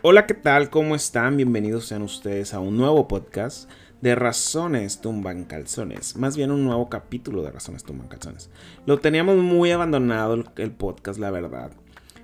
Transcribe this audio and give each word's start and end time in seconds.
Hola, 0.00 0.26
¿qué 0.26 0.32
tal? 0.32 0.70
¿Cómo 0.70 0.94
están? 0.94 1.36
Bienvenidos 1.36 1.84
sean 1.84 2.00
ustedes 2.00 2.54
a 2.54 2.60
un 2.60 2.78
nuevo 2.78 3.06
podcast 3.06 3.68
de 4.00 4.14
Razones 4.14 5.02
Tumban 5.02 5.44
Calzones. 5.44 6.16
Más 6.16 6.38
bien 6.38 6.50
un 6.50 6.64
nuevo 6.64 6.88
capítulo 6.88 7.42
de 7.42 7.50
Razones 7.50 7.84
Tumban 7.84 8.08
Calzones. 8.08 8.48
Lo 8.86 8.98
teníamos 8.98 9.36
muy 9.36 9.70
abandonado 9.72 10.42
el, 10.56 10.70
podcast, 10.70 11.20
la 11.20 11.30
verdad. 11.30 11.72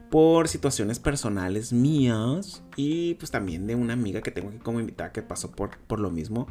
Por 0.08 0.48
situaciones 0.48 0.98
personales 0.98 1.74
mías 1.74 2.62
y 2.76 3.12
pues 3.16 3.30
también 3.30 3.66
de 3.66 3.74
una 3.74 3.92
amiga 3.92 4.22
que 4.22 4.30
tengo 4.30 4.48
aquí 4.48 4.58
como 4.60 4.80
invitada 4.80 5.12
que 5.12 5.20
pasó 5.20 5.50
por, 5.50 5.76
por 5.86 6.00
lo 6.00 6.10
mismo. 6.10 6.46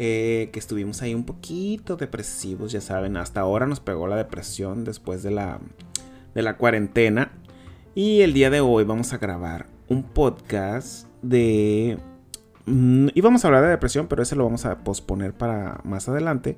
Eh, 0.00 0.50
que 0.52 0.60
estuvimos 0.60 1.02
ahí 1.02 1.12
un 1.12 1.24
poquito 1.24 1.96
depresivos, 1.96 2.70
ya 2.70 2.80
saben. 2.80 3.16
Hasta 3.16 3.40
ahora 3.40 3.66
nos 3.66 3.80
pegó 3.80 4.06
la 4.06 4.14
depresión 4.14 4.84
después 4.84 5.24
de 5.24 5.32
la, 5.32 5.58
de 6.36 6.42
la 6.42 6.56
cuarentena. 6.56 7.32
Y 7.96 8.20
el 8.20 8.32
día 8.32 8.48
de 8.48 8.60
hoy 8.60 8.84
vamos 8.84 9.12
a 9.12 9.18
grabar 9.18 9.66
un 9.88 10.04
podcast 10.04 11.08
de... 11.20 11.98
mm, 12.66 13.08
íbamos 13.14 13.44
a 13.44 13.48
hablar 13.48 13.64
de 13.64 13.70
depresión, 13.70 14.06
pero 14.06 14.22
ese 14.22 14.36
lo 14.36 14.44
vamos 14.44 14.66
a 14.66 14.84
posponer 14.84 15.34
para 15.34 15.80
más 15.82 16.08
adelante. 16.08 16.56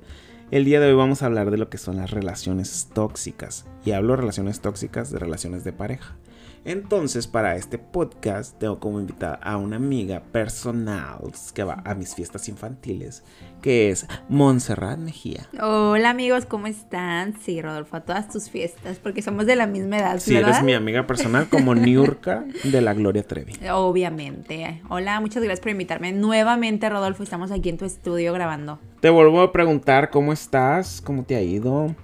El 0.51 0.63
día 0.63 0.79
de 0.79 0.89
hoy 0.89 0.95
vamos 0.95 1.23
a 1.23 1.25
hablar 1.25 1.49
de 1.49 1.57
lo 1.57 1.67
que 1.67 1.79
son 1.79 1.95
las 1.95 2.11
relaciones 2.11 2.89
tóxicas. 2.93 3.65
Y 3.83 3.93
hablo 3.93 4.13
de 4.13 4.17
relaciones 4.17 4.59
tóxicas 4.59 5.09
de 5.09 5.17
relaciones 5.17 5.63
de 5.63 5.73
pareja. 5.73 6.15
Entonces, 6.63 7.25
para 7.25 7.55
este 7.55 7.79
podcast, 7.79 8.55
tengo 8.59 8.79
como 8.79 8.99
invitada 8.99 9.39
a 9.41 9.57
una 9.57 9.77
amiga 9.77 10.21
personal 10.31 11.17
que 11.55 11.63
va 11.63 11.81
a 11.83 11.95
mis 11.95 12.13
fiestas 12.13 12.47
infantiles, 12.49 13.23
que 13.63 13.89
es 13.89 14.05
Montserrat 14.29 14.99
Mejía. 14.99 15.47
Hola 15.59 16.11
amigos, 16.11 16.45
¿cómo 16.45 16.67
están? 16.67 17.33
Sí, 17.41 17.59
Rodolfo, 17.63 17.97
a 17.97 18.01
todas 18.01 18.29
tus 18.29 18.51
fiestas, 18.51 18.99
porque 18.99 19.23
somos 19.23 19.47
de 19.47 19.55
la 19.55 19.65
misma 19.65 19.97
edad, 19.97 20.19
Si 20.19 20.35
¿verdad? 20.35 20.51
eres 20.51 20.63
mi 20.63 20.75
amiga 20.75 21.07
personal, 21.07 21.49
como 21.49 21.73
Niurka 21.73 22.45
de 22.63 22.81
la 22.81 22.93
Gloria 22.93 23.23
Trevi. 23.23 23.53
Obviamente. 23.71 24.83
Hola, 24.87 25.19
muchas 25.19 25.41
gracias 25.41 25.61
por 25.61 25.71
invitarme 25.71 26.11
nuevamente, 26.11 26.87
Rodolfo. 26.91 27.23
Estamos 27.23 27.49
aquí 27.49 27.69
en 27.69 27.79
tu 27.79 27.85
estudio 27.85 28.33
grabando. 28.33 28.77
Te 28.99 29.09
vuelvo 29.09 29.41
a 29.41 29.51
preguntar 29.51 30.11
cómo 30.11 30.31
estás, 30.31 31.01
cómo 31.01 31.23
te 31.23 31.35
ha 31.35 31.41
ido. 31.41 31.95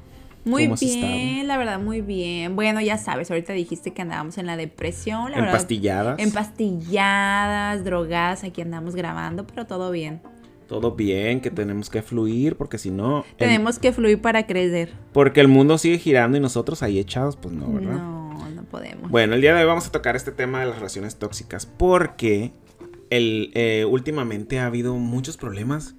Muy 0.47 0.63
¿Cómo 0.63 0.73
has 0.75 0.79
bien, 0.81 1.03
estado? 1.03 1.47
la 1.47 1.57
verdad, 1.57 1.79
muy 1.79 2.01
bien. 2.01 2.55
Bueno, 2.55 2.81
ya 2.81 2.97
sabes, 2.97 3.29
ahorita 3.29 3.53
dijiste 3.53 3.91
que 3.93 4.01
andábamos 4.01 4.37
en 4.37 4.45
la 4.45 4.57
depresión, 4.57 5.25
la 5.31 5.37
verdad. 5.37 5.47
Empastilladas. 5.55 6.19
Empastilladas, 6.19 7.83
drogadas, 7.83 8.43
aquí 8.43 8.61
andamos 8.61 8.95
grabando, 8.95 9.45
pero 9.45 9.65
todo 9.65 9.91
bien. 9.91 10.21
Todo 10.67 10.95
bien, 10.95 11.39
que 11.39 11.49
tenemos 11.49 11.89
que 11.89 12.01
fluir, 12.01 12.55
porque 12.57 12.77
si 12.77 12.91
no. 12.91 13.19
el- 13.31 13.35
Tenemos 13.37 13.79
que 13.79 13.93
fluir 13.93 14.21
para 14.21 14.45
crecer. 14.47 14.91
porque 15.13 15.39
el 15.39 15.47
mundo 15.47 15.77
sigue 15.77 15.97
girando 15.97 16.37
y 16.37 16.41
nosotros 16.41 16.83
ahí 16.83 16.99
echados, 16.99 17.37
pues 17.37 17.53
no, 17.55 17.71
¿verdad? 17.71 17.93
No, 17.93 18.49
no 18.49 18.63
podemos. 18.63 19.09
Bueno, 19.09 19.35
el 19.35 19.41
día 19.41 19.53
de 19.53 19.61
hoy 19.61 19.67
vamos 19.67 19.87
a 19.87 19.91
tocar 19.91 20.15
este 20.17 20.31
tema 20.31 20.59
de 20.59 20.65
las 20.65 20.75
relaciones 20.75 21.15
tóxicas, 21.17 21.65
porque 21.65 22.51
el, 23.09 23.51
eh, 23.53 23.85
últimamente 23.89 24.59
ha 24.59 24.65
habido 24.65 24.95
muchos 24.95 25.37
problemas 25.37 25.95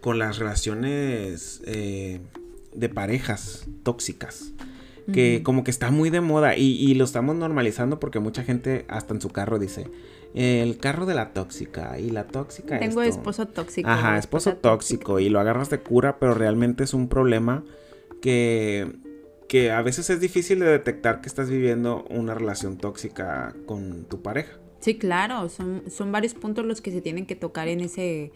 con 0.00 0.18
las 0.20 0.38
relaciones 0.38 1.60
eh, 1.66 2.20
de 2.74 2.88
parejas 2.88 3.66
tóxicas. 3.82 4.52
Que 5.12 5.42
como 5.42 5.64
que 5.64 5.72
está 5.72 5.90
muy 5.90 6.10
de 6.10 6.20
moda 6.20 6.56
y, 6.56 6.76
y 6.76 6.94
lo 6.94 7.04
estamos 7.04 7.34
normalizando 7.34 7.98
porque 7.98 8.20
mucha 8.20 8.44
gente 8.44 8.84
hasta 8.88 9.12
en 9.12 9.20
su 9.20 9.30
carro 9.30 9.58
dice 9.58 9.88
el 10.32 10.78
carro 10.78 11.06
de 11.06 11.14
la 11.14 11.32
tóxica 11.32 11.98
y 11.98 12.10
la 12.10 12.28
tóxica 12.28 12.78
Tengo 12.78 13.02
esto". 13.02 13.18
esposo 13.18 13.46
tóxico. 13.46 13.88
Ajá, 13.88 14.16
esposo 14.16 14.54
tóxico 14.54 15.18
y 15.18 15.28
lo 15.28 15.40
agarras 15.40 15.70
de 15.70 15.80
cura, 15.80 16.18
pero 16.20 16.34
realmente 16.34 16.84
es 16.84 16.94
un 16.94 17.08
problema 17.08 17.64
que, 18.22 18.92
que 19.48 19.72
a 19.72 19.82
veces 19.82 20.08
es 20.08 20.20
difícil 20.20 20.60
de 20.60 20.66
detectar 20.66 21.20
que 21.20 21.28
estás 21.28 21.50
viviendo 21.50 22.04
una 22.08 22.34
relación 22.34 22.78
tóxica 22.78 23.54
con 23.66 24.04
tu 24.04 24.22
pareja. 24.22 24.52
Sí, 24.80 24.96
claro, 24.96 25.48
son, 25.48 25.82
son 25.90 26.12
varios 26.12 26.34
puntos 26.34 26.64
los 26.64 26.80
que 26.80 26.92
se 26.92 27.00
tienen 27.00 27.26
que 27.26 27.34
tocar 27.36 27.68
en 27.68 27.80
ese... 27.80 28.32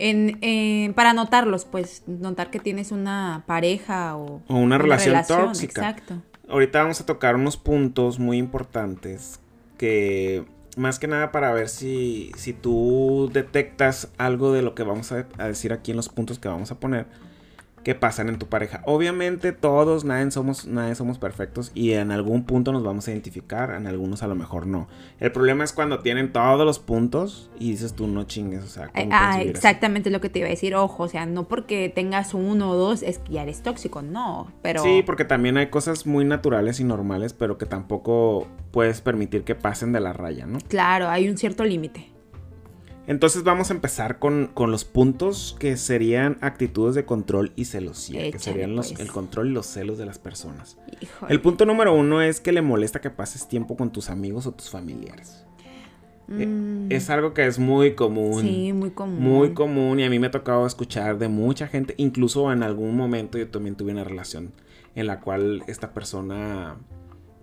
En, 0.00 0.38
en- 0.40 0.94
para 0.94 1.12
notarlos, 1.12 1.64
pues, 1.66 2.02
notar 2.06 2.50
que 2.50 2.58
tienes 2.58 2.90
una 2.90 3.44
pareja 3.46 4.16
o... 4.16 4.40
O 4.48 4.56
una 4.56 4.78
relación 4.78 5.14
tóxica. 5.26 5.90
Exacto. 5.90 6.22
Ahorita 6.48 6.82
vamos 6.82 7.00
a 7.00 7.06
tocar 7.06 7.36
unos 7.36 7.56
puntos 7.56 8.18
muy 8.18 8.38
importantes 8.38 9.38
que 9.78 10.44
más 10.76 10.98
que 10.98 11.06
nada 11.06 11.30
para 11.32 11.52
ver 11.52 11.68
si, 11.68 12.32
si 12.36 12.52
tú 12.52 13.30
detectas 13.32 14.10
algo 14.18 14.52
de 14.52 14.62
lo 14.62 14.74
que 14.74 14.82
vamos 14.82 15.12
a, 15.12 15.26
a 15.38 15.46
decir 15.46 15.72
aquí 15.72 15.90
en 15.92 15.96
los 15.96 16.08
puntos 16.08 16.38
que 16.38 16.48
vamos 16.48 16.70
a 16.70 16.80
poner 16.80 17.06
que 17.84 17.94
pasan 17.94 18.28
en 18.28 18.38
tu 18.38 18.46
pareja. 18.46 18.82
Obviamente 18.84 19.52
todos, 19.52 20.04
nadie 20.04 20.30
somos, 20.30 20.66
nadie 20.66 20.94
somos 20.94 21.18
perfectos 21.18 21.72
y 21.74 21.92
en 21.92 22.10
algún 22.10 22.44
punto 22.44 22.72
nos 22.72 22.82
vamos 22.82 23.08
a 23.08 23.10
identificar, 23.12 23.70
en 23.74 23.86
algunos 23.86 24.22
a 24.22 24.26
lo 24.26 24.34
mejor 24.34 24.66
no. 24.66 24.86
El 25.18 25.32
problema 25.32 25.64
es 25.64 25.72
cuando 25.72 26.00
tienen 26.00 26.32
todos 26.32 26.66
los 26.66 26.78
puntos 26.78 27.50
y 27.58 27.70
dices 27.70 27.94
tú 27.94 28.06
no 28.06 28.24
chingues, 28.24 28.64
o 28.64 28.68
sea, 28.68 28.88
¿cómo 28.88 29.02
Eh, 29.02 29.08
Ah, 29.12 29.30
así? 29.36 29.48
exactamente 29.48 30.10
lo 30.10 30.20
que 30.20 30.28
te 30.28 30.40
iba 30.40 30.46
a 30.48 30.50
decir. 30.50 30.74
Ojo, 30.74 31.04
o 31.04 31.08
sea, 31.08 31.24
no 31.24 31.48
porque 31.48 31.88
tengas 31.88 32.34
uno 32.34 32.70
o 32.70 32.76
dos 32.76 33.02
es 33.02 33.18
que 33.18 33.32
ya 33.32 33.42
eres 33.44 33.62
tóxico, 33.62 34.02
no. 34.02 34.52
Pero 34.60 34.82
Sí, 34.82 35.02
porque 35.04 35.24
también 35.24 35.56
hay 35.56 35.68
cosas 35.68 36.06
muy 36.06 36.24
naturales 36.26 36.80
y 36.80 36.84
normales, 36.84 37.32
pero 37.32 37.56
que 37.56 37.64
tampoco 37.66 38.46
puedes 38.72 39.00
permitir 39.00 39.42
que 39.44 39.54
pasen 39.54 39.92
de 39.92 40.00
la 40.00 40.12
raya, 40.12 40.44
¿no? 40.46 40.58
claro, 40.68 41.08
hay 41.08 41.28
un 41.30 41.38
cierto 41.38 41.64
límite. 41.64 42.09
Entonces 43.06 43.42
vamos 43.42 43.70
a 43.70 43.74
empezar 43.74 44.18
con, 44.18 44.48
con 44.54 44.70
los 44.70 44.84
puntos 44.84 45.56
que 45.58 45.76
serían 45.76 46.38
actitudes 46.42 46.94
de 46.94 47.04
control 47.04 47.52
y 47.56 47.64
celosía, 47.64 48.30
que 48.30 48.38
serían 48.38 48.76
los, 48.76 48.88
pues. 48.92 49.00
el 49.00 49.08
control 49.10 49.48
y 49.48 49.52
los 49.52 49.66
celos 49.66 49.98
de 49.98 50.06
las 50.06 50.18
personas. 50.18 50.78
Híjole. 51.00 51.32
El 51.32 51.40
punto 51.40 51.66
número 51.66 51.92
uno 51.94 52.22
es 52.22 52.40
que 52.40 52.52
le 52.52 52.62
molesta 52.62 53.00
que 53.00 53.10
pases 53.10 53.48
tiempo 53.48 53.76
con 53.76 53.90
tus 53.90 54.10
amigos 54.10 54.46
o 54.46 54.52
tus 54.52 54.70
familiares. 54.70 55.44
Eh, 56.28 56.46
Mm, 56.46 56.92
Es 56.92 57.10
algo 57.10 57.34
que 57.34 57.44
es 57.46 57.58
muy 57.58 57.94
común. 57.96 58.40
sí, 58.42 58.72
muy 58.72 58.90
común. 58.90 59.18
Muy 59.20 59.52
común 59.54 59.98
y 59.98 60.04
a 60.04 60.10
mí 60.10 60.20
me 60.20 60.28
ha 60.28 60.30
tocado 60.30 60.64
escuchar 60.64 61.18
de 61.18 61.26
mucha 61.26 61.66
gente, 61.66 61.94
incluso 61.96 62.52
en 62.52 62.62
algún 62.62 62.96
momento 62.96 63.36
yo 63.38 63.48
también 63.48 63.74
tuve 63.74 63.90
una 63.90 64.04
relación 64.04 64.52
en 64.94 65.08
la 65.08 65.18
cual 65.20 65.64
esta 65.66 65.92
persona 65.92 66.76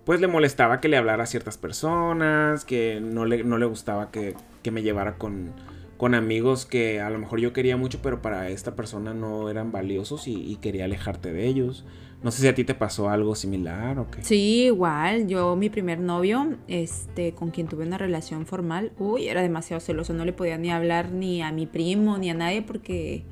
pues 0.06 0.22
le 0.22 0.28
molestaba 0.28 0.80
que 0.80 0.88
le 0.88 0.96
hablara 0.96 1.24
a 1.24 1.26
ciertas 1.26 1.58
personas, 1.58 2.64
que 2.64 3.02
no 3.02 3.26
le, 3.26 3.44
no 3.44 3.58
le 3.58 3.66
gustaba 3.66 4.10
que, 4.10 4.36
que 4.68 4.72
me 4.72 4.84
llevara 4.84 5.18
con, 5.18 5.54
con 5.96 6.14
amigos 6.14 6.66
que 6.66 7.00
a 7.00 7.10
lo 7.10 7.20
mejor 7.20 7.40
yo 7.40 7.54
quería 7.54 7.78
mucho, 7.78 8.02
pero 8.02 8.22
para 8.22 8.50
esta 8.50 8.76
persona 8.76 9.14
no 9.14 9.50
eran 9.50 9.72
valiosos 9.72 10.28
y, 10.28 10.58
quería 10.58 10.84
alejarte 10.84 11.32
de 11.32 11.48
ellos. 11.48 11.86
No 12.22 12.32
sé 12.32 12.42
si 12.42 12.48
a 12.50 12.54
ti 12.54 12.66
te 12.66 12.76
pasó 12.76 13.10
algo 13.10 13.34
similar 13.34 13.98
o 13.98 14.12
qué. 14.12 14.26
Sí, 14.26 14.66
igual. 14.66 15.30
Yo, 15.30 15.56
mi 15.56 15.70
primer 15.70 16.02
novio, 16.02 16.58
este, 16.68 17.32
con 17.32 17.50
quien 17.52 17.68
tuve 17.68 17.86
una 17.86 17.98
relación 17.98 18.46
formal, 18.46 18.92
uy, 19.00 19.30
era 19.30 19.42
demasiado 19.42 19.80
celoso. 19.80 20.14
No 20.14 20.26
le 20.26 20.34
podía 20.34 20.58
ni 20.58 20.70
hablar 20.70 21.14
ni 21.14 21.42
a 21.42 21.54
mi 21.54 21.66
primo 21.66 22.18
ni 22.18 22.30
a 22.30 22.34
nadie 22.34 22.62
porque 22.62 23.24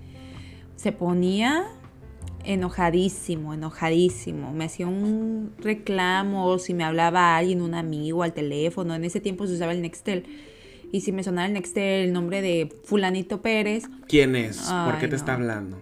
se 0.78 0.94
ponía 0.94 1.66
enojadísimo, 2.46 3.54
enojadísimo. 3.54 4.54
Me 4.54 4.64
hacía 4.64 4.88
un 4.88 5.52
reclamo 5.58 6.58
si 6.60 6.74
me 6.74 6.86
hablaba 6.86 7.36
alguien, 7.36 7.62
un 7.62 7.74
amigo 7.74 8.24
al 8.24 8.32
teléfono. 8.32 8.96
En 8.96 9.04
ese 9.04 9.20
tiempo 9.20 9.46
se 9.48 9.56
usaba 9.56 9.74
el 9.74 9.82
Nextel. 9.82 10.24
Y 10.92 11.02
si 11.02 11.12
me 11.12 11.24
sonaba 11.24 11.48
el 11.48 11.54
Nextel, 11.54 12.08
el 12.08 12.14
nombre 12.14 12.42
de 12.42 12.74
fulanito 12.84 13.42
Pérez. 13.42 13.86
¿Quién 14.08 14.36
es? 14.36 14.58
¿Por 14.86 14.98
qué 15.00 15.08
te 15.08 15.16
está 15.16 15.34
hablando? 15.34 15.82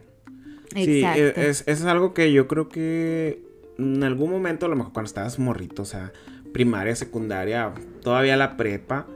Sí, 0.74 1.04
Exacto. 1.04 1.20
e- 1.42 1.50
es, 1.50 1.64
es 1.68 1.84
algo 1.86 2.14
que 2.14 2.32
yo 2.34 2.48
creo 2.48 2.68
que 2.70 3.44
en 3.78 4.04
algún 4.04 4.32
momento, 4.32 4.66
a 4.66 4.70
lo 4.70 4.76
mejor 4.76 4.94
cuando 4.94 5.08
estabas 5.08 5.40
morrito, 5.40 5.82
o 5.84 5.86
sea, 5.86 6.12
primaria, 6.52 6.96
secundaria, 6.96 7.74
todavía 8.02 8.38
la 8.38 8.58
prepa, 8.58 9.08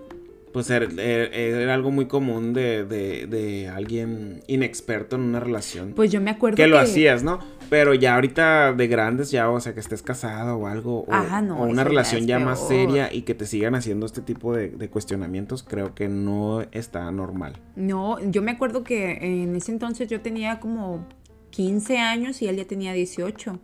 pues 0.57 0.71
era, 0.71 0.87
era- 0.99 1.35
era 1.35 1.73
algo 1.75 1.91
muy 1.91 2.07
común 2.07 2.51
de, 2.53 2.83
de- 2.83 3.27
de 3.27 3.67
alguien 3.69 4.41
inexperto 4.47 5.15
en 5.15 5.21
una 5.21 5.39
relación. 5.39 5.93
Pues 5.95 6.11
yo 6.11 6.19
me 6.19 6.31
acuerdo 6.31 6.55
que 6.55 6.65
lo 6.65 6.79
hacías, 6.79 7.21
¿no? 7.21 7.37
Pero 7.69 7.93
ya 7.93 8.15
ahorita 8.15 8.73
de 8.73 8.87
grandes, 8.87 9.29
ya, 9.29 9.51
o 9.51 9.59
sea, 9.59 9.75
que 9.75 9.79
estés 9.81 10.01
casado 10.01 10.57
o 10.57 10.65
algo, 10.65 11.01
o, 11.01 11.13
Ajá, 11.13 11.43
no, 11.43 11.59
o 11.59 11.65
una 11.67 11.83
ya 11.83 11.89
relación 11.89 12.25
ya 12.25 12.39
más 12.39 12.67
seria 12.67 13.13
y 13.13 13.21
que 13.21 13.35
te 13.35 13.45
sigan 13.45 13.75
haciendo 13.75 14.07
este 14.07 14.21
tipo 14.21 14.55
de, 14.55 14.69
de 14.69 14.89
cuestionamientos, 14.89 15.61
creo 15.61 15.93
que 15.93 16.07
no 16.09 16.61
está 16.71 17.11
normal. 17.11 17.53
No, 17.75 18.17
yo 18.31 18.41
me 18.41 18.49
acuerdo 18.49 18.83
que 18.83 19.19
en 19.43 19.55
ese 19.55 19.71
entonces 19.71 20.09
yo 20.09 20.21
tenía 20.21 20.59
como 20.59 21.05
15 21.51 21.99
años 21.99 22.41
y 22.41 22.47
él 22.47 22.55
ya 22.57 22.65
tenía 22.65 22.93
18. 22.93 23.59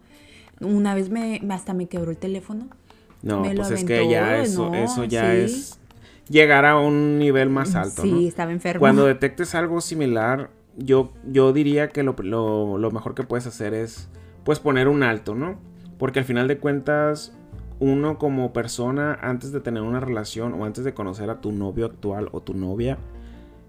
Una 0.61 0.93
vez 0.93 1.09
me 1.09 1.41
hasta 1.49 1.73
me 1.73 1.87
quebró 1.87 2.11
el 2.11 2.17
teléfono. 2.17 2.67
No, 3.23 3.39
Me 3.39 3.53
lo 3.53 3.61
pues 3.61 3.71
es 3.71 3.83
que 3.85 3.95
aventó, 3.95 4.11
ya 4.11 4.37
eso, 4.37 4.69
no, 4.69 4.75
eso 4.75 5.03
ya 5.05 5.31
sí. 5.31 5.37
es 5.41 5.79
llegar 6.29 6.65
a 6.65 6.77
un 6.79 7.19
nivel 7.19 7.49
más 7.49 7.75
alto, 7.75 8.01
sí, 8.01 8.11
¿no? 8.11 8.19
estaba 8.27 8.51
enfermo. 8.51 8.79
Cuando 8.79 9.05
detectes 9.05 9.55
algo 9.55 9.81
similar, 9.81 10.49
yo, 10.77 11.11
yo 11.27 11.53
diría 11.53 11.89
que 11.89 12.03
lo, 12.03 12.15
lo- 12.19 12.77
lo 12.77 12.91
mejor 12.91 13.13
que 13.15 13.23
puedes 13.23 13.45
hacer 13.47 13.73
es, 13.73 14.09
pues, 14.43 14.59
poner 14.59 14.87
un 14.87 15.03
alto, 15.03 15.35
¿no? 15.35 15.59
Porque 15.97 16.19
al 16.19 16.25
final 16.25 16.47
de 16.47 16.57
cuentas, 16.57 17.35
uno 17.79 18.17
como 18.17 18.53
persona, 18.53 19.17
antes 19.21 19.51
de 19.51 19.59
tener 19.59 19.83
una 19.83 19.99
relación 19.99 20.53
o 20.53 20.65
antes 20.65 20.83
de 20.83 20.93
conocer 20.93 21.29
a 21.29 21.41
tu 21.41 21.51
novio 21.51 21.85
actual 21.85 22.29
o 22.31 22.41
tu 22.41 22.53
novia, 22.53 22.97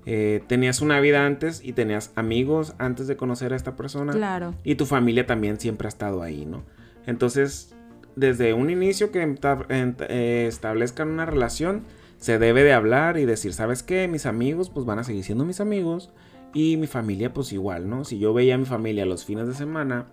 eh, 0.07 0.43
tenías 0.47 0.81
una 0.83 1.01
vida 1.01 1.25
antes 1.27 1.65
y 1.65 1.73
tenías 1.73 2.13
amigos 2.15 2.75
antes 2.79 3.07
de 3.07 3.17
conocer 3.17 3.53
a 3.53 3.57
esta 3.57 3.75
persona. 3.77 4.13
Claro. 4.13 4.55
Y 4.63 4.75
tu 4.75 4.85
familia 4.87 5.27
también 5.27 5.59
siempre 5.59 5.87
ha 5.87 5.89
estado 5.89 6.23
ahí, 6.23 6.45
¿no? 6.47 6.63
Entonces, 7.07 7.75
desde 8.17 8.53
un 8.55 8.71
inicio 8.71 9.11
que 9.11 9.23
eh, 9.69 10.45
establezcan 10.49 11.09
una 11.09 11.27
relación, 11.27 11.83
se 12.25 12.39
debe 12.39 12.65
de 12.65 12.73
hablar 12.73 13.19
y 13.19 13.27
decir, 13.27 13.53
¿sabes 13.53 13.83
qué? 13.83 14.09
Mis 14.09 14.25
amigos 14.25 14.71
pues 14.71 14.87
van 14.87 14.99
a 14.99 15.05
seguir 15.05 15.23
siendo 15.25 15.45
mis 15.45 15.61
amigos 15.61 16.11
y 16.55 16.79
mi 16.79 16.87
familia 16.87 17.35
pues 17.35 17.53
igual, 17.53 17.87
¿no? 17.91 18.07
Si 18.07 18.19
yo 18.19 18.33
veía 18.33 18.55
a 18.55 18.59
mi 18.59 18.65
familia 18.65 19.05
los 19.05 19.27
fines 19.27 19.47
de 19.47 19.53
semana, 19.53 20.07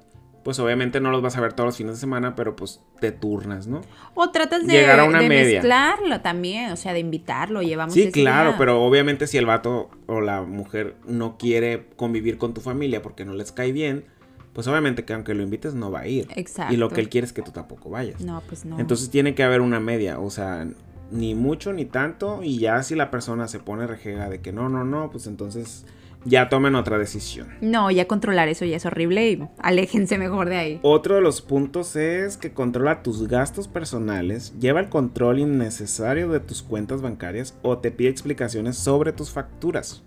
pues 0.43 0.59
obviamente 0.59 0.99
no 0.99 1.09
los 1.09 1.21
vas 1.21 1.37
a 1.37 1.39
ver 1.41 1.53
todos 1.53 1.67
los 1.69 1.77
fines 1.77 1.93
de 1.93 1.99
semana, 2.01 2.35
pero 2.35 2.53
pues 2.57 2.81
te 2.99 3.13
turnas, 3.13 3.67
¿no? 3.67 3.79
O 4.13 4.29
tratas 4.29 4.67
de, 4.67 4.73
Llegar 4.73 4.99
a 4.99 5.05
una 5.05 5.21
de 5.21 5.29
media. 5.29 5.59
mezclarlo 5.61 6.19
también, 6.19 6.71
o 6.73 6.75
sea, 6.75 6.91
de 6.91 6.99
invitarlo, 6.99 7.61
llevamos 7.61 7.93
Sí, 7.93 8.11
claro, 8.11 8.49
día. 8.49 8.57
pero 8.57 8.83
obviamente 8.83 9.25
si 9.25 9.37
el 9.37 9.45
vato 9.45 9.89
o 10.07 10.19
la 10.19 10.41
mujer 10.41 10.97
no 11.07 11.37
quiere 11.37 11.85
convivir 11.95 12.37
con 12.37 12.53
tu 12.53 12.59
familia 12.59 13.01
porque 13.01 13.23
no 13.23 13.35
les 13.35 13.53
cae 13.53 13.71
bien, 13.71 14.03
pues 14.51 14.67
obviamente 14.67 15.05
que 15.05 15.13
aunque 15.13 15.33
lo 15.33 15.43
invites 15.43 15.75
no 15.75 15.91
va 15.91 16.01
a 16.01 16.07
ir. 16.09 16.27
Exacto. 16.35 16.73
Y 16.73 16.75
lo 16.77 16.89
que 16.89 16.99
él 16.99 17.07
quiere 17.07 17.23
es 17.25 17.31
que 17.31 17.41
tú 17.41 17.51
tampoco 17.51 17.89
vayas. 17.89 18.19
No, 18.19 18.43
pues 18.49 18.65
no. 18.65 18.77
Entonces 18.81 19.09
tiene 19.09 19.33
que 19.33 19.43
haber 19.43 19.61
una 19.61 19.79
media, 19.79 20.19
o 20.19 20.29
sea, 20.29 20.67
ni 21.11 21.35
mucho 21.35 21.73
ni 21.73 21.85
tanto. 21.85 22.41
Y 22.43 22.59
ya 22.59 22.81
si 22.83 22.95
la 22.95 23.11
persona 23.11 23.47
se 23.47 23.59
pone 23.59 23.87
rejega 23.87 24.29
de 24.29 24.41
que 24.41 24.51
no, 24.51 24.69
no, 24.69 24.83
no, 24.83 25.11
pues 25.11 25.27
entonces 25.27 25.85
ya 26.25 26.49
tomen 26.49 26.75
otra 26.75 26.97
decisión. 26.97 27.49
No, 27.61 27.89
ya 27.91 28.07
controlar 28.07 28.47
eso 28.47 28.65
ya 28.65 28.77
es 28.77 28.85
horrible 28.85 29.31
y 29.31 29.47
aléjense 29.57 30.17
mejor 30.17 30.49
de 30.49 30.57
ahí. 30.57 30.79
Otro 30.83 31.15
de 31.15 31.21
los 31.21 31.41
puntos 31.41 31.95
es 31.95 32.37
que 32.37 32.53
controla 32.53 33.03
tus 33.03 33.27
gastos 33.27 33.67
personales, 33.67 34.53
lleva 34.59 34.79
el 34.79 34.89
control 34.89 35.39
innecesario 35.39 36.29
de 36.29 36.39
tus 36.39 36.61
cuentas 36.61 37.01
bancarias 37.01 37.57
o 37.61 37.77
te 37.79 37.91
pide 37.91 38.09
explicaciones 38.09 38.77
sobre 38.77 39.13
tus 39.13 39.31
facturas. 39.31 40.03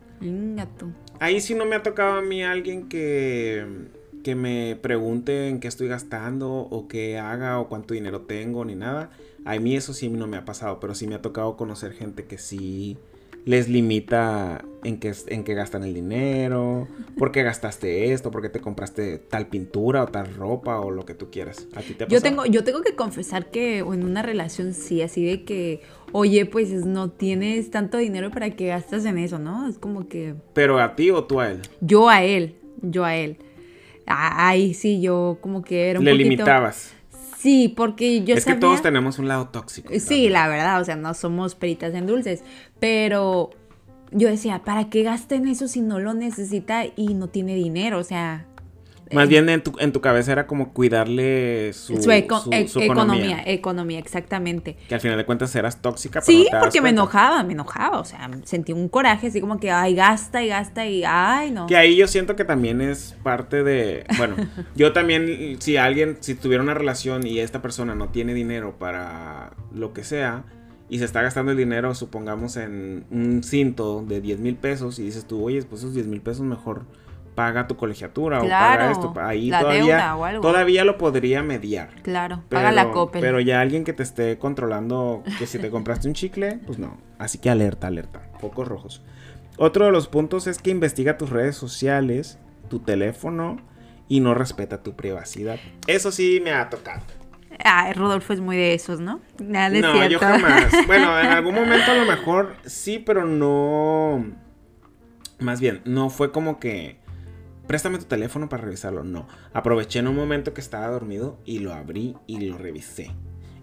Ahí 1.20 1.40
sí 1.40 1.54
no 1.54 1.66
me 1.66 1.76
ha 1.76 1.82
tocado 1.82 2.14
a 2.14 2.22
mí 2.22 2.42
alguien 2.42 2.88
que, 2.88 3.66
que 4.22 4.34
me 4.34 4.76
pregunte 4.80 5.48
en 5.48 5.60
qué 5.60 5.68
estoy 5.68 5.88
gastando 5.88 6.50
o 6.50 6.88
qué 6.88 7.18
haga 7.18 7.58
o 7.58 7.68
cuánto 7.68 7.94
dinero 7.94 8.22
tengo 8.22 8.64
ni 8.64 8.74
nada. 8.74 9.10
A 9.44 9.58
mí 9.58 9.76
eso 9.76 9.92
sí 9.92 10.08
no 10.08 10.26
me 10.26 10.36
ha 10.36 10.44
pasado, 10.44 10.80
pero 10.80 10.94
sí 10.94 11.06
me 11.06 11.14
ha 11.14 11.22
tocado 11.22 11.56
conocer 11.56 11.92
gente 11.92 12.24
que 12.24 12.38
sí 12.38 12.96
les 13.44 13.68
limita 13.68 14.64
en 14.84 14.98
qué, 14.98 15.12
en 15.26 15.44
qué 15.44 15.54
gastan 15.54 15.82
el 15.84 15.92
dinero, 15.92 16.88
por 17.18 17.30
qué 17.30 17.42
gastaste 17.42 18.12
esto, 18.12 18.30
por 18.30 18.40
qué 18.40 18.48
te 18.48 18.60
compraste 18.60 19.18
tal 19.18 19.48
pintura 19.48 20.02
o 20.02 20.06
tal 20.06 20.34
ropa 20.34 20.80
o 20.80 20.90
lo 20.90 21.04
que 21.04 21.14
tú 21.14 21.30
quieras. 21.30 21.66
¿A 21.74 21.82
ti 21.82 21.92
te 21.94 22.04
ha 22.04 22.08
Yo 22.08 22.22
tengo, 22.22 22.46
yo 22.46 22.64
tengo 22.64 22.80
que 22.80 22.94
confesar 22.94 23.50
que 23.50 23.78
en 23.78 24.04
una 24.04 24.22
relación 24.22 24.72
sí, 24.72 25.02
así 25.02 25.24
de 25.24 25.44
que, 25.44 25.82
oye, 26.12 26.46
pues 26.46 26.70
no 26.70 27.10
tienes 27.10 27.70
tanto 27.70 27.98
dinero 27.98 28.30
para 28.30 28.50
que 28.50 28.68
gastas 28.68 29.04
en 29.04 29.18
eso, 29.18 29.38
¿no? 29.38 29.68
Es 29.68 29.76
como 29.78 30.08
que 30.08 30.34
Pero 30.54 30.78
a 30.78 30.96
ti 30.96 31.10
o 31.10 31.24
tú 31.24 31.40
a 31.40 31.50
él. 31.50 31.60
yo 31.82 32.08
a 32.08 32.22
él, 32.24 32.56
yo 32.80 33.04
a 33.04 33.14
él. 33.14 33.36
Ahí 34.06 34.74
sí, 34.74 35.00
yo 35.00 35.38
como 35.40 35.62
que 35.62 35.90
era 35.90 35.98
un 35.98 36.04
Le 36.04 36.12
poquito... 36.12 36.30
limitabas. 36.30 36.94
Sí, 37.44 37.68
porque 37.68 38.24
yo 38.24 38.34
es 38.34 38.46
que 38.46 38.54
todos 38.54 38.80
tenemos 38.80 39.18
un 39.18 39.28
lado 39.28 39.48
tóxico. 39.48 39.92
Sí, 39.92 40.00
también. 40.00 40.32
la 40.32 40.48
verdad, 40.48 40.80
o 40.80 40.84
sea, 40.86 40.96
no 40.96 41.12
somos 41.12 41.54
peritas 41.54 41.92
en 41.92 42.06
dulces, 42.06 42.42
pero 42.80 43.50
yo 44.12 44.28
decía, 44.28 44.62
¿para 44.64 44.88
qué 44.88 45.02
gasten 45.02 45.46
eso 45.46 45.68
si 45.68 45.82
no 45.82 46.00
lo 46.00 46.14
necesita 46.14 46.86
y 46.96 47.12
no 47.12 47.26
tiene 47.28 47.54
dinero? 47.54 47.98
O 47.98 48.02
sea, 48.02 48.46
Más 49.14 49.28
bien 49.28 49.48
en 49.48 49.62
tu, 49.62 49.72
en 49.78 49.92
tu 49.92 50.00
cabeza 50.00 50.32
era 50.32 50.46
como 50.46 50.72
cuidarle 50.72 51.72
su, 51.72 52.00
su, 52.02 52.10
eco- 52.10 52.40
su- 52.40 52.50
e- 52.52 52.68
su 52.68 52.80
economía, 52.80 53.42
economía, 53.46 53.98
exactamente. 53.98 54.76
Que 54.88 54.94
al 54.94 55.00
final 55.00 55.16
de 55.18 55.24
cuentas 55.24 55.54
eras 55.56 55.80
tóxica. 55.80 56.20
pero 56.20 56.26
Sí, 56.26 56.48
no 56.52 56.60
porque 56.60 56.80
me 56.80 56.90
enojaba, 56.90 57.42
me 57.44 57.52
enojaba, 57.52 58.00
o 58.00 58.04
sea, 58.04 58.28
sentí 58.44 58.72
un 58.72 58.88
coraje 58.88 59.28
así 59.28 59.40
como 59.40 59.58
que, 59.58 59.70
ay, 59.70 59.94
gasta 59.94 60.42
y 60.42 60.48
gasta 60.48 60.86
y, 60.86 61.02
ay, 61.06 61.50
no. 61.50 61.66
Que 61.66 61.76
ahí 61.76 61.96
yo 61.96 62.06
siento 62.08 62.36
que 62.36 62.44
también 62.44 62.80
es 62.80 63.16
parte 63.22 63.62
de. 63.62 64.04
Bueno, 64.16 64.36
yo 64.74 64.92
también, 64.92 65.56
si 65.60 65.76
alguien, 65.76 66.18
si 66.20 66.34
tuviera 66.34 66.62
una 66.62 66.74
relación 66.74 67.26
y 67.26 67.38
esta 67.40 67.62
persona 67.62 67.94
no 67.94 68.08
tiene 68.08 68.34
dinero 68.34 68.76
para 68.78 69.52
lo 69.74 69.92
que 69.92 70.04
sea, 70.04 70.44
y 70.88 70.98
se 70.98 71.06
está 71.06 71.22
gastando 71.22 71.50
el 71.52 71.56
dinero, 71.58 71.94
supongamos, 71.94 72.56
en 72.56 73.06
un 73.10 73.42
cinto 73.42 74.04
de 74.06 74.20
10 74.20 74.38
mil 74.40 74.56
pesos, 74.56 74.98
y 74.98 75.02
dices 75.02 75.24
tú, 75.26 75.42
oye, 75.44 75.62
pues 75.62 75.80
esos 75.80 75.94
10 75.94 76.06
mil 76.06 76.20
pesos 76.20 76.42
mejor 76.44 76.84
paga 77.34 77.66
tu 77.66 77.76
colegiatura 77.76 78.40
o 78.42 78.48
paga 78.48 78.90
esto. 78.90 79.12
Ahí 79.16 79.50
todavía, 79.50 79.72
deuda 79.84 80.16
o 80.16 80.24
algo. 80.24 80.40
todavía 80.42 80.84
lo 80.84 80.98
podría 80.98 81.42
mediar. 81.42 81.90
Claro, 82.02 82.42
Pero, 82.48 82.60
paga 82.62 82.72
la 82.72 82.90
Coppel. 82.90 83.20
pero 83.20 83.40
ya 83.40 83.60
alguien 83.60 83.84
que 83.84 83.92
te 83.92 84.02
esté 84.02 84.38
controlando 84.38 85.22
que 85.38 85.46
si 85.46 85.58
te 85.58 85.70
compraste 85.70 86.08
un 86.08 86.14
chicle, 86.14 86.60
pues 86.66 86.78
no. 86.78 86.96
Así 87.18 87.38
que 87.38 87.50
alerta, 87.50 87.88
alerta. 87.88 88.22
Focos 88.38 88.68
rojos. 88.68 89.02
Otro 89.56 89.86
de 89.86 89.92
los 89.92 90.08
puntos 90.08 90.46
es 90.46 90.58
que 90.58 90.70
investiga 90.70 91.16
tus 91.16 91.30
redes 91.30 91.56
sociales, 91.56 92.38
tu 92.68 92.80
teléfono 92.80 93.58
y 94.08 94.20
no 94.20 94.34
respeta 94.34 94.82
tu 94.82 94.94
privacidad. 94.94 95.58
Eso 95.86 96.10
sí 96.12 96.40
me 96.42 96.52
ha 96.52 96.68
tocado. 96.70 97.02
Ay, 97.62 97.92
Rodolfo 97.92 98.32
es 98.32 98.40
muy 98.40 98.56
de 98.56 98.74
esos, 98.74 99.00
¿no? 99.00 99.20
Nada 99.38 99.68
no, 99.68 99.92
cierto. 99.92 100.10
yo 100.10 100.18
jamás. 100.18 100.72
Bueno, 100.86 101.18
en 101.20 101.26
algún 101.28 101.54
momento 101.54 101.92
a 101.92 101.94
lo 101.94 102.04
mejor 102.04 102.56
sí, 102.64 102.98
pero 102.98 103.24
no. 103.24 104.24
Más 105.38 105.60
bien, 105.60 105.80
no 105.84 106.10
fue 106.10 106.32
como 106.32 106.58
que. 106.58 106.98
Préstame 107.66 107.98
tu 107.98 108.04
teléfono 108.04 108.48
para 108.48 108.62
revisarlo. 108.64 109.04
No. 109.04 109.26
Aproveché 109.52 110.00
en 110.00 110.08
un 110.08 110.16
momento 110.16 110.54
que 110.54 110.60
estaba 110.60 110.88
dormido 110.88 111.38
y 111.44 111.60
lo 111.60 111.72
abrí 111.72 112.16
y 112.26 112.40
lo 112.40 112.58
revisé. 112.58 113.10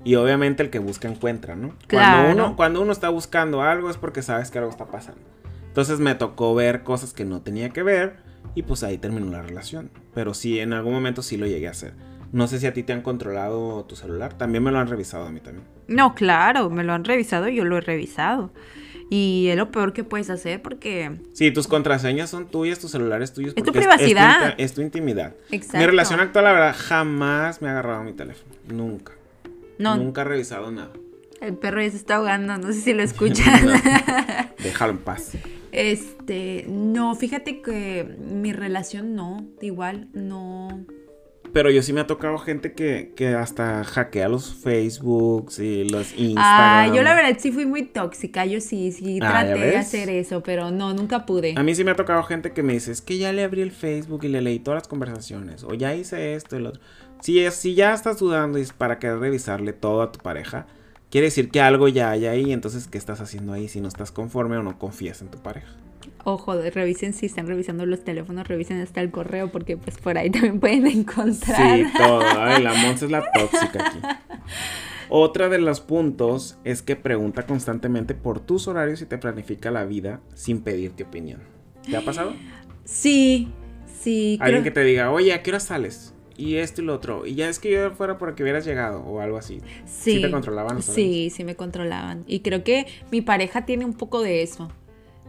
Y 0.04 0.16
obviamente 0.16 0.64
el 0.64 0.70
que 0.70 0.80
busca 0.80 1.08
encuentra, 1.08 1.56
¿no? 1.56 1.76
Claro. 1.88 2.24
Cuando 2.24 2.32
uno, 2.32 2.56
cuando 2.56 2.82
uno 2.82 2.92
está 2.92 3.10
buscando 3.10 3.62
algo 3.62 3.90
es 3.90 3.98
porque 3.98 4.22
sabes 4.22 4.50
que 4.50 4.58
algo 4.58 4.72
está 4.72 4.88
pasando. 4.88 5.22
Entonces 5.68 6.00
me 6.00 6.16
tocó 6.16 6.56
ver 6.56 6.84
cosas 6.84 7.14
que 7.14 7.24
no 7.24 7.42
tenía 7.42 7.70
que 7.70 7.84
ver 7.84 8.18
y 8.56 8.64
pues 8.64 8.84
ahí 8.84 8.98
terminó 8.98 9.30
la 9.30 9.42
relación. 9.42 9.92
Pero 10.14 10.34
sí, 10.34 10.60
en 10.60 10.74
algún 10.74 10.94
momento 10.94 11.22
sí 11.22 11.38
lo 11.38 11.46
llegué 11.46 11.68
a 11.68 11.72
hacer. 11.72 11.94
No 12.32 12.48
sé 12.48 12.60
si 12.60 12.68
a 12.68 12.74
ti 12.74 12.84
te 12.84 12.94
han 12.94 13.02
controlado 13.02 13.84
tu 13.86 13.96
celular. 13.96 14.34
También 14.34 14.64
me 14.64 14.72
lo 14.72 14.80
han 14.80 14.88
revisado 14.88 15.26
a 15.26 15.32
mí 15.32 15.40
también. 15.42 15.66
No, 15.88 16.16
claro, 16.16 16.70
me 16.70 16.84
lo 16.84 16.94
han 16.94 17.04
revisado 17.04 17.48
y 17.50 17.56
yo 17.56 17.66
lo 17.66 17.78
he 17.78 17.82
revisado. 17.82 18.52
Y 19.14 19.48
es 19.50 19.58
lo 19.58 19.72
peor 19.72 19.92
que 19.92 20.06
puedes 20.06 20.30
hacer 20.30 20.62
porque... 20.62 21.12
Sí, 21.34 21.52
tus 21.52 21.68
contraseñas 21.68 22.30
son 22.30 22.48
tuyas, 22.48 22.80
tu 22.80 22.88
celular 22.88 23.22
es 23.22 23.34
tuyo. 23.34 23.50
Es 23.54 23.62
tu 23.64 23.74
privacidad. 23.74 24.30
Es 24.32 24.40
tu, 24.40 24.46
inti- 24.46 24.56
es 24.66 24.74
tu 24.74 24.82
intimidad. 24.82 25.36
Exacto. 25.52 25.78
Mi 25.80 25.86
relación 25.86 26.22
actual, 26.22 26.46
la 26.46 26.54
verdad, 26.54 26.76
jamás 26.78 27.62
me 27.62 27.68
ha 27.68 27.72
agarrado 27.72 28.04
mi 28.04 28.14
teléfono. 28.14 28.50
Nunca. 28.70 29.12
No, 29.78 29.98
Nunca 29.98 30.22
he 30.22 30.24
revisado 30.24 30.72
nada. 30.72 30.92
el 31.42 31.56
perro 31.58 31.82
ya 31.82 31.90
se 31.90 31.98
está 31.98 32.16
ahogando, 32.16 32.58
no 32.58 32.68
sé 32.72 32.80
si 32.80 32.94
lo 32.94 33.04
escuchan. 33.10 33.68
Déjalo 34.64 34.94
en 34.94 35.00
paz. 35.00 35.32
este, 35.74 36.66
no, 36.70 37.14
fíjate 37.16 37.62
que 37.62 38.16
mi 38.32 38.54
relación 38.54 39.14
no, 39.16 39.46
igual, 39.62 40.08
no... 40.14 40.86
Pero 41.54 41.70
yo 41.70 41.84
sí 41.84 41.92
me 41.92 42.00
ha 42.00 42.08
tocado 42.08 42.38
gente 42.38 42.72
que, 42.72 43.12
que 43.16 43.28
hasta 43.30 43.84
hackea 43.84 44.30
los 44.30 44.54
Facebooks 44.56 45.60
y 45.60 45.84
los 45.90 46.14
Instagram. 46.18 46.38
Ah, 46.38 46.88
yo 46.96 47.04
la 47.04 47.14
verdad 47.14 47.38
sí 47.40 47.52
fui 47.52 47.66
muy 47.66 47.84
tóxica, 47.84 48.46
yo 48.46 48.62
sí, 48.62 48.92
sí 48.94 49.20
Ah, 49.22 49.26
¿ya 49.26 49.30
traté 49.54 49.60
de 49.60 49.78
hacer 49.78 50.10
eso, 50.10 50.42
pero 50.44 50.72
no, 50.72 50.94
nunca 50.94 51.26
pude. 51.26 51.54
A 51.58 51.64
mí 51.64 51.76
sí 51.76 51.84
me 51.84 51.92
ha 51.92 51.96
tocado 51.96 52.24
gente 52.24 52.54
que 52.54 52.64
me 52.64 52.74
dice, 52.74 52.92
es 52.94 53.02
que 53.02 53.18
ya 53.18 53.34
le 53.34 53.44
abrí 53.44 53.62
el 53.62 53.72
Facebook 53.72 54.24
y 54.24 54.30
le 54.30 54.42
leí 54.42 54.60
todas 54.60 54.78
las 54.84 54.88
conversaciones. 54.88 55.64
O 55.66 55.74
ya 55.74 55.94
hice 55.94 56.36
esto 56.36 56.56
y 56.56 56.62
lo 56.62 56.70
otro. 56.70 56.82
Si, 57.22 57.40
es- 57.44 57.56
si 57.56 57.76
ya 57.76 57.94
estás 57.94 58.18
dudando 58.20 58.58
y 58.58 58.62
es 58.62 58.72
para 58.72 58.98
querer 58.98 59.20
revisarle 59.20 59.74
todo 59.74 60.04
a 60.04 60.12
tu 60.14 60.20
pareja, 60.20 60.68
quiere 61.10 61.28
decir 61.28 61.50
que 61.52 61.60
algo 61.60 61.90
ya 61.90 62.12
hay 62.12 62.28
ahí. 62.28 62.54
Entonces, 62.54 62.88
¿qué 62.88 62.98
estás 62.98 63.20
haciendo 63.20 63.52
ahí 63.52 63.68
si 63.68 63.82
no 63.82 63.90
estás 63.90 64.12
conforme 64.14 64.56
o 64.58 64.64
no 64.64 64.80
confías 64.80 65.22
en 65.22 65.28
tu 65.30 65.38
pareja? 65.40 65.76
Ojo, 66.24 66.54
revisen 66.56 67.14
si 67.14 67.26
están 67.26 67.48
revisando 67.48 67.86
los 67.86 68.04
teléfonos, 68.04 68.48
revisen 68.48 68.80
hasta 68.82 69.02
el 69.02 69.12
correo 69.12 69.52
porque 69.52 69.78
pues 69.78 69.98
por 69.98 70.18
ahí 70.18 70.30
también 70.30 70.60
pueden 70.60 70.86
encontrar. 70.88 71.78
Sí, 71.78 71.86
todo. 71.98 72.22
Ay, 72.22 72.62
la 72.64 72.74
Monza 72.76 73.06
es 73.06 73.12
la 73.12 73.24
tóxica 73.32 73.88
aquí. 73.88 74.00
Otra 75.10 75.50
de 75.50 75.60
los 75.60 75.82
puntos 75.82 76.58
es 76.64 76.82
que 76.82 76.96
pregunta 76.96 77.46
constantemente 77.46 78.14
por 78.16 78.40
tus 78.40 78.68
horarios 78.68 79.02
y 79.02 79.06
te 79.06 79.18
planifica 79.18 79.70
la 79.72 79.84
vida 79.84 80.22
sin 80.36 80.62
pedirte 80.62 81.04
opinión. 81.04 81.42
¿Te 81.90 81.98
ha 81.98 82.02
pasado? 82.02 82.34
Sí, 82.86 83.50
sí. 84.00 84.38
Alguien 84.40 84.62
creo- 84.62 84.74
que 84.74 84.80
te 84.80 84.84
diga, 84.86 85.12
oye, 85.12 85.34
¿a 85.34 85.44
qué 85.44 85.50
hora 85.52 85.60
sales? 85.60 86.14
Y 86.38 86.56
esto 86.56 86.82
y 86.82 86.86
lo 86.86 86.96
otro. 86.96 87.26
Y 87.26 87.36
ya 87.36 87.50
es 87.50 87.60
que 87.60 87.70
yo 87.72 87.92
fuera 87.92 88.18
para 88.18 88.34
que 88.36 88.42
hubieras 88.42 88.66
llegado 88.66 89.02
o 89.02 89.20
algo 89.20 89.38
así. 89.38 89.60
Sí, 89.86 90.22
te 90.22 90.32
controlaban 90.32 90.82
Sí, 90.82 91.30
sí 91.30 91.44
me 91.44 91.56
controlaban. 91.56 92.24
Y 92.26 92.40
creo 92.40 92.64
que 92.64 92.88
mi 93.12 93.22
pareja 93.22 93.66
tiene 93.66 93.86
un 93.86 93.94
poco 93.94 94.22
de 94.22 94.42
eso. 94.42 94.72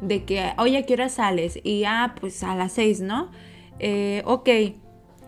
De 0.02 0.24
que, 0.24 0.52
oye, 0.58 0.76
¿a 0.78 0.82
qué 0.84 0.94
hora 0.94 1.08
sales? 1.08 1.58
Y, 1.62 1.84
ah, 1.84 2.14
pues 2.20 2.42
a 2.42 2.54
las 2.56 2.72
seis, 2.72 3.00
¿no? 3.00 3.30
Eh, 3.78 4.22
ok. 4.26 4.48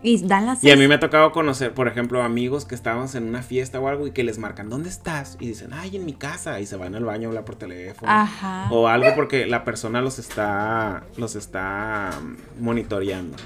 Y 0.03 0.21
dan 0.27 0.45
las 0.45 0.63
Y 0.63 0.67
seis. 0.67 0.73
a 0.73 0.77
mí 0.77 0.87
me 0.87 0.95
ha 0.95 0.99
tocado 0.99 1.31
conocer, 1.31 1.73
por 1.73 1.87
ejemplo, 1.87 2.21
amigos 2.21 2.65
que 2.65 2.75
estábamos 2.75 3.15
en 3.15 3.23
una 3.27 3.41
fiesta 3.41 3.79
o 3.79 3.87
algo 3.87 4.05
y 4.05 4.11
que 4.11 4.23
les 4.23 4.37
marcan, 4.37 4.69
¿dónde 4.69 4.89
estás? 4.89 5.37
Y 5.39 5.47
dicen, 5.47 5.71
ay, 5.73 5.95
en 5.95 6.05
mi 6.05 6.13
casa. 6.13 6.59
Y 6.59 6.67
se 6.67 6.75
van 6.75 6.93
al 6.93 7.05
baño 7.05 7.27
a 7.27 7.29
hablar 7.29 7.45
por 7.45 7.55
teléfono. 7.55 8.11
Ajá. 8.11 8.67
O 8.69 8.87
algo 8.87 9.15
porque 9.15 9.47
la 9.47 9.63
persona 9.63 10.01
los 10.01 10.19
está, 10.19 11.05
los 11.17 11.35
está 11.35 12.11
mm, 12.21 12.63
monitoreando. 12.63 13.37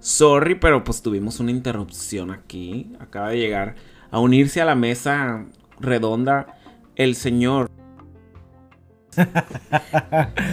Sorry, 0.00 0.54
pero 0.54 0.82
pues 0.84 1.02
tuvimos 1.02 1.38
una 1.38 1.50
interrupción 1.50 2.30
aquí. 2.30 2.92
Acaba 2.98 3.28
de 3.30 3.38
llegar 3.38 3.74
a 4.10 4.20
unirse 4.20 4.60
a 4.60 4.64
la 4.64 4.74
mesa 4.74 5.44
redonda 5.80 6.58
el 6.96 7.14
señor 7.14 7.70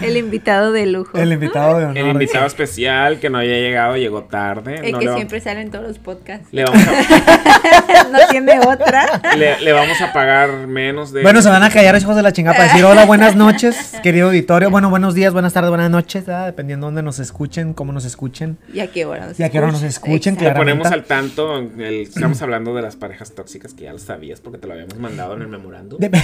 El 0.02 0.18
invitado 0.18 0.72
de 0.72 0.86
lujo. 0.86 1.18
El 1.18 1.32
invitado 1.34 1.78
de 1.80 1.86
honor. 1.86 1.98
El 1.98 2.08
invitado 2.08 2.46
especial 2.46 3.20
que 3.20 3.30
no 3.30 3.40
había 3.40 3.56
llegado, 3.58 3.98
llegó 3.98 4.24
tarde. 4.24 4.82
El 4.84 4.92
no 4.94 5.00
que 5.00 5.14
siempre 5.14 5.40
sale 5.42 5.62
en 5.62 5.72
todos 5.72 5.88
los 5.88 6.00
podcasts. 6.00 6.48
Le 6.52 6.64
vamos, 6.64 6.82
a, 6.88 8.04
no 8.12 8.20
tiene 8.30 8.60
otra. 8.60 9.22
le, 9.38 9.60
le 9.62 9.72
vamos 9.74 10.00
a 10.02 10.12
pagar 10.14 10.52
menos 10.68 11.12
de. 11.12 11.22
Bueno, 11.22 11.42
se 11.42 11.50
van 11.50 11.64
a 11.64 11.70
callar 11.70 11.96
hijos 11.98 12.16
de 12.16 12.22
la 12.24 12.32
chingada 12.34 12.56
para 12.58 12.70
decir 12.70 12.86
hola, 12.86 13.06
buenas 13.06 13.36
noches, 13.36 13.94
querido 14.04 14.28
auditorio. 14.28 14.70
Bueno, 14.70 14.90
buenos 14.90 15.14
días, 15.16 15.34
buenas 15.34 15.54
tardes, 15.54 15.70
buenas 15.70 15.90
noches, 15.90 16.26
¿verdad? 16.26 16.46
dependiendo 16.48 16.86
de 16.86 16.88
dónde 16.90 17.04
nos 17.04 17.20
escuchen, 17.20 17.74
cómo 17.74 17.92
nos 17.94 18.06
escuchen. 18.06 18.58
¿Y 18.74 18.80
a 18.80 18.88
qué 18.88 19.06
hora 19.06 19.28
nos 19.28 19.40
Y 19.40 19.44
a 19.44 19.50
qué 19.50 19.58
hora 19.60 19.72
nos 19.72 19.84
escuchen, 19.84 20.36
claro. 20.36 20.56
ponemos 20.58 20.88
al 20.92 21.04
tanto. 21.06 21.58
el- 21.60 22.02
estamos 22.02 22.42
hablando 22.42 22.74
de 22.76 22.82
las 22.82 22.96
parejas 22.96 23.32
tóxicas 23.34 23.74
que 23.74 23.84
ya 23.86 23.92
lo 23.94 24.00
sabías 24.00 24.42
porque 24.42 24.58
te 24.58 24.68
lo 24.68 24.74
habíamos 24.74 24.98
mandado 24.98 25.36
en 25.36 25.42
el 25.42 25.48
memorando. 25.48 25.98
De, 25.98 26.10
No 26.10 26.18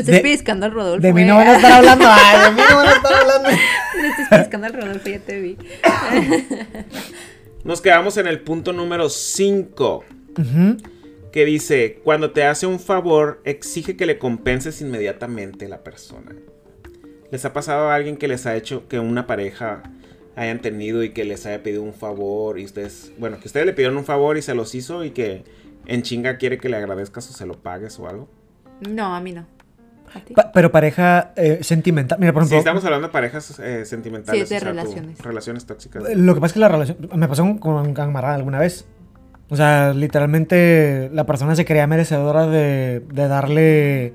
estés 0.00 0.06
de- 0.06 0.20
pellizcando 0.20 0.66
al 0.66 0.72
Rodolfo. 0.72 1.02
de 1.06 1.12
mí 1.12 1.22
eh. 1.22 1.26
no 1.26 1.36
van 1.46 1.54
a 1.54 1.56
estar 1.56 1.72
hablando. 1.72 2.04
Ay, 2.08 2.44
de 2.44 2.50
mí 2.56 2.62
no 2.68 2.76
van 2.76 2.86
a 2.86 2.92
estar 2.92 3.14
hablando. 3.14 3.48
No 3.50 4.04
estés 4.08 4.28
pellizcando 4.28 4.66
al 4.66 4.72
Rodolfo, 4.74 5.08
ya 5.08 5.18
te 5.20 5.40
vi. 5.40 5.58
Nos 7.64 7.80
quedamos 7.80 8.16
en 8.16 8.26
el 8.26 8.40
punto 8.40 8.72
número 8.72 9.08
5. 9.08 10.04
Ujú. 10.38 10.76
Que 11.32 11.44
dice: 11.44 12.00
Cuando 12.04 12.30
te 12.30 12.44
hace 12.44 12.66
un 12.66 12.80
favor, 12.80 13.40
exige 13.44 13.96
que 13.96 14.06
le 14.06 14.18
compenses 14.18 14.80
inmediatamente 14.80 15.68
la 15.68 15.82
persona. 15.82 16.32
¿Les 17.30 17.44
ha 17.44 17.52
pasado 17.52 17.90
a 17.90 17.94
alguien 17.94 18.16
que 18.16 18.28
les 18.28 18.46
ha 18.46 18.54
hecho 18.56 18.86
que 18.88 19.00
una 19.00 19.26
pareja 19.26 19.82
hayan 20.36 20.60
tenido 20.60 21.02
y 21.02 21.10
que 21.10 21.24
les 21.24 21.44
haya 21.46 21.62
pedido 21.62 21.82
un 21.82 21.94
favor 21.94 22.60
y 22.60 22.64
ustedes, 22.64 23.10
bueno, 23.18 23.40
que 23.40 23.48
ustedes 23.48 23.66
le 23.66 23.72
pidieron 23.72 23.96
un 23.96 24.04
favor 24.04 24.36
y 24.36 24.42
se 24.42 24.54
los 24.54 24.74
hizo 24.74 25.02
y 25.02 25.10
que 25.10 25.44
en 25.86 26.02
chinga 26.02 26.36
quiere 26.36 26.58
que 26.58 26.68
le 26.68 26.76
agradezcas 26.76 27.28
o 27.30 27.32
se 27.32 27.46
lo 27.46 27.54
pagues 27.54 27.98
o 27.98 28.06
algo? 28.06 28.28
No, 28.88 29.14
a 29.14 29.20
mí 29.20 29.32
no. 29.32 29.46
¿A 30.14 30.20
ti? 30.20 30.34
Pa- 30.34 30.52
pero 30.52 30.70
pareja 30.72 31.32
eh, 31.36 31.58
sentimental. 31.62 32.18
Mira, 32.18 32.32
por 32.32 32.42
Si 32.42 32.48
ejemplo, 32.48 32.58
estamos 32.60 32.84
hablando 32.84 33.08
de 33.08 33.12
parejas 33.12 33.58
eh, 33.60 33.84
sentimentales, 33.84 34.48
Sí, 34.48 34.54
de 34.54 34.56
o 34.56 34.60
sea, 34.60 34.60
tu- 34.60 34.64
relaciones. 34.76 35.18
relaciones 35.20 35.66
tóxicas. 35.66 36.02
lo 36.14 36.34
que 36.34 36.40
pasa 36.40 36.50
es 36.50 36.52
que 36.54 36.60
la 36.60 36.68
relación. 36.68 36.96
Me 37.14 37.28
pasó 37.28 37.42
con, 37.42 37.58
con 37.58 37.74
un 37.74 37.94
camarada 37.94 38.34
alguna 38.34 38.58
vez. 38.58 38.86
O 39.48 39.56
sea, 39.56 39.92
literalmente 39.94 41.08
la 41.12 41.24
persona 41.24 41.54
se 41.54 41.64
creía 41.64 41.86
merecedora 41.86 42.46
de, 42.46 43.00
de 43.12 43.28
darle. 43.28 44.14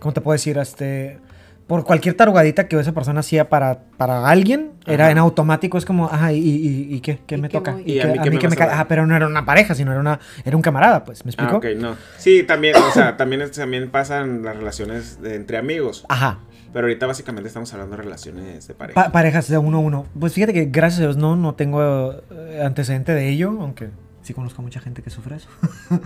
¿Cómo 0.00 0.12
te 0.12 0.20
puedo 0.20 0.32
decir? 0.34 0.58
Este. 0.58 1.18
Por 1.66 1.82
cualquier 1.84 2.14
tarugadita 2.14 2.68
que 2.68 2.78
esa 2.78 2.92
persona 2.92 3.20
hacía 3.20 3.48
para, 3.48 3.80
para 3.96 4.28
alguien, 4.28 4.70
era 4.86 5.06
Ajá. 5.06 5.10
en 5.12 5.18
automático, 5.18 5.78
es 5.78 5.84
como, 5.84 6.06
ajá, 6.06 6.32
¿y, 6.32 6.38
y, 6.38 6.94
y 6.94 7.00
qué? 7.00 7.18
¿Qué 7.26 7.34
¿Y 7.34 7.40
me 7.40 7.48
toca? 7.48 7.72
voy? 7.72 7.82
¿Y 7.84 7.98
a 7.98 8.06
mí 8.06 8.18
qué 8.22 8.30
me 8.30 8.38
qué 8.38 8.46
vas 8.46 8.52
a 8.54 8.56
ca- 8.58 8.66
dar? 8.66 8.78
Ah, 8.80 8.86
pero 8.88 9.04
no 9.04 9.16
era 9.16 9.26
una 9.26 9.44
pareja, 9.44 9.74
sino 9.74 9.90
era, 9.90 10.00
una, 10.00 10.20
era 10.44 10.54
un 10.56 10.62
camarada, 10.62 11.02
pues, 11.04 11.24
¿me 11.24 11.30
explico? 11.32 11.54
Ah, 11.54 11.56
ok, 11.58 11.66
no. 11.76 11.96
Sí, 12.18 12.44
también, 12.44 12.76
o 12.76 12.92
sea, 12.92 13.16
también, 13.16 13.42
también 13.50 13.90
pasan 13.90 14.42
las 14.44 14.56
relaciones 14.56 15.20
de- 15.20 15.34
entre 15.34 15.58
amigos. 15.58 16.04
Ajá. 16.08 16.38
Pero 16.72 16.86
ahorita 16.86 17.06
básicamente 17.06 17.48
estamos 17.48 17.72
hablando 17.72 17.96
de 17.96 18.02
relaciones 18.02 18.68
de 18.68 18.74
pareja. 18.74 19.02
Pa- 19.02 19.10
parejas 19.10 19.48
de 19.48 19.58
uno 19.58 19.78
a 19.78 19.80
uno. 19.80 20.06
Pues 20.20 20.34
fíjate 20.34 20.52
que 20.52 20.66
gracias 20.66 21.00
a 21.00 21.02
Dios 21.04 21.16
no, 21.16 21.34
no 21.34 21.54
tengo 21.56 22.12
eh, 22.30 22.62
antecedente 22.64 23.12
de 23.12 23.28
ello, 23.28 23.56
aunque 23.60 23.88
sí 24.22 24.34
conozco 24.34 24.62
a 24.62 24.64
mucha 24.64 24.78
gente 24.78 25.02
que 25.02 25.10
sufre 25.10 25.34
eso. 25.36 25.48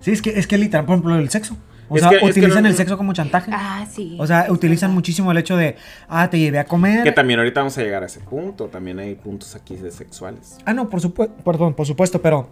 sí, 0.00 0.10
es 0.10 0.22
que, 0.22 0.30
es 0.38 0.46
que 0.48 0.58
literal, 0.58 0.84
por 0.86 0.94
ejemplo, 0.94 1.16
el 1.16 1.28
sexo. 1.30 1.56
O 1.88 1.96
Es 1.96 2.00
sea, 2.02 2.10
que- 2.10 2.16
es 2.16 2.22
que 2.22 2.30
utilizan 2.40 2.62
no- 2.64 2.68
el 2.68 2.74
sexo 2.74 2.96
como 2.98 3.12
chantaje. 3.12 3.50
Ah, 3.54 3.86
sí. 3.90 4.16
o 4.18 4.26
sea, 4.26 4.46
utilizan 4.50 4.88
verdad. 4.88 4.94
muchísimo 4.94 5.30
el 5.32 5.38
hecho 5.38 5.56
de, 5.56 5.76
ah, 6.08 6.28
te 6.30 6.38
llevé 6.38 6.58
a 6.58 6.64
comer. 6.64 7.02
que 7.04 7.12
también 7.12 7.38
ahorita 7.38 7.60
vamos 7.60 7.76
a 7.78 7.82
llegar 7.82 8.02
a 8.02 8.06
ese 8.06 8.20
punto. 8.20 8.66
También 8.66 8.98
hay 8.98 9.14
puntos 9.14 9.54
aquí 9.54 9.76
de 9.76 9.90
sexuales. 9.90 10.58
Ah, 10.64 10.72
no, 10.74 10.88
por 10.90 11.00
supuesto, 11.00 11.34
perdón, 11.44 11.74
por 11.74 11.86
supuesto, 11.86 12.20
pero 12.20 12.48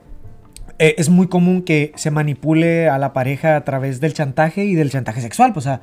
eh, 0.79 0.95
es 0.99 1.09
muy 1.09 1.29
común 1.29 1.63
que 1.63 1.93
se 1.95 2.11
manipule 2.11 2.89
a 2.89 2.99
la 2.99 3.13
pareja 3.13 3.55
a 3.57 3.65
través 3.65 4.01
del 4.01 4.13
chantaje 4.13 4.65
y 4.65 4.75
del 4.75 4.91
chantaje 4.91 5.21
sexual. 5.21 5.53
Pues, 5.53 5.67
o 5.67 5.69
sea, 5.69 5.81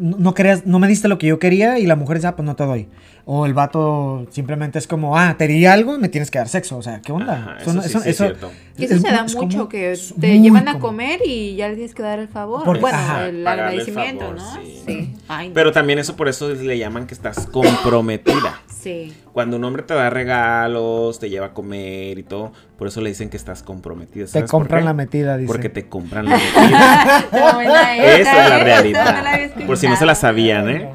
no, 0.00 0.16
no 0.18 0.34
creas, 0.34 0.66
no 0.66 0.78
me 0.78 0.88
diste 0.88 1.08
lo 1.08 1.18
que 1.18 1.26
yo 1.26 1.38
quería 1.38 1.78
y 1.78 1.86
la 1.86 1.96
mujer 1.96 2.16
dice, 2.18 2.28
ah, 2.28 2.36
pues 2.36 2.46
no 2.46 2.56
te 2.56 2.64
doy. 2.64 2.88
O 3.28 3.44
el 3.44 3.54
vato 3.54 4.24
simplemente 4.30 4.78
es 4.78 4.86
como, 4.86 5.18
ah, 5.18 5.34
te 5.36 5.48
di 5.48 5.66
algo, 5.66 5.98
me 5.98 6.08
tienes 6.08 6.30
que 6.30 6.38
dar 6.38 6.48
sexo. 6.48 6.76
O 6.76 6.82
sea, 6.82 7.00
¿qué 7.00 7.10
onda? 7.10 7.32
Ajá, 7.34 7.56
Eso 7.60 7.82
sí, 7.82 8.08
es 8.08 8.16
cierto. 8.16 8.52
Y 8.78 8.84
eso 8.84 8.94
es 8.94 9.02
se 9.02 9.08
da 9.08 9.24
es 9.26 9.34
mucho, 9.34 9.68
que 9.68 9.98
te 10.20 10.38
llevan 10.38 10.68
a 10.68 10.74
común. 10.74 10.80
comer 10.90 11.20
y 11.26 11.56
ya 11.56 11.68
le 11.68 11.74
tienes 11.74 11.92
que 11.94 12.02
dar 12.02 12.20
el 12.20 12.28
favor. 12.28 12.62
Porque- 12.64 12.80
bueno, 12.82 12.96
Ajá, 12.98 13.26
el 13.26 13.44
agradecimiento, 13.46 14.26
favor, 14.26 14.36
¿no? 14.36 14.54
sí. 14.62 14.82
Sí. 14.86 15.14
Ay, 15.26 15.48
no. 15.48 15.54
Pero 15.54 15.72
también 15.72 15.98
eso 15.98 16.14
por 16.14 16.28
eso 16.28 16.50
le 16.50 16.78
llaman 16.78 17.06
que 17.08 17.14
estás 17.14 17.46
comprometida. 17.46 18.60
Sí. 18.80 19.12
Cuando 19.32 19.56
un 19.56 19.64
hombre 19.64 19.82
te 19.82 19.94
da 19.94 20.08
regalos, 20.08 21.18
te 21.18 21.28
lleva 21.28 21.46
a 21.46 21.52
comer 21.52 22.18
y 22.18 22.22
todo, 22.22 22.52
por 22.78 22.86
eso 22.86 23.00
le 23.00 23.08
dicen 23.08 23.28
que 23.28 23.36
estás 23.36 23.64
comprometida. 23.64 24.26
Te 24.26 24.30
¿Sabes 24.30 24.50
por 24.50 24.60
compran 24.60 24.84
la 24.84 24.92
metida, 24.94 25.36
dice. 25.36 25.48
Porque 25.48 25.68
te 25.68 25.88
compran 25.88 26.26
la 26.26 26.36
metida. 26.36 27.24
Esa 28.20 28.44
es 28.44 28.50
la 28.50 28.58
realidad. 28.60 29.16
No 29.16 29.22
la 29.22 29.32
había 29.32 29.44
escuchado. 29.46 29.65
Por 29.66 29.76
si 29.76 29.88
no 29.88 29.96
se 29.96 30.06
la 30.06 30.14
sabían, 30.14 30.68
¿eh? 30.68 30.90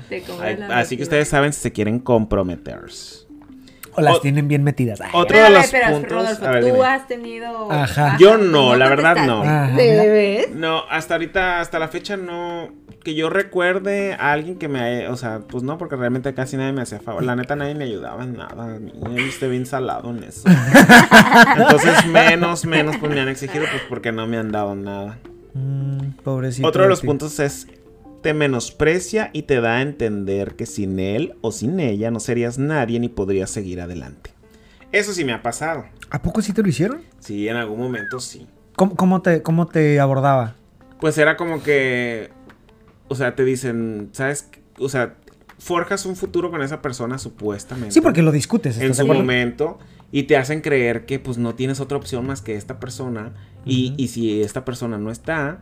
La 0.67 0.79
Así 0.79 0.97
que 0.97 1.03
ustedes 1.03 1.27
saben 1.27 1.53
si 1.53 1.61
se 1.61 1.71
quieren 1.71 1.99
comprometer. 1.99 2.79
O 3.93 3.99
las 4.01 4.15
O- 4.15 4.21
tienen 4.21 4.47
bien 4.47 4.63
metidas. 4.63 5.01
Ay, 5.01 5.09
Otro 5.13 5.35
Pero, 5.35 5.43
de 5.43 5.49
los 5.49 5.65
espera, 5.65 5.89
puntos. 5.91 6.11
Rodolfo, 6.11 6.45
a 6.45 6.51
ver, 6.51 6.61
tú 6.61 6.65
dime. 6.67 6.85
has 6.85 7.07
tenido. 7.07 7.71
Ajá. 7.71 8.15
Yo 8.17 8.37
no, 8.37 8.77
la 8.77 8.87
verdad 8.87 9.17
no. 9.25 9.39
contestaste. 9.39 9.49
Ajá, 9.65 9.75
¿De 9.77 9.91
mira. 9.91 10.03
ves? 10.05 10.49
No, 10.55 10.83
hasta 10.89 11.15
ahorita, 11.15 11.59
hasta 11.59 11.77
la 11.77 11.89
fecha 11.89 12.15
no. 12.15 12.69
Que 13.03 13.15
yo 13.15 13.29
recuerde 13.29 14.13
a 14.13 14.31
alguien 14.31 14.57
que 14.59 14.69
me 14.69 14.79
haya- 14.79 15.11
O 15.11 15.17
sea, 15.17 15.39
pues 15.39 15.63
no, 15.63 15.77
porque 15.77 15.97
realmente 15.97 16.33
casi 16.33 16.55
nadie 16.55 16.71
me 16.71 16.83
hacía 16.83 16.99
favor. 17.01 17.21
La 17.23 17.35
neta, 17.35 17.55
nadie 17.57 17.75
me 17.75 17.83
ayudaba 17.83 18.23
en 18.23 18.37
nada. 18.37 18.77
Yo 18.79 19.17
estoy 19.25 19.49
bien 19.49 19.65
salado 19.65 20.09
en 20.11 20.23
eso. 20.23 20.43
Entonces, 21.57 22.05
menos, 22.07 22.63
menos, 22.65 22.95
pues 22.97 23.11
me 23.13 23.19
han 23.19 23.27
exigido, 23.27 23.65
pues 23.69 23.83
porque 23.89 24.11
no 24.13 24.25
me 24.27 24.37
han 24.37 24.51
dado 24.53 24.75
nada. 24.75 25.17
Mm, 25.53 26.11
pobrecito. 26.23 26.65
Otro 26.67 26.83
de 26.83 26.89
los 26.89 27.01
puntos 27.01 27.39
es. 27.39 27.67
Te 28.21 28.33
menosprecia 28.33 29.31
y 29.33 29.43
te 29.43 29.61
da 29.61 29.77
a 29.77 29.81
entender 29.81 30.55
que 30.55 30.65
sin 30.65 30.99
él 30.99 31.35
o 31.41 31.51
sin 31.51 31.79
ella 31.79 32.11
no 32.11 32.19
serías 32.19 32.59
nadie 32.59 32.99
ni 32.99 33.09
podrías 33.09 33.49
seguir 33.49 33.81
adelante. 33.81 34.31
Eso 34.91 35.13
sí 35.13 35.25
me 35.25 35.33
ha 35.33 35.41
pasado. 35.41 35.85
¿A 36.09 36.21
poco 36.21 36.41
sí 36.41 36.53
te 36.53 36.61
lo 36.61 36.69
hicieron? 36.69 37.01
Sí, 37.19 37.47
en 37.47 37.55
algún 37.55 37.79
momento 37.79 38.19
sí. 38.19 38.47
¿Cómo, 38.75 38.95
cómo 38.95 39.21
te, 39.21 39.41
cómo 39.41 39.67
te 39.67 39.99
abordaba? 39.99 40.55
Pues 40.99 41.17
era 41.17 41.37
como 41.37 41.63
que, 41.63 42.29
o 43.07 43.15
sea, 43.15 43.35
te 43.35 43.43
dicen, 43.43 44.09
¿sabes? 44.11 44.49
O 44.77 44.89
sea, 44.89 45.15
forjas 45.57 46.05
un 46.05 46.15
futuro 46.15 46.51
con 46.51 46.61
esa 46.61 46.81
persona 46.81 47.17
supuestamente. 47.17 47.91
Sí, 47.91 48.01
porque 48.01 48.21
lo 48.21 48.31
discutes. 48.31 48.77
en 48.77 48.83
¿estás 48.83 48.97
de 48.97 49.03
su 49.03 49.13
momento 49.13 49.79
y 50.11 50.23
te 50.23 50.37
hacen 50.37 50.61
creer 50.61 51.05
que 51.05 51.19
pues 51.19 51.37
no 51.37 51.55
tienes 51.55 51.79
otra 51.79 51.97
opción 51.97 52.25
más 52.27 52.41
que 52.41 52.55
esta 52.55 52.79
persona 52.79 53.33
y, 53.65 53.93
y 53.97 54.09
si 54.09 54.41
esta 54.41 54.65
persona 54.65 54.97
no 54.97 55.11
está, 55.11 55.59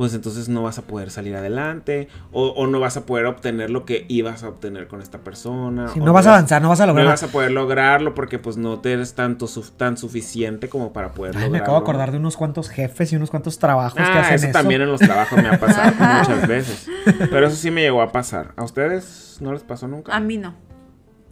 pues 0.00 0.14
entonces 0.14 0.48
no 0.48 0.62
vas 0.62 0.78
a 0.78 0.82
poder 0.82 1.10
salir 1.10 1.36
adelante 1.36 2.08
o, 2.32 2.46
o 2.48 2.66
no 2.66 2.80
vas 2.80 2.96
a 2.96 3.04
poder 3.04 3.26
obtener 3.26 3.68
lo 3.68 3.84
que 3.84 4.06
ibas 4.08 4.42
a 4.44 4.48
obtener 4.48 4.88
con 4.88 5.02
esta 5.02 5.18
persona. 5.18 5.88
Sí, 5.88 6.00
o 6.00 6.04
no 6.06 6.14
vas 6.14 6.26
a 6.26 6.30
avanzar, 6.30 6.62
no 6.62 6.70
vas 6.70 6.80
a 6.80 6.86
lograr 6.86 7.04
No 7.04 7.10
vas 7.10 7.22
a 7.22 7.26
poder 7.28 7.50
lograrlo 7.50 8.14
porque 8.14 8.38
pues 8.38 8.56
no 8.56 8.78
te 8.80 8.94
eres 8.94 9.12
tanto 9.12 9.46
tan 9.76 9.98
suficiente 9.98 10.70
como 10.70 10.94
para 10.94 11.10
poder 11.12 11.32
Ay, 11.36 11.42
lograrlo. 11.42 11.52
me 11.52 11.58
acabo 11.58 11.76
de 11.76 11.82
acordar 11.82 12.12
de 12.12 12.16
unos 12.16 12.38
cuantos 12.38 12.70
jefes 12.70 13.12
y 13.12 13.16
unos 13.16 13.28
cuantos 13.28 13.58
trabajos 13.58 13.92
que 13.92 14.00
Ah, 14.00 14.20
hacen 14.20 14.36
eso, 14.36 14.46
eso. 14.46 14.52
también 14.58 14.80
en 14.80 14.88
los 14.90 15.00
trabajos 15.00 15.36
me 15.42 15.50
ha 15.50 15.60
pasado 15.60 15.92
muchas 16.18 16.48
veces. 16.48 16.88
Pero 17.30 17.46
eso 17.48 17.56
sí 17.56 17.70
me 17.70 17.82
llegó 17.82 18.00
a 18.00 18.10
pasar. 18.10 18.52
¿A 18.56 18.64
ustedes 18.64 19.36
no 19.42 19.52
les 19.52 19.62
pasó 19.64 19.86
nunca? 19.86 20.16
A 20.16 20.20
mí 20.20 20.38
no. 20.38 20.54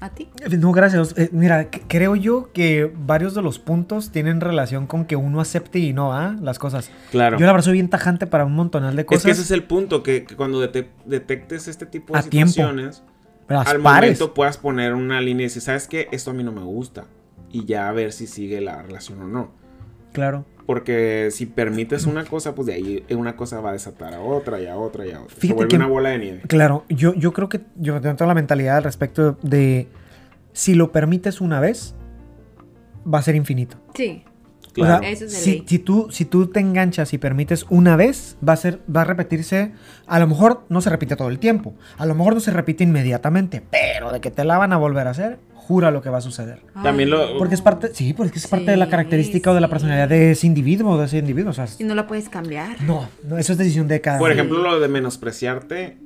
¿A 0.00 0.11
ti? 0.11 0.28
No, 0.59 0.71
gracias. 0.71 1.14
Eh, 1.19 1.28
mira, 1.33 1.69
creo 1.88 2.14
yo 2.14 2.52
que 2.52 2.93
varios 2.97 3.35
de 3.35 3.43
los 3.43 3.59
puntos 3.59 4.11
tienen 4.12 4.40
relación 4.40 4.87
con 4.87 5.05
que 5.07 5.17
uno 5.17 5.40
acepte 5.40 5.81
y 5.81 5.93
no, 5.93 6.12
¿ah? 6.14 6.37
Las 6.40 6.61
cosas. 6.61 6.90
Claro. 7.11 7.37
Yo 7.38 7.47
la 7.47 7.52
verdad 7.52 7.64
soy 7.64 7.73
bien 7.75 7.88
tajante 7.88 8.28
para 8.28 8.45
un 8.45 8.55
montonal 8.55 8.95
de 8.95 9.02
Es 9.02 9.07
cosas. 9.07 9.25
que 9.25 9.31
ese 9.33 9.43
es 9.43 9.50
el 9.50 9.64
punto, 9.64 10.05
que, 10.05 10.23
que 10.25 10.37
cuando 10.37 10.61
dete- 10.62 10.90
detectes 11.05 11.67
este 11.67 11.85
tipo 11.85 12.12
de 12.12 12.21
A 12.21 12.23
situaciones, 12.23 13.02
al 13.49 13.81
pares. 13.81 14.11
momento 14.21 14.35
puedas 14.35 14.57
poner 14.57 14.95
una 14.95 15.21
línea 15.21 15.45
y 15.45 15.49
decir, 15.49 15.62
¿sabes 15.62 15.88
qué? 15.88 16.07
Esto 16.12 16.31
a 16.31 16.35
mí 16.35 16.45
no 16.45 16.52
me 16.52 16.62
gusta. 16.62 17.07
Y 17.50 17.64
ya 17.64 17.88
a 17.88 17.93
ver 17.93 18.12
si 18.12 18.28
sigue 18.28 18.61
la 18.61 18.83
relación 18.83 19.21
o 19.23 19.26
no. 19.26 19.50
Claro. 20.12 20.45
Porque 20.68 21.30
si 21.32 21.46
permites 21.46 22.04
una 22.04 22.26
cosa, 22.26 22.54
pues 22.54 22.66
de 22.66 22.75
ahí 22.75 23.02
una 23.08 23.37
cosa 23.37 23.58
va 23.62 23.70
a 23.70 23.72
desatar 23.72 24.12
a 24.12 24.20
otra 24.20 24.60
y 24.60 24.66
a 24.66 24.76
otra 24.76 25.06
y 25.06 25.12
a 25.12 25.22
otra. 25.22 25.34
Se 25.34 25.40
Fíjate 25.40 25.54
vuelve 25.56 25.68
que- 25.70 25.76
una 25.76 25.87
bola 25.87 26.10
de 26.10 26.18
nieve. 26.18 26.40
Claro, 26.46 26.84
yo, 26.90 27.14
yo 27.14 27.32
creo 27.32 27.48
que 27.48 27.62
yo 27.76 27.98
tengo 28.02 28.26
la 28.26 28.34
mentalidad 28.34 28.76
al 28.76 28.84
respecto 28.84 29.38
de 29.40 29.88
si 30.52 30.75
lo 30.75 30.92
permites 30.92 31.40
una 31.40 31.58
vez, 31.58 31.94
va 33.10 33.18
a 33.18 33.22
ser 33.22 33.34
infinito. 33.34 33.78
Sí. 33.94 34.25
Claro. 34.75 34.96
O 34.96 34.98
sea, 35.00 35.10
Eso 35.10 35.25
es 35.25 35.32
de 35.32 35.38
si, 35.38 35.64
si 35.66 35.78
tú, 35.78 36.08
si 36.10 36.26
tú 36.26 36.48
te 36.48 36.60
enganchas 36.60 37.14
y 37.14 37.18
permites 37.18 37.64
una 37.70 37.96
vez, 37.96 38.37
va 38.46 38.52
a 38.52 38.56
ser, 38.56 38.80
va 38.94 39.00
a 39.00 39.04
repetirse. 39.04 39.72
A 40.06 40.18
lo 40.18 40.26
mejor 40.26 40.64
no 40.68 40.82
se 40.82 40.90
repite 40.90 41.16
todo 41.16 41.30
el 41.30 41.38
tiempo. 41.38 41.72
A 41.96 42.04
lo 42.04 42.14
mejor 42.14 42.34
no 42.34 42.40
se 42.40 42.50
repite 42.50 42.84
inmediatamente. 42.84 43.62
Pero 43.70 44.12
de 44.12 44.20
que 44.20 44.30
te 44.30 44.44
la 44.44 44.58
van 44.58 44.75
a 44.75 44.76
volver 44.76 45.06
a 45.06 45.12
hacer, 45.12 45.38
jura 45.68 45.90
lo 45.90 46.00
que 46.00 46.08
va 46.08 46.18
a 46.18 46.20
suceder. 46.22 46.62
También 46.82 47.08
Ay, 47.12 47.18
lo- 47.18 47.32
no. 47.34 47.38
Porque 47.38 47.54
es 47.54 47.60
parte, 47.62 47.90
sí, 47.94 48.14
porque 48.14 48.38
es 48.38 48.46
parte 48.46 48.70
de 48.70 48.76
la 48.78 48.87
Sí, 48.87 48.90
característica 48.90 49.50
o 49.50 49.54
de 49.54 49.60
la 49.60 49.66
sí. 49.66 49.70
personalidad 49.70 50.08
de 50.08 50.30
ese 50.32 50.46
individuo, 50.46 50.98
de 50.98 51.04
ese 51.06 51.18
individuo. 51.18 51.50
O 51.50 51.54
sea, 51.54 51.66
Y 51.78 51.84
no 51.84 51.94
la 51.94 52.06
puedes 52.06 52.28
cambiar. 52.30 52.80
no, 52.82 53.06
no, 53.22 53.37
eso 53.38 53.52
es 53.52 53.58
decisión 53.58 53.87
de 53.87 54.00
cada 54.00 54.18
Por 54.18 54.32
ejemplo, 54.32 54.62
lo 54.62 54.80
de 54.80 54.88
menospreciarte, 54.88 55.98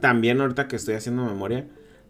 también 0.00 0.40
ahorita 0.40 0.68
que 0.68 0.76
estoy 0.76 0.94
haciendo 0.94 1.24
memoria, 1.24 1.66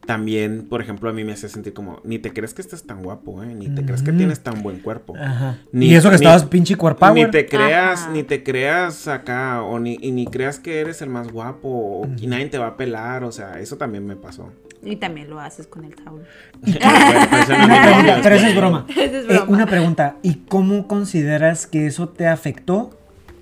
también, 0.06 0.66
por 0.68 0.80
ejemplo, 0.80 1.10
a 1.10 1.12
mí 1.12 1.24
me 1.24 1.32
hace 1.32 1.48
sentir 1.48 1.72
como, 1.74 2.00
ni 2.04 2.18
te 2.18 2.32
crees 2.32 2.54
que 2.54 2.62
estás 2.62 2.82
tan 2.84 3.02
guapo, 3.02 3.42
¿eh? 3.44 3.54
Ni 3.54 3.68
te 3.68 3.84
crees 3.84 4.02
que 4.02 4.10
Ujú. 4.10 4.18
tienes 4.18 4.40
tan 4.40 4.62
buen 4.62 4.80
cuerpo. 4.80 5.14
Ajá. 5.16 5.58
Ni- 5.72 5.86
y 5.86 5.94
eso 5.94 6.08
que 6.08 6.16
ni- 6.16 6.22
estabas 6.24 6.44
pinche 6.46 6.76
power. 6.76 7.14
Ni 7.14 7.30
te 7.30 7.46
creas, 7.46 8.02
Ajá. 8.04 8.10
ni 8.12 8.22
te 8.24 8.42
creas 8.42 9.06
acá, 9.08 9.62
o 9.62 9.78
ni, 9.78 9.98
y 10.00 10.10
ni 10.10 10.26
creas 10.26 10.58
que 10.58 10.80
eres 10.80 11.02
el 11.02 11.10
más 11.10 11.28
guapo, 11.30 11.68
o 11.68 12.08
y 12.18 12.26
nadie 12.26 12.46
te 12.46 12.58
va 12.58 12.68
a 12.68 12.76
pelar, 12.76 13.22
o 13.24 13.30
sea, 13.30 13.60
eso 13.60 13.76
también 13.76 14.06
me 14.06 14.16
pasó. 14.16 14.50
Y 14.82 14.96
también 14.96 15.28
lo 15.28 15.38
haces 15.40 15.66
con 15.66 15.84
el 15.84 15.94
Saúl. 16.02 16.22
Pues, 16.62 16.74
eso 16.76 18.20
pero 18.22 18.34
esa 18.34 18.48
es 18.48 18.56
broma. 18.56 18.86
Esa 18.88 19.02
es 19.04 19.12
Eh, 19.24 19.26
broma. 19.28 19.44
una 19.48 19.66
pregunta, 19.66 20.16
¿y 20.22 20.34
cómo 20.48 20.86
consideras 20.88 21.66
que 21.66 21.86
eso 21.86 22.08
te 22.08 22.26
afectó? 22.26 22.98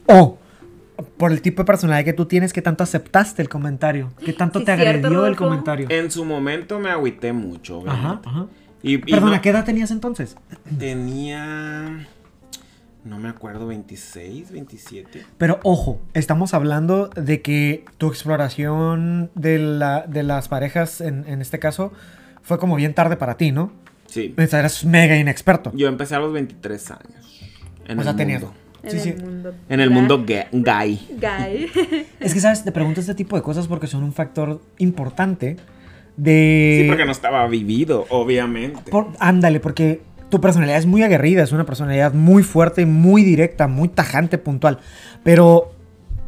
O, 0.07 0.38
por 1.16 1.30
el 1.33 1.40
tipo 1.42 1.62
de 1.62 1.66
personalidad 1.66 2.04
que 2.04 2.12
tú 2.12 2.26
tienes, 2.26 2.52
¿qué 2.52 2.61
tanto 2.62 2.83
aceptaste 2.83 3.40
el 3.42 3.49
comentario? 3.49 4.11
¿Qué 4.25 4.33
tanto 4.33 4.59
Sí, 4.59 4.64
te 4.64 4.75
cierto, 4.76 5.07
agredió 5.07 5.26
el 5.26 5.37
comentario? 5.37 5.87
En 5.90 6.11
su 6.11 6.25
momento 6.25 6.78
me 6.80 6.90
agüité 6.90 7.33
mucho, 7.33 7.83
Ajá, 7.87 7.92
obviamente. 8.21 8.28
ajá. 8.28 8.47
Y, 8.83 8.95
y 8.95 8.99
Perdona, 8.99 9.37
no- 9.37 9.42
¿qué 9.42 9.50
edad 9.50 9.64
tenías 9.64 9.90
entonces? 9.90 10.37
tenía, 10.78 12.07
no 13.09 13.19
me 13.19 13.29
acuerdo, 13.29 13.67
26, 13.67 14.53
27. 14.53 15.25
Pero 15.38 15.61
ojo, 15.62 16.00
estamos 16.15 16.55
hablando 16.55 17.09
de 17.09 17.41
que 17.43 17.85
tu 17.99 18.09
exploración 18.09 19.31
de, 19.35 19.59
la, 19.59 20.03
de 20.07 20.23
las 20.23 20.49
parejas, 20.49 21.00
en, 21.00 21.25
en 21.27 21.41
este 21.41 21.59
caso, 21.59 21.93
fue 22.43 22.59
como 22.59 22.77
bien 22.77 22.95
tarde 22.95 23.17
para 23.17 23.37
ti, 23.37 23.50
¿no? 23.53 23.73
Sí. 24.07 24.35
O 24.38 24.47
sea, 24.47 24.61
eras 24.61 24.85
mega 24.85 25.17
inexperto. 25.17 25.73
Yo 25.75 25.88
empecé 25.88 26.15
a 26.15 26.19
los 26.19 26.33
23 26.33 26.91
años. 26.93 27.41
En 27.87 27.99
O 27.99 28.03
sea, 28.03 28.12
el 28.12 28.17
tenías- 28.17 28.43
mundo. 28.43 28.57
En 28.83 28.91
Sí, 28.93 28.97
el 28.97 29.03
sí. 29.19 29.23
mundo. 29.25 29.55
En 29.69 29.81
el 29.81 29.88
gay. 29.88 29.99
mundo 29.99 30.25
ga- 30.25 30.47
gay. 30.53 31.09
Gay. 31.19 31.67
Es 32.21 32.33
que, 32.33 32.41
¿sabes? 32.41 32.62
Te 32.65 32.71
pregunto 32.73 33.00
este 33.00 33.15
tipo 33.15 33.35
de 33.37 33.43
cosas 33.43 33.67
porque 33.67 33.87
son 33.88 34.03
un 34.05 34.12
factor 34.12 34.61
importante 34.79 35.57
de... 36.17 36.81
Sí, 36.83 36.88
porque 36.88 37.05
no 37.05 37.12
estaba 37.12 37.47
vivido, 37.49 38.07
obviamente. 38.11 38.91
Por- 38.91 39.09
ándale, 39.19 39.61
porque 39.61 40.00
tu 40.31 40.41
personalidad 40.41 40.79
es 40.79 40.87
muy 40.87 41.03
aguerrida, 41.03 41.43
es 41.43 41.53
una 41.53 41.65
personalidad 41.65 42.13
muy 42.13 42.43
fuerte, 42.43 42.87
muy 42.87 43.23
directa, 43.23 43.67
muy 43.69 43.89
tajante, 43.89 44.39
puntual. 44.39 44.79
Pero 45.23 45.73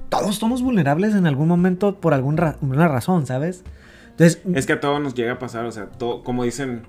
todos 0.09 0.37
somos 0.37 0.63
vulnerables 0.63 1.15
en 1.15 1.27
algún 1.27 1.49
momento 1.49 2.01
por 2.01 2.15
alguna 2.15 2.57
razón, 2.89 3.27
¿sabes? 3.27 3.65
Entonces, 4.11 4.43
Es 4.55 4.67
que 4.67 4.75
a 4.75 4.81
todos 4.81 5.01
nos 5.01 5.15
llega 5.15 5.33
a 5.33 5.39
pasar, 5.39 5.65
o 5.65 5.73
sea, 5.73 5.87
todo, 5.87 6.23
como 6.25 6.45
dicen, 6.45 6.83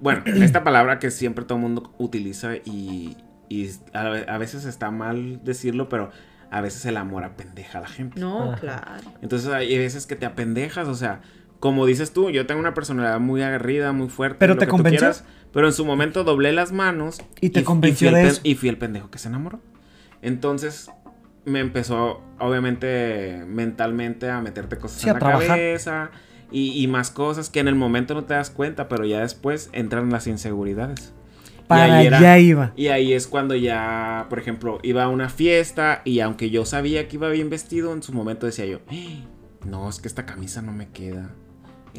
bueno, 0.00 0.22
esta 0.26 0.64
palabra 0.64 0.98
que 0.98 1.10
siempre 1.10 1.44
todo 1.44 1.58
el 1.58 1.62
mundo 1.62 1.92
utiliza 1.98 2.56
y, 2.56 3.16
y 3.48 3.70
a, 3.92 4.00
a 4.28 4.38
veces 4.38 4.64
está 4.64 4.90
mal 4.90 5.40
decirlo, 5.44 5.88
pero 5.88 6.10
a 6.50 6.60
veces 6.60 6.86
el 6.86 6.96
amor 6.96 7.24
apendeja 7.24 7.78
a 7.78 7.80
la 7.82 7.88
gente. 7.88 8.20
No, 8.20 8.52
Ajá. 8.52 8.60
claro. 8.60 9.12
Entonces 9.20 9.50
hay 9.50 9.76
veces 9.76 10.06
que 10.06 10.16
te 10.16 10.24
apendejas, 10.24 10.88
o 10.88 10.94
sea, 10.94 11.20
como 11.60 11.86
dices 11.86 12.12
tú, 12.12 12.30
yo 12.30 12.46
tengo 12.46 12.60
una 12.60 12.74
personalidad 12.74 13.18
muy 13.20 13.42
aguerrida, 13.42 13.92
muy 13.92 14.08
fuerte. 14.08 14.36
¿Pero 14.38 14.54
lo 14.54 14.58
te 14.60 14.66
que 14.66 14.70
tú 14.70 14.76
convenció? 14.76 14.98
quieras, 15.00 15.24
pero 15.52 15.66
en 15.66 15.72
su 15.72 15.84
momento 15.84 16.24
doblé 16.24 16.52
las 16.52 16.72
manos. 16.72 17.20
¿Y 17.40 17.50
te 17.50 17.64
convenció 17.64 18.08
el 18.08 18.14
de 18.14 18.26
eso? 18.28 18.40
Y 18.44 18.54
fui 18.54 18.68
el 18.68 18.78
pendejo 18.78 19.10
que 19.10 19.18
se 19.18 19.28
enamoró. 19.28 19.60
Entonces 20.22 20.90
me 21.44 21.60
empezó, 21.60 22.20
obviamente, 22.38 23.44
mentalmente 23.46 24.28
a 24.30 24.40
meterte 24.40 24.76
cosas 24.76 25.00
Sí, 25.00 25.08
en 25.08 25.14
la 25.14 25.18
trabajar. 25.18 25.48
cabeza 25.48 26.10
y, 26.50 26.82
y 26.82 26.86
más 26.88 27.10
cosas 27.10 27.48
que 27.50 27.60
en 27.60 27.68
el 27.68 27.74
momento 27.74 28.14
no 28.14 28.24
te 28.24 28.34
das 28.34 28.50
cuenta, 28.50 28.88
pero 28.88 29.04
ya 29.04 29.20
después 29.20 29.70
entran 29.72 30.10
las 30.10 30.26
inseguridades. 30.26 31.14
Y 31.58 31.62
para 31.68 31.98
ahí 31.98 32.06
era- 32.06 32.18
allá 32.18 32.38
iba. 32.38 32.72
y 32.76 32.88
ahí 32.88 33.12
es 33.12 33.26
cuando 33.26 33.54
ya, 33.54 34.26
por 34.30 34.38
ejemplo, 34.38 34.78
iba 34.82 35.04
a 35.04 35.08
una 35.08 35.28
fiesta 35.28 36.02
y 36.04 36.20
aunque 36.20 36.50
yo 36.50 36.64
sabía 36.64 37.08
que 37.08 37.16
iba 37.16 37.28
bien 37.30 37.50
vestido, 37.50 37.92
en 37.92 38.02
su 38.02 38.12
momento 38.12 38.46
decía 38.46 38.64
yo, 38.66 38.80
"Eh, 38.90 39.22
no, 39.66 39.88
es 39.88 40.00
que 40.00 40.08
esta 40.08 40.24
camisa 40.26 40.62
no 40.62 40.72
me 40.72 40.88
queda. 40.88 41.30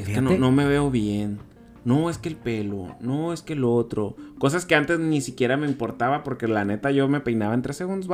Es 0.02 0.08
que 0.10 0.22
no, 0.22 0.52
me 0.52 0.66
veo 0.66 0.90
bien. 0.92 1.40
No, 1.86 2.10
es 2.10 2.18
que 2.18 2.30
el 2.30 2.36
pelo. 2.36 2.96
No, 3.00 3.32
es 3.34 3.42
que 3.42 3.54
el 3.54 3.64
otro. 3.64 4.16
Cosas 4.38 4.66
que 4.66 4.76
antes 4.76 5.00
ni 5.00 5.22
siquiera 5.22 5.58
me 5.58 5.68
importaba 5.68 6.24
porque 6.24 6.48
la 6.48 6.66
neta 6.66 6.92
yo 6.92 7.08
me 7.08 7.20
peinaba 7.22 7.54
en 7.54 7.62
tres 7.62 7.78
segundos. 7.78 8.10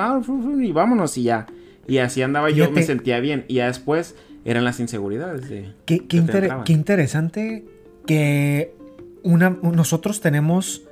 Y 0.62 0.72
vámonos 0.72 1.18
y 1.18 1.24
ya. 1.24 1.48
Y 1.88 1.98
así 1.98 2.22
andaba 2.22 2.50
yo, 2.50 2.72
me 2.72 2.84
sentía 2.84 3.20
bien. 3.20 3.46
Y 3.48 3.56
ya 3.56 3.68
después 3.68 4.15
eran 4.46 4.63
las 4.63 4.80
inseguridades 4.80 5.50
de... 5.50 5.74
Qué, 5.86 6.06
qué 6.08 6.18
inter- 6.18 6.51
qué 6.63 6.74
interesante 6.74 7.65
que 8.06 8.75
una, 9.24 9.50
nosotros 9.62 10.22
tenemos 10.22 10.84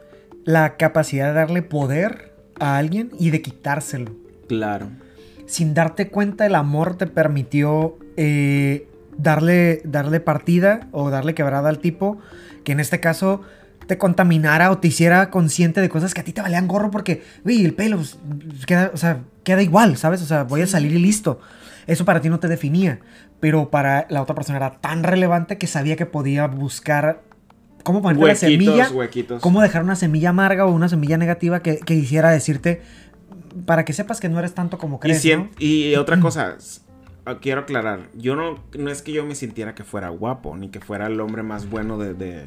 la 0.44 0.76
capacidad 0.78 1.28
de 1.28 1.34
darle 1.34 1.62
poder 1.62 2.34
a 2.60 2.78
alguien 2.78 3.12
y 3.20 3.30
de 3.30 3.42
quitárselo. 3.42 4.12
Claro. 4.48 4.88
sin 5.46 5.74
darte 5.74 6.10
cuenta, 6.10 6.46
el 6.46 6.56
amor 6.56 6.96
te 6.98 7.08
permitió 7.08 7.98
eh, 8.18 8.88
darle, 9.18 9.82
darle 9.86 10.20
partida 10.20 10.88
o 10.92 11.10
darle 11.10 11.34
quebrada 11.34 11.70
al 11.70 11.80
tipo, 11.80 12.18
que 12.64 12.72
en 12.72 12.80
este 12.80 13.00
caso 13.00 13.42
te 13.88 13.98
contaminara 13.98 14.72
o 14.72 14.78
te 14.78 14.88
hiciera 14.88 15.30
consciente 15.30 15.82
de 15.82 15.90
cosas 15.90 16.14
que 16.14 16.22
a 16.22 16.24
ti 16.24 16.32
te 16.32 16.42
valían 16.42 16.68
gorro 16.68 16.90
porque, 16.90 17.24
uy, 17.44 17.66
el 17.66 17.74
pelo 17.74 17.98
pues, 17.98 18.18
queda, 18.66 18.92
o 18.94 18.98
sea, 18.98 19.20
queda 19.44 19.62
igual, 19.62 19.98
¿sabes? 19.98 20.22
O 20.22 20.26
sea, 20.26 20.44
voy 20.44 20.62
a 20.62 20.68
salir 20.68 20.92
y 20.94 21.00
listo. 21.00 21.40
Eso 21.86 22.06
para 22.06 22.22
ti 22.22 22.30
no 22.30 22.40
te 22.40 22.48
definía, 22.48 23.00
pero 23.42 23.70
para 23.70 24.08
la 24.10 24.22
otra 24.22 24.36
persona 24.36 24.58
era 24.58 24.72
tan 24.80 25.04
relevante 25.04 25.58
que 25.58 25.68
sabía 25.68 25.98
que 25.98 26.06
podía 26.06 26.48
buscar 26.48 27.22
cómo 27.84 28.02
poner 28.02 28.18
Huequitos, 28.18 28.40
semilla, 28.40 28.90
huequitos. 28.90 29.42
cómo 29.42 29.62
dejar 29.62 29.84
una 29.84 29.98
semilla 29.98 30.30
amarga 30.30 30.66
o 30.66 30.72
una 30.72 30.88
semilla 30.88 31.18
negativa 31.18 31.62
que, 31.62 31.80
que 31.80 31.94
hiciera 31.94 32.30
decirte 32.32 32.82
para 33.66 33.84
que 33.84 33.92
sepas 33.92 34.22
que 34.22 34.30
no 34.30 34.40
eres 34.40 34.54
tanto 34.54 34.78
como 34.78 34.96
Y, 34.96 35.00
crees, 35.00 35.22
sien- 35.22 35.40
¿no? 35.40 35.50
y 35.60 35.94
otra 35.96 36.22
cosa, 36.22 36.56
quiero 37.42 37.62
aclarar, 37.62 38.10
yo 38.16 38.36
no, 38.36 38.64
no 38.78 38.90
es 38.92 39.02
que 39.02 39.12
yo 39.14 39.26
me 39.26 39.36
sintiera 39.36 39.74
que 39.76 39.84
fuera 39.84 40.10
guapo, 40.10 40.56
ni 40.58 40.70
que 40.70 40.80
fuera 40.80 41.08
el 41.08 41.20
hombre 41.22 41.44
más 41.44 41.70
bueno 41.70 41.98
de... 41.98 42.14
de- 42.14 42.46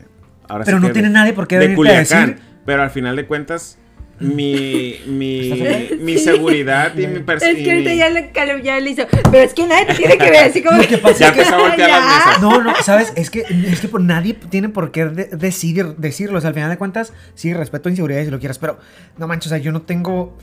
ahora 0.49 0.65
sí 0.65 0.69
Pero 0.69 0.81
no 0.81 0.87
que 0.89 0.93
tiene 0.93 1.09
de- 1.09 1.15
nadie 1.15 1.33
por 1.33 1.49
qué 1.49 1.59
de 1.59 1.73
a 1.73 1.75
Culiacán, 1.75 2.31
decir. 2.33 2.43
pero 2.65 2.83
al 2.83 2.91
final 2.91 3.17
de 3.17 3.27
cuentas, 3.27 3.79
mi, 4.21 4.97
mi, 5.07 5.53
¿Estás 5.53 5.99
mi 6.01 6.17
seguridad 6.19 6.97
y 6.97 7.07
mi 7.07 7.17
Es 7.17 7.21
perspectiva... 7.23 7.65
que 7.65 7.71
ahorita 7.73 7.95
ya 7.95 8.09
le, 8.11 8.31
Caleb 8.33 8.62
ya 8.62 8.81
le 8.81 8.91
hizo. 8.91 9.03
Pero 9.31 9.45
es 9.45 9.53
que 9.55 9.67
nadie 9.67 9.87
te 9.87 9.95
tiene 9.95 10.17
que 10.17 10.31
ver 10.31 10.45
así 10.45 10.62
como. 10.62 10.79
Lo 10.81 10.89
que 10.89 10.97
pasa 10.99 11.19
Ya 11.19 11.27
es 11.29 11.33
que 11.33 11.39
empezó 11.41 11.55
a 11.57 11.69
voltear 11.69 11.91
las 11.91 12.01
Ya. 12.01 12.27
mesas. 12.27 12.43
No, 12.43 12.62
no, 12.62 12.75
¿sabes? 12.83 13.12
Es 13.17 13.29
que, 13.31 13.41
es 13.41 13.79
que 13.81 13.89
por 13.89 14.01
nadie 14.01 14.33
tiene 14.33 14.71
por 14.71 14.91
qué 14.91 15.05
de- 15.05 15.27
decidir, 15.37 15.97
decirlo. 15.97 16.39
O 16.39 16.41
sea, 16.41 16.49
al 16.49 16.55
final 16.55 16.71
de 16.71 16.79
cuentas, 16.79 17.12
sí, 17.35 17.53
respeto 17.53 17.91
inseguridades 17.91 18.27
si 18.27 18.31
lo 18.31 18.39
quieras, 18.39 18.59
pero 18.59 18.79
no 19.19 19.27
manches, 19.27 19.49
o 19.49 19.55
sea, 19.55 19.59
yo 19.59 19.71
no 19.73 19.83
tengo. 19.83 20.35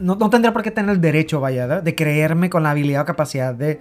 No, 0.00 0.16
tendría 0.30 0.52
por 0.52 0.62
qué 0.62 0.70
tener 0.70 0.90
el 0.92 1.00
derecho, 1.00 1.40
vaya, 1.40 1.80
de 1.80 1.94
creerme 1.94 2.48
con 2.50 2.62
la 2.62 2.70
habilidad 2.70 3.02
o 3.02 3.04
capacidad 3.04 3.54
de 3.54 3.80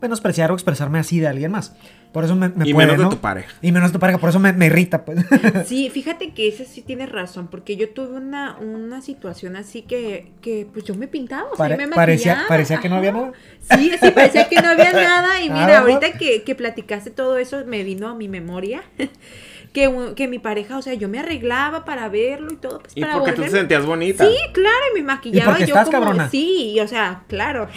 menospreciar 0.00 0.50
o 0.52 0.54
expresarme 0.54 0.98
así 0.98 1.20
de 1.20 1.26
alguien 1.26 1.50
más. 1.50 1.74
Por 2.16 2.24
eso 2.24 2.34
me, 2.34 2.48
me 2.48 2.66
Y 2.66 2.72
puede, 2.72 2.86
menos 2.86 2.96
de 2.96 3.04
¿no? 3.04 3.10
tu 3.10 3.18
pareja. 3.18 3.52
Y 3.60 3.72
menos 3.72 3.90
de 3.90 3.92
tu 3.92 4.00
pareja, 4.00 4.16
por 4.18 4.30
eso 4.30 4.38
me, 4.40 4.50
me 4.54 4.66
irrita, 4.66 5.04
pues. 5.04 5.18
Sí, 5.66 5.90
fíjate 5.90 6.32
que 6.32 6.48
ese 6.48 6.64
sí 6.64 6.80
tienes 6.80 7.12
razón, 7.12 7.48
porque 7.48 7.76
yo 7.76 7.90
tuve 7.90 8.16
una, 8.16 8.56
una 8.56 9.02
situación 9.02 9.54
así 9.54 9.82
que, 9.82 10.32
que 10.40 10.66
pues 10.72 10.86
yo 10.86 10.94
me 10.94 11.08
pintaba, 11.08 11.44
o 11.52 11.56
sea, 11.56 11.66
Pare- 11.68 11.76
me 11.76 11.88
parecía, 11.88 12.32
maquillaba, 12.32 12.48
parecía 12.48 12.80
que 12.80 12.88
no 12.88 12.96
había 12.96 13.12
nada. 13.12 13.32
Sí, 13.70 13.92
sí, 14.00 14.10
parecía 14.12 14.48
que 14.48 14.62
no 14.62 14.68
había 14.70 14.92
nada. 14.94 15.42
Y 15.42 15.48
Ah, 15.50 15.52
mira, 15.66 15.66
¿no? 15.80 15.86
ahorita 15.92 16.12
que, 16.16 16.42
que 16.42 16.54
platicaste 16.54 17.10
todo 17.10 17.36
eso, 17.36 17.62
me 17.66 17.84
vino 17.84 18.08
a 18.08 18.14
mi 18.14 18.28
memoria 18.28 18.82
que, 19.74 19.92
que 20.16 20.26
mi 20.26 20.38
pareja, 20.38 20.78
o 20.78 20.82
sea, 20.82 20.94
yo 20.94 21.06
me 21.10 21.18
arreglaba 21.18 21.84
para 21.84 22.08
verlo 22.08 22.50
y 22.50 22.56
todo, 22.56 22.78
pues 22.80 22.96
Y 22.96 23.02
para 23.02 23.12
porque 23.18 23.32
tú 23.32 23.42
te 23.42 23.48
volverme- 23.48 23.50
sentías 23.50 23.84
bonita. 23.84 24.24
Sí, 24.26 24.34
claro, 24.54 24.74
y 24.94 25.00
me 25.00 25.02
maquillaba 25.06 25.50
porque 25.52 25.66
yo 25.66 25.74
estás 25.74 25.86
como, 25.90 25.98
cabrona. 26.00 26.30
sí, 26.30 26.72
y, 26.74 26.80
o 26.80 26.88
sea, 26.88 27.24
claro. 27.28 27.68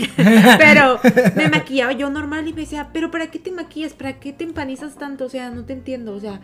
pero 0.58 0.97
me 1.36 1.49
maquillaba 1.49 1.91
yo 1.91 2.10
normal 2.10 2.47
y 2.47 2.54
me 2.54 2.62
decía, 2.62 2.88
pero 2.93 3.12
¿para 3.12 3.28
qué 3.32 3.39
te 3.39 3.52
maquillas? 3.52 3.91
¿Para 3.93 4.19
qué 4.19 4.28
te 4.33 4.43
empanizas 4.43 4.95
tanto? 4.95 5.25
O 5.25 5.29
sea, 5.29 5.49
no 5.51 5.63
te 5.65 5.73
entiendo, 5.73 6.13
o 6.15 6.19
sea, 6.19 6.39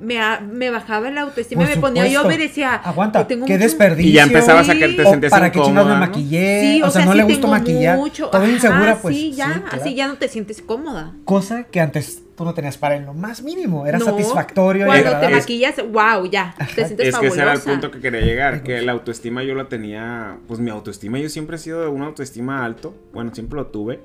me, 0.00 0.18
a- 0.20 0.40
me 0.40 0.70
bajaba 0.70 1.08
la 1.10 1.20
autoestima, 1.22 1.62
Por 1.62 1.70
me 1.74 1.80
ponía 1.80 2.02
yo 2.08 2.20
supuesto. 2.22 2.28
me 2.40 2.48
decía, 2.48 2.74
Aguanta, 2.74 3.20
"Yo 3.20 3.26
tengo 3.28 3.46
qué 3.46 3.52
mucho- 3.52 3.62
desperdicio. 3.64 4.10
Y 4.10 4.14
ya 4.14 4.24
empezabas 4.24 4.68
a 4.68 4.74
que 4.74 4.88
te 4.88 5.02
O 5.04 5.10
sentías 5.10 5.30
para 5.30 5.52
qué 5.52 5.60
chingados 5.60 5.88
me 5.88 5.94
¿no? 5.94 6.00
maquillé. 6.00 6.60
Sí, 6.62 6.82
o, 6.82 6.90
sea, 6.90 7.04
no 7.04 7.12
sí 7.12 7.16
le 7.18 7.22
gustó 7.24 7.40
tengo 7.42 7.50
maquillar. 7.52 7.96
mucho, 7.96 8.26
Todo 8.28 8.42
ajá, 8.42 8.50
insegura, 8.50 8.98
pues. 9.00 9.14
Sí, 9.16 9.32
ya, 9.32 9.52
claro. 9.62 9.66
así 9.82 9.94
ya 9.94 10.08
no 10.08 10.14
te 10.16 10.26
sientes 10.28 10.60
cómoda. 10.62 11.12
Cosa 11.24 11.62
que 11.64 11.80
antes 11.80 12.22
tú 12.36 12.44
no 12.44 12.52
tenías 12.54 12.76
para 12.76 12.96
en 12.96 13.06
lo 13.06 13.14
más 13.14 13.40
mínimo. 13.44 13.86
Era 13.86 13.98
No, 13.98 14.06
satisfactorio 14.06 14.82
y 14.84 14.88
Cuando 14.88 15.16
te 15.20 15.28
maquillas, 15.28 15.76
wow, 15.92 16.26
ya, 16.28 16.56
te 16.74 16.84
sientes 16.86 17.08
Es 17.10 17.16
que 17.18 17.26
ese 17.28 17.40
era 17.40 17.52
el 17.52 17.58
fabulosa. 17.58 17.70
punto 17.70 17.90
que 17.92 18.00
quería 18.00 18.20
llegar, 18.22 18.64
que 18.64 18.82
la 18.82 18.90
autoestima 18.90 19.44
yo 19.44 19.54
la 19.54 19.68
tenía, 19.68 20.38
pues 20.48 20.58
mi 20.58 20.70
autoestima 20.70 21.20
yo 21.20 21.28
siempre 21.28 21.54
he 21.54 21.58
sido 21.60 21.82
de 21.82 21.86
una 21.86 22.06
autoestima 22.06 22.64
alto, 22.64 22.92
bueno, 23.12 23.32
siempre 23.32 23.54
lo 23.60 23.66
tuve. 23.68 24.00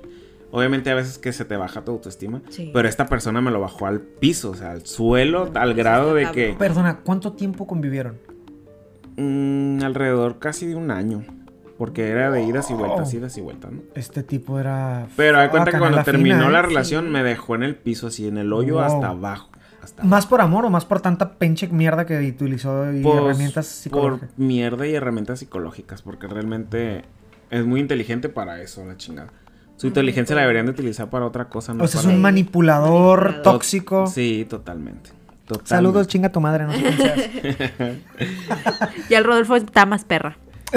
Obviamente 0.52 0.90
a 0.90 0.94
veces 0.94 1.18
que 1.18 1.32
se 1.32 1.44
te 1.44 1.56
baja 1.56 1.84
tu 1.84 1.92
autoestima, 1.92 2.42
Sí. 2.48 2.70
pero 2.74 2.88
esta 2.88 3.06
persona 3.06 3.40
me 3.40 3.50
lo 3.50 3.60
bajó 3.60 3.86
al 3.86 4.00
piso, 4.00 4.50
o 4.50 4.54
sea, 4.54 4.72
al 4.72 4.84
suelo, 4.86 5.48
No, 5.52 5.60
al 5.60 5.74
grado 5.74 6.14
de 6.14 6.30
que. 6.32 6.54
Perdona, 6.58 6.98
¿cuánto 7.04 7.32
tiempo 7.34 7.66
convivieron? 7.66 8.18
mm, 9.16 9.82
alrededor 9.82 10.38
casi 10.38 10.66
de 10.66 10.74
un 10.76 10.90
año, 10.90 11.24
porque 11.78 12.08
era 12.08 12.30
de 12.30 12.42
idas 12.42 12.70
y 12.70 12.74
vueltas, 12.74 13.10
Wow. 13.12 13.20
idas 13.20 13.36
y 13.36 13.40
vueltas, 13.40 13.72
¿no? 13.72 13.80
Este 13.94 14.22
tipo 14.22 14.58
era. 14.58 15.06
Pero 15.16 15.38
hay 15.38 15.48
cuenta 15.48 15.72
que 15.72 15.78
cuando 15.78 16.02
terminó 16.02 16.36
fina, 16.36 16.50
la 16.50 16.58
¿eh? 16.60 16.62
relación 16.62 17.10
me 17.10 17.22
dejó 17.22 17.54
en 17.54 17.62
el 17.62 17.76
piso 17.76 18.06
así, 18.08 18.26
en 18.28 18.38
el 18.38 18.52
hoyo 18.52 18.74
Wow. 18.74 18.82
hasta 18.84 19.08
abajo. 19.08 19.50
Hasta 19.82 20.02
¿Más 20.04 20.26
por 20.26 20.40
amor 20.42 20.66
o 20.66 20.70
más 20.70 20.84
por 20.84 21.00
tanta 21.00 21.38
pinche 21.38 21.66
mierda 21.68 22.04
que 22.04 22.18
utilizó 22.28 22.92
y 22.92 23.02
Pues, 23.02 23.16
herramientas 23.16 23.66
por 23.66 23.72
psicológicas? 23.82 24.30
mierda 24.38 24.86
y 24.86 24.94
herramientas 24.94 25.38
psicológicas, 25.38 26.02
porque 26.02 26.26
realmente 26.26 27.04
es 27.50 27.64
muy 27.64 27.80
inteligente 27.80 28.28
para 28.28 28.60
eso, 28.60 28.84
la 28.84 28.96
chingada. 28.98 29.32
Su 29.80 29.86
inteligencia 29.86 30.34
la 30.36 30.42
deberían 30.42 30.66
de 30.66 30.72
utilizar 30.72 31.08
para 31.08 31.24
otra 31.24 31.46
cosa, 31.46 31.72
no 31.72 31.84
O 31.84 31.86
sea, 31.88 32.00
es 32.00 32.06
un 32.06 32.20
manipulador 32.20 33.20
Manipulador. 33.22 33.42
tóxico. 33.42 34.06
Sí, 34.06 34.46
totalmente. 34.48 35.10
totalmente. 35.46 35.68
Saludos, 35.68 36.06
chinga 36.06 36.30
tu 36.30 36.40
madre, 36.40 36.64
no 36.66 36.72
sé 36.74 36.82
quién 36.82 36.96
seas. 36.98 37.98
Y 39.10 39.14
el 39.14 39.24
Rodolfo 39.24 39.56
está 39.56 39.86
más 39.86 40.04
perra. 40.04 40.36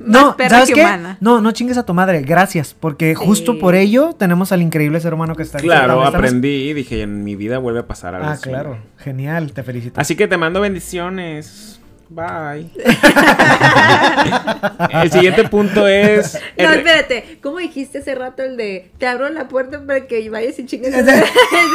No, 0.00 0.26
Más 0.26 0.34
perra 0.36 0.50
¿sabes 0.50 0.68
que 0.68 0.74
qué? 0.74 0.80
humana. 0.82 1.16
No, 1.20 1.40
no 1.40 1.50
chingues 1.52 1.76
a 1.78 1.84
tu 1.86 1.92
madre, 1.94 2.20
gracias, 2.22 2.74
porque 2.78 3.14
justo 3.14 3.58
por 3.58 3.74
ello 3.74 4.12
tenemos 4.12 4.52
al 4.52 4.62
increíble 4.62 5.00
ser 5.00 5.12
humano 5.14 5.34
que 5.34 5.42
está 5.42 5.58
aquí. 5.58 5.66
Claro, 5.66 6.04
aprendí 6.04 6.68
y 6.70 6.72
dije, 6.74 7.02
en 7.02 7.24
mi 7.24 7.34
vida 7.34 7.58
vuelve 7.58 7.80
a 7.80 7.86
pasar 7.86 8.14
algo 8.14 8.28
Ah, 8.28 8.32
así. 8.32 8.48
claro, 8.48 8.78
genial, 8.98 9.52
te 9.52 9.62
felicito. 9.62 10.00
Así 10.00 10.14
que 10.16 10.28
te 10.28 10.36
mando 10.36 10.60
bendiciones. 10.60 11.75
Bye. 12.08 12.70
el 14.92 15.10
siguiente 15.10 15.48
punto 15.48 15.88
es... 15.88 16.34
No, 16.56 16.70
el- 16.70 16.78
espérate. 16.78 17.38
¿Cómo 17.42 17.58
dijiste 17.58 17.98
hace 17.98 18.14
rato 18.14 18.44
el 18.44 18.56
de 18.56 18.90
te 18.98 19.06
abro 19.06 19.28
la 19.28 19.48
puerta 19.48 19.82
para 19.84 20.06
que 20.06 20.30
vayas 20.30 20.58
y 20.58 20.66
chingues? 20.66 20.94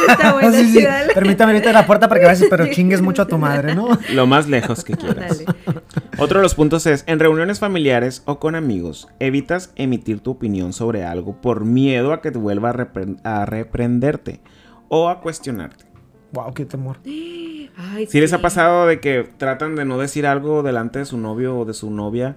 Está 0.08 0.32
buena, 0.32 0.52
Sí, 0.52 0.72
sí. 0.72 0.86
Permítame 1.14 1.52
abrirte 1.52 1.72
la 1.72 1.86
puerta 1.86 2.08
para 2.08 2.20
que 2.20 2.26
vayas, 2.26 2.46
pero 2.48 2.66
chingues 2.68 3.02
mucho 3.02 3.22
a 3.22 3.26
tu 3.26 3.36
madre, 3.36 3.74
¿no? 3.74 3.98
Lo 4.12 4.26
más 4.26 4.48
lejos 4.48 4.84
que 4.84 4.94
quieras. 4.94 5.44
Dale. 5.44 5.58
Otro 6.18 6.38
de 6.38 6.42
los 6.42 6.54
puntos 6.54 6.86
es, 6.86 7.04
en 7.06 7.18
reuniones 7.18 7.58
familiares 7.58 8.22
o 8.24 8.38
con 8.38 8.54
amigos, 8.54 9.08
evitas 9.18 9.72
emitir 9.76 10.20
tu 10.20 10.32
opinión 10.32 10.72
sobre 10.72 11.04
algo 11.04 11.40
por 11.40 11.64
miedo 11.64 12.12
a 12.12 12.22
que 12.22 12.30
te 12.30 12.38
vuelva 12.38 12.74
a 13.24 13.44
reprenderte 13.44 14.40
o 14.88 15.08
a 15.08 15.20
cuestionarte. 15.20 15.91
Wow, 16.32 16.54
qué 16.54 16.64
temor. 16.64 16.98
Ay, 17.04 18.06
Si 18.06 18.20
les 18.20 18.30
sí. 18.30 18.36
ha 18.36 18.40
pasado 18.42 18.86
de 18.86 19.00
que 19.00 19.28
tratan 19.36 19.74
de 19.76 19.84
no 19.84 19.98
decir 19.98 20.26
algo 20.26 20.62
delante 20.62 20.98
de 20.98 21.04
su 21.04 21.18
novio 21.18 21.58
o 21.58 21.64
de 21.64 21.74
su 21.74 21.90
novia 21.90 22.36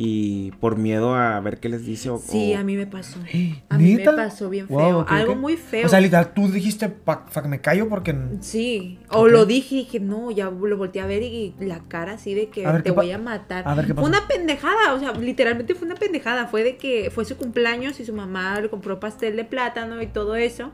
y 0.00 0.52
por 0.60 0.76
miedo 0.76 1.16
a 1.16 1.40
ver 1.40 1.58
qué 1.58 1.68
les 1.68 1.84
dice 1.84 2.08
o... 2.10 2.18
Sí, 2.18 2.54
o- 2.54 2.58
a 2.58 2.62
mí 2.62 2.76
me 2.76 2.86
pasó. 2.86 3.18
A 3.68 3.78
mí 3.78 3.96
me 3.96 4.04
pasó 4.04 4.48
bien 4.48 4.68
feo. 4.68 5.04
Algo 5.08 5.34
muy 5.34 5.56
feo. 5.56 5.86
O 5.86 5.88
sea, 5.88 6.00
literal, 6.00 6.32
tú 6.34 6.46
dijiste, 6.48 6.88
pa, 6.88 7.26
fa- 7.28 7.42
me 7.42 7.60
callo 7.60 7.88
porque... 7.88 8.14
Sí, 8.40 9.00
o 9.10 9.26
lo 9.26 9.44
dije 9.46 9.74
y 9.74 9.78
dije, 9.80 9.98
no, 10.00 10.30
ya 10.30 10.50
lo 10.50 10.76
volteé 10.76 11.02
a 11.02 11.06
ver 11.06 11.22
y 11.24 11.54
la 11.58 11.80
cara 11.88 12.12
así 12.12 12.32
de 12.34 12.48
que 12.48 12.64
ver, 12.64 12.76
te 12.78 12.82
¿qué 12.84 12.92
pa- 12.92 13.02
voy 13.02 13.10
a 13.10 13.18
matar. 13.18 13.64
a 13.66 13.74
ver, 13.74 13.86
¿qué 13.86 13.94
fue 13.94 14.04
pasó? 14.04 14.08
una 14.08 14.28
pendejada, 14.28 14.94
o 14.94 15.00
sea, 15.00 15.12
literalmente 15.12 15.74
fue 15.74 15.86
una 15.86 15.96
pendejada. 15.96 16.46
Fue 16.46 16.62
de 16.62 16.76
que 16.76 17.10
fue 17.12 17.24
su 17.24 17.36
cumpleaños 17.36 17.98
y 17.98 18.04
su 18.04 18.12
mamá 18.14 18.60
le 18.60 18.68
compró 18.70 19.00
pastel 19.00 19.34
de 19.36 19.44
plátano 19.44 20.00
y 20.00 20.06
todo 20.06 20.36
eso. 20.36 20.70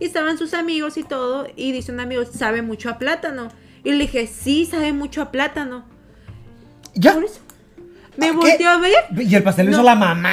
Y 0.00 0.04
estaban 0.06 0.38
sus 0.38 0.54
amigos 0.54 0.96
y 0.96 1.02
todo. 1.04 1.46
Y 1.56 1.72
dice 1.72 1.92
un 1.92 2.00
amigo, 2.00 2.24
sabe 2.24 2.62
mucho 2.62 2.90
a 2.90 2.98
plátano. 2.98 3.48
Y 3.84 3.90
le 3.92 3.98
dije, 3.98 4.26
sí, 4.26 4.66
sabe 4.66 4.92
mucho 4.92 5.22
a 5.22 5.30
plátano. 5.30 5.84
¿Ya? 6.94 7.14
Por 7.14 7.24
eso. 7.24 7.40
Me 8.16 8.26
¿Qué? 8.26 8.32
volteó 8.32 8.68
a 8.70 8.78
ver. 8.78 8.92
¿Y 9.18 9.34
el 9.34 9.42
pastel 9.42 9.66
lo 9.66 9.72
hizo 9.72 9.82
la 9.82 9.96
mamá? 9.96 10.32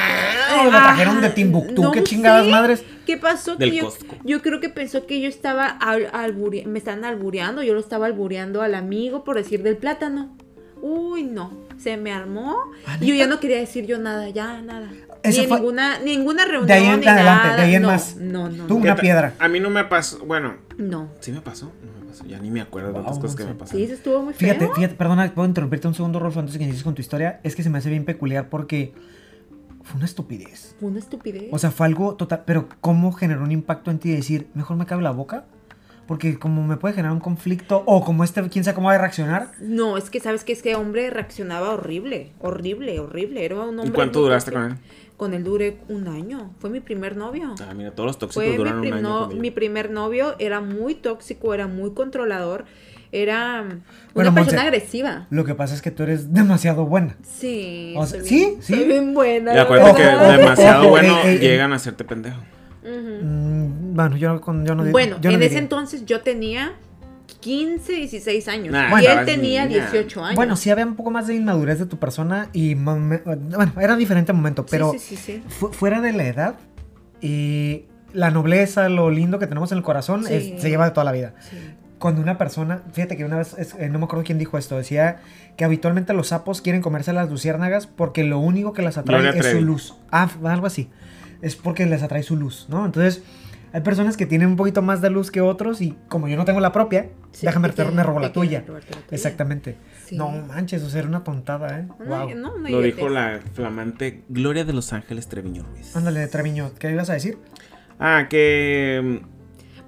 ¿O 0.60 0.64
lo 0.64 0.70
trajeron 0.70 1.20
de 1.20 1.30
Timbuktu? 1.30 1.82
no 1.82 1.90
¿Qué 1.90 2.04
chingadas 2.04 2.44
sé. 2.44 2.50
madres? 2.50 2.84
¿Qué 3.04 3.16
pasó? 3.16 3.56
Del 3.56 3.72
que 3.72 3.84
yo, 4.24 4.40
creo 4.40 4.60
que 4.60 4.68
pensó 4.68 5.04
que 5.06 5.20
yo 5.20 5.28
estaba 5.28 5.66
al- 5.66 6.08
albure- 6.12 6.64
me 6.66 6.78
estaban 6.78 7.04
albureando, 7.04 7.64
yo 7.64 7.74
lo 7.74 7.80
estaba 7.80 8.06
albureando 8.06 8.62
al 8.62 8.76
amigo 8.76 9.24
por 9.24 9.34
decir 9.36 9.64
del 9.64 9.76
plátano. 9.76 10.36
Uy, 10.80 11.24
no, 11.24 11.50
se 11.82 11.96
me 11.96 12.12
armó 12.12 12.56
¿Ah, 12.86 12.96
y 13.00 13.06
yo 13.08 13.14
ya 13.14 13.26
no 13.26 13.40
quería 13.40 13.58
decir 13.58 13.86
yo 13.86 13.98
nada, 13.98 14.28
ya 14.30 14.60
nada. 14.62 14.90
Ni 15.24 15.36
en 15.36 15.48
fue- 15.48 15.56
ninguna 15.58 15.98
ninguna 16.00 16.44
reunión 16.44 16.66
De 16.66 16.72
ahí 16.74 16.86
en 16.86 17.00
ni 17.00 17.06
adelante, 17.06 17.44
nada. 17.48 17.56
de 17.56 17.62
ahí 17.62 17.74
en 17.76 17.82
no, 17.82 17.88
más. 17.88 18.16
No, 18.16 18.48
no, 18.48 18.64
Tú, 18.66 18.74
no. 18.74 18.80
una 18.80 18.90
¿Qué 18.92 18.96
ta- 18.96 19.00
piedra. 19.02 19.34
A 19.38 19.48
mí 19.48 19.60
no 19.60 19.70
me 19.70 19.84
pasó, 19.84 20.18
bueno, 20.24 20.54
No. 20.78 21.08
sí 21.20 21.30
me 21.32 21.40
pasó, 21.40 21.66
no 21.66 22.00
me 22.00 22.06
pasó, 22.10 22.24
ya 22.24 22.38
ni 22.40 22.50
me 22.50 22.60
acuerdo 22.60 22.88
de 22.88 22.94
tantas 22.94 23.12
Wow, 23.14 23.20
cosas 23.22 23.36
que 23.36 23.44
me 23.44 23.54
pasaron. 23.54 23.78
Sí, 23.78 23.84
eso 23.84 23.94
estuvo 23.94 24.22
muy 24.22 24.34
Fíjate, 24.34 24.66
feo. 24.66 24.74
fíjate, 24.74 24.94
perdona, 24.94 25.32
puedo 25.34 25.46
interrumpirte 25.48 25.86
un 25.88 25.94
segundo, 25.94 26.18
Rolfo, 26.18 26.40
antes 26.40 26.52
de 26.54 26.58
que 26.58 26.64
inicies 26.64 26.82
con 26.84 26.94
tu 26.94 27.00
historia. 27.02 27.40
Es 27.44 27.54
que 27.54 27.62
se 27.62 27.70
me 27.70 27.78
hace 27.78 27.88
bien 27.90 28.04
peculiar 28.04 28.48
porque 28.48 28.92
fue 29.84 29.96
una 29.96 30.04
estupidez. 30.06 30.74
Fue 30.80 30.88
una 30.88 30.98
estupidez. 30.98 31.44
O 31.52 31.58
sea, 31.58 31.70
fue 31.70 31.86
algo 31.86 32.14
total. 32.16 32.42
Pero, 32.46 32.68
¿cómo 32.80 33.12
generó 33.12 33.42
un 33.42 33.52
impacto 33.52 33.90
en 33.90 33.98
ti 33.98 34.10
de 34.10 34.16
decir, 34.16 34.48
mejor 34.54 34.76
me 34.76 34.86
cabe 34.86 35.02
la 35.02 35.10
boca? 35.12 35.44
Porque, 36.12 36.38
como 36.38 36.62
me 36.62 36.76
puede 36.76 36.94
generar 36.94 37.14
un 37.14 37.20
conflicto, 37.20 37.82
o 37.86 38.04
como 38.04 38.22
este, 38.22 38.46
quién 38.50 38.64
sabe 38.64 38.74
cómo 38.74 38.88
va 38.88 38.96
a 38.96 38.98
reaccionar. 38.98 39.48
no, 39.62 39.96
es 39.96 40.10
que 40.10 40.20
sabes 40.20 40.44
que 40.44 40.52
este 40.52 40.74
hombre 40.74 41.08
reaccionaba 41.08 41.70
horrible, 41.70 42.32
horrible, 42.38 43.00
horrible. 43.00 43.46
Era 43.46 43.54
un 43.60 43.78
hombre. 43.78 43.86
¿Y 43.88 43.92
cuánto 43.92 44.20
duraste 44.20 44.52
con 44.52 44.62
él? 44.72 44.74
Con 45.16 45.32
él 45.32 45.42
duré 45.42 45.78
un 45.88 46.08
año. 46.08 46.50
Fue 46.58 46.68
mi 46.68 46.80
primer 46.80 47.16
novio. 47.16 47.54
Ah, 47.66 47.72
mira, 47.72 47.92
todos 47.92 48.08
los 48.08 48.18
tóxicos 48.18 48.44
Fue 48.44 48.50
mi, 48.52 48.58
duran 48.58 48.74
un 48.74 48.80
prim- 48.82 48.92
año 48.92 49.02
no, 49.02 49.28
mi 49.28 49.50
primer 49.50 49.90
novio, 49.90 50.34
era 50.38 50.60
muy 50.60 50.94
tóxico, 50.96 51.54
era 51.54 51.66
muy 51.66 51.92
controlador, 51.94 52.66
era 53.10 53.62
una 53.62 53.80
Bueno, 54.12 54.34
persona 54.34 54.62
agresiva. 54.64 55.26
Lo 55.30 55.46
que 55.46 55.54
pasa 55.54 55.74
es 55.74 55.80
que 55.80 55.90
tú 55.90 56.02
eres 56.02 56.34
demasiado 56.34 56.84
buena. 56.84 57.16
Sí, 57.22 57.94
O 57.96 58.04
sea, 58.04 58.20
soy 58.20 58.28
¿sí? 58.28 58.34
bien- 58.36 58.62
¿Sí? 58.62 58.74
soy 58.74 58.84
bien 58.84 59.14
buena. 59.14 59.54
Y 59.54 59.58
acuérdate 59.58 60.02
que 60.02 60.32
demasiado 60.36 60.90
bueno 60.90 61.22
llegan 61.24 61.72
a 61.72 61.76
hacerte 61.76 62.04
pendejo. 62.04 62.42
Ujú. 62.82 63.24
Mm, 63.26 63.94
bueno, 63.94 64.16
yo, 64.16 64.32
no- 64.34 64.40
con- 64.40 64.64
yo 64.66 64.74
no 64.74 64.84
Bueno, 64.90 65.16
yo 65.20 65.30
no 65.30 65.36
en 65.36 65.42
ese 65.42 65.50
diría. 65.50 65.58
entonces 65.60 66.04
yo 66.06 66.20
tenía 66.22 66.72
15, 67.40 67.92
16 67.94 68.48
años. 68.48 68.72
Nah, 68.72 68.88
y 68.88 68.90
Bueno, 68.90 69.10
él 69.20 69.24
tenía 69.26 69.66
niña. 69.66 69.80
18 69.90 70.24
años. 70.24 70.36
Bueno, 70.36 70.56
sí 70.56 70.70
había 70.70 70.86
un 70.86 70.96
poco 70.96 71.10
más 71.10 71.26
de 71.26 71.34
inmadurez 71.34 71.78
de 71.78 71.86
tu 71.86 71.98
persona 71.98 72.48
y 72.52 72.74
bueno, 72.74 73.72
era 73.80 73.96
diferente 73.96 74.32
momento, 74.32 74.64
pero 74.66 74.92
sí, 74.92 74.98
sí, 74.98 75.16
sí. 75.16 75.42
fu- 75.48 75.72
fuera 75.72 76.00
de 76.00 76.12
la 76.12 76.24
edad 76.26 76.54
y 77.20 77.84
la 78.12 78.30
nobleza, 78.30 78.88
lo 78.88 79.10
lindo 79.10 79.38
que 79.38 79.46
tenemos 79.46 79.72
en 79.72 79.78
el 79.78 79.84
corazón 79.84 80.24
Sí. 80.26 80.34
es- 80.34 80.60
se 80.62 80.68
lleva 80.68 80.84
de 80.84 80.90
toda 80.90 81.04
la 81.04 81.12
vida. 81.12 81.34
Sí. 81.50 81.56
Cuando 81.98 82.20
una 82.20 82.36
persona, 82.36 82.82
fíjate 82.92 83.16
que 83.16 83.24
una 83.24 83.38
vez, 83.38 83.54
es- 83.58 83.74
eh, 83.78 83.88
no 83.88 83.98
me 84.00 84.04
acuerdo 84.06 84.24
quién 84.24 84.38
dijo 84.38 84.58
esto, 84.58 84.76
decía 84.76 85.20
que 85.56 85.64
habitualmente 85.64 86.12
los 86.14 86.28
sapos 86.28 86.60
quieren 86.60 86.82
comerse 86.82 87.12
las 87.12 87.30
luciérnagas 87.30 87.86
porque 87.86 88.24
lo 88.24 88.38
único 88.40 88.72
que 88.72 88.82
las 88.82 88.98
atrae 88.98 89.38
es 89.38 89.46
su 89.46 89.60
luz. 89.60 89.94
Ah, 90.10 90.28
algo 90.44 90.66
así. 90.66 90.90
Es 91.42 91.56
porque 91.56 91.84
les 91.86 92.02
atrae 92.02 92.22
su 92.22 92.36
luz, 92.36 92.66
¿no? 92.70 92.86
Entonces, 92.86 93.22
hay 93.72 93.80
personas 93.80 94.16
que 94.16 94.26
tienen 94.26 94.48
un 94.48 94.56
poquito 94.56 94.80
más 94.82 95.00
de 95.02 95.10
luz 95.10 95.30
que 95.30 95.40
otros 95.40 95.80
y 95.80 95.96
como 96.08 96.28
yo 96.28 96.36
no 96.36 96.44
tengo 96.44 96.60
la 96.60 96.72
propia, 96.72 97.08
Sí, 97.32 97.46
déjame 97.46 97.70
te 97.70 97.84
me 97.86 98.02
robo 98.02 98.20
la 98.20 98.32
tuya. 98.32 98.62
robarte 98.66 98.90
la 98.90 99.00
tuya. 99.00 99.06
Exactamente. 99.10 99.76
Sí. 100.06 100.16
No 100.16 100.28
manches, 100.30 100.82
o 100.82 100.90
sea, 100.90 101.00
era 101.00 101.08
una 101.08 101.24
tontada, 101.24 101.78
¿eh? 101.80 101.86
No, 101.98 102.04
wow. 102.04 102.34
no, 102.36 102.58
no 102.58 102.68
Lo 102.68 102.80
dijo 102.82 103.08
la 103.08 103.40
flamante 103.54 104.22
Gloria 104.28 104.64
de 104.64 104.72
Los 104.74 104.92
Ángeles 104.92 105.28
Treviño 105.28 105.64
Ruiz. 105.64 105.96
Ándale, 105.96 106.26
Treviño, 106.28 106.72
¿qué 106.78 106.90
ibas 106.92 107.08
a 107.10 107.14
decir? 107.14 107.38
Ah, 107.98 108.26
que 108.28 109.22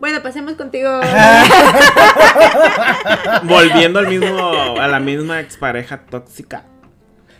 Bueno, 0.01 0.23
pasemos 0.23 0.55
contigo. 0.55 0.89
mm, 3.43 3.47
volviendo 3.49 3.99
al 3.99 4.09
mismo, 4.09 4.81
a 4.81 4.89
la 4.89 5.01
misma 5.01 5.41
expareja 5.41 6.07
tóxica. 6.07 6.65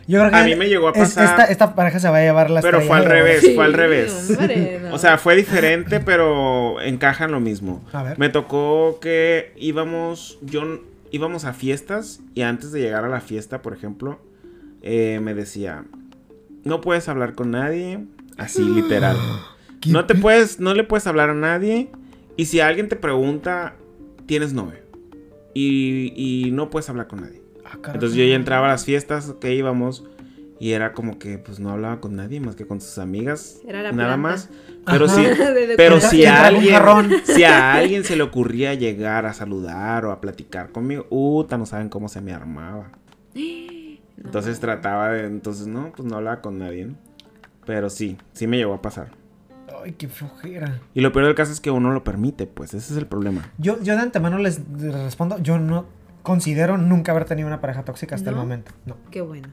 Yo 0.07 0.19
creo 0.19 0.29
que 0.31 0.35
A 0.37 0.43
mí 0.43 0.55
me 0.55 0.67
llegó 0.67 0.87
a 0.89 0.91
es- 0.91 0.97
pasar- 1.15 1.25
esta, 1.25 1.43
esta 1.45 1.75
pareja 1.75 1.99
se 1.99 2.09
va 2.09 2.17
a 2.17 2.21
llevar 2.21 2.49
la 2.51 2.61
Pero 2.61 2.81
fue 2.81 2.97
al 2.97 3.05
revés, 3.05 3.41
Sí, 3.41 3.55
fue 3.55 3.65
al 3.65 3.73
revés. 3.73 4.27
hombre, 4.37 4.79
no. 4.83 4.93
O 4.93 4.97
sea, 4.99 5.17
fue 5.17 5.35
diferente, 5.35 5.99
pero 5.99 6.79
encajan 6.81 7.31
lo 7.31 7.39
mismo. 7.39 7.83
A 7.91 8.03
ver. 8.03 8.19
Me 8.19 8.29
tocó 8.29 8.99
que 9.01 9.53
íbamos, 9.57 10.37
yo 10.41 10.81
íbamos 11.11 11.45
a 11.45 11.53
fiestas 11.53 12.19
y 12.35 12.41
antes 12.41 12.71
de 12.71 12.81
llegar 12.81 13.03
a 13.05 13.09
la 13.09 13.21
fiesta, 13.21 13.61
por 13.61 13.73
ejemplo, 13.73 14.19
eh, 14.83 15.19
me 15.23 15.33
decía, 15.33 15.85
no 16.63 16.81
puedes 16.81 17.09
hablar 17.09 17.33
con 17.33 17.51
nadie, 17.51 17.99
así 18.37 18.61
literal. 18.75 19.17
¿Qué 19.81 19.89
No 19.89 20.05
te 20.05 20.13
puedes, 20.15 20.59
no 20.59 20.73
le 20.75 20.83
puedes 20.83 21.07
hablar 21.07 21.29
a 21.31 21.33
nadie 21.35 21.89
y 22.37 22.45
si 22.45 22.59
alguien 22.59 22.89
te 22.89 22.95
pregunta, 22.95 23.73
tienes 24.27 24.53
novio 24.53 24.79
y, 25.53 26.13
y 26.15 26.51
no 26.51 26.69
puedes 26.69 26.89
hablar 26.89 27.07
con 27.07 27.21
nadie. 27.21 27.41
Ah. 27.65 27.77
Entonces 27.93 28.13
yo 28.13 28.23
ya 28.23 28.35
entraba 28.35 28.67
a 28.67 28.71
las 28.71 28.85
fiestas 28.85 29.33
que 29.39 29.53
íbamos 29.53 30.03
y 30.59 30.71
era 30.71 30.93
como 30.93 31.19
que 31.19 31.37
pues 31.37 31.59
no 31.59 31.71
hablaba 31.71 31.99
con 31.99 32.15
nadie 32.15 32.39
más 32.39 32.55
que 32.55 32.65
con 32.65 32.79
sus 32.79 32.97
amigas. 32.97 33.59
Era 33.67 33.81
la 33.81 33.91
nada 33.91 34.15
planta. 34.15 34.17
más. 34.17 34.49
Pero 34.85 35.05
Ajá. 35.05 35.21
de 35.53 35.73
pero 35.75 35.99
si 35.99 36.25
a 36.25 36.45
alguien, 36.45 36.75
si 37.25 37.43
a 37.43 37.73
alguien 37.73 38.03
se 38.03 38.15
le 38.15 38.23
ocurría 38.23 38.73
llegar 38.73 39.25
a 39.25 39.33
saludar 39.33 40.05
o 40.05 40.11
a 40.11 40.21
platicar 40.21 40.71
conmigo, 40.71 41.07
uta, 41.09 41.57
no 41.57 41.65
saben 41.65 41.89
cómo 41.89 42.07
se 42.07 42.21
me 42.21 42.33
armaba. 42.33 42.91
No. 44.17 44.27
Entonces 44.27 44.61
trataba 44.61 45.09
de, 45.09 45.27
entonces 45.27 45.67
no, 45.67 45.91
pues 45.91 46.07
no 46.07 46.15
hablaba 46.15 46.39
con 46.41 46.57
nadie. 46.57 46.85
¿no? 46.85 46.95
Pero 47.65 47.89
sí, 47.89 48.17
sí 48.31 48.47
me 48.47 48.55
llegó 48.55 48.73
a 48.73 48.81
pasar. 48.81 49.09
Ay, 49.83 49.91
qué 49.91 50.07
flojera. 50.07 50.79
Y 50.93 51.01
lo 51.01 51.11
peor 51.11 51.25
del 51.25 51.35
caso 51.35 51.51
es 51.51 51.59
que 51.59 51.69
uno 51.69 51.91
lo 51.91 52.05
permite, 52.05 52.47
pues 52.47 52.73
ese 52.73 52.93
es 52.93 52.97
el 52.97 53.07
problema. 53.07 53.51
Yo, 53.57 53.77
yo 53.83 53.93
de 53.93 54.01
antemano 54.01 54.37
les, 54.37 54.61
les 54.77 54.93
respondo, 54.93 55.37
yo 55.39 55.59
no 55.59 55.85
considero 56.25 56.77
nunca 56.77 57.13
haber 57.13 57.23
tenido 57.23 57.47
una 57.47 57.61
pareja 57.61 57.83
tóxica 57.85 58.15
hasta 58.15 58.31
el 58.31 58.35
¿No? 58.35 58.41
momento. 58.41 58.73
No. 58.85 58.97
Qué 59.11 59.21
bueno. 59.21 59.47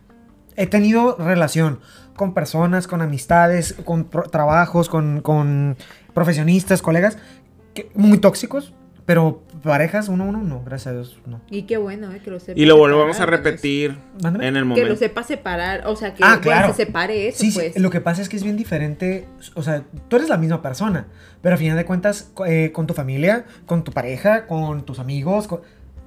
He 0.56 0.66
tenido 0.66 1.16
relación 1.18 1.78
con 2.16 2.34
personas, 2.34 2.88
con 2.88 3.00
amistades, 3.00 3.74
con 3.84 4.04
pro- 4.04 4.24
trabajos, 4.24 4.88
con, 4.88 5.20
con 5.20 5.76
profesionistas, 6.12 6.82
colegas, 6.82 7.16
que, 7.74 7.90
muy 7.94 8.18
tóxicos, 8.18 8.74
pero 9.06 9.42
parejas 9.64 10.08
uno 10.08 10.24
a 10.24 10.26
uno, 10.28 10.42
no, 10.42 10.62
gracias 10.62 10.88
a 10.88 10.92
Dios, 10.92 11.18
no. 11.26 11.40
Y 11.50 11.62
qué 11.62 11.76
bueno, 11.78 12.12
eh, 12.12 12.20
que 12.22 12.30
lo 12.30 12.38
sepa. 12.38 12.60
Y 12.60 12.66
lo 12.66 12.76
volvemos 12.76 13.16
a 13.16 13.20
separar, 13.20 13.40
repetir 13.42 13.98
Mándame. 14.22 14.46
en 14.48 14.56
el 14.56 14.62
Que 14.62 14.68
lo 14.68 14.74
momento. 14.74 14.96
sepa 14.96 15.22
separar, 15.22 15.86
o 15.86 15.96
sea, 15.96 16.14
que 16.14 16.22
Ah, 16.22 16.38
claro. 16.42 16.68
se 16.74 16.84
separe 16.84 17.28
eso, 17.28 17.38
Sí, 17.38 17.50
sí, 17.50 17.58
pues. 17.58 17.78
lo 17.80 17.88
que 17.90 18.00
pasa 18.02 18.20
es 18.20 18.28
que 18.28 18.36
es 18.36 18.42
bien 18.44 18.56
diferente, 18.58 19.26
o 19.54 19.62
sea, 19.62 19.84
tú 20.08 20.16
eres 20.16 20.28
la 20.28 20.36
misma 20.36 20.60
persona, 20.60 21.06
pero 21.40 21.54
a 21.54 21.58
final 21.58 21.76
de 21.78 21.84
cuentas, 21.86 22.30
eh, 22.46 22.70
con 22.72 22.86
tu 22.86 22.92
familia, 22.94 23.46
con 23.66 23.84
tu 23.84 23.90
pareja, 23.92 24.46
con 24.46 24.84
tus 24.84 24.98
amigos, 24.98 25.48
con- 25.48 25.62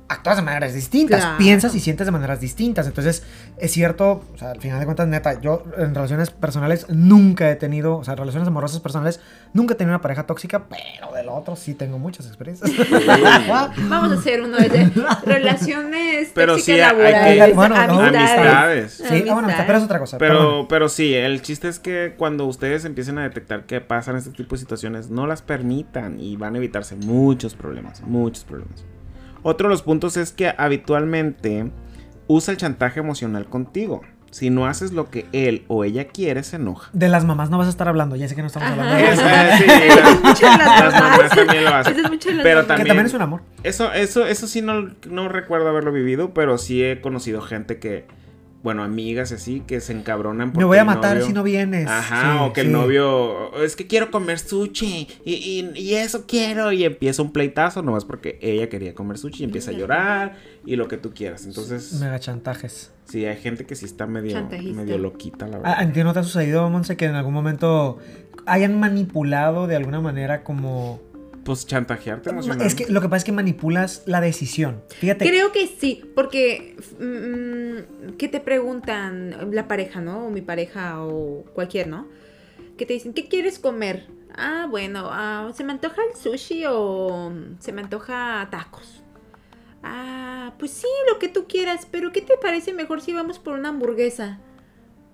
actúas 0.08 0.36
de 0.38 0.44
maneras 0.44 0.74
distintas, 0.74 1.22
Claro. 1.22 1.38
piensas 1.40 1.74
y 1.74 1.80
sientes 1.80 2.06
de 2.06 2.12
maneras 2.12 2.40
distintas. 2.40 2.86
Entonces, 2.86 3.24
es 3.58 3.72
cierto, 3.72 4.24
o 4.34 4.38
sea, 4.38 4.52
al 4.52 4.62
final 4.62 4.80
de 4.80 4.86
cuentas, 4.86 5.08
neta, 5.08 5.42
yo 5.42 5.64
en 5.78 5.96
relaciones 5.96 6.30
personales 6.30 6.86
nunca 6.90 7.50
he 7.50 7.56
tenido, 7.56 7.98
o 7.98 8.04
sea, 8.04 8.14
relaciones 8.16 8.48
amorosas 8.48 8.80
personales, 8.82 9.20
nunca 9.54 9.74
he 9.74 9.78
tenido 9.78 9.96
una 9.96 10.02
pareja 10.02 10.24
tóxica, 10.28 10.66
pero 10.70 11.12
del 11.14 11.28
otro 11.30 11.56
sí 11.56 11.74
tengo 11.74 11.98
muchas 11.98 12.28
experiencias. 12.28 12.70
Vamos 13.90 14.12
a 14.12 14.14
hacer 14.20 14.42
uno 14.42 14.58
de 14.58 14.92
relaciones 15.26 16.30
Pero 16.34 16.54
tóxicas 16.54 16.66
sí, 16.66 16.72
hay 16.72 16.78
que- 16.78 17.36
laborales, 17.40 17.56
Bueno, 17.56 17.76
no, 17.76 18.00
amistades. 18.02 18.94
Sí, 19.10 19.26
ah, 19.30 19.34
bueno, 19.34 19.50
está- 19.50 19.66
pero 19.66 19.78
es 19.80 19.84
otra 19.86 20.00
cosa. 20.00 20.18
perdón. 20.18 20.38
Pero, 20.38 20.68
pero 20.68 20.90
sí, 20.90 21.14
el 21.14 21.42
chiste 21.42 21.68
es 21.68 21.80
que 21.80 22.14
cuando 22.18 22.46
ustedes 22.46 22.86
empiecen 22.86 23.18
a 23.18 23.24
detectar 23.24 23.66
que 23.66 23.82
pasan 23.82 24.16
este 24.18 24.30
tipo 24.32 24.56
de 24.56 24.60
situaciones, 24.60 25.10
no 25.10 25.26
las 25.28 25.42
permitan 25.42 26.20
y 26.20 26.36
van 26.38 26.54
a 26.56 26.58
evitarse 26.58 26.96
muchos 26.96 27.56
problemas, 27.56 28.02
muchos 28.02 28.44
problemas. 28.44 28.84
Otro 29.48 29.68
de 29.68 29.74
los 29.74 29.84
puntos 29.84 30.18
es 30.18 30.32
que 30.32 30.52
habitualmente 30.58 31.70
usa 32.26 32.52
el 32.52 32.58
chantaje 32.58 33.00
emocional 33.00 33.46
contigo. 33.46 34.02
Si 34.32 34.50
no 34.50 34.66
haces 34.66 34.92
lo 34.92 35.12
que 35.12 35.28
él 35.34 35.66
o 35.68 35.84
ella 35.84 36.08
quiere, 36.08 36.42
se 36.42 36.56
enoja. 36.56 36.90
De 36.94 37.10
las 37.10 37.26
mamás 37.26 37.52
no 37.52 37.60
vas 37.60 37.68
a 37.68 37.70
estar 37.70 37.88
hablando, 37.88 38.16
ya 38.16 38.28
sé 38.28 38.34
que 38.34 38.42
no 38.42 38.48
estamos 38.48 38.68
Ajá. 38.68 38.82
hablando 38.82 39.06
de 39.06 39.12
eso. 39.14 39.22
Sí, 40.36 40.46
las, 40.48 40.58
las 40.58 40.94
las 40.94 40.94
mamás 41.00 41.30
también 41.30 41.64
lo 41.64 41.70
hacen. 41.76 41.94
Eso 41.94 42.06
es 42.06 42.12
mucho 42.12 42.32
las 42.32 42.44
Pero 42.44 42.56
mamás. 42.56 42.64
Que 42.64 42.68
también, 42.68 42.88
también 42.88 43.06
es 43.06 43.14
un 43.14 43.22
amor. 43.22 43.42
Eso, 43.62 43.94
eso, 43.94 44.26
eso 44.26 44.48
sí 44.48 44.64
no, 44.64 44.90
no 45.08 45.30
recuerdo 45.30 45.70
haberlo 45.70 45.92
vivido, 45.92 46.34
pero 46.34 46.58
sí 46.58 46.84
he 46.84 47.00
conocido 47.00 47.40
gente 47.42 47.78
que, 47.78 48.08
bueno, 48.66 48.84
amigas 48.84 49.32
así, 49.32 49.62
que 49.66 49.80
se 49.80 49.94
encabronan 49.94 50.50
porque 50.52 50.60
Me 50.60 50.66
voy 50.66 50.80
a 50.80 50.84
matar 50.84 51.16
novio- 51.16 51.28
si 51.28 51.34
no 51.34 51.44
vienes. 51.44 51.88
Ajá, 51.88 52.22
Sí, 52.40 52.50
o 52.50 52.52
que 52.54 52.62
el 52.62 52.72
novio, 52.74 53.56
es 53.64 53.76
que 53.76 53.88
quiero 53.88 54.12
comer 54.12 54.40
sushi 54.40 55.08
y, 55.24 55.34
y- 55.34 55.72
y 55.80 55.94
eso 55.96 56.26
quiero 56.28 56.72
y 56.72 56.84
empieza 56.84 57.22
un 57.22 57.32
pleitazo 57.32 57.82
nomás 57.84 58.04
porque 58.04 58.40
ella 58.42 58.68
quería 58.68 58.94
comer 58.96 59.18
sushi 59.20 59.44
y 59.44 59.46
empieza 59.46 59.72
a 59.72 59.76
llorar 59.76 60.36
y 60.66 60.76
lo 60.76 60.88
que 60.88 60.98
tú 60.98 61.14
quieras. 61.14 61.46
Entonces, 61.46 61.94
Mega 62.02 62.20
chantajes. 62.20 62.92
sí, 63.06 63.24
hay 63.26 63.38
gente 63.38 63.66
que 63.66 63.76
sí 63.76 63.86
está 63.86 64.08
medio, 64.08 64.46
medio 64.74 64.98
loquita, 64.98 65.48
la 65.48 65.58
¿A, 65.58 65.60
verdad. 65.60 65.80
a 65.80 65.92
ti 65.94 66.04
no 66.04 66.12
te 66.14 66.20
ha 66.20 66.24
sucedido, 66.24 66.70
Monse, 66.70 66.98
que 66.98 67.06
en 67.06 67.16
algún 67.16 67.34
momento 67.34 68.00
hayan 68.48 68.80
manipulado 68.80 69.68
de 69.68 69.76
alguna 69.76 70.02
manera 70.02 70.44
como... 70.44 71.00
Pues 71.46 71.68
chantajearte 71.68 72.32
emocionalmente. 72.32 72.68
Es 72.68 72.88
que 72.88 72.92
lo 72.92 73.02
que 73.02 73.08
pasa 73.08 73.18
es 73.18 73.24
que 73.24 73.32
manipulas 73.32 74.02
la 74.08 74.20
decisión. 74.20 74.82
Fíjate. 75.00 75.30
Creo 75.30 75.52
que 75.52 75.68
sí, 75.68 76.02
porque 76.16 76.76
mm, 77.00 78.16
que 78.18 78.28
te 78.28 78.40
preguntan 78.40 79.54
la 79.54 79.68
pareja, 79.68 80.02
¿no? 80.02 80.26
O 80.26 80.32
mi 80.32 80.42
pareja 80.42 81.04
o 81.04 81.46
cualquier, 81.54 81.86
¿no? 81.86 82.08
Que 82.78 82.88
te 82.88 82.94
dicen, 82.94 83.14
¿qué 83.14 83.28
quieres 83.28 83.60
comer? 83.60 84.08
Ah, 84.36 84.66
bueno, 84.68 85.08
ah, 85.12 85.52
se 85.56 85.64
me 85.64 85.72
antoja 85.72 86.02
el 86.12 86.20
sushi 86.20 86.64
o 86.68 87.32
se 87.60 87.72
me 87.72 87.84
antoja 87.84 88.48
tacos. 88.50 89.04
Ah, 89.84 90.56
pues 90.58 90.72
sí, 90.72 90.88
lo 91.14 91.20
que 91.20 91.30
tú 91.30 91.46
quieras, 91.48 91.88
pero 91.92 92.12
¿qué 92.12 92.22
te 92.22 92.38
parece 92.38 92.74
mejor 92.74 93.02
si 93.02 93.14
vamos 93.14 93.38
por 93.38 93.54
una 93.54 93.70
hamburguesa? 93.70 94.40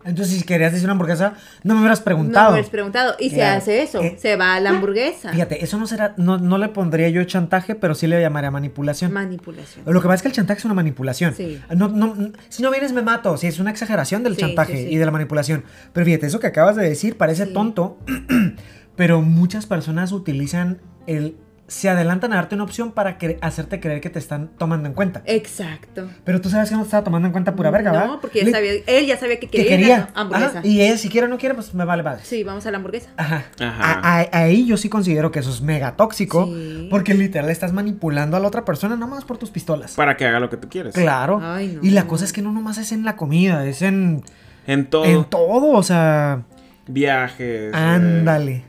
Entonces, 0.06 0.38
si 0.38 0.44
querías 0.44 0.72
decir 0.72 0.86
una 0.86 0.94
hamburguesa, 0.94 1.34
no 1.64 1.74
me 1.76 1.82
hubieras 1.82 2.00
No 2.00 2.06
preguntado. 2.06 2.46
me 2.48 2.54
hubieras 2.54 2.70
preguntado. 2.70 3.16
Y 3.20 3.30
se 3.30 3.44
hace 3.44 3.82
eso, 3.84 4.02
Eh, 4.02 4.18
se 4.20 4.36
va 4.36 4.56
a 4.56 4.60
la 4.60 4.72
hamburguesa. 4.72 5.32
Fíjate, 5.32 5.64
eso 5.64 5.78
no 5.78 5.88
será, 5.88 6.14
no, 6.18 6.38
no 6.38 6.58
le 6.58 6.70
pondría 6.70 7.10
yo 7.10 7.24
chantaje, 7.24 7.76
pero 7.76 7.96
sí 7.96 8.08
le 8.08 8.20
llamaría 8.22 8.52
manipulación. 8.52 9.12
Manipulación. 9.14 9.86
Lo 9.86 10.02
que 10.02 10.08
pasa 10.08 10.16
es 10.16 10.22
que 10.24 10.28
el 10.30 10.34
chantaje 10.34 10.60
es 10.60 10.66
una 10.66 10.74
manipulación. 10.74 11.34
Sí. 11.36 11.60
No, 11.76 11.88
no, 11.88 12.16
si 12.50 12.64
no 12.64 12.72
vienes 12.72 12.94
me 12.94 13.02
mato. 13.02 13.38
Sí, 13.38 13.48
es 13.48 13.60
una 13.60 13.72
exageración 13.72 14.24
del 14.24 14.36
Sí, 14.36 14.42
chantaje 14.42 14.76
sí, 14.78 14.84
sí. 14.84 14.90
y 14.94 14.98
de 14.98 15.06
la 15.06 15.12
manipulación. 15.12 15.64
Pero 15.94 16.06
fíjate, 16.06 16.28
eso 16.28 16.40
que 16.40 16.48
acabas 16.48 16.76
de 16.76 16.88
decir 16.88 17.18
parece 17.18 17.46
tonto, 17.46 17.98
pero 18.96 19.22
muchas 19.22 19.66
personas 19.66 20.12
utilizan 20.12 20.80
el... 21.08 21.36
Se 21.72 21.88
adelantan 21.88 22.34
a 22.34 22.36
darte 22.36 22.56
una 22.56 22.66
opción 22.66 22.92
para 22.92 23.18
cre- 23.18 23.38
hacerte 23.40 23.80
creer 23.80 24.02
que 24.02 24.10
te 24.10 24.20
están 24.20 24.50
tomando 24.58 24.90
en 24.90 24.94
cuenta. 24.94 25.22
Exacto. 25.26 26.10
Pero 26.26 26.42
tú 26.42 26.50
sabes 26.50 26.68
que 26.68 26.76
no 26.76 26.82
te 26.82 26.88
estaba 26.88 27.06
tomando 27.06 27.28
en 27.28 27.32
cuenta 27.32 27.56
pura 27.56 27.72
verga, 27.72 27.92
¿verdad? 27.94 28.08
No, 28.08 28.20
porque 28.20 28.40
él, 28.42 28.48
Le- 28.48 28.52
sabía, 28.52 28.72
él 28.86 29.06
ya 29.06 29.16
sabía 29.18 29.40
que 29.40 29.48
que 29.48 29.60
quería, 29.60 29.72
ir 29.76 29.80
quería. 29.80 29.98
la 30.14 30.22
hamburguesa. 30.22 30.60
Ajá, 30.60 30.68
y 30.68 30.82
ella 30.82 30.98
si 30.98 31.08
quiere 31.08 31.28
o 31.28 31.30
no 31.30 31.38
quiere, 31.38 31.56
pues 31.56 31.74
me 31.74 31.86
vale 31.86 32.04
madre. 32.04 32.24
Sí, 32.26 32.44
vamos 32.44 32.66
a 32.66 32.72
la 32.72 32.76
hamburguesa. 32.78 33.12
Ajá. 33.16 33.46
Ajá. 33.58 34.02
A- 34.04 34.20
a- 34.20 34.28
ahí 34.44 34.66
yo 34.66 34.76
sí 34.76 34.90
considero 34.90 35.32
que 35.32 35.40
eso 35.40 35.50
es 35.50 35.62
mega 35.62 35.96
tóxico. 35.96 36.46
Sí. 36.48 36.88
Porque 36.92 37.14
literal 37.14 37.50
estás 37.50 37.72
manipulando 37.72 38.36
a 38.36 38.42
la 38.42 38.48
otra 38.50 38.66
persona 38.66 38.98
nomás 38.98 39.24
por 39.24 39.38
tus 39.38 39.50
pistolas. 39.50 39.94
Para 39.96 40.18
que 40.18 40.26
haga 40.26 40.42
lo 40.42 40.50
que 40.50 40.58
tú 40.58 40.68
quieres. 40.68 40.94
Claro. 40.94 41.40
Ay, 41.42 41.78
no. 41.82 41.88
Y 41.88 41.92
la 41.92 42.06
cosa 42.06 42.26
es 42.26 42.34
que 42.34 42.42
no 42.42 42.52
nomás 42.52 42.80
es 42.80 42.92
en 42.92 43.06
la 43.06 43.16
comida, 43.16 43.66
es 43.66 43.82
en, 43.82 44.24
En 44.68 44.88
todo. 44.88 45.06
en 45.06 45.24
todo. 45.24 45.68
O 45.70 45.84
sea, 45.84 46.42
Viajes. 46.88 47.72
eh, 47.74 47.78
ándale. 47.78 48.66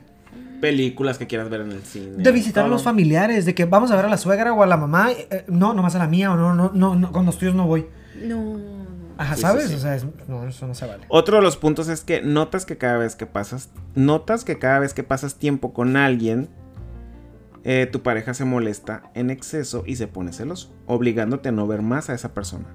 Películas 0.63 1.17
que 1.17 1.27
quieras 1.27 1.49
ver 1.49 1.61
en 1.61 1.71
el 1.73 1.81
cine. 1.83 2.23
De 2.23 2.31
visitar 2.31 2.63
a 2.65 2.67
los 2.69 2.83
familiares, 2.83 3.45
de 3.45 3.53
que 3.53 3.65
vamos 3.65 3.91
a 3.91 3.95
ver 3.97 4.05
a 4.05 4.09
la 4.09 4.17
suegra 4.17 4.53
o 4.53 4.63
a 4.63 4.65
la 4.65 4.77
mamá. 4.77 5.11
eh, 5.11 5.27
eh, 5.29 5.45
no, 5.47 5.73
nomás 5.73 5.93
a 5.95 5.99
la 5.99 6.07
mía 6.07 6.31
o 6.31 6.35
no, 6.37 6.53
no, 6.55 6.71
no, 6.73 6.95
no, 6.95 7.11
con 7.11 7.25
los 7.25 7.37
tuyos 7.37 7.53
no 7.53 7.67
voy. 7.67 7.85
No. 8.23 8.57
Ajá, 9.17 9.35
Sí, 9.35 9.41
¿sabes? 9.41 9.63
sí, 9.65 9.69
sí. 9.71 9.75
O 9.75 9.79
sea, 9.79 9.95
es- 9.95 10.05
no, 10.27 10.47
eso 10.47 10.65
no 10.65 10.73
se 10.73 10.87
vale. 10.87 11.03
Otro 11.09 11.35
de 11.35 11.43
los 11.43 11.57
puntos 11.57 11.87
es 11.89 12.01
que 12.01 12.21
notas 12.21 12.65
que 12.65 12.77
cada 12.77 12.97
vez 12.97 13.15
que 13.17 13.25
pasas, 13.25 13.69
notas 13.93 14.43
que 14.45 14.57
cada 14.57 14.79
vez 14.79 14.93
que 14.93 15.03
pasas 15.03 15.35
tiempo 15.35 15.73
con 15.73 15.97
alguien, 15.97 16.47
eh, 17.65 17.87
tu 17.91 18.01
pareja 18.01 18.33
se 18.33 18.45
molesta 18.45 19.03
en 19.13 19.29
exceso 19.29 19.83
y 19.85 19.97
se 19.97 20.07
pone 20.07 20.33
celoso, 20.33 20.73
obligándote 20.87 21.49
a 21.49 21.51
no 21.51 21.67
ver 21.67 21.81
más 21.81 22.09
a 22.09 22.13
esa 22.13 22.33
persona. 22.33 22.65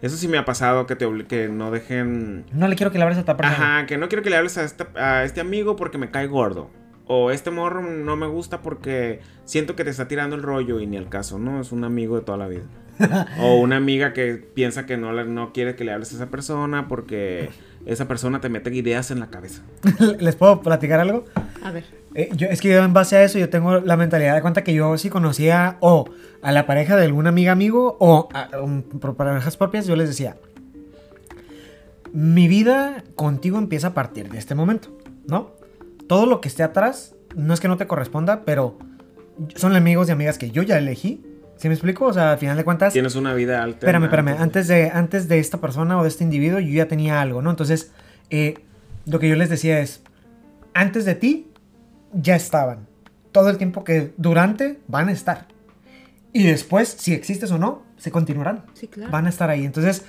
Eso 0.00 0.16
sí 0.16 0.26
me 0.28 0.36
ha 0.38 0.44
pasado 0.44 0.86
que 0.86 0.96
te 0.96 1.06
que 1.28 1.48
no 1.48 1.70
dejen, 1.70 2.44
No 2.52 2.66
le 2.66 2.74
quiero 2.74 2.90
que 2.90 2.98
le 2.98 3.04
abres 3.04 3.18
a 3.18 3.20
esta 3.20 3.36
persona. 3.36 3.56
ajá, 3.78 3.86
que 3.86 3.98
no 3.98 4.08
quiero 4.08 4.22
que 4.24 4.30
le 4.30 4.36
hables 4.36 4.58
a 4.58 4.66
a 4.96 5.22
este 5.24 5.40
amigo 5.40 5.76
porque 5.76 5.96
me 5.98 6.10
cae 6.10 6.26
gordo. 6.26 6.70
O 7.14 7.30
este 7.30 7.50
morro 7.50 7.82
no 7.82 8.16
me 8.16 8.26
gusta 8.26 8.62
porque 8.62 9.20
siento 9.44 9.76
que 9.76 9.84
te 9.84 9.90
está 9.90 10.08
tirando 10.08 10.34
el 10.34 10.42
rollo 10.42 10.80
y 10.80 10.86
ni 10.86 10.96
al 10.96 11.10
caso, 11.10 11.38
¿no? 11.38 11.60
Es 11.60 11.70
un 11.70 11.84
amigo 11.84 12.16
de 12.16 12.22
toda 12.22 12.38
la 12.38 12.48
vida. 12.48 12.62
o 13.38 13.56
una 13.56 13.76
amiga 13.76 14.14
que 14.14 14.36
piensa 14.36 14.86
que 14.86 14.96
no, 14.96 15.12
no 15.24 15.52
quiere 15.52 15.76
que 15.76 15.84
le 15.84 15.92
hables 15.92 16.12
a 16.12 16.16
esa 16.16 16.30
persona 16.30 16.88
porque 16.88 17.50
esa 17.84 18.08
persona 18.08 18.40
te 18.40 18.48
mete 18.48 18.74
ideas 18.74 19.10
en 19.10 19.20
la 19.20 19.26
cabeza. 19.26 19.60
¿Les 20.20 20.36
puedo 20.36 20.62
platicar 20.62 21.00
algo? 21.00 21.26
A 21.62 21.70
ver. 21.70 21.84
Eh, 22.14 22.30
yo, 22.34 22.46
es 22.46 22.62
que 22.62 22.70
yo 22.70 22.82
en 22.82 22.94
base 22.94 23.16
a 23.16 23.24
eso 23.24 23.38
yo 23.38 23.50
tengo 23.50 23.80
la 23.80 23.98
mentalidad 23.98 24.34
de 24.34 24.40
cuenta 24.40 24.64
que 24.64 24.72
yo 24.72 24.96
si 24.96 25.10
conocía 25.10 25.76
o 25.80 26.06
a 26.40 26.50
la 26.50 26.64
pareja 26.64 26.96
de 26.96 27.04
algún 27.04 27.26
amiga 27.26 27.52
amigo 27.52 27.98
o 28.00 28.30
a, 28.32 28.58
um, 28.58 28.80
por 28.80 29.16
parejas 29.16 29.58
propias, 29.58 29.86
yo 29.86 29.96
les 29.96 30.08
decía, 30.08 30.38
mi 32.10 32.48
vida 32.48 33.04
contigo 33.16 33.58
empieza 33.58 33.88
a 33.88 33.92
partir 33.92 34.30
de 34.30 34.38
este 34.38 34.54
momento, 34.54 34.88
¿no? 35.26 35.60
Todo 36.08 36.26
lo 36.26 36.40
que 36.40 36.48
esté 36.48 36.62
atrás 36.62 37.14
no 37.34 37.54
es 37.54 37.60
que 37.60 37.68
no 37.68 37.76
te 37.76 37.86
corresponda, 37.86 38.44
pero 38.44 38.78
son 39.54 39.74
amigos 39.74 40.08
y 40.08 40.12
amigas 40.12 40.38
que 40.38 40.50
yo 40.50 40.62
ya 40.62 40.78
elegí. 40.78 41.24
¿Sí 41.56 41.68
me 41.68 41.74
explico? 41.74 42.06
O 42.06 42.12
sea, 42.12 42.32
al 42.32 42.38
final 42.38 42.56
de 42.56 42.64
cuentas... 42.64 42.92
Tienes 42.92 43.14
una 43.14 43.34
vida 43.34 43.62
alta. 43.62 43.86
Espérame, 43.86 44.04
espérame. 44.04 44.36
Antes 44.40 44.66
de, 44.66 44.90
antes 44.90 45.28
de 45.28 45.38
esta 45.38 45.60
persona 45.60 45.98
o 45.98 46.02
de 46.02 46.08
este 46.08 46.24
individuo, 46.24 46.58
yo 46.58 46.72
ya 46.72 46.88
tenía 46.88 47.20
algo, 47.20 47.40
¿no? 47.40 47.50
Entonces, 47.50 47.92
eh, 48.30 48.54
lo 49.06 49.20
que 49.20 49.28
yo 49.28 49.36
les 49.36 49.48
decía 49.48 49.78
es, 49.78 50.02
antes 50.74 51.04
de 51.04 51.14
ti, 51.14 51.52
ya 52.12 52.34
estaban. 52.34 52.88
Todo 53.30 53.48
el 53.48 53.58
tiempo 53.58 53.84
que 53.84 54.12
durante 54.16 54.80
van 54.88 55.08
a 55.08 55.12
estar. 55.12 55.46
Y 56.32 56.44
después, 56.44 56.96
si 56.98 57.12
existes 57.12 57.50
o 57.52 57.58
no, 57.58 57.84
se 57.96 58.10
continuarán. 58.10 58.64
Sí, 58.74 58.88
claro. 58.88 59.12
Van 59.12 59.26
a 59.26 59.28
estar 59.28 59.48
ahí. 59.48 59.64
Entonces, 59.64 60.04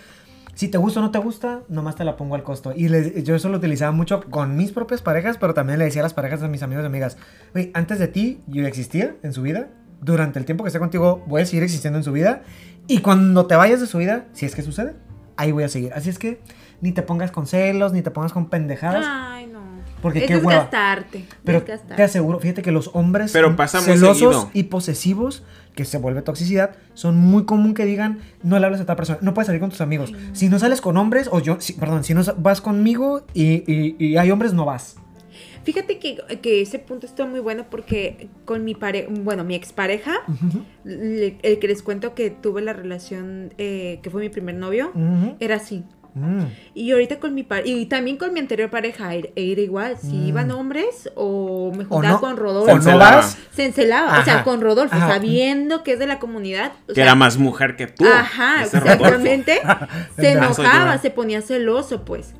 si 0.56 0.68
te 0.68 0.78
gusta 0.78 1.00
o 1.00 1.04
no 1.04 1.12
te 1.12 1.20
gusta, 1.20 1.62
nomás 1.68 1.96
te 1.96 2.04
la 2.04 2.16
pongo 2.16 2.36
al 2.36 2.44
costo. 2.44 2.74
Y 2.76 2.88
yo 3.24 3.36
eso 3.36 3.50
lo 3.50 3.58
utilizaba 3.58 3.92
mucho 3.92 4.22
con 4.30 4.56
mis 4.56 4.72
propias 4.72 5.02
parejas, 5.02 5.38
pero 5.38 5.54
también 5.54 5.80
le 5.80 5.86
decía 5.86 6.02
a 6.02 6.04
las 6.04 6.14
parejas 6.14 6.42
de 6.42 6.48
mis 6.48 6.62
amigos 6.62 6.84
y 6.84 6.88
amigas, 6.88 7.18
"Güey, 7.54 7.72
antes 7.74 8.00
de 8.00 8.08
ti, 8.08 8.42
yo 8.48 8.66
existía 8.68 9.16
en 9.24 9.34
su 9.34 9.42
vida. 9.42 9.70
Durante 10.02 10.38
el 10.38 10.46
tiempo 10.46 10.64
que 10.64 10.68
esté 10.68 10.80
contigo, 10.80 11.24
voy 11.28 11.42
a 11.42 11.46
seguir 11.46 11.64
existiendo 11.64 11.98
en 11.98 12.04
su 12.04 12.12
vida. 12.12 12.44
Y 12.88 13.00
cuando 13.00 13.46
te 13.48 13.56
vayas 13.56 13.80
de 13.80 13.88
su 13.88 13.98
vida, 13.98 14.26
si 14.34 14.46
es 14.46 14.54
que 14.54 14.62
sucede, 14.62 14.96
ahí 15.38 15.52
voy 15.52 15.64
a 15.64 15.70
seguir. 15.70 15.94
Así 15.94 16.10
es 16.10 16.20
que 16.20 16.42
ni 16.82 16.92
te 16.92 17.02
pongas 17.02 17.32
con 17.32 17.48
celos, 17.48 17.94
ni 17.94 18.02
te 18.02 18.12
pongas 18.12 18.34
con 18.34 18.50
pendejadas. 18.50 19.06
Ay, 19.08 19.48
no. 19.48 19.53
Porque 20.04 20.20
es 20.20 20.26
qué 20.28 20.36
hueva. 20.36 20.52
desgastarte. 20.52 21.26
Pero 21.44 21.60
desgastarte. 21.62 21.96
te 21.96 22.04
aseguro, 22.04 22.40
fíjate 22.40 22.62
que 22.62 22.72
los 22.72 22.92
hombres 22.94 23.32
Pero 23.32 23.56
celosos 23.58 24.18
seguido. 24.18 24.52
y 24.54 24.64
posesivos, 24.64 25.42
que 25.74 25.86
se 25.86 25.98
vuelve 25.98 26.22
toxicidad, 26.22 26.76
son 26.94 27.18
muy 27.18 27.46
común 27.46 27.74
que 27.74 27.86
digan, 27.86 28.20
no 28.44 28.60
le 28.60 28.66
hables 28.68 28.82
a 28.82 28.86
tal 28.86 28.96
persona, 28.98 29.18
no 29.24 29.34
puedes 29.34 29.48
salir 29.48 29.60
con 29.60 29.72
tus 29.72 29.82
amigos. 29.82 30.14
Si 30.34 30.48
no 30.50 30.60
sales 30.60 30.82
con 30.82 30.98
hombres, 30.98 31.28
o 31.32 31.40
yo, 31.40 31.60
si- 31.60 31.74
perdón, 31.74 32.04
si 32.04 32.14
no 32.14 32.22
vas 32.38 32.62
conmigo 32.62 33.26
y, 33.34 33.64
y- 33.72 33.96
y 33.98 34.18
hay 34.18 34.30
hombres, 34.30 34.54
no 34.54 34.66
vas. 34.66 34.98
Fíjate 35.64 35.98
que, 35.98 36.18
que 36.42 36.62
ese 36.62 36.78
punto 36.78 37.06
está 37.06 37.26
muy 37.26 37.40
bueno 37.40 37.66
porque 37.72 38.28
con 38.44 38.66
mi 38.66 38.76
pareja, 38.76 39.08
bueno, 39.10 39.46
mi 39.46 39.56
expareja, 39.56 40.12
Ujú, 40.28 40.64
le- 40.84 41.38
el 41.42 41.58
que 41.60 41.68
les 41.70 41.82
cuento 41.82 42.14
que 42.14 42.30
tuve 42.30 42.62
la 42.62 42.74
relación, 42.74 43.54
eh, 43.58 44.00
que 44.04 44.10
fue 44.10 44.20
mi 44.22 44.28
primer 44.30 44.56
novio, 44.56 44.92
ujú, 44.94 45.38
era 45.40 45.56
así. 45.56 45.86
Mm. 46.16 46.44
Y 46.76 46.92
ahorita 46.92 47.20
con 47.20 47.34
mi 47.34 47.44
pareja, 47.44 47.68
y 47.70 47.86
también 47.86 48.18
con 48.18 48.34
mi 48.34 48.40
anterior 48.40 48.70
pareja, 48.70 49.14
era, 49.14 49.30
era 49.36 49.62
igual. 49.62 49.98
Si 49.98 50.08
Mm. 50.16 50.28
iban 50.28 50.52
hombres 50.52 51.10
o 51.16 51.72
me 51.76 51.84
O 51.84 51.88
juntaba 51.88 52.14
no, 52.16 52.20
con 52.20 52.34
o 52.34 52.36
Rodolfo. 52.36 52.68
no 52.72 52.76
encelaba. 52.78 53.16
vas. 53.18 53.38
Se 53.54 53.66
encelaba, 53.66 54.20
o 54.20 54.24
sea, 54.24 54.44
con 54.44 54.62
Rodolfo, 54.62 54.96
Ajá. 54.96 55.08
sabiendo 55.14 55.84
que 55.84 55.94
es 55.94 56.00
de 56.00 56.08
la 56.08 56.20
comunidad. 56.20 56.74
o 56.84 56.88
Que 56.88 56.96
sea, 56.96 57.04
era 57.06 57.16
más 57.16 57.38
mujer 57.38 57.76
que 57.76 57.88
tú. 57.88 58.06
Ajá, 58.06 58.64
Rodolfo. 58.64 58.78
exactamente. 58.78 59.62
se 60.16 60.32
enojaba, 60.32 60.98
se 60.98 61.10
ponía 61.12 61.42
celoso, 61.42 62.04
pues. 62.06 62.34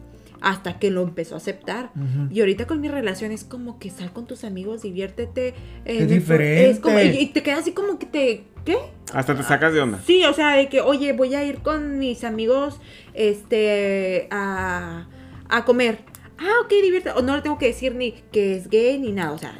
Hasta 0.44 0.78
que 0.78 0.92
lo 0.92 1.02
empezó 1.02 1.34
a 1.36 1.38
aceptar. 1.38 1.90
Y 2.30 2.42
ahorita 2.42 2.68
con 2.68 2.82
mi 2.82 2.90
relación 2.90 3.32
es 3.32 3.44
como 3.46 3.80
que 3.80 3.90
sal 3.90 4.12
con 4.14 4.28
tus 4.28 4.44
amigos, 4.44 4.82
diviértete. 4.84 5.48
eh, 5.86 5.98
Es 6.02 6.10
diferente. 6.10 6.70
Es 6.70 6.80
como, 6.80 7.00
y, 7.00 7.08
y 7.18 7.26
te 7.28 7.42
quedas 7.42 7.60
así 7.60 7.72
como 7.72 7.98
que 7.98 8.06
te, 8.06 8.44
¿qué? 8.66 8.78
Hasta 9.14 9.36
te 9.36 9.44
sacas 9.44 9.74
de 9.74 9.80
onda. 9.80 10.02
Sí, 10.06 10.24
o 10.26 10.34
sea, 10.34 10.58
de 10.58 10.68
que, 10.70 10.82
oye, 10.82 11.14
voy 11.14 11.34
a 11.34 11.44
ir 11.46 11.60
con 11.60 11.98
mis 11.98 12.24
amigos, 12.26 12.80
este, 13.14 14.28
a, 14.32 15.08
a 15.50 15.66
comer. 15.66 16.00
Ah, 16.38 16.52
ok, 16.66 16.70
diviértete. 16.70 17.18
O 17.18 17.22
no 17.22 17.36
le 17.36 17.42
tengo 17.42 17.58
que 17.58 17.68
decir 17.68 17.96
ni 17.96 18.12
que 18.32 18.58
es 18.58 18.70
gay 18.70 19.00
ni 19.00 19.12
nada, 19.12 19.32
o 19.32 19.38
sea, 19.38 19.54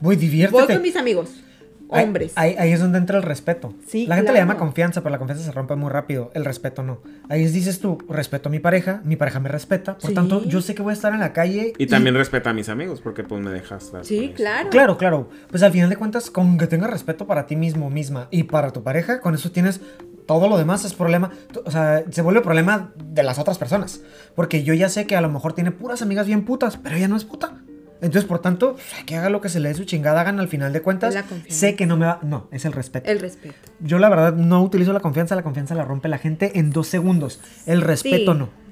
voy 0.00 0.16
diviértete. 0.16 0.74
con 0.74 0.82
mis 0.82 0.96
amigos, 0.96 1.42
hombres. 1.88 2.32
Ahí, 2.36 2.54
ahí 2.58 2.72
es 2.72 2.80
donde 2.80 2.98
entra 2.98 3.16
el 3.16 3.22
respeto. 3.22 3.74
Sí, 3.86 4.06
la 4.06 4.16
gente 4.16 4.32
le 4.32 4.38
claro. 4.38 4.48
llama 4.48 4.58
confianza, 4.58 5.02
pero 5.02 5.10
la 5.12 5.18
confianza 5.18 5.44
se 5.44 5.52
rompe 5.52 5.74
muy 5.76 5.90
rápido. 5.90 6.30
El 6.34 6.44
respeto 6.44 6.82
no. 6.82 7.00
Ahí 7.28 7.44
es, 7.44 7.52
dices 7.52 7.80
tú, 7.80 7.98
respeto 8.08 8.48
a 8.48 8.52
mi 8.52 8.58
pareja, 8.58 9.00
mi 9.04 9.16
pareja 9.16 9.40
me 9.40 9.48
respeta. 9.48 9.96
Por 9.98 10.10
Sí. 10.10 10.14
tanto, 10.14 10.44
yo 10.44 10.60
sé 10.60 10.74
que 10.74 10.82
voy 10.82 10.90
a 10.90 10.94
estar 10.94 11.12
en 11.12 11.20
la 11.20 11.32
calle. 11.32 11.72
Y 11.78 11.86
también 11.86 12.14
respeta 12.14 12.50
a 12.50 12.52
mis 12.52 12.68
amigos, 12.68 13.00
porque 13.00 13.22
pues 13.24 13.42
me 13.42 13.50
dejas 13.50 13.84
estar 13.84 14.04
Sí, 14.04 14.32
claro. 14.34 14.70
Claro, 14.70 14.96
claro. 14.98 15.28
Pues 15.50 15.62
al 15.62 15.72
final 15.72 15.88
de 15.90 15.96
cuentas, 15.96 16.30
con 16.30 16.58
que 16.58 16.66
tengas 16.66 16.90
respeto 16.90 17.26
para 17.26 17.46
ti 17.46 17.56
mismo, 17.56 17.90
misma 17.90 18.28
y 18.30 18.44
para 18.44 18.72
tu 18.72 18.82
pareja, 18.82 19.20
con 19.20 19.34
eso 19.34 19.50
tienes 19.50 19.80
todo 20.26 20.48
lo 20.48 20.58
demás 20.58 20.84
es 20.84 20.92
problema. 20.92 21.30
O 21.64 21.70
sea, 21.70 22.02
se 22.10 22.20
vuelve 22.20 22.40
problema 22.40 22.92
de 23.04 23.22
las 23.22 23.38
otras 23.38 23.58
personas. 23.58 24.00
Porque 24.34 24.64
yo 24.64 24.74
ya 24.74 24.88
sé 24.88 25.06
que 25.06 25.16
a 25.16 25.20
lo 25.20 25.28
mejor 25.28 25.52
tiene 25.52 25.70
puras 25.70 26.02
amigas 26.02 26.26
bien 26.26 26.44
putas, 26.44 26.76
pero 26.76 26.96
ella 26.96 27.06
no 27.08 27.16
es 27.16 27.24
puta. 27.24 27.58
Entonces, 28.02 28.24
por 28.24 28.40
tanto, 28.40 28.74
pues, 28.74 29.04
que 29.04 29.16
haga 29.16 29.30
lo 29.30 29.40
que 29.40 29.48
se 29.48 29.60
le 29.60 29.68
dé 29.68 29.74
su 29.74 29.84
chingada 29.84 30.22
gana 30.22 30.42
al 30.42 30.48
final 30.48 30.72
de 30.72 30.82
cuentas. 30.82 31.14
La 31.14 31.22
confianza. 31.22 31.58
Sé 31.58 31.74
que 31.76 31.86
no 31.86 31.96
me 31.96 32.06
va. 32.06 32.20
No, 32.22 32.48
es 32.50 32.64
el 32.64 32.72
respeto. 32.72 33.10
El 33.10 33.20
respeto. 33.20 33.54
Yo 33.80 33.98
la 33.98 34.08
verdad 34.08 34.34
no 34.34 34.62
utilizo 34.62 34.92
la 34.92 35.00
confianza, 35.00 35.34
la 35.36 35.42
confianza 35.42 35.74
la 35.74 35.84
rompe 35.84 36.08
la 36.08 36.18
gente 36.18 36.58
en 36.58 36.70
dos 36.70 36.88
segundos. 36.88 37.40
El 37.66 37.80
respeto 37.80 38.32
Sí. 38.32 38.38
no. 38.38 38.66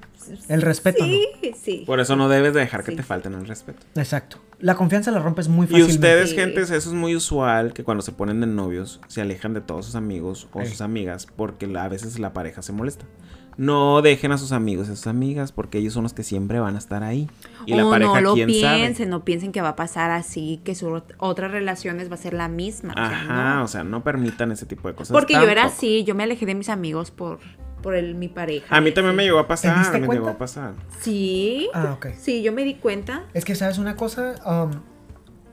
El 0.49 0.63
respeto 0.63 1.05
Sí, 1.05 1.27
sí. 1.63 1.83
Por 1.87 2.01
eso 2.01 2.17
no 2.17 2.31
debes 2.31 2.55
de 2.55 2.61
dejar 2.61 2.83
que 2.83 2.93
Sí. 2.93 2.97
te 2.97 3.03
falten 3.03 3.35
el 3.35 3.47
respeto. 3.47 3.81
no. 3.95 4.01
Exacto. 4.01 4.39
La 4.61 4.75
confianza 4.75 5.11
la 5.11 5.19
rompes 5.19 5.49
muy 5.49 5.65
Y 5.65 5.69
fácilmente. 5.69 5.95
ustedes, 5.95 6.31
Sí. 6.31 6.37
gentes, 6.37 6.71
eso 6.71 6.89
es 6.89 6.95
muy 6.95 7.15
usual 7.15 7.75
que 7.75 7.85
cuando 7.85 8.01
se 8.03 8.13
ponen 8.13 8.41
de 8.41 8.47
novios 8.47 9.01
se 9.09 9.21
alejan 9.21 9.53
de 9.53 9.61
todos 9.61 9.85
sus 9.85 9.95
amigos 9.97 10.49
o 10.55 10.65
sus 10.65 10.81
amigas 10.81 11.27
porque 11.37 11.71
a 11.77 11.89
veces 11.89 12.19
la 12.19 12.33
pareja 12.33 12.63
se 12.63 12.73
molesta. 12.73 13.05
No 13.57 14.03
dejen 14.03 14.33
a 14.33 14.39
sus 14.39 14.53
amigos 14.53 14.89
y 14.89 14.93
a 14.93 14.97
sus 14.97 15.07
amigas 15.07 15.53
porque 15.53 15.79
ellos 15.79 15.93
son 15.95 16.03
los 16.03 16.13
que 16.15 16.23
siempre 16.23 16.59
van 16.61 16.75
a 16.75 16.79
estar 16.79 17.03
ahí. 17.05 17.29
Y 17.67 17.75
la 17.75 17.87
o 17.87 17.91
pareja, 17.91 18.15
no 18.15 18.21
lo 18.21 18.35
quién 18.35 18.47
piensen, 18.49 18.95
sabe. 18.97 19.07
no 19.11 19.25
piensen 19.25 19.53
que 19.53 19.61
va 19.63 19.71
a 19.71 19.77
pasar 19.77 20.11
así, 20.11 20.61
que 20.65 20.75
sus 20.75 20.89
ot- 20.89 21.15
otras 21.19 21.51
relaciones 21.51 22.11
va 22.11 22.15
a 22.15 22.19
ser 22.19 22.35
la 22.35 22.49
misma. 22.49 22.93
o 22.93 22.97
sea, 22.97 23.07
Ajá, 23.07 23.55
no. 23.57 23.65
o 23.65 23.69
sea, 23.69 23.85
no 23.85 24.03
permitan 24.03 24.51
ese 24.53 24.67
tipo 24.67 24.89
de 24.89 24.95
cosas. 24.95 25.13
Porque 25.13 25.35
yo 25.35 25.43
era 25.49 25.65
así, 25.65 26.05
yo 26.05 26.15
me 26.15 26.25
alejé 26.25 26.47
de 26.47 26.55
mis 26.55 26.69
amigos 26.69 27.11
por, 27.11 27.39
por 27.83 27.95
el, 27.95 28.15
mi 28.17 28.29
pareja. 28.29 28.67
A 28.75 28.81
mí 28.81 28.93
también 28.93 29.15
me 29.15 29.23
llegó 29.25 29.39
a 29.39 29.47
pasar, 29.47 29.79
diste 29.79 30.01
me 30.01 30.07
cuenta? 30.07 30.23
llegó 30.25 30.35
a 30.35 30.39
pasar. 30.39 30.73
Sí. 31.01 31.69
Ah, 31.75 31.93
ok. 31.97 32.07
Sí, 32.19 32.43
yo 32.43 32.53
me 32.53 32.65
di 32.65 32.75
cuenta. 32.75 33.25
Es 33.35 33.45
que, 33.45 33.55
¿sabes 33.55 33.79
una 33.79 33.95
cosa? 33.97 34.35
Um, 34.45 34.71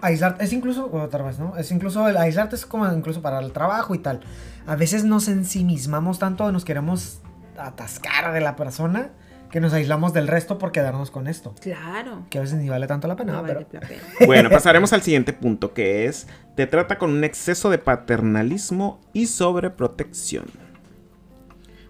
aislarte, 0.01 0.43
es 0.43 0.53
incluso, 0.53 0.89
otra 0.91 1.23
vez, 1.23 1.37
¿no? 1.39 1.55
Es 1.57 1.71
incluso, 1.71 2.07
el 2.07 2.17
aislarte 2.17 2.55
es 2.55 2.65
como 2.65 2.91
incluso 2.91 3.21
para 3.21 3.39
el 3.39 3.51
trabajo 3.51 3.93
y 3.93 3.99
tal. 3.99 4.21
A 4.65 4.75
veces 4.75 5.03
nos 5.03 5.27
ensimismamos 5.27 6.19
tanto, 6.19 6.51
nos 6.51 6.65
queremos 6.65 7.19
atascar 7.57 8.33
de 8.33 8.41
la 8.41 8.55
persona, 8.55 9.09
que 9.49 9.59
nos 9.59 9.73
aislamos 9.73 10.13
del 10.13 10.27
resto 10.29 10.57
por 10.57 10.71
quedarnos 10.71 11.11
con 11.11 11.27
esto. 11.27 11.53
Claro. 11.59 12.25
Que 12.29 12.37
a 12.37 12.41
veces 12.41 12.57
ni 12.59 12.69
vale 12.69 12.87
tanto 12.87 13.07
la 13.07 13.15
pena, 13.17 13.33
No 13.33 13.43
pero... 13.43 13.61
vale 13.61 13.67
la 13.71 13.79
pena. 13.81 14.01
Bueno, 14.25 14.49
pasaremos 14.49 14.93
al 14.93 15.01
siguiente 15.01 15.33
punto 15.33 15.73
que 15.73 16.05
es, 16.05 16.27
te 16.55 16.67
trata 16.67 16.97
con 16.97 17.09
un 17.11 17.23
exceso 17.23 17.69
de 17.69 17.77
paternalismo 17.77 19.01
y 19.13 19.25
sobreprotección. 19.25 20.45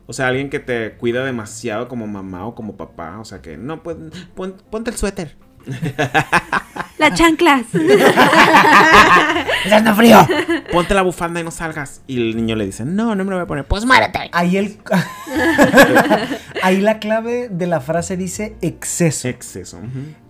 O 0.07 0.13
sea, 0.13 0.27
alguien 0.27 0.49
que 0.49 0.59
te 0.59 0.93
cuida 0.97 1.23
demasiado 1.23 1.87
como 1.87 2.07
mamá 2.07 2.45
o 2.47 2.55
como 2.55 2.75
papá. 2.75 3.19
O 3.19 3.25
sea, 3.25 3.41
que 3.41 3.55
no, 3.57 3.81
pues, 3.83 3.95
pon- 4.35 4.57
ponte 4.69 4.89
el 4.89 4.97
suéter. 4.97 5.37
Las 6.97 7.13
chanclas. 7.15 7.63
¡Está 7.73 9.45
haciendo 9.65 9.95
frío! 9.95 10.27
Ponte 10.71 10.93
la 10.93 11.01
bufanda 11.01 11.39
y 11.39 11.43
no 11.43 11.49
salgas. 11.51 12.01
Y 12.05 12.17
el 12.17 12.35
niño 12.35 12.55
le 12.55 12.65
dice, 12.65 12.85
no, 12.85 13.15
no 13.15 13.23
me 13.23 13.31
lo 13.31 13.37
voy 13.37 13.43
a 13.43 13.47
poner. 13.47 13.65
Pues 13.65 13.85
muérete. 13.85 14.29
Ahí 14.33 14.57
el... 14.57 14.77
Ahí 16.63 16.79
la 16.79 16.99
clave 16.99 17.49
de 17.49 17.65
la 17.67 17.81
frase 17.81 18.17
dice 18.17 18.55
exceso. 18.61 19.27
Exceso. 19.27 19.79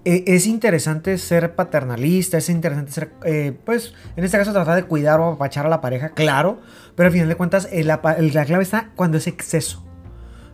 Eh, 0.06 0.24
es 0.28 0.48
interesante 0.48 1.18
ser 1.18 1.56
paternalista, 1.56 2.38
es 2.38 2.48
interesante 2.50 2.92
ser, 2.94 3.12
eh, 3.26 3.52
pues, 3.66 3.94
en 4.16 4.24
este 4.24 4.38
caso 4.38 4.54
tratar 4.54 4.76
de 4.76 4.84
cuidar 4.84 5.20
o 5.20 5.28
apapachar 5.28 5.66
a 5.66 5.70
la 5.70 5.82
pareja, 5.82 6.10
claro, 6.10 6.62
pero 6.96 7.08
al 7.08 7.14
final 7.14 7.28
de 7.28 7.36
cuentas 7.36 7.68
eh, 7.72 7.84
la, 7.84 8.00
el- 8.18 8.34
la 8.34 8.46
clave 8.46 8.64
está 8.64 8.90
cuando 8.96 9.18
es 9.18 9.28
exceso. 9.28 9.86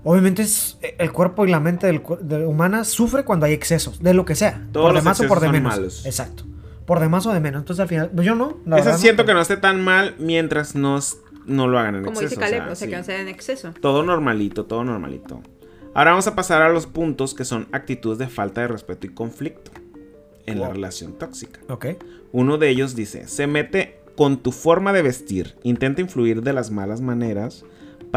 Obviamente 0.10 0.42
es, 0.44 0.78
eh, 0.82 0.96
el 1.00 1.12
cuerpo 1.12 1.46
y 1.46 1.50
la 1.52 1.60
mente 1.60 1.86
del 1.88 2.02
de- 2.22 2.46
humana 2.46 2.84
sufre 2.86 3.26
cuando 3.26 3.46
hay 3.46 3.52
excesos, 3.54 4.02
de 4.02 4.14
lo 4.14 4.24
que 4.24 4.36
sea, 4.36 4.66
Todos 4.72 4.86
por 4.86 4.94
los 4.94 5.04
de 5.04 5.10
más 5.10 5.20
o 5.20 5.28
por 5.28 5.40
de 5.42 5.50
menos. 5.50 5.74
malos. 5.76 6.06
Exacto. 6.06 6.44
Por 6.86 7.02
de 7.02 7.10
más 7.10 7.26
o 7.26 7.34
de 7.34 7.42
menos. 7.42 7.60
Entonces 7.62 7.82
al 7.82 7.90
final, 7.90 8.10
pues 8.16 8.26
yo 8.26 8.34
no. 8.34 8.58
la 8.66 8.78
Eso 8.78 8.86
verdad, 8.86 9.00
siento 9.00 9.24
no. 9.24 9.28
que 9.28 9.34
no 9.34 9.42
esté 9.42 9.58
tan 9.58 9.84
mal 9.84 10.16
mientras 10.18 10.76
no, 10.76 10.98
no 11.46 11.68
lo 11.68 11.78
hagan 11.78 11.96
en 11.96 12.04
Como 12.06 12.22
exceso. 12.22 12.40
dice 12.40 12.52
Caleb, 12.52 12.72
o 12.72 12.76
sea, 12.76 12.86
sí. 12.88 12.90
que 12.90 12.98
no 12.98 13.04
sea 13.04 13.20
en 13.20 13.28
exceso. 13.28 13.74
Todo 13.82 14.02
normalito, 14.04 14.64
todo 14.66 14.86
normalito. 14.86 15.42
Ahora 15.94 16.12
vamos 16.12 16.28
a 16.28 16.36
pasar 16.36 16.62
a 16.62 16.70
los 16.70 16.86
puntos 16.88 17.34
que 17.34 17.44
son 17.44 17.68
actitudes 17.74 18.18
de 18.18 18.28
falta 18.30 18.62
de 18.62 18.68
respeto 18.70 19.08
y 19.08 19.10
conflicto 19.10 19.72
en 20.46 20.62
la 20.62 20.70
relación 20.70 21.14
tóxica. 21.18 21.60
Ok. 21.68 21.88
Uno 22.32 22.58
de 22.58 22.70
ellos 22.70 22.96
dice, 22.96 23.28
se 23.28 23.48
mete 23.48 24.00
con 24.16 24.38
tu 24.38 24.54
forma 24.54 24.94
de 24.94 25.02
vestir, 25.02 25.56
intenta 25.64 26.00
influir 26.02 26.42
de 26.44 26.54
las 26.54 26.72
malas 26.72 27.02
maneras 27.02 27.66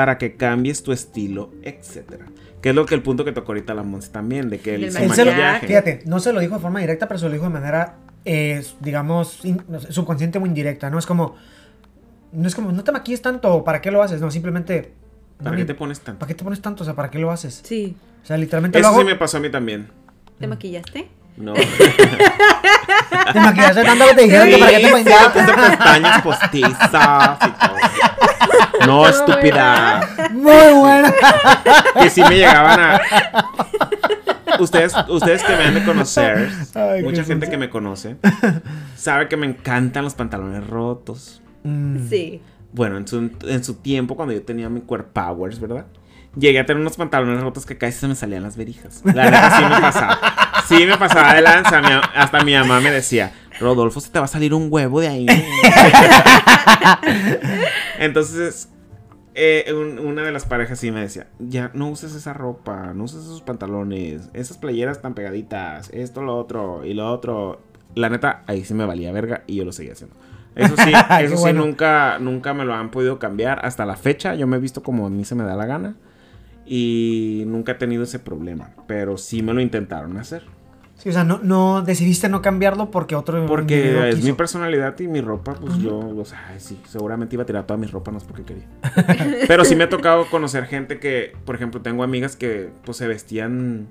para 0.00 0.16
que 0.16 0.34
cambies 0.34 0.82
tu 0.82 0.92
estilo, 0.92 1.50
etc. 1.62 2.22
Que 2.62 2.70
es 2.70 2.74
lo 2.74 2.86
que 2.86 2.94
el 2.94 3.02
punto 3.02 3.22
que 3.22 3.32
tocó 3.32 3.52
ahorita 3.52 3.74
la 3.74 3.82
Monse 3.82 4.08
también, 4.10 4.48
de 4.48 4.58
que 4.58 4.76
el, 4.76 4.84
Él 4.84 4.92
se 4.92 5.00
lo- 5.26 5.30
maquillaje. 5.32 5.66
fíjate, 5.66 6.00
no 6.06 6.20
se 6.20 6.32
lo 6.32 6.40
dijo 6.40 6.54
de 6.54 6.60
forma 6.62 6.80
directa, 6.80 7.06
pero 7.06 7.18
se 7.18 7.26
lo 7.26 7.32
dijo 7.32 7.44
de 7.44 7.50
manera, 7.50 7.96
eh, 8.24 8.64
digamos, 8.80 9.44
in- 9.44 9.62
no 9.68 9.78
sé, 9.78 9.92
subconsciente 9.92 10.38
o 10.38 10.46
indirecta. 10.46 10.88
No 10.88 10.98
es 10.98 11.04
como, 11.04 11.36
no 12.32 12.48
es 12.48 12.54
como, 12.54 12.72
no 12.72 12.82
te 12.82 12.92
maquilles 12.92 13.20
tanto, 13.20 13.62
¿para 13.62 13.82
qué 13.82 13.90
lo 13.90 14.02
haces? 14.02 14.22
No, 14.22 14.30
simplemente, 14.30 14.94
¿Para 15.36 15.50
no, 15.50 15.56
qué 15.58 15.66
te 15.66 15.74
pones 15.74 16.00
tanto? 16.00 16.18
¿para 16.20 16.28
qué 16.28 16.34
te 16.34 16.44
pones 16.44 16.62
tanto? 16.62 16.82
O 16.82 16.86
sea, 16.86 16.94
¿para 16.94 17.10
qué 17.10 17.18
lo 17.18 17.30
haces? 17.30 17.60
Sí. 17.62 17.94
O 18.22 18.26
sea, 18.26 18.38
literalmente 18.38 18.78
Eso 18.78 18.88
lo 18.88 18.94
hago. 18.94 19.00
sí 19.02 19.06
me 19.06 19.16
pasó 19.16 19.36
a 19.36 19.40
mí 19.40 19.50
también. 19.50 19.88
¿Te 20.38 20.46
maquillaste? 20.46 21.08
No. 21.40 21.54
Te 21.54 23.40
maquillaste 23.40 23.82
tanto 23.84 24.04
que 24.08 24.14
te 24.14 24.22
dijeron 24.22 24.48
que 24.48 24.58
para 24.58 24.70
qué 24.72 24.78
te 24.78 24.86
Sí, 24.86 24.92
maquillabas. 24.92 25.32
puse 25.32 25.52
pestañas 25.54 26.22
postizas 26.22 27.38
y 27.46 27.50
todo. 27.50 27.76
No, 28.86 29.06
estúpida. 29.08 30.00
Muy 30.32 30.72
buena. 30.74 31.12
que 32.00 32.10
sí 32.10 32.22
me 32.22 32.36
llegaban 32.36 32.80
a. 32.80 33.00
Ustedes, 34.58 34.92
ustedes 35.08 35.42
que 35.42 35.56
me 35.56 35.64
han 35.64 35.74
de 35.74 35.84
conocer, 35.84 36.50
Ay, 36.74 37.02
mucha 37.02 37.24
gente 37.24 37.48
que 37.48 37.56
me 37.56 37.70
conoce, 37.70 38.16
sabe 38.96 39.28
que 39.28 39.36
me 39.36 39.46
encantan 39.46 40.04
los 40.04 40.14
pantalones 40.14 40.66
rotos. 40.66 41.40
Mm, 41.62 42.08
Sí. 42.08 42.42
Bueno, 42.72 42.98
en 42.98 43.08
su, 43.08 43.30
en 43.48 43.64
su 43.64 43.74
tiempo, 43.74 44.16
cuando 44.16 44.32
yo 44.34 44.42
tenía 44.42 44.68
mi 44.68 44.80
core 44.82 45.04
powers, 45.04 45.58
¿verdad? 45.60 45.86
Llegué 46.36 46.60
a 46.60 46.66
tener 46.66 46.80
unos 46.80 46.96
pantalones 46.96 47.40
rotos 47.42 47.66
que 47.66 47.76
casi 47.78 47.98
se 47.98 48.06
me 48.06 48.14
salían 48.14 48.42
las 48.44 48.56
verijas. 48.56 49.00
La 49.04 49.24
verdad 49.24 49.52
sí 49.58 49.64
me 49.64 49.80
pasaba. 49.80 50.18
Sí 50.68 50.86
me 50.86 50.96
pasaba 50.96 51.34
de 51.34 51.42
lanza. 51.42 51.80
mi- 51.80 51.88
hasta 52.14 52.44
mi 52.44 52.54
mamá 52.54 52.80
me 52.80 52.90
decía, 52.90 53.32
Rodolfo, 53.58 54.00
se 54.00 54.10
te 54.10 54.18
va 54.18 54.26
a 54.26 54.28
salir 54.28 54.54
un 54.54 54.68
huevo 54.70 55.00
de 55.00 55.08
ahí. 55.08 55.26
Entonces, 57.98 58.68
eh, 59.34 59.72
un- 59.72 59.98
una 59.98 60.22
de 60.22 60.32
las 60.32 60.44
parejas 60.44 60.78
sí 60.78 60.90
me 60.90 61.00
decía, 61.00 61.26
ya 61.38 61.70
no 61.74 61.88
uses 61.88 62.14
esa 62.14 62.32
ropa, 62.32 62.92
no 62.94 63.04
uses 63.04 63.22
esos 63.22 63.42
pantalones, 63.42 64.28
esas 64.32 64.58
playeras 64.58 65.02
tan 65.02 65.14
pegaditas, 65.14 65.90
esto, 65.90 66.22
lo 66.22 66.36
otro 66.38 66.84
y 66.84 66.94
lo 66.94 67.10
otro. 67.12 67.60
La 67.94 68.08
neta, 68.08 68.42
ahí 68.46 68.64
sí 68.64 68.74
me 68.74 68.86
valía 68.86 69.12
verga 69.12 69.42
y 69.46 69.56
yo 69.56 69.64
lo 69.64 69.72
seguía 69.72 69.92
haciendo. 69.92 70.16
Eso 70.54 70.74
sí, 70.76 70.92
eso 71.22 71.36
sí 71.36 71.40
bueno. 71.42 71.64
nunca, 71.64 72.18
nunca 72.20 72.54
me 72.54 72.64
lo 72.64 72.74
han 72.74 72.90
podido 72.90 73.18
cambiar. 73.18 73.64
Hasta 73.64 73.84
la 73.86 73.96
fecha 73.96 74.34
yo 74.34 74.46
me 74.46 74.56
he 74.56 74.60
visto 74.60 74.82
como 74.82 75.06
a 75.06 75.10
mí 75.10 75.24
se 75.24 75.34
me 75.34 75.44
da 75.44 75.56
la 75.56 75.66
gana. 75.66 75.94
Y 76.72 77.42
nunca 77.48 77.72
he 77.72 77.74
tenido 77.74 78.04
ese 78.04 78.20
problema. 78.20 78.70
Pero 78.86 79.16
sí 79.16 79.42
me 79.42 79.52
lo 79.52 79.60
intentaron 79.60 80.16
hacer. 80.18 80.44
Sí, 80.94 81.08
o 81.08 81.12
sea, 81.12 81.24
no, 81.24 81.40
no 81.42 81.82
decidiste 81.82 82.28
no 82.28 82.42
cambiarlo 82.42 82.92
porque 82.92 83.16
otro. 83.16 83.44
Porque 83.46 84.10
es 84.10 84.14
quiso. 84.14 84.28
mi 84.28 84.34
personalidad 84.34 84.96
y 85.00 85.08
mi 85.08 85.20
ropa, 85.20 85.54
pues 85.54 85.78
yo, 85.78 85.98
o 85.98 86.24
sea, 86.24 86.46
ay, 86.48 86.60
sí, 86.60 86.80
seguramente 86.86 87.34
iba 87.34 87.42
a 87.42 87.46
tirar 87.46 87.66
toda 87.66 87.76
mi 87.76 87.88
ropa, 87.88 88.12
no 88.12 88.18
es 88.18 88.24
porque 88.24 88.44
quería. 88.44 88.68
Pero 89.48 89.64
sí 89.64 89.74
me 89.74 89.82
ha 89.82 89.88
tocado 89.88 90.26
conocer 90.30 90.66
gente 90.66 91.00
que, 91.00 91.32
por 91.44 91.56
ejemplo, 91.56 91.80
tengo 91.80 92.04
amigas 92.04 92.36
que 92.36 92.70
pues 92.84 92.98
se 92.98 93.08
vestían 93.08 93.88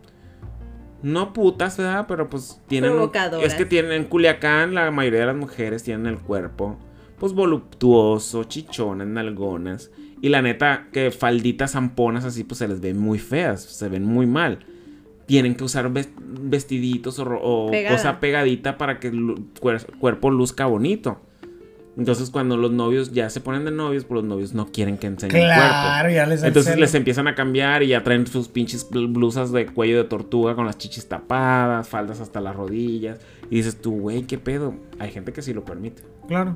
no 1.04 1.34
putas, 1.34 1.76
¿verdad? 1.78 2.06
Pero 2.08 2.30
pues 2.30 2.62
tienen 2.68 2.92
Provocadoras. 2.92 3.46
es 3.46 3.56
que 3.56 3.66
tienen 3.66 3.92
en 3.92 4.06
Culiacán 4.06 4.74
la 4.74 4.90
mayoría 4.90 5.22
de 5.22 5.26
las 5.26 5.36
mujeres 5.36 5.84
tienen 5.84 6.06
el 6.08 6.20
cuerpo 6.20 6.78
pues 7.20 7.34
voluptuoso, 7.34 8.46
chichonas, 8.46 9.08
nalgonas 9.08 9.92
y 10.22 10.30
la 10.30 10.42
neta 10.42 10.88
que 10.92 11.12
falditas 11.12 11.72
zamponas 11.72 12.26
así 12.26 12.44
pues 12.44 12.58
se 12.60 12.68
les 12.68 12.82
ven 12.82 12.98
muy 12.98 13.20
feas, 13.20 13.62
se 13.62 13.88
ven 13.90 14.04
muy 14.04 14.26
mal. 14.26 14.60
Tienen 15.26 15.56
que 15.56 15.64
usar 15.64 15.92
ves- 15.92 16.10
vestiditos 16.20 17.20
o, 17.20 17.72
cosa 17.90 18.20
pegadita 18.20 18.78
para 18.78 19.00
que 19.00 19.10
el 19.10 19.36
cuer- 19.62 19.86
cuerpo 20.00 20.32
luzca 20.32 20.66
bonito. 20.66 21.22
Entonces, 21.98 22.30
cuando 22.30 22.56
los 22.56 22.72
novios 22.72 23.12
ya 23.12 23.30
se 23.30 23.42
ponen 23.42 23.66
de 23.66 23.72
novios, 23.72 24.06
pues 24.06 24.22
los 24.22 24.24
novios 24.24 24.54
no 24.54 24.72
quieren 24.72 24.98
que 24.98 25.08
enseñen 25.08 25.36
el 25.36 25.42
cuerpo. 25.48 25.60
Claro, 25.64 26.10
ya 26.10 26.26
les 26.28 26.44
Entonces 26.44 26.78
les 26.78 26.96
empiezan 26.96 27.28
a 27.28 27.36
cambiar 27.36 27.84
y 27.84 27.88
ya 27.88 28.04
traen 28.04 28.26
sus 28.26 28.48
pinches 28.48 28.90
bl- 28.90 29.12
blusas 29.12 29.52
de 29.52 29.66
cuello 29.66 29.98
de 29.98 30.06
tortuga 30.06 30.56
con 30.56 30.66
las 30.66 30.78
chichis 30.78 31.08
tapadas, 31.10 31.90
faldas 31.90 32.22
hasta 32.22 32.40
las 32.40 32.56
rodillas. 32.56 33.20
Y 33.50 33.58
dices 33.58 33.82
tú, 33.82 34.00
güey, 34.00 34.24
¿qué 34.24 34.38
pedo? 34.38 34.76
Hay 34.98 35.12
gente 35.12 35.34
que 35.34 35.42
sí 35.42 35.54
lo 35.54 35.66
permite. 35.66 36.02
Claro. 36.28 36.56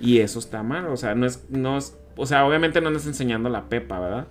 Y 0.00 0.18
eso 0.18 0.38
está 0.38 0.62
mal, 0.62 0.86
o 0.86 0.96
sea, 0.96 1.14
no 1.16 1.26
es, 1.26 1.44
no 1.50 1.78
es, 1.78 1.96
o 2.16 2.26
sea, 2.26 2.46
obviamente 2.46 2.80
no 2.80 2.88
andas 2.88 3.06
enseñando 3.06 3.48
la 3.48 3.64
pepa, 3.64 3.98
¿verdad? 4.00 4.26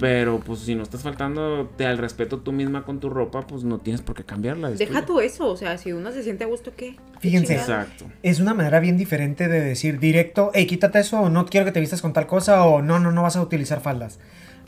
Pero 0.00 0.40
pues 0.40 0.60
si 0.60 0.74
no 0.74 0.82
estás 0.82 1.02
faltando 1.02 1.70
al 1.78 1.98
respeto 1.98 2.38
tú 2.38 2.52
misma 2.52 2.84
con 2.84 3.00
tu 3.00 3.10
ropa, 3.10 3.46
pues 3.46 3.64
no 3.64 3.78
tienes 3.78 4.00
por 4.00 4.16
qué 4.16 4.24
cambiarla. 4.24 4.70
Deja 4.70 5.04
tú 5.04 5.20
eso, 5.20 5.46
o 5.46 5.56
sea, 5.56 5.76
si 5.76 5.92
uno 5.92 6.10
se 6.10 6.22
siente 6.22 6.44
a 6.44 6.46
gusto, 6.46 6.72
¿qué? 6.74 6.96
Fíjense. 7.20 7.54
Exacto. 7.54 8.06
Es 8.22 8.40
una 8.40 8.54
manera 8.54 8.80
bien 8.80 8.96
diferente 8.96 9.46
de 9.46 9.60
decir 9.60 9.98
directo, 9.98 10.50
hey, 10.54 10.66
quítate 10.66 11.00
eso, 11.00 11.20
o 11.20 11.28
no 11.28 11.44
quiero 11.44 11.66
que 11.66 11.72
te 11.72 11.80
vistas 11.80 12.00
con 12.00 12.14
tal 12.14 12.26
cosa, 12.26 12.64
o 12.64 12.80
no, 12.80 12.98
no, 12.98 13.12
no 13.12 13.22
vas 13.22 13.36
a 13.36 13.42
utilizar 13.42 13.80
faldas. 13.80 14.20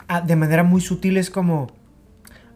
Ah, 0.07 0.21
de 0.21 0.35
manera 0.35 0.63
muy 0.63 0.81
sutil 0.81 1.17
es 1.17 1.31
como, 1.31 1.71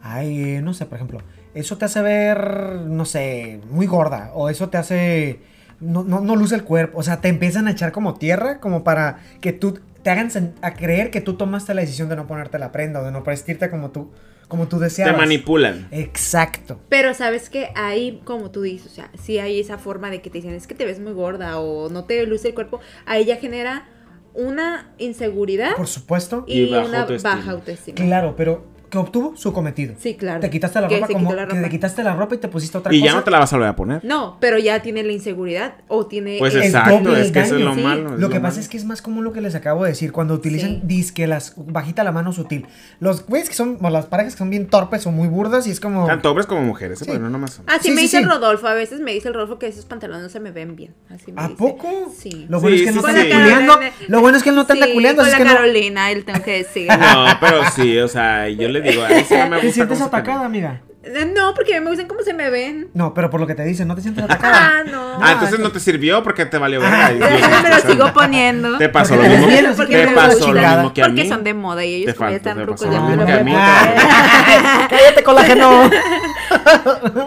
ay, 0.01 0.59
no 0.61 0.75
sé, 0.75 0.85
por 0.85 0.97
ejemplo, 0.97 1.21
eso 1.55 1.77
te 1.77 1.85
hace 1.85 2.01
ver, 2.01 2.81
no 2.85 3.05
sé, 3.05 3.59
muy 3.71 3.87
gorda, 3.87 4.31
o 4.35 4.49
eso 4.49 4.69
te 4.69 4.77
hace, 4.77 5.39
no, 5.79 6.03
no, 6.03 6.21
no 6.21 6.35
luce 6.35 6.53
el 6.53 6.63
cuerpo, 6.63 6.99
o 6.99 7.03
sea, 7.03 7.21
te 7.21 7.29
empiezan 7.29 7.67
a 7.67 7.71
echar 7.71 7.91
como 7.91 8.15
tierra, 8.15 8.59
como 8.59 8.83
para 8.83 9.19
que 9.41 9.53
tú, 9.53 9.79
te 10.05 10.11
hagan 10.11 10.29
a 10.61 10.75
creer 10.75 11.09
que 11.09 11.19
tú 11.19 11.33
tomaste 11.33 11.73
la 11.73 11.81
decisión 11.81 12.09
de 12.09 12.15
no 12.15 12.27
ponerte 12.27 12.59
la 12.59 12.71
prenda, 12.71 13.01
o 13.01 13.03
de 13.03 13.11
no 13.11 13.23
vestirte 13.23 13.71
como 13.71 13.89
tú, 13.89 14.11
como 14.47 14.67
tú 14.67 14.77
Te 14.77 14.83
deseabas. 14.83 15.17
manipulan. 15.17 15.87
Exacto. 15.89 16.79
Pero 16.89 17.15
sabes 17.15 17.49
que 17.49 17.69
ahí, 17.73 18.21
como 18.23 18.51
tú 18.51 18.61
dices, 18.61 18.91
o 18.91 18.93
sea, 18.93 19.09
sí 19.19 19.39
hay 19.39 19.59
esa 19.59 19.79
forma 19.79 20.11
de 20.11 20.21
que 20.21 20.29
te 20.29 20.37
dicen, 20.37 20.53
es 20.53 20.67
que 20.67 20.75
te 20.75 20.85
ves 20.85 20.99
muy 20.99 21.13
gorda 21.13 21.59
o 21.59 21.89
no 21.89 22.03
te 22.05 22.23
luce 22.27 22.49
el 22.49 22.53
cuerpo, 22.53 22.79
ahí 23.07 23.25
ya 23.25 23.37
genera 23.37 23.89
una 24.35 24.91
inseguridad 24.99 25.75
Por 25.75 25.87
supuesto. 25.87 26.43
y, 26.47 26.59
Y 26.65 26.69
baja 26.71 26.85
una 26.87 27.01
autoestima. 27.01 27.35
baja 27.37 27.51
autoestima. 27.51 27.95
Claro, 27.95 28.35
pero 28.37 28.63
que 29.03 29.07
obtuvo 29.07 29.35
su 29.37 29.53
cometido. 29.53 29.95
Sí, 29.99 30.15
claro. 30.15 30.39
Te 30.39 30.49
quitaste 30.49 30.81
la 30.81 30.87
Que 30.87 30.95
ropa 30.99 31.13
como 31.13 31.29
que 31.35 31.45
te 31.61 31.69
quitaste 31.69 32.03
la 32.03 32.15
ropa 32.15 32.35
y 32.35 32.37
te 32.39 32.47
pusiste 32.47 32.77
otra 32.77 32.93
Y 32.93 32.99
cosa. 32.99 33.11
ya 33.11 33.17
no 33.17 33.23
te 33.23 33.31
la 33.31 33.39
vas 33.39 33.53
a 33.53 33.55
volver 33.57 33.69
a 33.69 33.75
poner. 33.75 34.03
No, 34.05 34.37
pero 34.39 34.57
ya 34.57 34.81
tiene 34.81 35.03
la 35.03 35.11
inseguridad 35.11 35.75
o 35.87 36.05
tiene... 36.07 36.37
Pues 36.39 36.53
el- 36.55 36.63
exacto, 36.63 36.99
doble 37.03 37.21
es 37.21 37.31
que 37.31 37.39
eso 37.41 37.55
es 37.57 37.61
lo 37.61 37.75
sí. 37.75 37.81
malo. 37.81 38.17
Lo 38.17 38.29
que 38.29 38.35
pasa 38.39 38.49
malo. 38.55 38.61
es 38.61 38.69
que 38.69 38.77
es 38.77 38.85
más 38.85 39.01
común 39.01 39.23
lo 39.23 39.31
que 39.33 39.41
les 39.41 39.55
acabo 39.55 39.83
de 39.83 39.89
decir 39.91 40.11
cuando 40.11 40.33
utilizan 40.33 40.69
Sí. 40.75 40.81
disque 40.83 41.27
las 41.27 41.53
bajita 41.57 42.03
la 42.03 42.11
mano 42.11 42.31
sutil. 42.33 42.65
Los 42.99 43.25
güeyes 43.25 43.49
que 43.49 43.55
son 43.55 43.77
o 43.81 43.89
las 43.89 44.05
parejas 44.05 44.33
que 44.33 44.39
son 44.39 44.49
bien 44.49 44.67
torpes 44.67 45.05
o 45.07 45.11
muy 45.11 45.27
burdas 45.27 45.67
y 45.67 45.71
es 45.71 45.79
como 45.79 46.05
Tanto 46.07 46.29
hombres 46.29 46.47
como 46.47 46.61
mujeres, 46.61 47.01
¿eh? 47.01 47.05
Sí. 47.05 47.11
Porque 47.11 47.21
no 47.23 47.29
nomás 47.29 47.53
son. 47.53 47.65
Así 47.67 47.89
Sí, 47.89 47.91
me 47.91 47.97
sí, 47.97 48.01
dice 48.03 48.17
sí. 48.17 48.23
el 48.23 48.29
Rodolfo, 48.29 48.67
a 48.67 48.73
veces 48.73 48.99
me 48.99 49.11
dice 49.13 49.27
el 49.27 49.33
Rodolfo 49.33 49.59
que 49.59 49.67
esos 49.67 49.85
pantalones 49.85 50.23
no 50.23 50.29
se 50.29 50.39
me 50.39 50.51
ven 50.51 50.75
bien. 50.75 50.93
Así 51.09 51.31
me 51.31 51.41
¿A 51.41 51.45
dice. 51.47 51.57
poco? 51.57 52.11
Sí. 52.17 52.45
Lo 52.49 52.59
bueno 52.59 52.75
Sí, 52.77 52.83
es 52.83 52.87
que 52.87 52.93
sí, 52.93 52.99
no 52.99 53.03
te 53.03 53.09
anda 53.11 53.23
culeando. 53.37 53.79
Lo 54.07 54.21
bueno 54.21 54.37
es 54.37 54.43
que 54.43 54.49
él 54.49 54.55
no 54.55 54.65
te 54.65 54.73
anda 54.73 54.87
culeando, 54.93 55.23
Carolina, 55.23 56.11
él 56.11 56.25
tengo 56.25 56.41
que 56.43 56.57
decir. 56.63 56.87
No, 56.89 57.25
pero 57.39 57.61
sí, 57.75 57.97
o 57.99 58.07
sea, 58.07 58.49
yo 58.49 58.67
le 58.69 58.81
digo, 58.89 59.03
a 59.03 59.09
mí 59.09 59.23
sí 59.27 59.35
no 59.35 59.49
me 59.49 59.59
te 59.59 59.71
sientes 59.71 60.01
atacada, 60.01 60.45
amiga. 60.45 60.81
Eh, 61.07 61.31
No, 61.35 61.53
porque 61.53 61.79
me 61.79 61.89
gustan 61.89 62.07
cómo 62.07 62.21
se 62.23 62.33
me 62.33 62.49
ven. 62.49 62.89
No, 62.93 63.13
pero 63.13 63.29
por 63.29 63.39
lo 63.39 63.45
que 63.47 63.53
te 63.55 63.63
dicen, 63.63 63.87
no 63.87 63.95
te 63.95 64.01
sientes 64.01 64.23
atacada. 64.25 64.79
Ah, 64.79 64.83
no. 64.89 65.17
Ah, 65.21 65.33
entonces 65.33 65.59
no 65.59 65.71
te 65.71 65.79
sirvió 65.79 66.23
porque 66.23 66.45
te 66.45 66.57
valió 66.57 66.81
Ah. 66.83 67.09
verga. 67.11 67.61
me 67.63 67.69
lo 67.69 67.79
sigo 67.91 68.13
poniendo. 68.13 68.77
Te 68.77 68.89
pasó 68.89 69.15
lo 69.15 69.21
Porque 69.21 69.29
mismo. 69.37 69.47
bien, 69.47 69.65
Te 70.07 70.07
pasó 70.15 70.51
lo 70.51 70.61
mismo 70.61 70.93
que 70.93 71.03
a 71.03 71.07
mí. 71.09 71.15
Porque 71.15 71.29
son 71.29 71.43
de 71.43 71.53
moda 71.53 71.85
y 71.85 71.93
ellos 72.03 72.15
como 72.15 72.29
ya 72.31 72.35
están 72.37 72.65
rucos 72.65 72.81
ya 72.81 72.97
lo 72.97 73.03
me 73.03 73.07
mismo 73.15 73.21
lo 73.21 73.25
que 73.27 73.33
a 73.33 73.43
mí. 73.43 73.53
Cállate, 74.89 75.23
colágeno. 75.23 75.89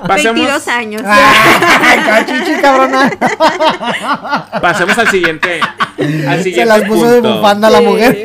Pasemos, 0.07 0.35
22 0.35 0.69
años. 0.69 1.03
Cachichi, 1.03 2.61
cabrona. 2.61 3.11
pasemos 4.61 4.99
al 4.99 5.09
siguiente. 5.09 5.61
Al 5.99 6.43
siguiente 6.43 6.61
Se 6.61 6.65
las 6.67 6.83
puso 6.83 7.11
de 7.11 7.21
punto. 7.21 7.37
bufanda 7.37 7.71
la 7.71 7.79
Sí. 7.79 7.85
mujer. 7.85 8.23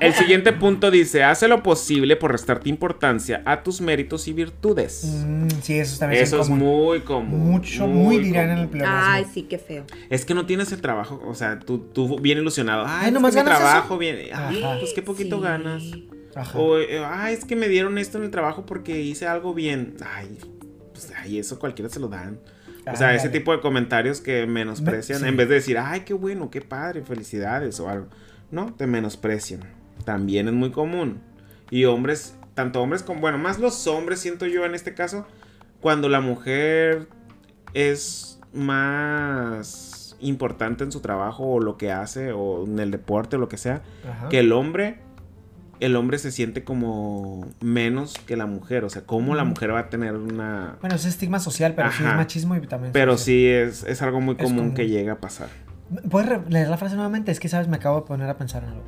El 0.00 0.14
siguiente 0.14 0.52
punto 0.52 0.90
dice: 0.90 1.24
Hace 1.24 1.48
lo 1.48 1.62
posible 1.62 2.16
por 2.16 2.32
restarte 2.32 2.68
importancia 2.68 3.42
a 3.44 3.62
tus 3.62 3.80
méritos 3.80 4.26
y 4.28 4.32
virtudes. 4.32 4.43
Mm, 4.52 5.48
sí, 5.62 5.78
eso 5.78 5.98
también 5.98 6.22
Eso 6.22 6.40
es 6.40 6.48
común. 6.48 6.58
muy 6.66 7.00
común. 7.00 7.40
Mucho, 7.52 7.86
muy 7.86 8.18
dirán 8.18 8.50
en 8.50 8.58
el 8.58 8.68
pleonasmo. 8.68 9.00
Ay, 9.12 9.26
sí, 9.32 9.42
qué 9.44 9.58
feo. 9.58 9.84
Es 10.10 10.24
que 10.24 10.34
no 10.34 10.46
tienes 10.46 10.72
el 10.72 10.80
trabajo, 10.80 11.22
o 11.26 11.34
sea, 11.34 11.58
tú, 11.60 11.78
tú 11.78 12.18
bien 12.20 12.38
ilusionado. 12.38 12.84
Ay, 12.86 13.08
es 13.08 13.12
que 13.12 13.18
mi 13.20 13.30
ganas 13.30 13.36
eso. 13.36 13.44
trabajo 13.68 13.98
viene. 13.98 14.30
Ay, 14.32 14.62
Ajá. 14.62 14.76
pues 14.80 14.92
qué 14.94 15.02
poquito 15.02 15.36
Sí. 15.38 15.42
ganas. 15.42 15.82
Ajá. 16.34 16.58
O, 16.58 16.78
eh, 16.78 17.04
ay, 17.06 17.34
es 17.34 17.44
que 17.44 17.54
me 17.56 17.68
dieron 17.68 17.96
esto 17.98 18.18
en 18.18 18.24
el 18.24 18.30
trabajo 18.30 18.66
porque 18.66 19.00
hice 19.00 19.26
algo 19.26 19.54
bien. 19.54 19.96
Ay, 20.04 20.38
pues 20.92 21.12
ay, 21.16 21.38
eso 21.38 21.58
cualquiera 21.58 21.88
se 21.88 22.00
lo 22.00 22.08
dan. 22.08 22.38
O 22.92 22.96
sea, 22.96 23.14
ese 23.14 23.30
tipo 23.30 23.50
de 23.52 23.60
comentarios 23.60 24.20
que 24.20 24.46
menosprecian, 24.46 25.20
sí. 25.20 25.26
en 25.26 25.36
vez 25.38 25.48
de 25.48 25.54
decir, 25.54 25.78
ay, 25.78 26.00
qué 26.00 26.12
bueno, 26.12 26.50
qué 26.50 26.60
padre, 26.60 27.02
felicidades 27.02 27.80
o 27.80 27.88
algo. 27.88 28.08
No, 28.50 28.74
te 28.74 28.86
menosprecian. 28.86 29.60
También 30.04 30.48
es 30.48 30.54
muy 30.54 30.70
común. 30.70 31.20
Y 31.70 31.86
hombres, 31.86 32.34
tanto 32.54 32.80
hombres 32.82 33.02
como, 33.02 33.20
bueno, 33.20 33.38
más 33.38 33.58
los 33.58 33.86
hombres, 33.86 34.20
siento 34.20 34.46
yo 34.46 34.64
en 34.64 34.74
este 34.74 34.94
caso, 34.94 35.26
cuando 35.80 36.08
la 36.08 36.20
mujer 36.20 37.08
es 37.74 38.38
más 38.52 40.16
importante 40.20 40.84
en 40.84 40.92
su 40.92 41.00
trabajo 41.00 41.44
o 41.44 41.60
lo 41.60 41.76
que 41.76 41.92
hace 41.92 42.32
o 42.32 42.64
en 42.64 42.78
el 42.78 42.90
deporte 42.90 43.36
o 43.36 43.38
lo 43.38 43.48
que 43.48 43.58
sea, 43.58 43.82
Ajá. 44.08 44.28
que 44.28 44.38
el 44.38 44.52
hombre, 44.52 45.00
el 45.80 45.96
hombre 45.96 46.18
se 46.18 46.30
siente 46.30 46.64
como 46.64 47.46
menos 47.60 48.14
que 48.26 48.36
la 48.36 48.46
mujer. 48.46 48.84
O 48.84 48.88
sea, 48.90 49.02
cómo 49.02 49.34
la 49.34 49.42
Ujú. 49.42 49.50
mujer 49.50 49.74
va 49.74 49.80
a 49.80 49.90
tener 49.90 50.14
una... 50.14 50.76
Bueno, 50.80 50.96
es 50.96 51.04
estigma 51.04 51.40
social, 51.40 51.74
pero 51.74 51.90
sí 51.92 52.04
es 52.04 52.14
machismo 52.14 52.56
y 52.56 52.60
también. 52.66 52.92
Pero 52.92 53.12
social. 53.18 53.24
sí 53.24 53.46
es, 53.48 53.82
es 53.84 54.00
algo 54.02 54.20
muy 54.20 54.36
común, 54.36 54.56
común. 54.56 54.74
que 54.74 54.88
llega 54.88 55.14
a 55.14 55.18
pasar. 55.20 55.48
¿Puedes 56.10 56.30
leer 56.48 56.68
la 56.68 56.78
frase 56.78 56.94
nuevamente? 56.94 57.30
Es 57.32 57.40
que, 57.40 57.48
¿sabes? 57.48 57.68
Me 57.68 57.76
acabo 57.76 58.00
de 58.00 58.06
poner 58.06 58.30
a 58.30 58.38
pensar 58.38 58.62
en 58.62 58.70
algo. 58.70 58.84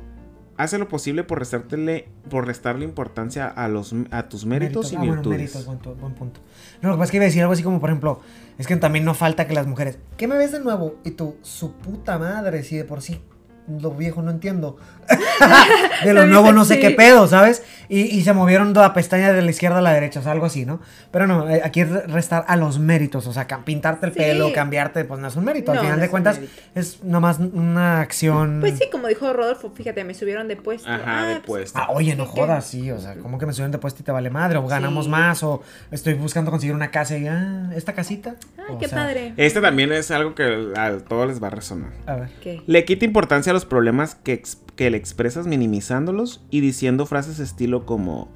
Hace 0.57 0.79
lo 0.79 0.87
posible 0.89 1.23
por 1.23 1.37
restártele, 1.39 2.07
por 2.29 2.47
restarle 2.47 2.83
importancia 2.83 3.47
a 3.47 3.67
los 3.67 3.93
a 4.11 4.27
tus 4.27 4.45
méritos, 4.45 4.91
y 4.91 4.95
Ah, 4.95 4.99
bueno, 4.99 5.13
virtudes. 5.13 5.37
méritos, 5.39 5.65
buen, 5.65 5.79
buen 5.99 6.13
punto. 6.15 6.39
No, 6.81 6.89
lo 6.89 6.95
que 6.95 6.99
pasa 6.99 7.05
es 7.05 7.11
que 7.11 7.17
iba 7.17 7.23
a 7.23 7.27
decir 7.27 7.41
algo 7.43 7.53
así 7.53 7.61
como, 7.63 7.79
por 7.79 7.89
ejemplo, 7.91 8.21
es 8.57 8.65
que 8.65 8.75
también 8.77 9.05
no 9.05 9.13
falta 9.13 9.47
que 9.47 9.53
las 9.53 9.67
mujeres, 9.67 9.99
¿qué 10.17 10.27
me 10.27 10.35
ves 10.35 10.51
de 10.51 10.59
nuevo? 10.59 10.95
Y 11.03 11.11
tú, 11.11 11.37
su 11.43 11.73
puta 11.73 12.17
madre, 12.17 12.63
si 12.63 12.75
de 12.75 12.85
por 12.85 13.01
sí 13.03 13.21
lo 13.67 13.91
viejo 13.91 14.21
no 14.21 14.31
entiendo. 14.31 14.77
de 16.03 16.13
lo 16.13 16.25
nuevo 16.25 16.51
no 16.51 16.65
sé 16.65 16.75
Sí. 16.75 16.79
qué 16.81 16.91
pedo, 16.91 17.27
¿sabes? 17.27 17.63
Y, 17.89 18.01
y 18.01 18.21
se 18.23 18.33
movieron 18.33 18.73
la 18.73 18.93
pestaña 18.93 19.31
de 19.31 19.41
la 19.41 19.49
izquierda 19.49 19.77
a 19.77 19.81
la 19.81 19.93
derecha, 19.93 20.19
o 20.19 20.23
sea, 20.23 20.33
algo 20.33 20.45
así, 20.45 20.65
¿no? 20.65 20.81
Pero 21.09 21.25
no, 21.25 21.49
eh, 21.49 21.61
aquí 21.63 21.79
es 21.79 21.89
re- 21.89 22.05
restar 22.07 22.43
a 22.49 22.57
los 22.57 22.79
méritos, 22.79 23.25
o 23.27 23.31
sea, 23.33 23.47
pintarte 23.63 24.07
el 24.07 24.11
Sí. 24.11 24.19
pelo, 24.19 24.51
cambiarte, 24.51 25.05
pues 25.05 25.19
no 25.21 25.27
es 25.29 25.35
un 25.37 25.45
mérito. 25.45 25.71
Al 25.71 25.79
final 25.79 25.95
no 25.95 26.01
de 26.01 26.09
cuentas, 26.09 26.35
mérito. 26.39 26.53
es 26.75 27.01
nomás 27.03 27.39
una 27.39 28.01
acción. 28.01 28.57
Pues 28.59 28.77
sí, 28.77 28.89
como 28.91 29.07
dijo 29.07 29.31
Rodolfo, 29.31 29.71
fíjate, 29.73 30.03
me 30.03 30.13
subieron 30.13 30.49
de 30.49 30.57
puesto. 30.57 30.89
Ajá, 30.89 31.03
Ah, 31.05 31.27
de 31.27 31.35
pues, 31.35 31.71
puesto. 31.71 31.79
Ah, 31.79 31.87
oye, 31.91 32.15
no 32.17 32.25
jodas, 32.25 32.65
sí, 32.67 32.91
o 32.91 32.99
sea, 32.99 33.15
¿cómo 33.15 33.37
que 33.39 33.45
me 33.45 33.53
suben 33.53 33.71
de 33.71 33.77
puesto 33.77 34.01
y 34.01 34.03
te 34.05 34.11
vale 34.11 34.29
madre? 34.29 34.57
O 34.57 34.67
ganamos 34.67 35.05
Sí. 35.05 35.11
más, 35.11 35.41
o 35.43 35.61
estoy 35.89 36.13
buscando 36.15 36.51
conseguir 36.51 36.75
una 36.75 36.91
casa 36.91 37.17
y, 37.17 37.25
ah, 37.27 37.69
¿esta 37.73 37.93
casita? 37.93 38.35
Ay, 38.57 38.75
O 38.75 38.77
qué 38.79 38.89
sea, 38.89 38.97
padre. 38.97 39.33
Este 39.37 39.61
también 39.61 39.93
es 39.93 40.11
algo 40.11 40.35
que 40.35 40.73
a 40.75 40.97
todos 41.07 41.25
les 41.27 41.41
va 41.41 41.47
a 41.47 41.51
resonar. 41.51 41.91
A 42.05 42.15
ver. 42.15 42.29
¿Qué? 42.41 42.61
Le 42.67 42.83
quita 42.83 43.05
importancia 43.05 43.51
a 43.51 43.53
los 43.57 43.65
problemas 43.65 44.15
que, 44.15 44.33
ex- 44.33 44.59
que 44.75 44.89
le 44.89 44.97
expresas 44.97 45.47
minimizándolos 45.47 46.43
y 46.49 46.61
diciendo 46.61 47.05
frases 47.05 47.39
estilo 47.39 47.85
como, 47.85 48.29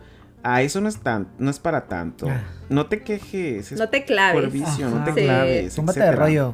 ah, 0.44 0.62
eso 0.64 0.82
no 0.82 0.90
es 0.90 0.98
tan, 0.98 1.28
no 1.38 1.50
es 1.52 1.60
para 1.60 1.88
tanto, 1.88 2.28
Ah. 2.30 2.42
no 2.70 2.88
te 2.88 3.02
quejes, 3.04 3.72
es 3.72 3.80
No 3.80 3.90
te 3.90 4.04
claves. 4.06 4.42
por 4.42 4.52
vicio, 4.52 4.90
no 4.90 5.04
te 5.04 5.14
Sí. 5.14 5.22
claves, 5.26 5.76
Túmbate 5.76 6.00
de 6.00 6.06
etcétera". 6.08 6.26
rollo. 6.26 6.54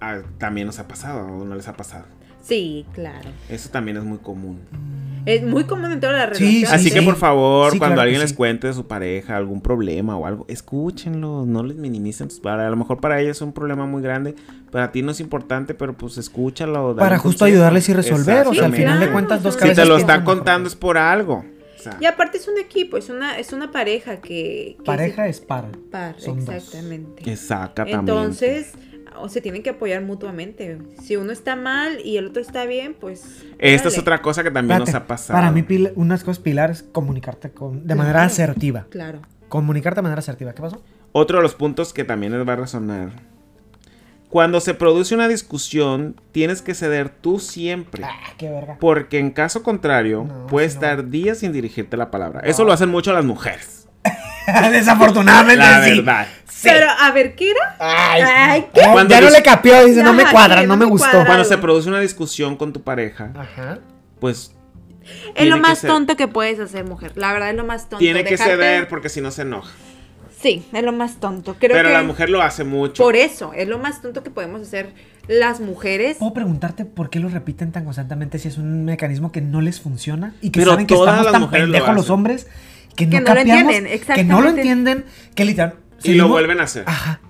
Ah, 0.00 0.20
también 0.38 0.66
nos 0.66 0.78
ha 0.78 0.88
pasado, 0.88 1.26
o 1.26 1.44
no 1.44 1.54
les 1.54 1.68
ha 1.68 1.74
pasado. 1.74 2.06
Sí, 2.42 2.86
claro. 2.94 3.28
Eso 3.48 3.68
también 3.70 3.96
es 3.98 4.04
muy 4.04 4.18
común. 4.18 4.58
Es 5.26 5.42
muy 5.42 5.64
común 5.64 5.92
en 5.92 6.00
todas 6.00 6.16
las 6.30 6.38
Sí, 6.38 6.44
relaciones. 6.44 6.72
Así 6.72 6.88
sí. 6.88 6.94
que 6.94 7.02
por 7.02 7.16
favor, 7.16 7.70
Sí, 7.72 7.78
cuando 7.78 7.96
claro 7.96 8.06
alguien 8.06 8.22
les 8.22 8.32
cuente 8.32 8.68
de 8.68 8.72
su 8.72 8.86
pareja 8.86 9.36
algún 9.36 9.60
problema 9.60 10.16
o 10.16 10.24
algo, 10.24 10.46
escúchenlo, 10.48 11.44
no 11.46 11.62
les 11.62 11.76
minimicen. 11.76 12.28
para- 12.42 12.66
A 12.66 12.70
lo 12.70 12.76
mejor 12.76 13.00
para 13.00 13.20
ellos 13.20 13.36
es 13.36 13.42
un 13.42 13.52
problema 13.52 13.84
muy 13.84 14.00
grande, 14.02 14.34
para 14.70 14.90
ti 14.92 15.02
no 15.02 15.10
es 15.12 15.20
importante, 15.20 15.74
pero 15.74 15.92
pues 15.96 16.16
escúchalo. 16.16 16.96
Para 16.96 17.18
justo 17.18 17.40
consejo. 17.40 17.44
ayudarles 17.56 17.88
y 17.90 17.92
resolver, 17.92 18.46
o 18.48 18.54
sea, 18.54 18.64
al 18.66 18.72
final 18.74 18.98
de 18.98 19.10
cuentas, 19.10 19.42
dos 19.42 19.54
Si 19.54 19.60
te 19.60 19.66
lo 19.66 19.74
piensan 19.74 19.98
está 20.00 20.18
mejor. 20.20 20.36
contando 20.36 20.68
es 20.68 20.74
por 20.76 20.96
algo. 20.96 21.44
O 21.78 21.82
sea, 21.82 21.96
Y 22.00 22.04
aparte 22.06 22.38
es 22.38 22.46
un 22.48 22.58
equipo, 22.58 22.96
es 22.98 23.08
una, 23.10 23.38
es 23.38 23.52
una 23.54 23.70
pareja 23.72 24.16
que... 24.20 24.76
que 24.78 24.84
Pareja 24.84 25.28
es 25.28 25.40
par. 25.40 25.66
par, 25.90 26.14
son 26.18 26.44
dos. 26.44 26.54
exactamente. 26.54 27.30
exactamente. 27.30 27.98
Entonces, 28.00 28.72
o 29.18 29.28
se 29.28 29.40
tienen 29.40 29.62
que 29.62 29.70
apoyar 29.70 30.02
mutuamente. 30.02 30.78
Si 31.02 31.16
uno 31.16 31.32
está 31.32 31.56
mal 31.56 31.98
y 32.04 32.16
el 32.16 32.26
otro 32.26 32.40
está 32.42 32.64
bien, 32.66 32.94
pues... 32.98 33.44
Esta 33.58 33.88
es 33.88 33.98
otra 33.98 34.22
cosa 34.22 34.42
que 34.42 34.50
también 34.50 34.80
Espérate, 34.82 34.92
nos 34.92 35.02
ha 35.02 35.06
pasado. 35.06 35.38
Para 35.38 35.50
mí, 35.52 35.62
pil- 35.62 35.92
unas 35.96 36.24
cosas 36.24 36.38
pilares, 36.42 36.82
comunicarte 36.92 37.50
con, 37.50 37.86
de 37.86 37.94
manera 37.94 38.24
asertiva. 38.24 38.86
Claro. 38.90 39.20
Comunicarte 39.48 39.98
de 39.98 40.02
manera 40.02 40.20
asertiva. 40.20 40.52
¿Qué 40.54 40.62
pasó? 40.62 40.82
Otro 41.12 41.38
de 41.38 41.42
los 41.42 41.54
puntos 41.54 41.92
que 41.92 42.04
también 42.04 42.32
les 42.36 42.46
va 42.48 42.52
a 42.52 42.56
resonar. 42.56 43.10
Cuando 44.28 44.60
se 44.60 44.74
produce 44.74 45.12
una 45.16 45.26
discusión, 45.26 46.14
tienes 46.30 46.62
que 46.62 46.72
ceder 46.74 47.08
tú 47.08 47.40
siempre. 47.40 48.04
Ah, 48.04 48.32
qué 48.38 48.48
verga. 48.48 48.76
Porque 48.78 49.18
en 49.18 49.32
caso 49.32 49.64
contrario, 49.64 50.24
No, 50.28 50.46
puedes 50.46 50.76
no. 50.76 50.80
estar 50.82 51.10
días 51.10 51.38
sin 51.38 51.52
dirigirte 51.52 51.96
la 51.96 52.12
palabra. 52.12 52.40
Eso 52.44 52.62
lo 52.64 52.72
hacen 52.72 52.90
mucho 52.90 53.12
las 53.12 53.24
mujeres. 53.24 53.79
Desafortunadamente 54.72 55.56
La 55.56 55.84
sí. 55.84 55.90
verdad. 55.90 56.26
Sí. 56.48 56.68
Pero, 56.70 56.86
a 56.90 57.10
ver, 57.12 57.34
¿qué 57.36 57.50
era? 57.52 57.76
Ay, 57.78 58.22
Ay, 58.22 58.66
¿qué? 58.74 58.82
Cuando 58.92 59.14
ya 59.14 59.20
no 59.22 59.30
le 59.30 59.42
capió, 59.42 59.84
dice, 59.86 60.02
no 60.02 60.12
me 60.12 60.24
cuadra, 60.30 60.60
sí, 60.60 60.66
no 60.66 60.74
no 60.74 60.76
me 60.76 60.84
me 60.84 60.90
gustó. 60.90 61.24
Cuando 61.24 61.44
se 61.44 61.56
produce 61.56 61.88
una 61.88 62.00
discusión 62.00 62.56
con 62.56 62.72
tu 62.74 62.82
pareja, 62.82 63.30
Ajá. 63.34 63.78
pues 64.20 64.52
Es 65.34 65.48
lo 65.48 65.56
más 65.58 65.80
tonto 65.80 66.16
que 66.16 66.28
puedes 66.28 66.60
hacer, 66.60 66.84
mujer. 66.84 67.12
La 67.16 67.32
verdad 67.32 67.50
es 67.50 67.56
lo 67.56 67.64
más 67.64 67.82
tonto. 67.88 67.98
tiene 67.98 68.24
que 68.24 68.34
Dejarte- 68.36 68.50
ceder 68.56 68.88
porque 68.88 69.08
si 69.08 69.20
no 69.22 69.30
se 69.30 69.42
enoja. 69.42 69.70
Sí, 70.38 70.66
es 70.72 70.82
lo 70.82 70.92
más 70.92 71.16
tonto. 71.20 71.56
Creo 71.58 71.72
Pero 71.76 71.88
que 71.88 71.94
la 71.94 72.02
mujer 72.02 72.30
lo 72.30 72.40
hace 72.42 72.64
mucho. 72.64 73.02
por 73.02 73.14
eso 73.16 73.52
es 73.54 73.68
lo 73.68 73.78
más 73.78 74.00
tonto 74.02 74.22
que 74.22 74.30
podemos 74.30 74.62
hacer 74.62 74.92
las 75.28 75.60
mujeres. 75.60 76.16
¿Puedo 76.18 76.32
preguntarte 76.34 76.84
por 76.86 77.08
qué 77.10 77.20
lo 77.20 77.28
repiten 77.28 77.72
tan 77.72 77.84
constantemente 77.84 78.38
si 78.38 78.48
es 78.48 78.56
un 78.58 78.84
mecanismo 78.86 79.32
que 79.32 79.40
no 79.42 79.60
les 79.60 79.80
funciona 79.80 80.34
y 80.40 80.50
que 80.50 80.60
Pero 80.60 80.72
saben 80.72 80.86
que 80.86 80.94
todas 80.94 81.18
estamos 81.26 81.40
las 81.42 81.50
tan 81.50 81.60
pendejos 81.60 81.94
los 81.94 82.10
hombres 82.10 82.46
que 83.08 83.20
no, 83.20 83.24
Que 83.26 83.30
no 83.30 83.34
lo 83.34 83.40
entienden, 83.40 83.84
que 83.84 83.84
no 83.84 83.88
lo 83.88 83.94
exactamente. 83.94 84.60
entienden, 84.60 85.04
que 85.34 85.44
literal 85.44 85.74
Y 86.02 86.14
lo 86.14 86.28
vuelven 86.28 86.60
a 86.60 86.64
hacer. 86.64 86.84
Ajá. 86.86 87.20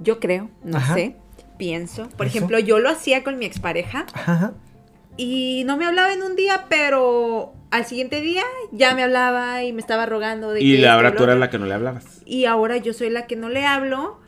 Yo 0.00 0.18
creo, 0.20 0.50
no 0.64 0.78
Ajá. 0.78 0.94
sé, 0.94 1.16
pienso. 1.58 2.08
Por 2.16 2.26
Eso. 2.26 2.36
ejemplo, 2.38 2.58
yo 2.58 2.78
lo 2.78 2.88
hacía 2.90 3.22
con 3.22 3.38
mi 3.38 3.44
expareja 3.46 4.06
Ajá. 4.14 4.52
y 5.16 5.62
no 5.66 5.76
me 5.76 5.86
hablaba 5.86 6.12
en 6.12 6.22
un 6.22 6.34
día, 6.34 6.66
pero 6.68 7.54
al 7.70 7.86
siguiente 7.86 8.20
día 8.20 8.42
ya 8.72 8.94
me 8.94 9.02
hablaba 9.04 9.62
y 9.62 9.72
me 9.72 9.80
estaba 9.80 10.04
rogando 10.06 10.50
de 10.52 10.60
Y 10.62 10.78
que 10.78 10.88
ahora 10.88 11.14
tú 11.14 11.24
eras 11.24 11.38
la 11.38 11.50
que 11.50 11.58
no 11.58 11.66
le 11.66 11.74
hablabas. 11.74 12.20
Y 12.24 12.46
ahora 12.46 12.76
yo 12.78 12.92
soy 12.92 13.10
la 13.10 13.26
que 13.26 13.36
no 13.36 13.48
le 13.48 13.64
hablo. 13.64 14.20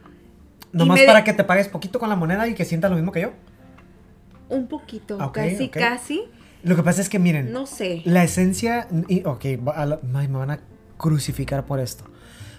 Nomás 0.72 1.00
para 1.02 1.18
de- 1.20 1.24
que 1.24 1.32
te 1.32 1.44
pagues 1.44 1.68
poquito 1.68 1.98
con 1.98 2.08
la 2.08 2.16
moneda 2.16 2.46
y 2.48 2.54
que 2.54 2.64
sientas 2.64 2.90
lo 2.90 2.96
mismo 2.96 3.12
que 3.12 3.20
yo. 3.22 3.32
Un 4.48 4.66
poquito, 4.68 5.18
casi, 5.32 5.68
casi. 5.68 6.24
Lo 6.64 6.76
que 6.76 6.82
pasa 6.82 7.00
es 7.02 7.08
que 7.08 7.18
miren, 7.18 7.52
No 7.52 7.66
sé. 7.66 8.02
la 8.04 8.24
esencia, 8.24 8.88
y, 9.08 9.22
ok, 9.24 9.44
la- 9.64 10.00
ay, 10.14 10.28
me 10.28 10.38
van 10.38 10.50
a 10.50 10.60
crucificar 10.96 11.64
por 11.66 11.78
esto. 11.80 12.04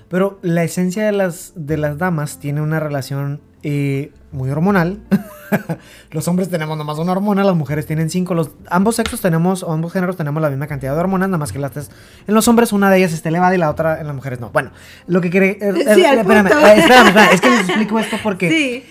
Pero 0.07 0.37
la 0.43 0.63
esencia 0.63 1.03
de 1.05 1.11
las, 1.11 1.53
de 1.55 1.77
las 1.77 1.97
damas 1.97 2.39
tiene 2.39 2.61
una 2.61 2.79
relación 2.79 3.41
eh, 3.63 4.11
muy 4.31 4.49
hormonal. 4.51 4.99
los 6.11 6.27
hombres 6.27 6.49
tenemos 6.49 6.77
nomás 6.77 6.99
una 6.99 7.11
hormona, 7.13 7.43
las 7.43 7.55
mujeres 7.55 7.87
tienen 7.87 8.11
cinco. 8.11 8.35
Los, 8.35 8.51
ambos 8.69 8.95
sexos 8.97 9.21
tenemos, 9.21 9.63
o 9.63 9.71
ambos 9.73 9.91
géneros 9.93 10.15
tenemos 10.17 10.41
la 10.43 10.49
misma 10.51 10.67
cantidad 10.67 10.93
de 10.93 10.99
hormonas, 10.99 11.29
nada 11.29 11.39
más 11.39 11.51
que 11.51 11.57
las 11.57 11.71
tres- 11.71 11.89
en 12.27 12.35
los 12.35 12.47
hombres 12.47 12.71
una 12.73 12.91
de 12.91 12.97
ellas 12.99 13.13
está 13.13 13.29
elevada 13.29 13.55
y 13.55 13.57
la 13.57 13.69
otra 13.71 13.99
en 13.99 14.05
las 14.05 14.15
mujeres 14.15 14.39
no. 14.39 14.51
Bueno, 14.51 14.71
lo 15.07 15.21
que 15.21 15.31
quiere... 15.31 15.57
eh, 15.59 15.73
Sí, 15.95 16.01
eh, 16.01 16.07
al 16.07 16.19
espérame, 16.19 16.47
eh, 16.47 16.75
espérame, 16.77 17.07
espérame, 17.07 17.33
es 17.33 17.41
que 17.41 17.49
les 17.49 17.59
explico 17.61 17.97
esto 17.99 18.17
porque 18.21 18.49
Sí. 18.51 18.83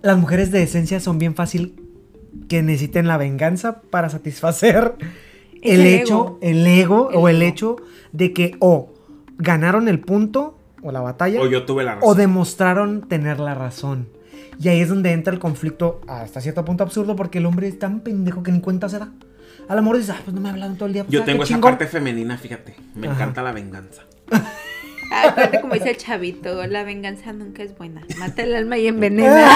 las 0.00 0.16
mujeres 0.16 0.50
de 0.50 0.62
esencia 0.62 1.00
son 1.00 1.18
bien 1.18 1.34
fácil 1.34 1.83
que 2.48 2.62
necesiten 2.62 3.06
la 3.06 3.16
venganza 3.16 3.80
para 3.82 4.08
satisfacer 4.10 4.94
el, 5.62 5.80
el 5.80 5.86
hecho, 5.86 6.14
ego. 6.14 6.38
el 6.42 6.66
ego 6.66 7.10
El 7.10 7.16
o 7.16 7.28
el 7.28 7.42
ego. 7.42 7.48
hecho 7.50 7.76
de 8.12 8.32
que 8.32 8.56
o 8.60 8.92
ganaron 9.38 9.88
el 9.88 10.00
punto 10.00 10.58
o 10.82 10.92
la 10.92 11.00
batalla 11.00 11.40
O 11.40 11.46
yo 11.46 11.64
tuve 11.64 11.82
la 11.84 11.94
razón. 11.96 12.08
o 12.10 12.14
demostraron 12.14 13.08
tener 13.08 13.40
la 13.40 13.54
razón. 13.54 14.08
Y 14.60 14.68
ahí 14.68 14.80
es 14.80 14.88
donde 14.88 15.12
entra 15.12 15.32
el 15.32 15.40
conflicto 15.40 16.00
hasta 16.06 16.40
cierto 16.40 16.64
punto 16.64 16.84
absurdo 16.84 17.16
porque 17.16 17.38
el 17.38 17.46
hombre 17.46 17.66
es 17.66 17.78
tan 17.78 18.00
pendejo 18.00 18.42
que 18.42 18.52
ni 18.52 18.60
cuenta 18.60 18.88
se 18.88 18.98
da. 18.98 19.10
A 19.68 19.74
lo 19.74 19.80
mejor 19.82 19.96
dices, 19.96 20.14
ah, 20.16 20.20
pues 20.22 20.34
no 20.34 20.40
me 20.40 20.48
ha 20.48 20.52
hablado 20.52 20.74
todo 20.74 20.86
el 20.86 20.92
día. 20.92 21.04
pues, 21.04 21.12
Yo 21.12 21.22
ah, 21.22 21.24
tengo 21.24 21.42
esa 21.42 21.54
chingón". 21.54 21.70
parte 21.72 21.86
femenina, 21.86 22.36
fíjate. 22.36 22.76
Me 22.94 23.08
Ajá. 23.08 23.16
encanta 23.16 23.42
la 23.42 23.52
venganza. 23.52 24.02
Acuérdate 25.10 25.60
como 25.60 25.74
dice 25.74 25.90
el 25.90 25.96
chavito, 25.96 26.66
la 26.66 26.84
venganza 26.84 27.32
nunca 27.32 27.62
es 27.62 27.76
buena. 27.76 28.02
Mata 28.18 28.42
el 28.42 28.54
alma 28.54 28.78
y 28.78 28.86
envenena. 28.88 29.46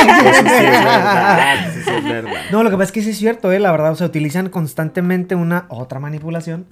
Eso 0.00 0.40
sí 0.42 0.64
es 0.64 0.84
verdad. 0.84 1.68
Eso 1.68 1.80
sí 1.84 1.96
es 1.96 2.04
verdad. 2.04 2.40
No, 2.50 2.62
lo 2.62 2.70
que 2.70 2.76
pasa 2.76 2.84
es 2.86 2.92
que 2.92 3.02
sí 3.02 3.10
es 3.10 3.18
cierto, 3.18 3.52
¿eh? 3.52 3.58
La 3.58 3.70
verdad, 3.72 3.92
o 3.92 3.96
sea, 3.96 4.06
utilizan 4.06 4.48
constantemente 4.48 5.34
una 5.34 5.66
otra 5.68 6.00
manipulación. 6.00 6.66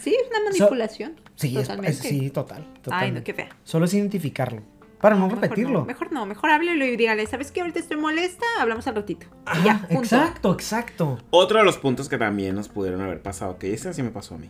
Sí, 0.00 0.16
es 0.20 0.28
una 0.30 0.44
manipulación. 0.50 1.12
sí, 1.36 1.56
es, 1.56 1.62
totalmente. 1.62 1.90
es- 1.92 1.98
sí, 1.98 2.30
total. 2.30 2.66
Ay, 2.90 3.10
no, 3.12 3.22
qué 3.22 3.34
fea. 3.34 3.48
Solo 3.64 3.84
es 3.84 3.94
identificarlo. 3.94 4.62
Para 5.00 5.16
no, 5.16 5.26
Mejor 5.26 5.42
repetirlo. 5.42 5.80
no, 5.80 5.84
mejor 5.84 6.12
no, 6.12 6.26
mejor 6.26 6.50
háblelo 6.50 6.84
y 6.84 6.96
dígale, 6.96 7.26
¿sabes 7.26 7.50
qué? 7.50 7.60
Ahorita 7.60 7.80
estoy 7.80 7.96
molesta, 7.96 8.46
hablamos 8.60 8.86
al 8.86 8.94
ratito. 8.94 9.26
Ajá, 9.46 9.64
ya, 9.64 9.78
punto. 9.88 10.02
exacto, 10.02 10.52
exacto. 10.52 11.18
Otro 11.30 11.58
de 11.58 11.64
los 11.64 11.76
puntos 11.78 12.08
que 12.08 12.18
también 12.18 12.54
nos 12.54 12.68
pudieron 12.68 13.00
haber 13.00 13.20
pasado, 13.20 13.58
que 13.58 13.74
ese 13.74 13.92
sí 13.94 14.02
me 14.04 14.10
pasó 14.10 14.36
a 14.36 14.38
mí. 14.38 14.48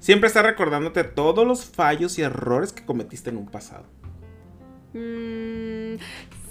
Siempre 0.00 0.26
está 0.28 0.42
recordándote 0.42 1.04
todos 1.04 1.46
los 1.46 1.64
fallos 1.66 2.18
y 2.18 2.22
errores 2.22 2.72
que 2.72 2.84
cometiste 2.84 3.30
en 3.30 3.36
un 3.36 3.46
pasado. 3.46 3.84
Mm, 4.94 5.96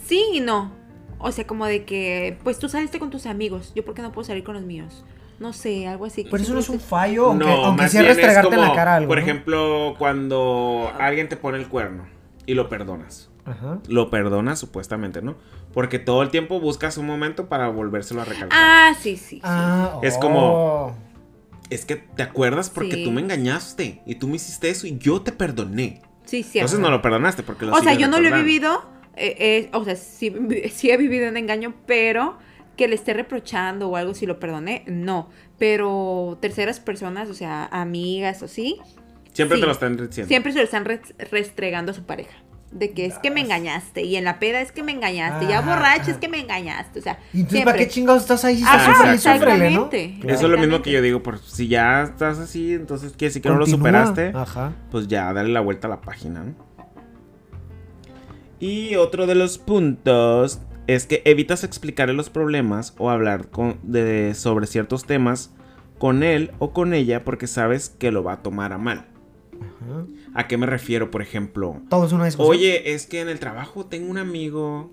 sí 0.05 0.23
y 0.33 0.39
no. 0.39 0.71
O 1.17 1.31
sea, 1.31 1.45
como 1.45 1.65
de 1.65 1.83
que, 1.83 2.37
pues 2.43 2.59
tú 2.59 2.69
saliste 2.69 2.99
con 2.99 3.09
tus 3.09 3.25
amigos, 3.25 3.73
yo 3.75 3.83
por 3.83 3.93
qué 3.93 4.01
no 4.01 4.11
puedo 4.11 4.25
salir 4.25 4.43
con 4.43 4.53
los 4.55 4.63
míos. 4.63 5.03
No 5.39 5.51
sé, 5.53 5.87
algo 5.87 6.05
así. 6.05 6.25
Pero 6.29 6.43
eso 6.43 6.53
no 6.53 6.59
es 6.59 6.69
un 6.69 6.79
fallo, 6.79 7.27
aunque, 7.27 7.45
no, 7.45 7.65
aunque 7.65 7.87
sea 7.87 8.03
restregarte 8.03 8.55
en 8.55 8.61
la 8.61 8.73
cara 8.73 8.95
algo. 8.95 9.07
Por 9.09 9.17
¿no? 9.17 9.23
ejemplo, 9.23 9.95
cuando 9.97 10.91
alguien 10.99 11.27
te 11.29 11.37
pone 11.37 11.57
el 11.57 11.67
cuerno 11.67 12.05
y 12.45 12.53
lo 12.53 12.69
perdonas. 12.69 13.29
Ajá. 13.45 13.79
Lo 13.87 14.09
perdonas 14.09 14.59
supuestamente, 14.59 15.21
¿no? 15.21 15.35
Porque 15.73 15.97
todo 15.97 16.21
el 16.23 16.29
tiempo 16.29 16.59
buscas 16.59 16.97
un 16.97 17.07
momento 17.07 17.47
para 17.47 17.67
volvérselo 17.69 18.21
a 18.21 18.25
recalcar. 18.25 18.49
Ah, 18.51 18.93
sí, 18.99 19.17
sí. 19.17 19.35
sí. 19.35 19.41
Ah, 19.43 19.99
Es 20.03 20.15
oh. 20.17 20.19
como- 20.19 21.08
Es 21.69 21.85
que 21.85 21.95
te 21.97 22.23
acuerdas 22.23 22.69
porque 22.69 22.95
Sí. 22.95 23.03
tú 23.03 23.11
me 23.11 23.21
engañaste 23.21 24.01
y 24.05 24.15
tú 24.15 24.27
me 24.27 24.37
hiciste 24.37 24.69
eso 24.69 24.87
y 24.87 24.97
yo 24.97 25.21
te 25.21 25.31
perdoné. 25.31 26.01
Sí, 26.25 26.43
cierto. 26.43 26.59
Entonces 26.59 26.79
no 26.79 26.89
lo 26.89 27.01
perdonaste 27.01 27.43
porque 27.43 27.65
lo 27.65 27.73
O 27.73 27.81
sea, 27.81 27.93
yo 27.93 28.07
no 28.07 28.19
lo 28.19 28.27
he 28.27 28.31
vivido, 28.33 28.89
eh, 29.15 29.35
eh, 29.39 29.69
o 29.73 29.83
sea, 29.83 29.95
sí, 29.95 30.33
sí 30.71 30.89
he 30.91 30.97
vivido 30.97 31.27
un 31.29 31.37
engaño, 31.37 31.75
pero 31.85 32.37
que 32.77 32.87
le 32.87 32.95
esté 32.95 33.13
reprochando 33.13 33.89
o 33.89 33.95
algo 33.97 34.13
si 34.13 34.25
lo 34.25 34.39
perdoné, 34.39 34.83
no. 34.87 35.29
Pero 35.57 36.37
terceras 36.41 36.79
personas, 36.79 37.29
o 37.29 37.33
sea, 37.33 37.65
amigas 37.71 38.41
o 38.43 38.47
sí, 38.47 38.77
Siempre 39.33 39.57
Sí. 39.57 39.61
te 39.61 39.67
lo 39.67 39.73
están 39.73 39.95
diciendo. 39.95 40.27
siempre 40.27 40.51
se 40.51 40.57
lo 40.57 40.63
están 40.65 40.85
re- 40.85 41.01
restregando 41.31 41.91
a 41.91 41.95
su 41.95 42.03
pareja. 42.03 42.31
De 42.71 42.91
que 42.91 43.07
es 43.07 43.17
que 43.17 43.31
me 43.31 43.41
engañaste, 43.41 44.03
y 44.03 44.15
en 44.15 44.23
la 44.23 44.37
peda 44.37 44.61
es 44.61 44.71
que 44.71 44.83
me 44.83 44.91
engañaste, 44.91 45.47
ya 45.47 45.57
Ah, 45.57 45.61
borracha 45.61 46.03
ah. 46.07 46.11
es 46.11 46.17
que 46.17 46.27
me 46.29 46.39
engañaste, 46.39 46.99
o 46.99 47.01
sea, 47.01 47.13
¿Y 47.33 47.37
entonces 47.39 47.49
siempre. 47.51 47.63
para 47.73 47.77
qué 47.83 47.87
chingados 47.89 48.21
estás 48.21 48.45
ahí? 48.45 48.61
Eso 48.61 50.45
es 50.45 50.51
lo 50.51 50.57
mismo 50.59 50.81
que 50.83 50.91
yo 50.91 51.01
digo, 51.01 51.23
por 51.23 51.39
si 51.39 51.67
ya 51.67 52.03
estás 52.03 52.37
así, 52.37 52.73
entonces 52.73 53.13
quiere 53.13 53.29
decir 53.29 53.41
que 53.41 53.49
no 53.49 53.55
lo 53.57 53.65
superaste, 53.65 54.33
Ajá. 54.35 54.73
pues 54.91 55.07
ya 55.07 55.33
dale 55.33 55.49
la 55.49 55.61
vuelta 55.61 55.87
a 55.87 55.89
la 55.89 56.01
página, 56.01 56.43
¿no? 56.43 56.53
Y 58.59 58.95
otro 58.97 59.25
de 59.25 59.35
los 59.35 59.57
puntos 59.57 60.59
es 60.87 61.05
que 61.05 61.21
evitas 61.25 61.63
explicarle 61.63 62.13
los 62.13 62.29
problemas 62.29 62.93
o 62.97 63.09
hablar 63.09 63.47
con- 63.47 63.79
de, 63.83 64.33
sobre 64.35 64.67
ciertos 64.67 65.05
temas 65.05 65.51
con 65.97 66.23
él 66.23 66.51
o 66.59 66.71
con 66.73 66.93
ella 66.93 67.23
porque 67.23 67.47
sabes 67.47 67.89
que 67.89 68.11
lo 68.11 68.23
va 68.23 68.33
a 68.33 68.41
tomar 68.43 68.73
a 68.73 68.77
mal. 68.77 69.05
Ajá. 69.59 70.05
¿A 70.33 70.47
qué 70.47 70.57
me 70.57 70.65
refiero, 70.65 71.11
por 71.11 71.21
ejemplo? 71.21 71.81
Todo 71.89 72.05
es 72.05 72.11
una 72.13 72.25
discusión. 72.25 72.55
Oye, 72.55 72.93
es 72.93 73.05
que 73.07 73.21
en 73.21 73.29
el 73.29 73.39
trabajo 73.39 73.85
tengo 73.85 74.09
un 74.09 74.17
amigo, 74.17 74.91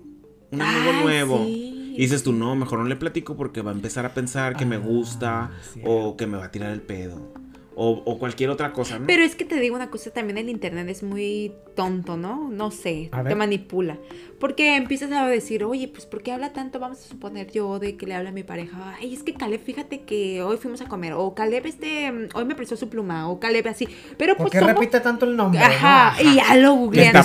un 0.51 0.61
amigo 0.61 0.91
Ay, 0.93 1.03
nuevo. 1.03 1.43
sí. 1.45 1.73
Y 1.95 2.01
dices 2.01 2.21
tú, 2.23 2.31
no, 2.33 2.55
mejor 2.55 2.79
no 2.79 2.85
le 2.85 2.95
platico 2.95 3.35
porque 3.35 3.61
va 3.61 3.71
a 3.71 3.73
empezar 3.73 4.05
a 4.05 4.13
pensar 4.13 4.55
que 4.55 4.65
me 4.65 4.75
Ah, 4.75 4.79
gusta 4.79 5.51
cierto. 5.73 5.89
o 5.91 6.17
que 6.17 6.27
me 6.27 6.37
va 6.37 6.45
a 6.45 6.51
tirar 6.51 6.71
el 6.71 6.81
pedo. 6.81 7.33
O, 7.75 7.91
o 8.05 8.17
cualquier 8.19 8.49
otra 8.51 8.71
cosa, 8.73 8.99
¿no? 8.99 9.05
Pero 9.07 9.23
es 9.23 9.35
que 9.35 9.45
te 9.45 9.59
digo 9.59 9.75
una 9.75 9.89
cosa, 9.91 10.11
también 10.11 10.37
el 10.37 10.49
internet 10.49 10.87
es 10.89 11.01
muy 11.03 11.53
tonto, 11.77 12.17
¿no? 12.17 12.49
No 12.51 12.71
sé, 12.71 13.07
A 13.13 13.19
te 13.19 13.29
ver. 13.29 13.35
manipula. 13.37 13.97
Porque 14.39 14.75
empiezas 14.75 15.11
a 15.13 15.25
decir, 15.27 15.63
oye, 15.63 15.87
pues 15.87 16.05
¿por 16.05 16.21
qué 16.21 16.31
habla 16.31 16.53
tanto? 16.53 16.77
Vamos 16.79 16.99
a 16.99 17.07
suponer 17.07 17.49
yo 17.51 17.79
de 17.79 17.95
que 17.97 18.05
le 18.05 18.13
habla 18.13 18.29
a 18.29 18.33
mi 18.33 18.43
pareja. 18.43 18.95
Ay, 18.99 19.11
es 19.13 19.23
que 19.23 19.33
Caleb, 19.33 19.61
fíjate 19.63 20.01
que 20.01 20.43
hoy 20.43 20.57
fuimos 20.57 20.81
a 20.81 20.87
comer. 20.87 21.13
O 21.13 21.33
Caleb, 21.33 21.65
este, 21.65 22.11
hoy 22.35 22.45
me 22.45 22.53
prestó 22.53 22.75
su 22.77 22.87
pluma. 22.89 23.29
O 23.29 23.39
Caleb, 23.39 23.67
así. 23.67 23.87
Pero 24.17 24.35
¿Por 24.35 24.43
pues 24.47 24.51
qué 24.51 24.59
somos- 24.59 24.75
repite 24.75 24.99
tanto 24.99 25.25
el 25.25 25.35
nombre? 25.37 25.59
Ajá, 25.59 26.21
no? 26.23 26.29
y 26.31 26.35
ya 26.35 26.55
lo 26.57 26.73
googlean. 26.75 27.15
a. 27.15 27.23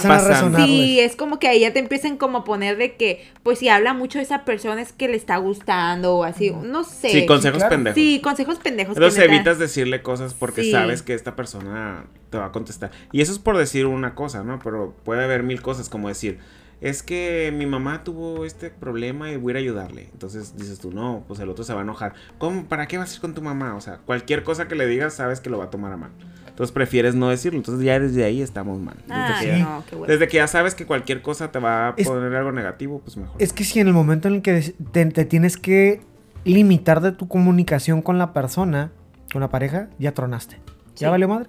Sí, 0.64 1.00
es 1.00 1.16
como 1.16 1.38
que 1.38 1.48
ahí 1.48 1.61
ya 1.61 1.72
te 1.74 1.80
empiezan 1.80 2.16
como 2.16 2.38
a 2.38 2.44
poner 2.44 2.76
de 2.78 2.94
que, 2.96 3.24
pues 3.42 3.59
si 3.59 3.68
habla 3.68 3.92
mucho 3.94 4.18
de 4.18 4.24
esa 4.24 4.44
persona 4.44 4.80
es 4.80 4.92
que 4.92 5.09
le 5.09 5.16
está 5.16 5.36
gustando 5.36 6.16
o 6.16 6.24
así, 6.24 6.50
no 6.50 6.84
sé. 6.84 7.11
sí, 7.11 7.26
consejos 7.26 7.59
claro. 7.59 7.70
pendejos. 7.74 7.94
Sí, 7.94 8.20
consejos 8.22 8.59
pendejos. 8.59 8.96
Entonces 8.96 9.22
evitas 9.24 9.59
decirle 9.59 10.03
cosas 10.03 10.34
porque 10.34 10.62
Sí. 10.62 10.70
sabes 10.70 11.03
que 11.03 11.14
esta 11.14 11.36
persona 11.36 12.05
te 12.30 12.38
va 12.38 12.46
a 12.46 12.53
contestar. 12.53 12.90
Y 13.12 13.20
eso 13.20 13.32
es 13.32 13.38
por 13.38 13.59
decir 13.59 13.84
una 13.86 14.14
cosa, 14.14 14.41
¿no? 14.45 14.59
Pero 14.62 14.95
puede 15.05 15.24
haber 15.24 15.43
mil 15.43 15.61
cosas 15.62 15.88
como 15.88 16.09
decir, 16.09 16.38
es 16.80 17.03
que 17.03 17.53
mi 17.57 17.64
mamá 17.66 18.03
tuvo 18.03 18.45
este 18.45 18.70
problema 18.70 19.30
y 19.30 19.36
voy 19.36 19.51
a 19.51 19.53
ir 19.53 19.57
a 19.57 19.61
ayudarle. 19.61 20.09
Entonces 20.12 20.57
dices 20.57 20.78
tú, 20.80 20.90
no, 20.93 21.24
pues 21.28 21.38
el 21.40 21.49
otro 21.49 21.62
se 21.64 21.72
va 21.74 21.80
a 21.80 21.82
enojar. 21.84 22.14
¿Cómo? 22.38 22.64
¿Para 22.64 22.86
qué 22.86 22.99
vas 22.99 23.12
a 23.12 23.14
ir 23.14 23.20
con 23.20 23.34
tu 23.34 23.43
mamá? 23.43 23.76
O 23.76 23.80
sea, 23.80 23.99
cualquier 23.99 24.43
cosa 24.43 24.66
que 24.66 24.74
le 24.74 24.86
digas 24.86 25.14
sabes 25.14 25.40
que 25.40 25.49
lo 25.51 25.59
va 25.59 25.64
a 25.66 25.70
tomar 25.70 25.93
a 25.93 25.97
mal. 25.97 26.11
Entonces 26.49 26.72
prefieres 26.72 27.14
no 27.14 27.28
decirlo. 27.30 27.59
Entonces 27.59 27.84
ya 27.84 27.99
desde 27.99 28.24
ahí 28.24 28.43
estamos 28.43 28.78
mal. 28.80 28.97
Desde, 29.07 29.14
Ay, 29.14 29.47
que, 29.47 29.59
ya, 29.59 29.64
no, 29.64 29.84
qué 29.88 29.97
bueno. 29.97 30.12
desde 30.12 30.28
que 30.28 30.36
ya 30.38 30.47
sabes 30.49 30.74
que 30.74 30.84
cualquier 30.84 31.22
cosa 31.22 31.51
te 31.53 31.59
va 31.61 31.88
a 31.90 31.95
Es- 31.97 32.07
poner 32.09 32.34
algo 32.34 32.51
negativo, 32.53 33.01
pues 33.01 33.16
mejor. 33.16 33.36
Es 33.40 33.53
que 33.53 33.62
si 33.64 33.78
en 33.80 33.86
el 33.86 33.95
momento 33.95 34.26
en 34.28 34.34
el 34.34 34.43
que 34.43 34.74
te, 34.93 35.07
te 35.07 35.24
tienes 35.24 35.57
que 35.57 36.01
limitar 36.45 37.01
de 37.01 37.12
tu 37.12 37.28
comunicación 37.28 38.03
con 38.03 38.18
la 38.18 38.32
persona, 38.32 38.90
con 39.32 39.40
la 39.40 39.49
pareja, 39.49 39.88
ya 40.01 40.12
tronaste. 40.12 40.57
Sí. 40.95 41.05
¿Ya 41.05 41.11
valió 41.11 41.28
madre? 41.28 41.49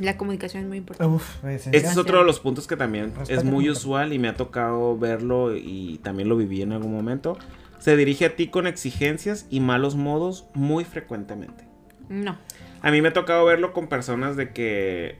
La 0.00 0.16
comunicación 0.16 0.62
es 0.64 0.68
muy 0.68 0.78
importante. 0.78 1.14
Uf, 1.14 1.44
Este 1.44 1.76
es 1.76 1.96
otro 1.96 2.18
de 2.18 2.24
los 2.24 2.40
puntos 2.40 2.66
que 2.66 2.76
también 2.76 3.14
Respeta 3.14 3.40
es 3.40 3.44
muy 3.44 3.68
usual 3.70 4.12
y 4.12 4.18
me 4.18 4.28
ha 4.28 4.34
tocado 4.34 4.98
verlo 4.98 5.54
y 5.54 6.00
también 6.02 6.28
lo 6.28 6.36
viví 6.36 6.62
en 6.62 6.72
algún 6.72 6.92
momento. 6.92 7.38
Se 7.78 7.96
dirige 7.96 8.26
a 8.26 8.36
ti 8.36 8.48
con 8.48 8.66
exigencias 8.66 9.46
y 9.50 9.60
malos 9.60 9.96
modos 9.96 10.46
muy 10.54 10.84
frecuentemente. 10.84 11.64
No. 12.08 12.36
A 12.82 12.90
mí 12.90 13.02
me 13.02 13.08
ha 13.08 13.12
tocado 13.12 13.44
verlo 13.44 13.72
con 13.72 13.88
personas 13.88 14.36
de 14.36 14.52
que 14.52 15.18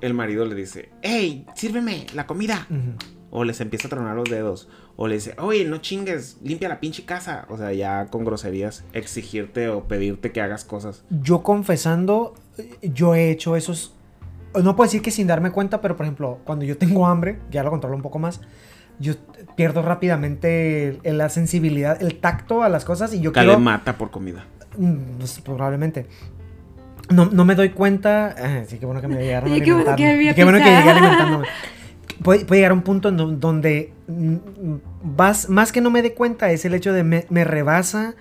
el 0.00 0.14
marido 0.14 0.44
le 0.44 0.54
dice, 0.54 0.90
hey, 1.02 1.46
sírveme 1.54 2.06
la 2.14 2.26
comida. 2.26 2.66
O 3.30 3.44
les 3.44 3.60
empieza 3.60 3.88
a 3.88 3.90
tronar 3.90 4.16
los 4.16 4.30
dedos. 4.30 4.68
O 4.96 5.06
le 5.06 5.16
dice, 5.16 5.34
oye, 5.38 5.64
no 5.64 5.78
chingues, 5.78 6.38
limpia 6.42 6.68
la 6.68 6.80
pinche 6.80 7.04
casa. 7.04 7.46
O 7.50 7.56
sea, 7.56 7.72
ya 7.72 8.06
con 8.06 8.24
groserías, 8.24 8.84
exigirte 8.92 9.68
o 9.68 9.84
pedirte 9.84 10.32
que 10.32 10.40
hagas 10.40 10.64
cosas. 10.64 11.04
Yo 11.10 11.42
confesando, 11.42 12.34
yo 12.82 13.14
he 13.14 13.30
hecho 13.30 13.54
esos. 13.56 13.94
No 14.62 14.76
puedo 14.76 14.86
decir 14.88 15.02
que 15.02 15.10
sin 15.10 15.26
darme 15.26 15.50
cuenta, 15.50 15.80
pero 15.80 15.96
por 15.96 16.04
ejemplo, 16.06 16.38
cuando 16.44 16.64
yo 16.64 16.76
tengo 16.78 17.06
hambre, 17.06 17.38
ya 17.50 17.62
lo 17.62 17.70
controlo 17.70 17.96
un 17.96 18.02
poco 18.02 18.18
más. 18.18 18.40
Yo 19.00 19.14
pierdo 19.56 19.82
rápidamente 19.82 20.98
la 21.04 21.28
sensibilidad, 21.28 22.02
el 22.02 22.16
tacto 22.18 22.62
a 22.62 22.68
las 22.68 22.84
cosas 22.84 23.14
y 23.14 23.20
yo 23.20 23.32
Cale 23.32 23.46
quiero. 23.48 23.60
mata 23.60 23.96
por 23.96 24.10
comida. 24.10 24.46
Mm, 24.76 25.18
pues, 25.18 25.40
probablemente. 25.40 26.06
No, 27.10 27.26
no 27.26 27.44
me 27.44 27.54
doy 27.54 27.70
cuenta. 27.70 28.34
ah, 28.36 28.64
sí, 28.66 28.78
qué 28.78 28.86
bueno 28.86 29.00
que 29.00 29.08
me 29.08 29.16
llegaron 29.22 29.50
qué 29.62 29.72
bueno 29.72 29.96
que 29.96 30.04
alimentarme. 30.06 30.10
había 30.10 30.34
Qué 30.34 30.44
bueno 30.44 30.58
que 30.58 30.64
llegué 30.64 30.80
pisado. 30.82 30.98
alimentándome. 30.98 31.46
Puede, 32.22 32.44
puede 32.44 32.58
llegar 32.60 32.72
a 32.72 32.74
un 32.74 32.82
punto 32.82 33.08
en 33.10 33.38
donde 33.40 33.92
mm, 34.08 34.34
vas, 35.04 35.48
más 35.48 35.70
que 35.70 35.80
no 35.80 35.90
me 35.90 36.02
dé 36.02 36.14
cuenta 36.14 36.50
es 36.50 36.64
el 36.64 36.74
hecho 36.74 36.92
de 36.92 37.04
me, 37.04 37.26
me 37.30 37.44
rebasa 37.44 38.14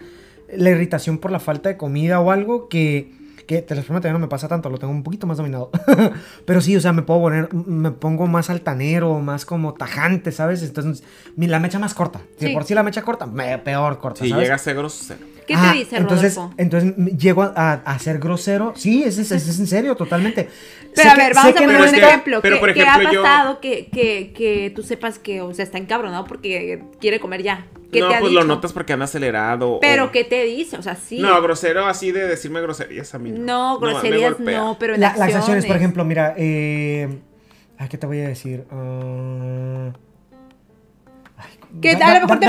la 0.55 0.69
irritación 0.69 1.17
por 1.17 1.31
la 1.31 1.39
falta 1.39 1.69
de 1.69 1.77
comida 1.77 2.19
o 2.19 2.29
algo 2.31 2.69
que, 2.69 3.11
que 3.47 3.61
te 3.63 3.73
lo 3.75 3.81
prometo, 3.81 4.07
ya 4.07 4.13
no 4.13 4.19
me 4.19 4.27
pasa 4.27 4.47
tanto, 4.47 4.69
lo 4.69 4.77
tengo 4.77 4.91
un 4.93 5.01
poquito 5.03 5.25
más 5.25 5.37
dominado. 5.37 5.71
Pero 6.45 6.61
sí, 6.61 6.75
o 6.75 6.81
sea, 6.81 6.91
me 6.93 7.01
puedo 7.01 7.21
poner, 7.21 7.51
me 7.53 7.91
pongo 7.91 8.27
más 8.27 8.49
altanero, 8.49 9.19
más 9.19 9.45
como 9.45 9.73
tajante, 9.73 10.31
¿sabes? 10.31 10.61
Entonces, 10.63 11.03
mi- 11.35 11.47
la 11.47 11.59
mecha 11.59 11.79
más 11.79 11.93
corta. 11.93 12.19
Si 12.37 12.47
Sí. 12.47 12.53
por 12.53 12.65
sí 12.65 12.73
la 12.75 12.83
mecha 12.83 13.01
corta, 13.01 13.25
me- 13.25 13.57
peor 13.59 13.97
corta, 13.99 14.23
Si 14.23 14.29
¿sabes? 14.29 14.43
llega 14.43 14.55
a 14.55 14.59
ser 14.59 14.75
grosero. 14.75 15.19
¿Qué 15.47 15.55
Ah, 15.55 15.69
te 15.71 15.77
dice 15.77 15.95
entonces, 15.95 16.35
Rodolfo? 16.35 16.55
Entonces 16.57 16.93
llego 17.17 17.41
a, 17.43 17.53
a- 17.55 17.73
a 17.73 17.99
ser 17.99 18.19
grosero. 18.19 18.73
Sí, 18.75 19.03
es, 19.03 19.17
es, 19.17 19.31
es 19.31 19.59
en 19.59 19.67
serio, 19.67 19.95
totalmente. 19.95 20.49
Pero 20.93 21.03
Sé 21.03 21.07
a 21.09 21.13
que- 21.15 21.21
ver, 21.21 21.33
vamos 21.33 21.51
a 21.51 21.53
que 21.57 21.63
poner 21.65 21.81
un 21.81 21.85
que- 21.87 21.91
que- 22.01 22.05
ejemplo. 22.05 22.39
pero, 22.41 22.55
¿Qué, 22.57 22.59
por 22.59 22.73
qué 22.73 22.81
ejemplo, 22.81 23.09
ha 23.09 23.11
yo- 23.13 23.23
pasado 23.23 23.59
que, 23.61 23.87
que, 23.87 24.33
que 24.35 24.73
tú 24.75 24.83
sepas 24.83 25.19
que, 25.19 25.39
o 25.41 25.53
sea, 25.53 25.63
está 25.63 25.77
encabronado 25.77 26.25
porque 26.25 26.83
quiere 26.99 27.21
comer 27.21 27.43
ya? 27.43 27.65
¿Qué 27.91 28.01
no, 28.01 28.09
te 28.09 28.15
ha 28.15 28.19
pues 28.19 28.31
dicho? 28.31 28.41
lo 28.41 28.47
notas 28.47 28.73
porque 28.73 28.93
anda 28.93 29.05
acelerado. 29.05 29.79
Pero 29.81 30.05
o- 30.05 30.11
¿qué 30.11 30.23
te 30.23 30.43
dice? 30.43 30.77
O 30.77 30.81
sea, 30.81 30.95
sí. 30.95 31.19
No, 31.19 31.41
grosero 31.41 31.85
así 31.85 32.11
de 32.11 32.27
decirme 32.27 32.61
groserías 32.61 33.13
a 33.15 33.19
mí. 33.19 33.31
No, 33.31 33.79
groserías 33.79 34.39
no, 34.39 34.77
pero 34.79 34.95
en 34.95 35.01
La- 35.01 35.07
las 35.09 35.19
acciones, 35.21 35.35
acciones. 35.37 35.65
por 35.65 35.75
ejemplo, 35.77 36.03
mira, 36.05 36.33
eh, 36.37 37.19
ay, 37.77 37.87
¿qué 37.89 37.97
te 37.97 38.05
voy 38.05 38.19
a 38.19 38.27
decir? 38.27 38.65
Ah, 38.71 39.91
ay, 41.37 41.59
Que 41.81 41.95
da- 41.95 42.07
a 42.07 42.13
lo 42.15 42.21
mejor 42.21 42.39
te 42.39 42.45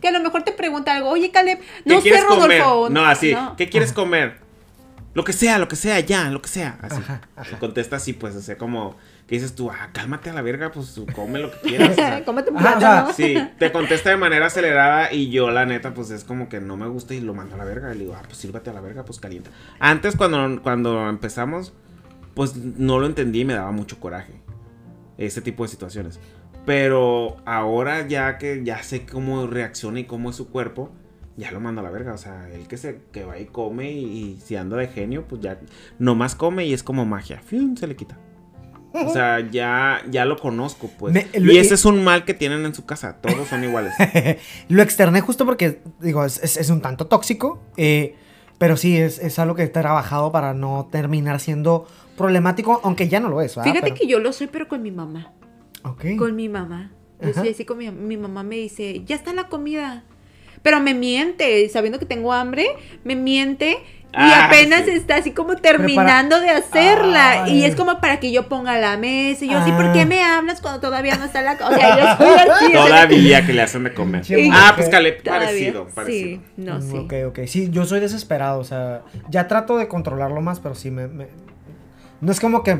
que 0.00 0.08
a 0.08 0.12
lo 0.12 0.20
mejor 0.20 0.42
te 0.42 0.52
pregunta 0.52 0.94
algo, 0.94 1.10
oye 1.10 1.30
Caleb, 1.30 1.58
¿Qué 1.58 1.66
no 1.86 1.96
sé 1.96 2.02
quieres 2.02 2.24
comer? 2.24 2.60
Rodolfo. 2.62 2.90
No, 2.90 3.06
así. 3.06 3.32
no. 3.32 3.56
¿Qué 3.56 3.68
quieres 3.68 3.92
comer? 3.92 4.38
Lo 5.14 5.22
que 5.24 5.32
sea, 5.32 5.58
lo 5.58 5.68
que 5.68 5.76
sea, 5.76 6.00
ya, 6.00 6.28
lo 6.30 6.42
que 6.42 6.48
sea. 6.48 6.76
Así. 6.82 6.96
Ajá, 6.96 7.20
ajá. 7.36 7.50
Y 7.52 7.58
contesta 7.60 7.96
así, 7.96 8.12
pues, 8.14 8.34
o 8.34 8.42
sea, 8.42 8.58
como 8.58 8.96
que 9.34 9.40
dices 9.40 9.54
tú, 9.56 9.70
ah, 9.70 9.90
cálmate 9.92 10.30
a 10.30 10.32
la 10.32 10.42
verga, 10.42 10.70
pues 10.70 10.94
tú 10.94 11.06
come 11.12 11.40
lo 11.40 11.50
que 11.50 11.58
quieras. 11.68 11.90
o 11.92 11.94
sea. 11.94 12.24
Cómete 12.24 12.50
un 12.50 12.58
Ajá, 12.58 12.76
o 12.76 12.78
plátano. 12.78 13.12
Sí, 13.12 13.36
te 13.58 13.72
contesta 13.72 14.10
de 14.10 14.16
manera 14.16 14.46
acelerada 14.46 15.12
y 15.12 15.30
yo 15.30 15.50
la 15.50 15.66
neta 15.66 15.92
pues 15.92 16.10
es 16.10 16.22
como 16.22 16.48
que 16.48 16.60
no 16.60 16.76
me 16.76 16.86
gusta 16.86 17.14
y 17.14 17.20
lo 17.20 17.34
mando 17.34 17.56
a 17.56 17.58
la 17.58 17.64
verga. 17.64 17.92
Y 17.92 17.98
le 17.98 18.04
digo, 18.04 18.14
ah, 18.16 18.22
pues 18.24 18.38
sírvate 18.38 18.70
a 18.70 18.72
la 18.72 18.80
verga, 18.80 19.04
pues 19.04 19.18
calienta. 19.18 19.50
Antes 19.80 20.16
cuando, 20.16 20.62
cuando 20.62 21.08
empezamos, 21.08 21.72
pues 22.34 22.54
no 22.56 23.00
lo 23.00 23.06
entendí 23.06 23.40
y 23.40 23.44
me 23.44 23.54
daba 23.54 23.72
mucho 23.72 23.98
coraje. 23.98 24.40
Ese 25.18 25.40
tipo 25.40 25.64
de 25.64 25.68
situaciones. 25.68 26.20
Pero 26.64 27.36
ahora 27.44 28.06
ya 28.06 28.38
que 28.38 28.62
ya 28.64 28.82
sé 28.82 29.04
cómo 29.04 29.46
reacciona 29.48 30.00
y 30.00 30.04
cómo 30.04 30.30
es 30.30 30.36
su 30.36 30.48
cuerpo, 30.48 30.92
ya 31.36 31.50
lo 31.50 31.58
mando 31.58 31.80
a 31.80 31.84
la 31.84 31.90
verga. 31.90 32.14
O 32.14 32.18
sea, 32.18 32.48
él 32.52 32.68
que 32.68 32.76
se 32.76 33.00
que 33.10 33.24
va 33.24 33.38
y 33.38 33.46
come 33.46 33.90
y, 33.90 34.04
y 34.04 34.40
si 34.40 34.54
anda 34.54 34.76
de 34.76 34.86
genio, 34.86 35.26
pues 35.26 35.40
ya 35.40 35.58
nomás 35.98 36.36
come 36.36 36.66
y 36.66 36.72
es 36.72 36.84
como 36.84 37.04
magia. 37.04 37.40
¡Fium! 37.40 37.76
se 37.76 37.88
le 37.88 37.96
quita. 37.96 38.16
O 38.94 39.12
sea, 39.12 39.40
ya, 39.50 40.02
ya 40.08 40.24
lo 40.24 40.36
conozco, 40.38 40.88
pues. 40.98 41.12
Me- 41.12 41.26
y 41.34 41.58
ese 41.58 41.74
es 41.74 41.84
un 41.84 42.04
mal 42.04 42.24
que 42.24 42.32
tienen 42.32 42.64
en 42.64 42.74
su 42.74 42.86
casa. 42.86 43.16
Todos 43.20 43.48
son 43.48 43.64
iguales. 43.64 43.92
Lo 44.68 44.82
externé 44.82 45.20
justo 45.20 45.44
porque, 45.44 45.80
digo, 46.00 46.24
es, 46.24 46.40
es- 46.42 46.56
es 46.56 46.70
un 46.70 46.80
tanto 46.80 47.06
tóxico, 47.08 47.60
eh, 47.76 48.14
pero 48.58 48.76
sí, 48.76 48.96
es, 48.96 49.18
es 49.18 49.38
algo 49.40 49.56
que 49.56 49.64
he 49.64 49.68
trabajado 49.68 50.30
para 50.30 50.54
no 50.54 50.88
terminar 50.92 51.40
siendo 51.40 51.88
problemático, 52.16 52.80
aunque 52.84 53.08
ya 53.08 53.18
no 53.18 53.28
lo 53.28 53.40
es, 53.40 53.56
¿verdad? 53.56 53.72
Fíjate 53.72 53.90
Pero- 53.90 54.00
que 54.00 54.06
yo 54.06 54.20
lo 54.20 54.32
soy, 54.32 54.46
pero 54.46 54.68
con 54.68 54.80
mi 54.82 54.92
mamá. 54.92 55.32
Ok. 55.82 56.04
Con 56.16 56.36
mi 56.36 56.48
mamá. 56.48 56.92
Yo 57.20 57.30
Ajá. 57.30 57.40
soy 57.40 57.50
así 57.50 57.64
con 57.64 57.78
mi, 57.78 57.90
mi 57.90 58.16
mamá 58.16 58.42
me 58.44 58.56
dice, 58.56 59.02
ya 59.04 59.16
está 59.16 59.32
la 59.32 59.48
comida. 59.48 60.04
Pero 60.62 60.80
me 60.80 60.94
miente, 60.94 61.68
sabiendo 61.68 61.98
que 61.98 62.06
tengo 62.06 62.32
hambre, 62.32 62.66
me 63.02 63.16
miente. 63.16 63.78
Y 64.16 64.20
Ah, 64.32 64.46
apenas 64.46 64.84
sí. 64.84 64.90
está 64.92 65.16
así 65.16 65.32
como 65.32 65.56
terminando 65.56 66.40
de 66.40 66.50
hacerla. 66.50 67.44
Ay. 67.44 67.58
Y 67.58 67.64
es 67.64 67.74
como 67.76 68.00
para 68.00 68.20
que 68.20 68.30
yo 68.32 68.48
ponga 68.48 68.78
la 68.78 68.96
mesa. 68.96 69.44
Y 69.44 69.48
yo 69.48 69.58
así, 69.58 69.72
¿por 69.72 69.86
Ah. 69.86 69.92
qué 69.92 70.06
me 70.06 70.22
hablas 70.22 70.60
cuando 70.60 70.80
todavía 70.80 71.16
no 71.16 71.24
está 71.24 71.42
la 71.42 71.58
comida? 71.58 71.76
O 71.76 71.80
sea, 71.80 71.96
yo 72.46 72.52
así. 72.52 72.72
Todavía 72.72 73.44
que 73.46 73.52
le 73.52 73.62
hacen 73.62 73.84
de 73.84 73.92
comer. 73.94 74.24
Sí. 74.24 74.48
Ah, 74.52 74.72
pues 74.76 74.88
Caleb, 74.88 75.22
parecido, 75.22 75.86
parecido. 75.94 76.28
Sí, 76.28 76.40
no, 76.56 76.78
Mm, 76.78 76.82
sí. 76.90 76.96
Ok, 76.98 77.12
ok. 77.28 77.38
Sí, 77.46 77.68
yo 77.70 77.84
soy 77.84 78.00
desesperado, 78.00 78.58
o 78.60 78.64
sea, 78.64 79.02
ya 79.28 79.48
trato 79.48 79.76
de 79.76 79.88
controlarlo 79.88 80.40
más, 80.40 80.60
pero 80.60 80.74
sí 80.74 80.90
me... 80.90 81.08
me- 81.08 81.28
No 82.20 82.30
es 82.32 82.40
como 82.40 82.62
que 82.62 82.78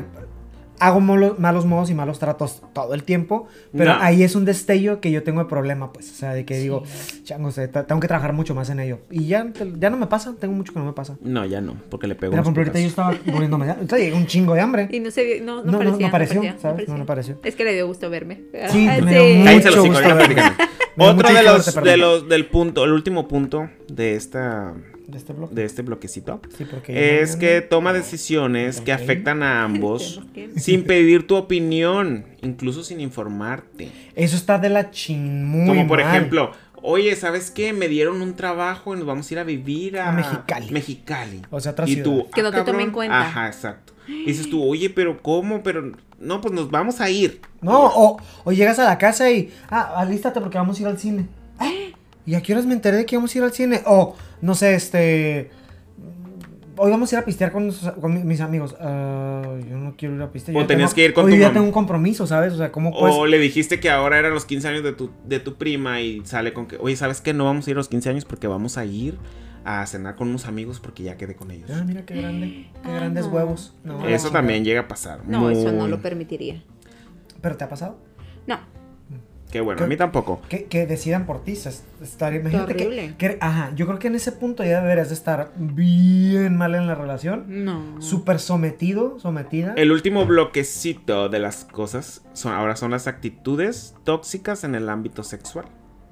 hago 0.79 0.99
molo- 0.99 1.35
malos 1.39 1.65
modos 1.65 1.89
y 1.89 1.93
malos 1.93 2.19
tratos 2.19 2.61
todo 2.73 2.93
el 2.93 3.03
tiempo, 3.03 3.47
pero 3.75 3.93
No. 3.95 4.01
ahí 4.01 4.23
es 4.23 4.35
un 4.35 4.45
destello 4.45 4.99
que 4.99 5.11
yo 5.11 5.23
tengo 5.23 5.39
de 5.43 5.49
problema, 5.49 5.93
pues, 5.93 6.11
o 6.11 6.15
sea, 6.15 6.33
de 6.33 6.45
que 6.45 6.57
digo, 6.57 6.83
chango, 7.23 7.51
tengo 7.51 7.99
que 8.01 8.07
trabajar 8.07 8.33
mucho 8.33 8.53
más 8.55 8.69
en 8.69 8.79
ello. 8.79 8.99
Y 9.09 9.27
ya, 9.27 9.47
ya 9.79 9.89
no 9.89 9.97
me 9.97 10.07
pasa, 10.07 10.33
tengo 10.39 10.53
mucho 10.53 10.73
que 10.73 10.79
no 10.79 10.85
me 10.85 10.93
pasa. 10.93 11.17
No, 11.21 11.45
ya 11.45 11.61
no, 11.61 11.75
porque 11.89 12.07
le 12.07 12.15
pego 12.15 12.33
unos 12.33 12.43
por 12.45 12.53
ejemplo, 12.53 12.71
ahorita 12.73 12.79
yo 12.81 12.87
estaba 12.87 13.31
muriéndome, 13.31 13.73
llegué 13.97 14.13
un 14.13 14.27
chingo 14.27 14.53
de 14.53 14.61
hambre. 14.61 14.87
Y 14.91 14.99
no 14.99 15.11
se 15.11 15.23
vio- 15.23 15.43
no, 15.43 15.63
no, 15.63 15.71
No, 15.71 15.71
no, 15.71 15.79
parecía, 15.79 16.05
no 16.07 16.11
pareció, 16.11 16.41
parecía, 16.41 16.59
¿sabes? 16.61 16.87
No, 16.89 16.97
no 16.97 17.05
pareció. 17.05 17.39
Es 17.43 17.55
que 17.55 17.63
le 17.63 17.73
dio 17.73 17.87
gusto 17.87 18.09
verme. 18.09 18.41
Sí, 18.69 18.87
Ah, 18.89 18.97
me 19.01 19.11
dio 19.11 19.53
mucho 19.53 19.69
los 19.71 19.87
gusto 19.87 20.15
verme. 20.15 20.41
Otro 20.97 21.33
de 21.33 21.43
los, 21.43 21.75
de 21.75 21.97
los, 21.97 22.29
del 22.29 22.45
punto, 22.47 22.83
el 22.85 22.91
último 22.93 23.27
punto 23.27 23.69
de 23.89 24.15
esta, 24.15 24.73
De 25.07 25.17
este 25.17 25.33
de 25.51 25.65
este 25.65 25.81
bloquecito. 25.81 26.41
Sí, 26.57 26.65
porque 26.65 27.21
Es 27.21 27.35
que 27.35 27.61
toma 27.61 27.93
decisiones 27.93 28.81
que 28.81 28.91
afectan 28.91 29.43
a 29.43 29.63
ambos 29.63 30.21
sin 30.57 30.83
pedir 30.83 31.27
tu 31.27 31.35
opinión, 31.35 32.25
incluso 32.41 32.83
sin 32.83 32.99
informarte. 32.99 33.91
Eso 34.15 34.35
está 34.35 34.57
de 34.57 34.69
la 34.69 34.91
chin 34.91 35.45
muy 35.45 35.67
Como 35.67 35.87
por 35.87 36.01
mal. 36.01 36.09
ejemplo, 36.15 36.51
oye, 36.81 37.15
¿sabes 37.15 37.51
qué? 37.51 37.73
Me 37.73 37.87
dieron 37.87 38.21
un 38.21 38.35
trabajo 38.35 38.95
y 38.95 38.97
nos 38.97 39.07
vamos 39.07 39.29
a 39.29 39.33
ir 39.33 39.39
a 39.39 39.43
vivir 39.43 39.97
a, 39.99 40.09
A 40.09 40.11
Mexicali. 40.11 40.71
Mexicali. 40.71 41.41
O 41.49 41.59
sea, 41.59 41.73
otra 41.73 41.87
y 41.89 41.97
tú, 41.97 42.27
Que 42.33 42.41
ah, 42.41 42.43
no 42.45 42.51
te 42.51 42.61
tome 42.63 42.83
en 42.83 42.91
cuenta. 42.91 43.21
Ajá, 43.21 43.47
exacto. 43.47 43.93
Y 44.07 44.25
dices 44.25 44.49
tú, 44.49 44.63
oye, 44.63 44.89
pero 44.89 45.21
¿cómo? 45.21 45.63
Pero 45.63 45.91
no, 46.19 46.41
pues 46.41 46.53
nos 46.53 46.69
vamos 46.69 47.01
a 47.01 47.09
ir. 47.09 47.41
No, 47.61 47.85
o, 47.87 48.17
o 48.43 48.51
llegas 48.51 48.77
a 48.79 48.85
la 48.85 48.97
casa 48.97 49.29
y, 49.31 49.51
ah, 49.69 49.93
alístate 49.97 50.39
porque 50.39 50.57
vamos 50.57 50.77
a 50.77 50.81
ir 50.81 50.87
al 50.87 50.99
cine. 50.99 51.27
Ah, 51.59 51.69
¿Y 52.25 52.35
a 52.35 52.41
qué 52.41 52.53
horas 52.53 52.65
me 52.65 52.73
enteré 52.73 52.97
de 52.97 53.05
que 53.05 53.15
íbamos 53.15 53.33
a 53.33 53.37
ir 53.37 53.43
al 53.43 53.51
cine? 53.53 53.81
O, 53.85 54.15
no 54.41 54.55
sé, 54.55 54.75
este... 54.75 55.51
Hoy 56.77 56.91
vamos 56.91 57.11
a 57.13 57.15
ir 57.15 57.19
a 57.21 57.25
pistear 57.25 57.53
con, 57.53 57.67
nuestros- 57.67 57.93
con 57.93 58.13
mi- 58.13 58.23
mis 58.23 58.41
amigos. 58.41 58.75
Ah, 58.81 59.43
yo 59.69 59.77
no 59.77 59.95
quiero 59.95 60.15
ir 60.15 60.21
a 60.21 60.31
pistear. 60.31 60.57
O 60.57 60.61
yo 60.61 60.67
tenías 60.67 60.89
tengo- 60.89 60.95
que 60.95 61.05
ir 61.05 61.13
con 61.13 61.25
hoy 61.25 61.31
tu 61.31 61.37
ya 61.37 61.43
mamá. 61.43 61.53
tengo 61.53 61.65
un 61.67 61.71
compromiso, 61.71 62.27
¿sabes? 62.27 62.51
O 62.51 62.57
sea, 62.57 62.71
¿cómo 62.73 62.91
pues? 62.91 63.13
O 63.15 63.25
le 63.25 63.39
dijiste 63.39 63.79
que 63.79 63.89
ahora 63.89 64.19
eran 64.19 64.33
los 64.33 64.43
15 64.43 64.67
años 64.67 64.83
de 64.83 64.91
tu, 64.91 65.09
de 65.25 65.39
tu 65.39 65.55
prima 65.55 66.01
y 66.01 66.25
sale 66.25 66.51
con 66.51 66.65
que, 66.67 66.75
oye, 66.77 66.97
¿sabes 66.97 67.21
qué? 67.21 67.33
No 67.33 67.45
vamos 67.45 67.65
a 67.67 67.69
ir 67.69 67.77
a 67.77 67.79
los 67.79 67.87
15 67.87 68.09
años 68.09 68.25
porque 68.25 68.47
vamos 68.47 68.77
a 68.77 68.83
ir 68.83 69.17
a 69.63 69.85
cenar 69.85 70.15
con 70.15 70.27
unos 70.27 70.47
amigos 70.47 70.81
porque 70.81 71.03
ya 71.03 71.15
quedé 71.15 71.35
con 71.35 71.49
ellos. 71.51 71.69
Ah, 71.73 71.83
mira 71.87 72.05
qué 72.05 72.15
grande, 72.21 72.67
qué 72.83 72.89
Ay, 72.89 72.93
grandes 72.95 73.25
no. 73.27 73.31
huevos. 73.31 73.73
No, 73.85 73.93
No. 73.93 73.99
la 73.99 74.07
Eso 74.09 74.25
chingada. 74.27 74.39
también 74.41 74.65
llega 74.65 74.81
a 74.81 74.87
pasar. 74.89 75.21
No, 75.25 75.49
eso 75.49 75.71
no 75.71 75.83
Muy- 75.83 75.89
lo 75.89 76.01
permitiría. 76.01 76.61
¿Pero 77.41 77.55
te 77.55 77.63
ha 77.63 77.69
pasado? 77.69 77.97
No. 78.47 78.59
Qué 79.51 79.61
bueno, 79.61 79.83
a 79.83 79.87
mí 79.87 79.95
tampoco. 79.95 80.41
Que, 80.49 80.65
que 80.65 80.85
decidan 80.85 81.25
por 81.25 81.43
ti. 81.43 81.53
estar, 81.53 82.33
imagínate 82.33 82.75
que, 82.75 83.13
que- 83.17 83.37
Ajá, 83.39 83.71
yo 83.75 83.85
creo 83.87 83.99
que 83.99 84.07
en 84.07 84.15
ese 84.15 84.31
punto 84.33 84.63
ya 84.63 84.81
deberías 84.81 85.07
de 85.09 85.13
estar 85.15 85.51
bien 85.55 86.57
mal 86.57 86.75
en 86.75 86.87
la 86.87 86.95
relación. 86.95 87.45
No. 87.63 88.01
Súper 88.01 88.39
sometido, 88.39 89.17
sometida. 89.19 89.73
El 89.77 89.91
último 89.91 90.25
bloquecito 90.25 91.29
de 91.29 91.39
las 91.39 91.63
cosas 91.65 92.23
son, 92.33 92.53
ahora 92.53 92.75
son 92.75 92.91
las 92.91 93.07
actitudes 93.07 93.95
tóxicas 94.03 94.63
en 94.63 94.75
el 94.75 94.89
ámbito 94.89 95.23
sexual. 95.23 95.65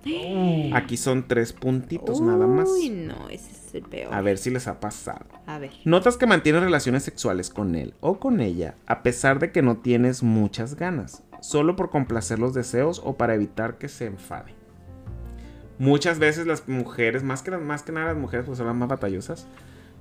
Aquí 0.73 0.97
son 0.97 1.27
tres 1.27 1.53
puntitos 1.53 2.19
nada 2.21 2.47
más. 2.47 2.69
Uy, 2.69 2.89
no, 2.89 3.29
ese 3.29 3.51
es 3.51 3.73
el 3.75 3.83
peor. 3.83 4.13
A 4.13 4.21
ver 4.21 4.37
si 4.37 4.49
les 4.49 4.67
ha 4.67 4.79
pasado. 4.79 5.25
A 5.45 5.59
ver. 5.59 5.71
Notas 5.85 6.17
que 6.17 6.25
mantienes 6.27 6.61
relaciones 6.63 7.03
sexuales 7.03 7.49
con 7.49 7.75
él 7.75 7.93
o 8.01 8.19
con 8.19 8.39
ella 8.41 8.75
a 8.85 9.01
pesar 9.03 9.39
de 9.39 9.51
que 9.51 9.61
no 9.61 9.77
tienes 9.77 10.21
muchas 10.23 10.75
ganas, 10.75 11.23
solo 11.41 11.75
por 11.75 11.89
complacer 11.89 12.39
los 12.39 12.53
deseos 12.53 13.01
o 13.03 13.15
para 13.17 13.33
evitar 13.35 13.77
que 13.77 13.87
se 13.89 14.05
enfade. 14.05 14.53
Muchas 15.79 16.19
veces 16.19 16.45
las 16.45 16.67
mujeres, 16.67 17.23
más 17.23 17.41
que, 17.41 17.51
las- 17.51 17.61
más 17.61 17.83
que 17.83 17.91
nada 17.91 18.07
las 18.07 18.17
mujeres, 18.17 18.45
pues 18.45 18.57
son 18.57 18.67
las 18.67 18.75
más 18.75 18.89
batallosas. 18.89 19.47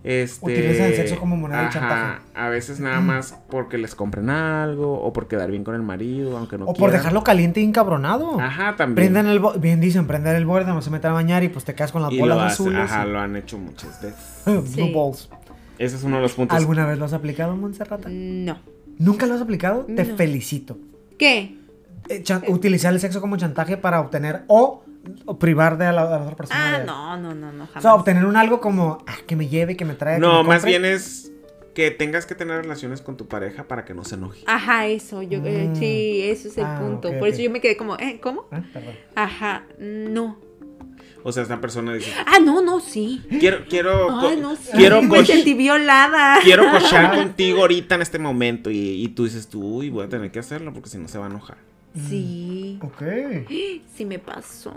Este, 0.05 0.45
Utilizan 0.45 0.87
el 0.87 0.97
sexo 0.97 1.17
como 1.21 1.37
moneda 1.37 1.63
de 1.65 1.69
chantaje. 1.71 2.21
A 2.35 2.49
veces 2.49 2.81
nada 2.81 3.01
más 3.01 3.37
porque 3.49 3.79
les 3.79 3.95
compren 3.95 4.31
algo 4.31 5.01
o 5.01 5.13
por 5.13 5.29
quedar 5.29 5.51
bien 5.51 5.63
con 5.63 5.77
el 5.77 5.83
marido, 5.83 6.37
aunque 6.37 6.59
no 6.59 6.65
o 6.65 6.75
por 6.75 6.91
dejarlo 6.91 7.23
caliente 7.23 7.61
y 7.61 7.65
encabronado. 7.65 8.41
Ajá, 8.41 8.75
también. 8.77 9.13
Prendan 9.13 9.27
el 9.29 9.41
bien 9.61 9.81
dicen, 9.81 10.09
prender 10.09 10.35
el 10.35 10.45
borde, 10.45 10.73
no 10.73 10.83
se 10.83 10.91
meten 10.91 11.11
a 11.13 11.15
bañar 11.15 11.45
y 11.45 11.49
pues 11.51 11.65
te 11.65 11.75
quedas 11.77 11.93
con 11.93 12.03
las 12.03 12.13
y 12.13 12.19
bolas 12.19 12.37
lo 12.37 12.43
hace- 12.43 12.53
azules. 12.55 12.81
ajá, 12.91 13.07
y- 13.07 13.11
lo 13.11 13.21
han 13.21 13.37
hecho 13.37 13.59
muchas 13.59 14.03
veces. 14.03 14.43
Blue 14.47 14.67
Sí. 14.67 14.93
balls. 14.93 15.29
Ese 15.79 15.97
es 15.97 16.03
uno 16.03 16.17
de 16.17 16.23
los 16.23 16.33
puntos. 16.33 16.57
¿Alguna 16.59 16.85
vez 16.87 16.99
lo 16.99 17.05
has 17.05 17.13
aplicado, 17.13 17.57
Montserrat? 17.57 18.05
No. 18.07 18.59
¿Nunca 18.99 19.27
lo 19.27 19.35
has 19.35 19.41
aplicado? 19.41 19.85
Te 19.85 20.05
felicito. 20.05 20.79
¿Qué? 21.19 21.59
Eh, 22.09 22.25
utilizar 22.49 22.93
el 22.93 22.99
sexo 23.01 23.21
como 23.21 23.37
chantaje 23.37 23.77
para 23.77 24.01
obtener 24.01 24.43
o, 24.49 24.82
o 25.27 25.39
privar 25.39 25.79
de 25.79 25.87
a 25.87 25.93
la, 25.93 26.03
a 26.03 26.11
la 26.19 26.23
otra 26.23 26.37
persona. 26.37 26.75
Ah, 26.75 26.79
de- 26.79 26.85
no, 26.85 27.17
no, 27.17 27.35
no, 27.35 27.53
no, 27.53 27.65
O 27.65 27.67
jamás. 27.67 27.83
sea, 27.83 27.95
obtener 27.95 28.25
un 28.25 28.37
algo 28.37 28.61
como 28.61 28.99
ah, 29.07 29.17
que 29.27 29.37
me 29.37 29.49
lleve, 29.49 29.77
que 29.77 29.85
me 29.85 29.95
traiga. 29.95 30.19
que 30.19 30.21
No, 30.27 30.43
me 30.43 30.49
más 30.51 30.65
bien 30.65 30.85
es 30.85 31.33
que 31.75 31.91
tengas 31.91 32.27
que 32.27 32.35
tener 32.35 32.61
relaciones 32.63 33.01
con 33.01 33.17
tu 33.17 33.27
pareja 33.29 33.65
para 33.65 33.85
que 33.85 33.95
no 33.95 34.05
se 34.05 34.15
enoje. 34.17 34.43
Ajá, 34.47 34.87
eso, 34.87 35.23
yo, 35.23 35.41
eh, 35.45 35.69
Mm. 35.71 35.77
sí, 35.77 36.21
eso 36.25 36.49
es 36.49 36.59
el 36.59 36.65
Ah, 36.65 36.79
punto. 36.81 37.11
Por 37.19 37.29
eso 37.29 37.41
yo 37.41 37.51
me 37.51 37.61
quedé 37.61 37.77
como, 37.77 37.97
¿eh? 37.99 38.21
¿Cómo? 38.23 38.47
Ah. 38.53 38.63
Ajá, 39.15 39.65
no. 39.79 40.39
O 41.25 41.31
sea, 41.33 41.45
esta 41.45 41.61
persona 41.61 41.95
dice, 41.95 42.11
Ah, 42.27 42.41
no, 42.45 42.61
no, 42.63 42.81
sí. 42.81 43.23
quiero, 43.41 43.65
quiero, 43.69 44.09
co- 44.09 44.27
Ay, 44.29 44.37
no, 44.41 44.57
sí. 44.57 44.71
quiero, 44.75 45.01
me 45.03 45.25
sentí 45.25 45.55
violada. 45.55 46.39
quiero 46.43 46.69
cochar 46.71 47.15
contigo 47.17 47.61
ahorita 47.61 47.95
en 47.95 48.03
este 48.03 48.19
momento. 48.19 48.71
Y, 48.71 48.77
y 49.05 49.09
tú 49.09 49.25
dices, 49.25 49.49
tú, 49.49 49.63
uy, 49.79 49.89
voy 49.89 50.05
a 50.05 50.09
tener 50.09 50.31
que 50.33 50.41
hacerlo 50.41 50.73
porque 50.73 50.91
si 50.91 50.99
no 50.99 51.07
se 51.09 51.19
va 51.19 51.27
a 51.27 51.31
enojar. 51.31 51.57
Sí, 52.09 52.79
Ok. 52.83 53.03
sí 53.95 54.05
me 54.05 54.19
pasó. 54.19 54.75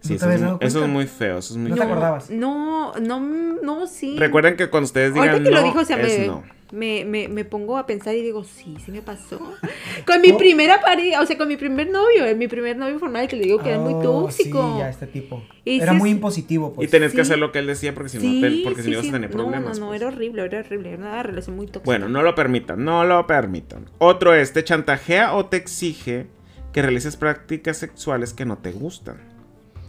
Sí, 0.00 0.14
¿No 0.14 0.18
te 0.28 0.34
eso, 0.34 0.58
es, 0.60 0.68
eso 0.68 0.84
es 0.84 0.90
muy 0.90 1.06
feo, 1.06 1.38
eso 1.38 1.54
es 1.54 1.58
muy 1.58 1.70
¿No 1.70 1.76
te 1.76 1.82
acordabas? 1.82 2.30
No, 2.30 2.94
no, 3.00 3.20
no, 3.20 3.86
sí. 3.86 4.16
Recuerden 4.18 4.56
que 4.56 4.68
cuando 4.70 4.86
ustedes 4.86 5.12
digan 5.14 5.28
Ahorita 5.30 5.48
que 5.50 5.54
no, 5.54 5.60
lo 5.60 5.66
dijo, 5.66 5.80
o 5.80 5.84
sea, 5.84 6.00
es 6.00 6.18
me, 6.20 6.26
no. 6.26 6.42
me, 6.72 7.04
me, 7.04 7.28
me 7.28 7.44
pongo 7.44 7.76
a 7.78 7.86
pensar 7.86 8.14
y 8.14 8.22
digo, 8.22 8.44
sí, 8.44 8.76
sí 8.84 8.92
me 8.92 9.02
pasó. 9.02 9.38
Con 10.06 10.20
mi 10.20 10.32
primera 10.32 10.80
pareja, 10.80 11.20
o 11.20 11.26
sea, 11.26 11.36
con 11.38 11.46
mi 11.48 11.56
primer 11.56 11.88
novio, 11.90 12.24
eh, 12.24 12.34
mi 12.34 12.48
primer 12.48 12.76
novio 12.76 12.98
formal 12.98 13.28
que 13.28 13.36
le 13.36 13.44
digo 13.44 13.58
que 13.62 13.68
era 13.70 13.78
muy 13.78 13.94
Oh, 13.94 14.02
tóxico. 14.02 14.72
Sí, 14.74 14.78
ya 14.78 14.88
este 14.88 15.06
tipo. 15.06 15.42
Y 15.64 15.80
Era 15.80 15.92
muy 15.92 16.10
es- 16.10 16.16
impositivo, 16.16 16.72
pues. 16.72 16.88
y 16.88 16.90
tenés 16.90 17.12
que 17.12 17.20
hacer 17.20 17.38
lo 17.38 17.52
que 17.52 17.58
él 17.60 17.66
decía 17.66 17.92
porque 17.94 18.08
si 18.08 18.18
Sí, 18.20 18.40
no, 18.40 18.48
te- 18.48 18.60
porque 18.64 18.82
si 18.82 18.90
ibas 18.90 19.08
a 19.08 19.12
tener 19.12 19.30
problemas. 19.30 19.78
No, 19.78 19.80
no, 19.80 19.80
no, 19.80 19.86
pues. 19.88 20.00
era 20.00 20.08
horrible, 20.08 20.44
era 20.44 20.58
horrible, 20.60 20.88
era 20.92 20.98
una 20.98 21.22
relación 21.22 21.56
muy 21.56 21.66
tóxica. 21.66 21.84
Bueno, 21.84 22.08
no 22.08 22.22
lo 22.22 22.34
permitan, 22.34 22.84
no 22.84 23.04
lo 23.04 23.26
permitan. 23.26 23.86
Otro 23.98 24.34
es, 24.34 24.52
te 24.52 24.64
chantajea 24.64 25.34
o 25.34 25.46
te 25.46 25.56
exige 25.58 26.26
que 26.72 26.82
realices 26.82 27.16
prácticas 27.16 27.76
sexuales 27.76 28.32
que 28.32 28.44
no 28.44 28.58
te 28.58 28.72
gustan. 28.72 29.16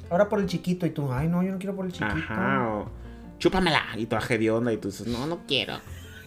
Ahora 0.09 0.29
por 0.29 0.39
el 0.39 0.45
chiquito 0.45 0.86
y 0.86 0.91
tú, 0.91 1.11
ay, 1.11 1.27
no, 1.27 1.41
yo 1.43 1.51
no 1.51 1.57
quiero 1.57 1.75
por 1.75 1.86
el 1.86 1.91
chiquito. 1.91 2.13
Ajá, 2.13 2.67
o 2.69 2.89
chúpamela. 3.39 3.81
Y 3.97 4.05
tú 4.05 4.15
onda 4.53 4.71
y 4.73 4.77
tú 4.77 4.89
dices, 4.89 5.07
no, 5.07 5.25
no 5.25 5.39
quiero. 5.47 5.75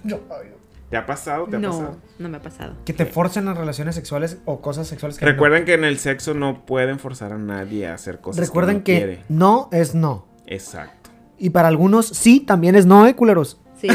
Ay, 0.05 0.53
¿Te 0.91 0.97
ha 0.97 1.05
pasado? 1.05 1.47
¿Te 1.47 1.57
ha 1.57 1.59
no, 1.59 1.71
pasado? 1.71 1.97
no 2.19 2.29
me 2.29 2.37
ha 2.37 2.43
pasado. 2.43 2.75
Que 2.85 2.93
te 2.93 3.07
forcen 3.07 3.45
las 3.45 3.57
relaciones 3.57 3.95
sexuales 3.95 4.39
o 4.45 4.61
cosas 4.61 4.87
sexuales 4.87 5.19
que 5.19 5.25
no. 5.25 5.33
Recuerden 5.33 5.65
que 5.65 5.75
en 5.75 5.85
el 5.85 5.99
sexo 5.99 6.33
no 6.35 6.65
pueden 6.65 6.99
forzar 6.99 7.33
a 7.33 7.39
nadie 7.39 7.89
a 7.89 7.95
hacer 7.95 8.21
cosas 8.21 8.47
Recuerden 8.47 8.83
que 8.83 8.95
no 8.95 9.01
que 9.01 9.07
quiere. 9.07 9.25
no 9.29 9.69
es 9.73 9.95
no. 9.95 10.27
Exacto. 10.47 11.11
Y 11.39 11.51
para 11.51 11.69
algunos 11.69 12.07
sí 12.07 12.41
también 12.41 12.77
es 12.77 12.87
no, 12.87 13.07
eh, 13.07 13.17
culeros. 13.17 13.61
Sí. 13.81 13.89
sí, 13.91 13.95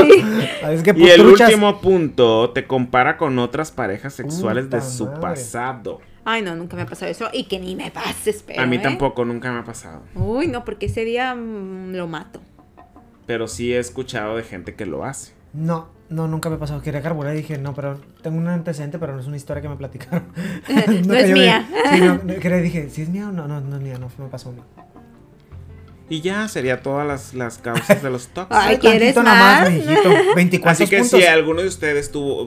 sí. 0.00 0.20
Ah, 0.62 0.72
Es 0.72 0.82
que 0.82 0.94
Y 0.96 1.08
el 1.08 1.26
último 1.26 1.80
punto 1.80 2.50
te 2.50 2.66
compara 2.66 3.16
con 3.16 3.38
otras 3.38 3.70
parejas 3.70 4.14
sexuales 4.14 4.70
de 4.70 4.80
su 4.80 5.06
madre. 5.06 5.20
pasado. 5.20 6.00
Ay, 6.24 6.42
no, 6.42 6.54
nunca 6.56 6.76
me 6.76 6.82
ha 6.82 6.86
pasado 6.86 7.10
eso. 7.10 7.28
Y 7.32 7.44
que 7.44 7.58
ni 7.58 7.74
me 7.76 7.90
pase, 7.90 8.30
espero. 8.30 8.62
a 8.62 8.66
mí 8.66 8.76
¿eh? 8.76 8.80
tampoco, 8.80 9.24
nunca 9.24 9.50
me 9.52 9.60
ha 9.60 9.64
pasado. 9.64 10.02
Uy, 10.14 10.46
no, 10.46 10.64
porque 10.64 10.86
ese 10.86 11.04
día 11.04 11.34
mm, 11.34 11.92
lo 11.94 12.06
mato. 12.06 12.40
Pero 13.26 13.46
sí 13.48 13.72
he 13.72 13.78
escuchado 13.78 14.36
de 14.36 14.42
gente 14.42 14.74
que 14.74 14.86
lo 14.86 15.04
hace. 15.04 15.32
No, 15.52 15.88
no, 16.10 16.28
nunca 16.28 16.48
me 16.50 16.56
ha 16.56 16.58
pasado. 16.58 16.80
Quería 16.82 17.02
carburar 17.02 17.34
y 17.34 17.38
dije, 17.38 17.58
no, 17.58 17.74
pero 17.74 17.98
tengo 18.22 18.36
un 18.38 18.48
antecedente, 18.48 18.98
pero 18.98 19.14
no 19.14 19.20
es 19.20 19.26
una 19.26 19.36
historia 19.36 19.62
que 19.62 19.68
me 19.68 19.76
platicaron. 19.76 20.24
No 21.06 21.12
que 21.14 21.20
es 21.20 21.30
mía. 21.32 21.66
Sí, 21.92 22.00
no, 22.00 22.14
no, 22.14 22.34
quería- 22.40 22.58
dije, 22.58 22.88
¿sí 22.90 23.02
es 23.02 23.08
mía 23.08 23.28
o 23.28 23.32
no? 23.32 23.46
No, 23.48 23.60
no 23.60 23.76
es 23.76 23.82
mía, 23.82 23.98
no, 23.98 24.10
me 24.18 24.28
pasó 24.28 24.50
a 24.50 24.52
mí. 24.52 24.62
Y 26.10 26.20
ya 26.22 26.48
sería 26.48 26.80
todas 26.82 27.06
las, 27.06 27.34
las 27.34 27.58
causas 27.58 28.02
de 28.02 28.10
los 28.10 28.28
tóxicos. 28.34 28.56
Ay, 28.64 28.78
¿quieres 28.78 29.16
más? 29.16 29.70
mijito. 29.70 30.10
24 30.36 30.70
Así 30.84 30.90
que 30.90 30.98
puntos. 31.00 31.20
si 31.20 31.26
alguno 31.26 31.62
de 31.62 31.68
ustedes 31.68 32.10
tuvo, 32.10 32.46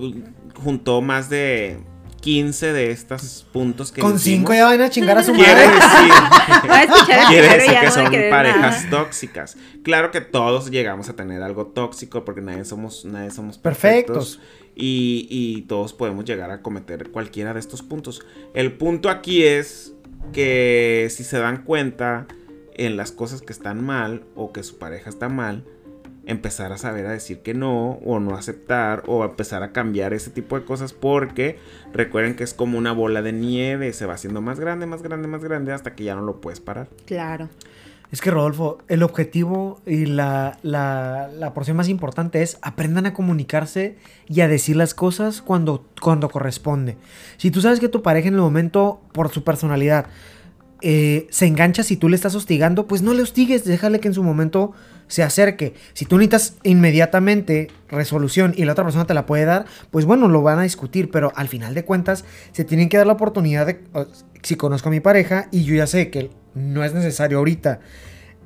juntó 0.56 1.02
más 1.02 1.30
de 1.30 1.80
15 2.22 2.74
de 2.74 2.92
estos 2.92 3.46
puntos 3.52 3.92
que 3.92 4.02
Con 4.02 4.14
dijimos, 4.16 4.50
5 4.50 4.54
ya 4.54 4.66
van 4.66 4.82
a 4.82 4.90
chingar 4.90 5.18
a 5.18 5.24
su 5.24 5.34
quiere 5.34 5.54
madre. 5.54 5.68
decir, 5.68 6.12
a 6.72 7.28
quiere 7.28 7.48
decir 7.50 7.72
ya 7.74 7.80
que 7.82 7.86
no 7.88 7.92
son 7.92 8.06
parejas 8.30 8.86
nada. 8.86 8.90
tóxicas. 8.90 9.58
Claro 9.84 10.12
que 10.12 10.22
todos 10.22 10.70
llegamos 10.72 11.10
a 11.10 11.16
tener 11.16 11.42
algo 11.42 11.68
tóxico 11.68 12.24
porque 12.26 12.42
nadie 12.42 12.66
somos, 12.66 13.06
nadie 13.06 13.32
somos 13.32 13.58
Perfectos. 13.58 14.38
perfectos. 14.38 14.58
Y, 14.76 15.28
y 15.30 15.64
todos 15.64 15.94
podemos 15.94 16.24
llegar 16.26 16.50
a 16.50 16.62
cometer 16.62 17.10
cualquiera 17.12 17.54
de 17.54 17.60
estos 17.60 17.82
puntos. 17.84 18.22
El 18.54 18.72
punto 18.74 19.10
aquí 19.10 19.44
es 19.44 19.94
que 20.32 21.08
si 21.12 21.24
se 21.24 21.40
dan 21.40 21.64
cuenta 21.64 22.28
en 22.76 22.98
las 22.98 23.12
cosas 23.12 23.42
que 23.42 23.54
están 23.54 23.84
mal 23.84 24.24
o 24.36 24.52
que 24.52 24.64
su 24.64 24.78
pareja 24.78 25.10
está 25.10 25.30
mal, 25.30 25.66
empezar 26.26 26.72
a 26.72 26.78
saber 26.78 27.06
a 27.06 27.12
decir 27.12 27.40
que 27.40 27.54
no 27.54 27.94
o 28.06 28.20
no 28.20 28.36
aceptar 28.36 29.04
o 29.08 29.26
empezar 29.26 29.64
a 29.64 29.72
cambiar 29.72 30.14
ese 30.14 30.30
tipo 30.30 30.58
de 30.60 30.66
cosas 30.66 30.94
porque 30.94 31.58
recuerden 31.94 32.36
que 32.36 32.44
es 32.44 32.54
como 32.54 32.78
una 32.78 32.92
bola 32.92 33.22
de 33.22 33.34
nieve, 33.34 33.92
se 33.94 34.06
va 34.06 34.14
haciendo 34.14 34.42
más 34.42 34.60
grande, 34.60 34.86
más 34.86 35.02
grande, 35.02 35.28
más 35.28 35.44
grande 35.44 35.74
hasta 35.74 35.96
que 35.96 36.04
ya 36.04 36.16
no 36.16 36.22
lo 36.22 36.40
puedes 36.42 36.60
parar. 36.60 36.90
Claro. 37.06 37.50
Es 38.12 38.20
que 38.20 38.30
Rodolfo, 38.30 38.80
el 38.90 39.04
objetivo 39.04 39.80
y 39.86 40.06
la, 40.06 40.58
la, 40.64 41.30
la 41.34 41.54
porción 41.54 41.78
más 41.78 41.88
importante 41.88 42.42
es 42.42 42.58
aprendan 42.62 43.06
a 43.06 43.14
comunicarse 43.14 43.98
y 44.28 44.42
a 44.42 44.50
decir 44.50 44.76
las 44.76 44.94
cosas 44.94 45.42
cuando, 45.42 45.86
cuando 46.02 46.30
corresponde. 46.30 46.98
Si 47.38 47.52
tú 47.52 47.62
sabes 47.62 47.80
que 47.80 47.88
tu 47.88 48.02
pareja 48.02 48.28
en 48.28 48.34
el 48.34 48.42
momento, 48.42 49.00
por 49.14 49.30
su 49.30 49.46
personalidad, 49.46 50.08
eh, 50.82 51.28
se 51.30 51.46
engancha 51.46 51.84
si 51.84 51.98
tú 51.98 52.10
le 52.10 52.16
estás 52.16 52.36
hostigando, 52.36 52.88
pues 52.88 53.02
no 53.02 53.14
le 53.14 53.22
hostigues, 53.22 53.64
déjale 53.64 54.00
que 54.00 54.08
en 54.08 54.14
su 54.14 54.24
momento 54.24 54.74
se 55.08 55.24
acerque. 55.24 55.74
Si 55.94 56.06
tú 56.06 56.18
necesitas 56.18 56.56
inmediatamente 56.64 57.70
resolución 57.90 58.54
y 58.56 58.66
la 58.66 58.72
otra 58.72 58.84
persona 58.84 59.06
te 59.06 59.14
la 59.14 59.26
puede 59.26 59.46
dar, 59.46 59.66
pues 59.92 60.06
bueno, 60.06 60.28
lo 60.28 60.42
van 60.42 60.60
a 60.60 60.64
discutir, 60.64 61.12
pero 61.12 61.34
al 61.36 61.50
final 61.50 61.74
de 61.74 61.84
cuentas 61.84 62.24
se 62.54 62.64
tienen 62.64 62.90
que 62.90 62.98
dar 62.98 63.08
la 63.08 63.14
oportunidad 63.14 63.66
de, 63.66 63.82
si 64.42 64.56
conozco 64.56 64.90
a 64.90 64.92
mi 64.92 65.02
pareja 65.02 65.48
y 65.52 65.64
yo 65.64 65.76
ya 65.76 65.86
sé 65.86 66.10
que 66.10 66.32
no 66.56 66.84
es 66.84 66.94
necesario 66.94 67.38
ahorita 67.40 67.80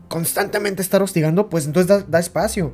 constantemente 0.08 0.82
estar 0.82 1.02
hostigando, 1.02 1.50
pues 1.50 1.66
entonces 1.66 2.06
da 2.10 2.20
espacio. 2.20 2.74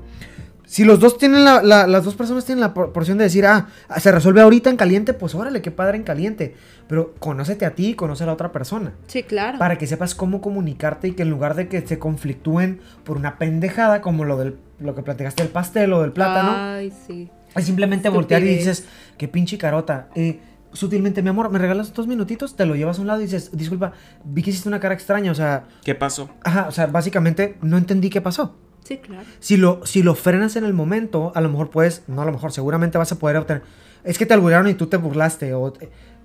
Si 0.72 0.86
los 0.86 1.02
dos 1.02 1.18
tienen 1.18 1.44
la, 1.44 1.62
la- 1.62 1.86
las 1.86 2.06
dos 2.06 2.16
personas 2.16 2.46
tienen 2.46 2.62
la 2.62 2.74
por- 2.74 2.94
porción 2.94 3.18
de 3.18 3.26
decir, 3.26 3.46
ah, 3.46 3.68
se 4.00 4.10
resuelve 4.10 4.40
ahorita 4.40 4.70
en 4.70 4.78
caliente, 4.78 5.14
pues 5.14 5.36
órale, 5.36 5.62
qué 5.62 5.70
padre 5.70 5.98
en 5.98 6.04
caliente. 6.04 6.56
Pero 6.88 7.14
conócete 7.20 7.66
a 7.66 7.76
ti 7.76 7.88
y 7.90 7.94
conoce 7.94 8.24
a 8.24 8.28
la 8.28 8.32
otra 8.34 8.54
persona. 8.54 8.94
Sí, 9.08 9.24
claro. 9.24 9.60
Para 9.60 9.78
que 9.78 9.86
sepas 9.86 10.16
cómo 10.16 10.40
comunicarte 10.40 11.10
y 11.10 11.12
que 11.12 11.24
en 11.24 11.30
lugar 11.30 11.56
de 11.56 11.68
que 11.68 11.86
se 11.86 12.00
conflictúen 12.00 12.80
por 13.04 13.18
una 13.18 13.38
pendejada 13.38 14.00
como 14.00 14.24
lo 14.24 14.38
del 14.38 14.56
lo 14.80 14.96
que 14.96 15.04
platicaste 15.04 15.44
del 15.44 15.52
pastel 15.52 15.92
o 15.92 16.02
del 16.04 16.14
plátano, 16.14 16.54
Ay, 16.56 16.94
sí. 17.06 17.30
es 17.54 17.66
simplemente 17.66 18.08
voltear 18.08 18.42
y 18.42 18.56
dices, 18.56 18.86
qué 19.18 19.28
pinche 19.28 19.58
carota. 19.58 20.08
Eh, 20.16 20.40
sutilmente, 20.72 21.22
mi 21.22 21.28
amor, 21.28 21.52
¿me 21.52 21.60
regalas 21.60 21.94
dos 21.94 22.08
minutitos? 22.08 22.56
Te 22.56 22.66
lo 22.66 22.76
llevas 22.76 22.98
a 22.98 23.02
un 23.02 23.08
lado 23.08 23.20
y 23.20 23.26
dices, 23.26 23.52
disculpa, 23.52 23.92
vi 24.24 24.42
que 24.42 24.52
hiciste 24.52 24.70
una 24.70 24.80
cara 24.80 24.94
extraña, 24.94 25.34
o 25.34 25.36
sea, 25.36 25.66
¿Qué 25.84 25.96
pasó? 25.96 26.30
ajá, 26.46 26.68
o 26.70 26.72
sea, 26.72 26.88
básicamente 26.88 27.58
no 27.62 27.78
entendí 27.78 28.10
qué 28.10 28.22
pasó. 28.22 28.56
Sí, 28.92 28.98
claro. 28.98 29.26
Si 29.40 29.58
lo, 29.58 29.86
si 29.86 30.04
lo 30.04 30.16
frenas 30.16 30.56
en 30.56 30.66
el 30.66 30.74
momento, 30.74 31.32
a 31.36 31.42
lo 31.42 31.50
mejor 31.50 31.70
puedes, 31.70 32.04
no 32.08 32.22
a 32.22 32.26
lo 32.26 32.32
mejor, 32.32 32.52
seguramente 32.52 32.98
vas 32.98 33.12
a 33.12 33.20
poder 33.20 33.38
obtener. 33.38 33.64
Es 34.04 34.18
que 34.18 34.26
te 34.26 34.34
alburearon 34.34 34.68
y 34.68 34.74
tú 34.74 34.88
te 34.88 34.98
burlaste. 34.98 35.54
O, 35.54 35.74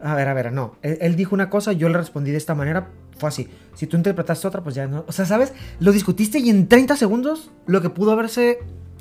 a 0.01 0.15
ver, 0.15 0.29
a 0.29 0.35
ver, 0.35 0.53
no. 0.53 0.77
Él, 0.83 0.99
él 1.01 1.17
dijo 1.17 1.35
una 1.35 1.51
cosa, 1.51 1.73
yo 1.73 1.89
le 1.89 1.99
respondí 1.99 2.31
de 2.31 2.39
esta 2.39 2.55
manera, 2.55 2.89
fue 3.19 3.29
así. 3.29 3.49
Si 3.75 3.87
tú 3.87 3.97
interpretaste 3.97 4.49
otra, 4.49 4.63
pues 4.63 4.75
ya 4.75 4.87
no. 4.87 5.05
O 5.07 5.13
sea, 5.13 5.27
¿sabes? 5.27 5.53
Lo 5.81 5.93
discutiste 5.93 6.39
y 6.39 6.51
en 6.51 6.69
30 6.69 6.97
segundos, 6.97 7.51
lo 7.67 7.81
que 7.83 7.91
pudo 7.91 8.13
haberse 8.13 8.59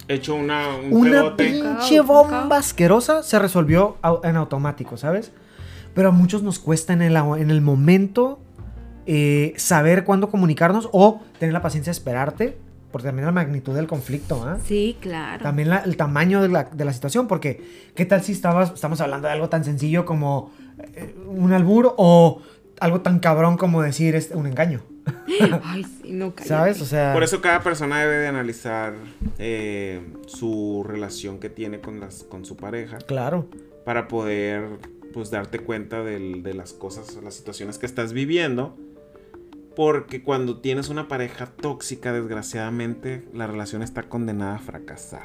Hecho 0.08 0.36
una, 0.36 0.76
un 0.76 0.94
una 0.94 1.36
pinche 1.36 2.00
bomba 2.02 2.58
asquerosa, 2.58 3.24
se 3.24 3.40
resolvió 3.40 3.98
en 4.24 4.36
automático, 4.36 4.98
¿sabes? 4.98 5.32
Pero 5.96 6.10
a 6.10 6.12
muchos 6.12 6.44
nos 6.44 6.60
cuesta 6.60 6.94
en 6.94 7.02
el, 7.02 7.16
en 7.16 7.50
el 7.50 7.62
momento 7.62 8.40
eh, 9.08 9.54
saber 9.58 10.04
cuándo 10.04 10.30
comunicarnos 10.30 10.90
o 10.92 11.22
tener 11.40 11.54
la 11.54 11.64
paciencia 11.64 11.92
de 11.92 11.96
esperarte, 11.96 12.58
porque 12.96 13.08
también 13.10 13.26
la 13.26 13.34
magnitud 13.34 13.76
del 13.76 13.88
conflicto, 13.88 14.42
¿ah? 14.48 14.58
Sí, 14.66 14.96
claro. 15.02 15.44
También 15.44 15.68
la- 15.70 15.80
el 15.80 15.98
tamaño 15.98 16.42
de 16.42 16.48
la, 16.48 16.64
de 16.64 16.86
la 16.86 16.94
situación, 16.94 17.28
porque 17.28 17.62
¿qué 17.94 18.06
tal 18.06 18.24
si 18.24 18.32
estabas, 18.32 18.72
estamos 18.74 19.02
hablando 19.02 19.28
de 19.28 19.34
algo 19.34 19.50
tan 19.50 19.66
sencillo 19.66 20.06
como 20.06 20.54
eh, 20.94 21.14
un 21.28 21.52
albur 21.52 21.94
o 21.98 22.42
algo 22.80 23.02
tan 23.02 23.20
cabrón 23.20 23.58
como 23.58 23.82
decir 23.82 24.16
este, 24.16 24.38
un 24.38 24.48
engaño? 24.48 24.80
Ay, 25.66 25.84
sí, 25.84 26.14
no 26.14 26.34
cállate. 26.34 26.48
¿Sabes? 26.48 26.82
O 26.82 26.86
sea, 26.86 27.12
Por 27.12 27.24
eso 27.24 27.42
cada 27.42 27.60
persona 27.62 28.00
debe 28.00 28.16
de 28.16 28.28
analizar 28.28 28.94
eh, 29.40 30.00
su 30.28 30.86
relación 30.88 31.40
que 31.40 31.50
tiene 31.50 31.82
con, 31.82 32.00
las, 32.00 32.24
con 32.24 32.46
su 32.46 32.56
pareja 32.56 33.00
claro. 33.00 33.50
para 33.84 34.08
poder 34.08 34.64
pues 35.14 35.32
darte 35.32 35.60
cuenta 35.60 36.02
del- 36.02 36.44
de 36.44 36.54
las 36.54 36.72
cosas, 36.72 37.14
las 37.22 37.34
situaciones 37.34 37.78
que 37.78 37.88
estás 37.88 38.14
viviendo. 38.14 38.78
Porque 39.76 40.24
cuando 40.24 40.58
tienes 40.62 40.90
una 40.90 41.08
pareja 41.08 41.48
tóxica, 41.48 42.14
desgraciadamente, 42.14 43.28
la 43.34 43.48
relación 43.48 43.82
está 43.82 44.04
condenada 44.04 44.56
a 44.56 44.60
fracasar. 44.60 45.24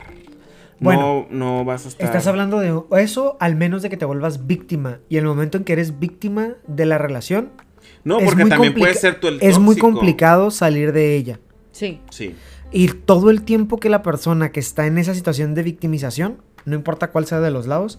Bueno, 0.80 1.26
no, 1.30 1.58
no 1.58 1.64
vas 1.64 1.84
a 1.84 1.88
estar... 1.88 2.06
Estás 2.06 2.26
hablando 2.26 2.58
de 2.58 2.74
eso 3.02 3.36
al 3.38 3.54
menos 3.54 3.82
de 3.82 3.90
que 3.90 3.96
te 3.96 4.04
vuelvas 4.06 4.46
víctima. 4.46 4.98
Y 5.08 5.18
el 5.18 5.24
momento 5.26 5.58
en 5.58 5.64
que 5.64 5.74
eres 5.74 5.98
víctima 5.98 6.54
de 6.66 6.86
la 6.86 6.96
relación, 6.98 7.50
No, 8.02 8.18
porque 8.18 8.30
también 8.46 8.58
complica- 8.72 8.78
puede 8.78 8.94
ser 8.94 9.20
tú 9.20 9.28
el 9.28 9.38
es 9.42 9.58
muy 9.58 9.76
tóxico. 9.76 9.90
complicado 9.92 10.50
salir 10.50 10.92
de 10.92 11.14
ella. 11.16 11.38
Sí. 11.72 12.00
Sí. 12.10 12.34
Y 12.72 12.88
todo 12.88 13.30
el 13.30 13.42
tiempo 13.42 13.78
que 13.78 13.90
la 13.90 14.02
persona 14.02 14.52
que 14.52 14.60
está 14.60 14.86
en 14.86 14.96
esa 14.98 15.14
situación 15.14 15.54
de 15.54 15.62
victimización, 15.64 16.38
no 16.64 16.74
importa 16.76 17.10
cuál 17.10 17.26
sea 17.26 17.40
de 17.40 17.50
los 17.50 17.66
lados, 17.66 17.98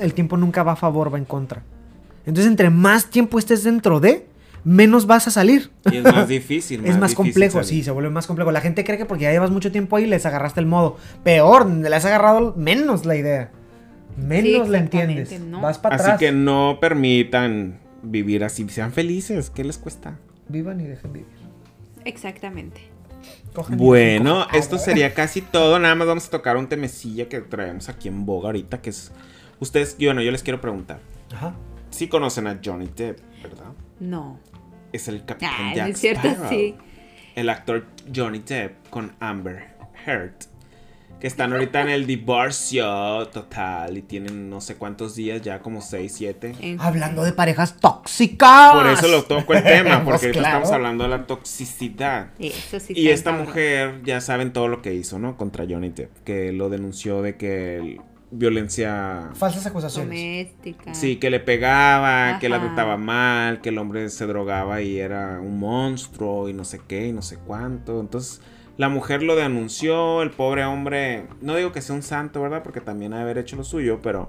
el 0.00 0.14
tiempo 0.14 0.36
nunca 0.36 0.62
va 0.62 0.72
a 0.72 0.76
favor, 0.76 1.12
va 1.12 1.18
en 1.18 1.24
contra. 1.26 1.62
Entonces, 2.24 2.50
entre 2.50 2.70
más 2.70 3.06
tiempo 3.10 3.38
estés 3.38 3.62
dentro 3.64 4.00
de, 4.00 4.26
menos 4.64 5.06
vas 5.06 5.26
a 5.28 5.30
salir. 5.30 5.70
Y 5.90 5.96
es 5.98 6.04
más 6.04 6.28
difícil. 6.28 6.80
es 6.84 6.98
más 6.98 7.10
difícil 7.10 7.16
complejo, 7.16 7.52
salir. 7.62 7.68
sí, 7.68 7.82
se 7.82 7.90
vuelve 7.90 8.10
más 8.10 8.26
complejo. 8.26 8.50
La 8.52 8.60
gente 8.60 8.84
cree 8.84 8.98
que 8.98 9.06
porque 9.06 9.24
ya 9.24 9.32
llevas 9.32 9.50
mucho 9.50 9.72
tiempo 9.72 9.96
ahí 9.96 10.06
les 10.06 10.26
agarraste 10.26 10.60
el 10.60 10.66
modo. 10.66 10.96
Peor, 11.24 11.68
le 11.68 11.94
has 11.94 12.04
agarrado 12.04 12.54
menos 12.56 13.06
la 13.06 13.16
idea. 13.16 13.50
Menos 14.16 14.68
la 14.68 14.78
entiendes. 14.78 15.40
¿no? 15.40 15.60
Vas 15.60 15.78
para 15.78 15.96
Así 15.96 16.04
atrás. 16.04 16.18
que 16.18 16.32
no 16.32 16.78
permitan 16.80 17.78
vivir 18.02 18.44
así. 18.44 18.68
Sean 18.68 18.92
felices. 18.92 19.50
¿Qué 19.50 19.64
les 19.64 19.78
cuesta? 19.78 20.18
Vivan 20.48 20.80
y 20.80 20.84
dejen 20.84 21.12
vivir. 21.12 21.28
Exactamente. 22.04 22.80
Cojan 23.54 23.78
y 23.78 23.82
Bueno, 23.82 24.46
esto 24.52 24.78
sería 24.78 25.14
casi 25.14 25.40
todo. 25.42 25.78
Nada 25.78 25.94
más 25.94 26.06
vamos 26.06 26.26
a 26.26 26.30
tocar 26.30 26.56
un 26.56 26.68
temecilla 26.68 27.28
que 27.28 27.40
traemos 27.40 27.88
aquí 27.88 28.08
en 28.08 28.24
boga 28.26 28.48
ahorita, 28.48 28.80
que 28.80 28.90
es... 28.90 29.12
Ustedes, 29.58 29.96
bueno, 30.00 30.22
yo 30.22 30.30
les 30.30 30.42
quiero 30.42 30.60
preguntar. 30.60 31.00
Ajá. 31.34 31.54
Sí 31.90 32.08
conocen 32.08 32.46
a 32.46 32.58
Johnny 32.64 32.88
Depp, 32.96 33.18
¿verdad? 33.42 33.72
No. 33.98 34.38
Es 34.92 35.08
el 35.08 35.24
capitán 35.24 35.52
Ah, 35.58 35.72
Jack 35.74 35.88
es 35.90 36.00
cierto, 36.00 36.28
Sparrow. 36.28 36.48
sí. 36.50 36.74
El 37.34 37.48
actor 37.48 37.86
Johnny 38.14 38.40
Depp 38.40 38.88
con 38.90 39.12
Amber 39.20 39.68
Heard. 40.06 40.32
Que 41.20 41.26
están 41.26 41.52
ahorita 41.52 41.82
en 41.82 41.90
el 41.90 42.06
divorcio 42.06 43.28
total 43.28 43.98
y 43.98 44.00
tienen 44.02 44.48
no 44.48 44.62
sé 44.62 44.76
cuántos 44.76 45.14
días, 45.14 45.42
ya 45.42 45.60
como 45.60 45.82
6, 45.82 46.12
7. 46.16 46.54
En- 46.60 46.80
Hablando 46.80 47.22
de 47.24 47.32
parejas 47.34 47.76
tóxicas. 47.78 48.72
Por 48.72 48.86
eso 48.86 49.06
lo 49.08 49.24
toco 49.24 49.52
el 49.52 49.62
tema, 49.62 49.96
porque 50.04 50.10
Pues 50.12 50.22
ahorita 50.22 50.38
claro. 50.40 50.56
estamos 50.56 50.72
hablando 50.72 51.04
de 51.04 51.10
la 51.10 51.26
toxicidad. 51.26 52.30
Eso 52.38 52.80
sí 52.80 52.94
Y 52.96 53.08
esta 53.08 53.32
mujer, 53.32 54.00
ya 54.02 54.22
saben 54.22 54.54
todo 54.54 54.68
lo 54.68 54.80
que 54.80 54.94
hizo, 54.94 55.18
¿no? 55.18 55.36
Contra 55.36 55.66
Johnny 55.68 55.90
Depp, 55.90 56.24
que 56.24 56.52
lo 56.52 56.70
denunció 56.70 57.20
de 57.20 57.36
que 57.36 57.76
el- 57.76 58.00
violencia... 58.30 59.30
Falsas 59.34 59.66
acusaciones. 59.66 60.08
Doméstica. 60.08 60.94
Sí, 60.94 61.16
que 61.16 61.30
le 61.30 61.40
pegaba, 61.40 62.38
que 62.38 62.48
la 62.48 62.60
trataba 62.60 62.96
mal, 62.96 63.60
que 63.60 63.70
el 63.70 63.78
hombre 63.78 64.08
se 64.10 64.26
drogaba 64.26 64.82
y 64.82 64.98
era 64.98 65.40
un 65.40 65.58
monstruo 65.58 66.48
y 66.48 66.52
no 66.52 66.64
sé 66.64 66.80
qué 66.86 67.08
y 67.08 67.12
no 67.12 67.22
sé 67.22 67.38
cuánto. 67.46 68.00
Entonces 68.00 68.40
la 68.76 68.88
mujer 68.88 69.22
lo 69.22 69.36
denunció, 69.36 70.22
el 70.22 70.30
pobre 70.30 70.64
hombre, 70.64 71.26
no 71.42 71.56
digo 71.56 71.72
que 71.72 71.82
sea 71.82 71.94
un 71.96 72.02
santo, 72.02 72.40
¿verdad? 72.40 72.62
Porque 72.62 72.80
también 72.80 73.12
ha 73.12 73.16
de 73.16 73.22
haber 73.22 73.38
hecho 73.38 73.56
lo 73.56 73.64
suyo, 73.64 74.00
pero 74.02 74.28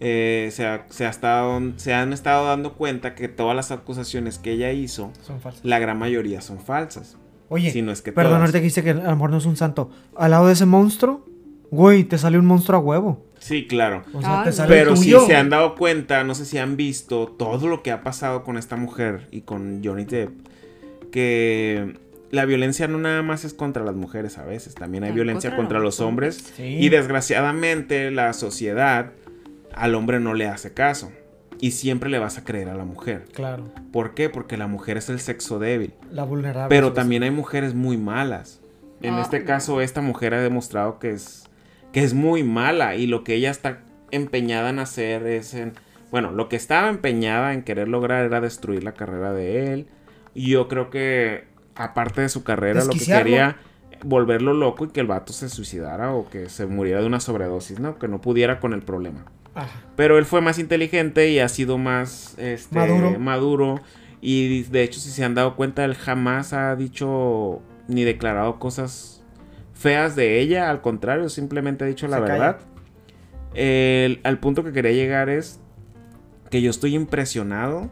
eh, 0.00 0.48
se, 0.52 0.66
ha- 0.66 0.86
se 0.88 1.06
ha 1.06 1.10
estado, 1.10 1.60
se 1.76 1.92
han 1.94 2.12
estado 2.12 2.46
dando 2.46 2.74
cuenta 2.74 3.14
que 3.14 3.28
todas 3.28 3.54
las 3.54 3.70
acusaciones 3.70 4.38
que 4.38 4.52
ella 4.52 4.72
hizo, 4.72 5.12
Son 5.22 5.40
falsas. 5.40 5.64
la 5.64 5.78
gran 5.78 5.98
mayoría 5.98 6.40
son 6.40 6.58
falsas. 6.60 7.16
Oye, 7.50 7.70
Si 7.70 7.80
no 7.82 7.92
es 7.92 8.02
que 8.02 8.12
perdón, 8.12 8.40
ahorita 8.42 8.60
que 8.60 8.90
a 8.90 8.94
lo 8.94 9.10
mejor 9.12 9.30
no 9.30 9.38
es 9.38 9.46
un 9.46 9.56
santo. 9.56 9.90
Al 10.16 10.32
lado 10.32 10.46
de 10.48 10.52
ese 10.52 10.66
monstruo, 10.66 11.26
güey, 11.70 12.04
te 12.04 12.18
salió 12.18 12.38
un 12.40 12.46
monstruo 12.46 12.78
a 12.78 12.82
huevo. 12.82 13.24
Sí, 13.38 13.66
claro. 13.68 14.02
O 14.14 14.20
sea, 14.20 14.42
te 14.44 14.52
sale 14.52 14.68
Pero 14.74 14.96
si 14.96 15.12
se 15.12 15.36
han 15.36 15.48
dado 15.48 15.74
cuenta, 15.76 16.24
no 16.24 16.34
sé 16.34 16.44
si 16.44 16.58
han 16.58 16.76
visto 16.76 17.28
todo 17.28 17.68
lo 17.68 17.82
que 17.82 17.92
ha 17.92 18.02
pasado 18.02 18.42
con 18.42 18.56
esta 18.58 18.76
mujer 18.76 19.28
y 19.30 19.42
con 19.42 19.80
Johnny 19.84 20.04
Depp, 20.04 20.30
que 21.12 21.98
la 22.30 22.44
violencia 22.44 22.88
no 22.88 22.98
nada 22.98 23.22
más 23.22 23.44
es 23.44 23.54
contra 23.54 23.84
las 23.84 23.94
mujeres 23.94 24.38
a 24.38 24.44
veces, 24.44 24.74
también 24.74 25.04
hay 25.04 25.12
violencia 25.12 25.50
contra 25.50 25.56
contra 25.64 25.78
los 25.80 26.00
hombres 26.00 26.52
Sí. 26.56 26.64
y 26.64 26.88
desgraciadamente 26.88 28.10
la 28.10 28.32
sociedad 28.32 29.12
al 29.74 29.94
hombre 29.94 30.20
no 30.20 30.34
le 30.34 30.46
hace 30.48 30.74
caso 30.74 31.10
y 31.60 31.70
siempre 31.72 32.10
le 32.10 32.18
vas 32.18 32.38
a 32.38 32.44
creer 32.44 32.68
a 32.68 32.74
la 32.74 32.84
mujer. 32.84 33.24
Claro, 33.32 33.64
¿Por 33.92 34.14
qué? 34.14 34.28
Porque 34.28 34.56
la 34.56 34.66
mujer 34.66 34.96
es 34.96 35.08
el 35.08 35.20
sexo 35.20 35.58
débil. 35.58 35.94
la 36.12 36.24
vulnerable. 36.24 36.68
Pero 36.68 36.88
pues. 36.88 36.94
también 36.96 37.22
hay 37.22 37.30
mujeres 37.30 37.74
muy 37.74 37.96
malas. 37.96 38.60
En 39.00 39.14
Ah, 39.14 39.22
este 39.22 39.44
caso, 39.44 39.80
esta 39.80 40.00
mujer 40.00 40.34
ha 40.34 40.40
demostrado 40.42 40.98
que 40.98 41.10
es, 41.12 41.47
que 41.92 42.02
es 42.02 42.14
muy 42.14 42.42
mala 42.42 42.96
y 42.96 43.06
lo 43.06 43.24
que 43.24 43.34
ella 43.34 43.50
está 43.50 43.80
empeñada 44.10 44.70
en 44.70 44.78
hacer 44.78 45.26
es 45.26 45.54
en... 45.54 45.72
Bueno, 46.10 46.32
lo 46.32 46.48
que 46.48 46.56
estaba 46.56 46.88
empeñada 46.88 47.52
en 47.52 47.62
querer 47.62 47.88
lograr 47.88 48.24
era 48.24 48.40
destruir 48.40 48.82
la 48.82 48.92
carrera 48.92 49.32
de 49.32 49.72
él. 49.72 49.86
Y 50.34 50.50
yo 50.50 50.68
creo 50.68 50.88
que, 50.88 51.44
aparte 51.74 52.22
de 52.22 52.28
su 52.28 52.44
carrera, 52.44 52.84
lo 52.84 52.92
que 52.92 53.04
quería 53.04 53.56
volverlo 54.04 54.54
loco 54.54 54.86
y 54.86 54.88
que 54.88 55.00
el 55.00 55.06
vato 55.06 55.32
se 55.32 55.48
suicidara 55.48 56.12
o 56.12 56.30
que 56.30 56.48
se 56.48 56.66
muriera 56.66 57.00
de 57.00 57.06
una 57.06 57.20
sobredosis, 57.20 57.80
¿no? 57.80 57.98
Que 57.98 58.08
no 58.08 58.20
pudiera 58.20 58.60
con 58.60 58.72
el 58.72 58.82
problema. 58.82 59.26
Ajá. 59.54 59.82
Pero 59.96 60.18
él 60.18 60.24
fue 60.24 60.40
más 60.40 60.58
inteligente 60.58 61.28
y 61.30 61.40
ha 61.40 61.48
sido 61.48 61.76
más 61.78 62.34
este, 62.38 62.74
Maduro. 62.74 63.18
maduro. 63.18 63.80
Y 64.20 64.62
de 64.64 64.82
hecho, 64.82 65.00
si 65.00 65.10
se 65.10 65.24
han 65.24 65.34
dado 65.34 65.56
cuenta, 65.56 65.84
él 65.84 65.94
jamás 65.94 66.52
ha 66.52 66.74
dicho 66.76 67.60
ni 67.86 68.04
declarado 68.04 68.58
cosas 68.58 69.17
feas 69.78 70.14
de 70.16 70.40
ella. 70.40 70.68
Al 70.68 70.80
contrario, 70.82 71.28
simplemente 71.30 71.84
ha 71.84 71.86
dicho 71.86 72.06
la 72.08 72.16
Se 72.16 72.22
verdad. 72.22 72.58
El- 73.54 74.20
al 74.24 74.38
punto 74.38 74.62
que 74.64 74.72
quería 74.72 74.92
llegar 74.92 75.28
es 75.30 75.60
que 76.50 76.60
yo 76.60 76.70
estoy 76.70 76.94
impresionado 76.94 77.88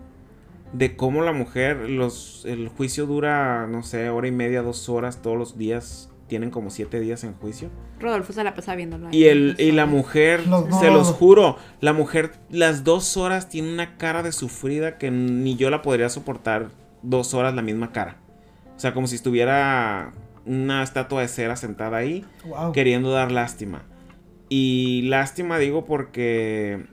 de 0.73 0.97
cómo 0.97 1.23
la 1.23 1.33
mujer, 1.33 1.89
los, 1.89 2.45
el 2.47 2.69
juicio 2.69 3.07
dura, 3.07 3.67
no 3.67 3.83
sé, 3.83 4.11
hora 4.11 4.29
y 4.29 4.33
media, 4.33 4.63
dos 4.63 4.89
horas 4.89 5.23
todos 5.23 5.39
los 5.39 5.57
días. 5.57 6.11
Tienen 6.27 6.51
como 6.51 6.71
siete 6.71 6.99
días 6.99 7.23
en 7.23 7.35
juicio. 7.35 7.71
Rodolfo 8.01 8.33
se 8.33 8.43
la 8.43 8.53
pasa 8.53 8.75
viéndolo. 8.75 9.09
Y, 9.13 9.27
el, 9.27 9.55
y 9.61 9.71
la 9.71 9.87
mujer, 9.87 10.45
Los- 10.49 10.81
se 10.81 10.91
los 10.91 11.07
juro, 11.13 11.57
la 11.81 11.93
mujer 11.93 12.33
las 12.51 12.83
dos 12.83 13.17
horas 13.17 13.49
tiene 13.49 13.73
una 13.73 13.97
cara 13.97 14.25
de 14.25 14.33
sufrida 14.33 14.99
que 14.99 15.13
ni 15.13 15.55
yo 15.55 15.71
la 15.71 15.83
podría 15.83 16.09
soportar 16.09 16.71
dos 17.03 17.33
horas 17.33 17.55
la 17.55 17.63
misma 17.63 17.93
cara. 17.93 18.17
O 18.77 18.81
sea, 18.81 18.93
como 18.93 19.07
si 19.07 19.15
estuviera 19.15 20.11
una 20.47 20.83
estatua 20.83 21.23
de 21.23 21.29
cera 21.29 21.57
sentada 21.57 21.99
ahí 21.99 22.25
Wow. 22.45 22.73
queriendo 22.73 23.11
dar 23.11 23.33
lástima. 23.33 23.83
Y 24.49 25.03
lástima 25.03 25.59
digo 25.59 25.85
porque 25.85 26.85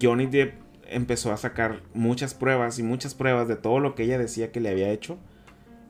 Johnny 0.00 0.26
Depp 0.26 0.54
empezó 0.90 1.32
a 1.32 1.36
sacar 1.36 1.80
muchas 1.94 2.34
pruebas 2.34 2.78
y 2.78 2.82
muchas 2.82 3.14
pruebas 3.14 3.48
de 3.48 3.56
todo 3.56 3.80
lo 3.80 3.94
que 3.94 4.02
ella 4.04 4.18
decía 4.18 4.52
que 4.52 4.60
le 4.60 4.68
había 4.70 4.90
hecho. 4.90 5.18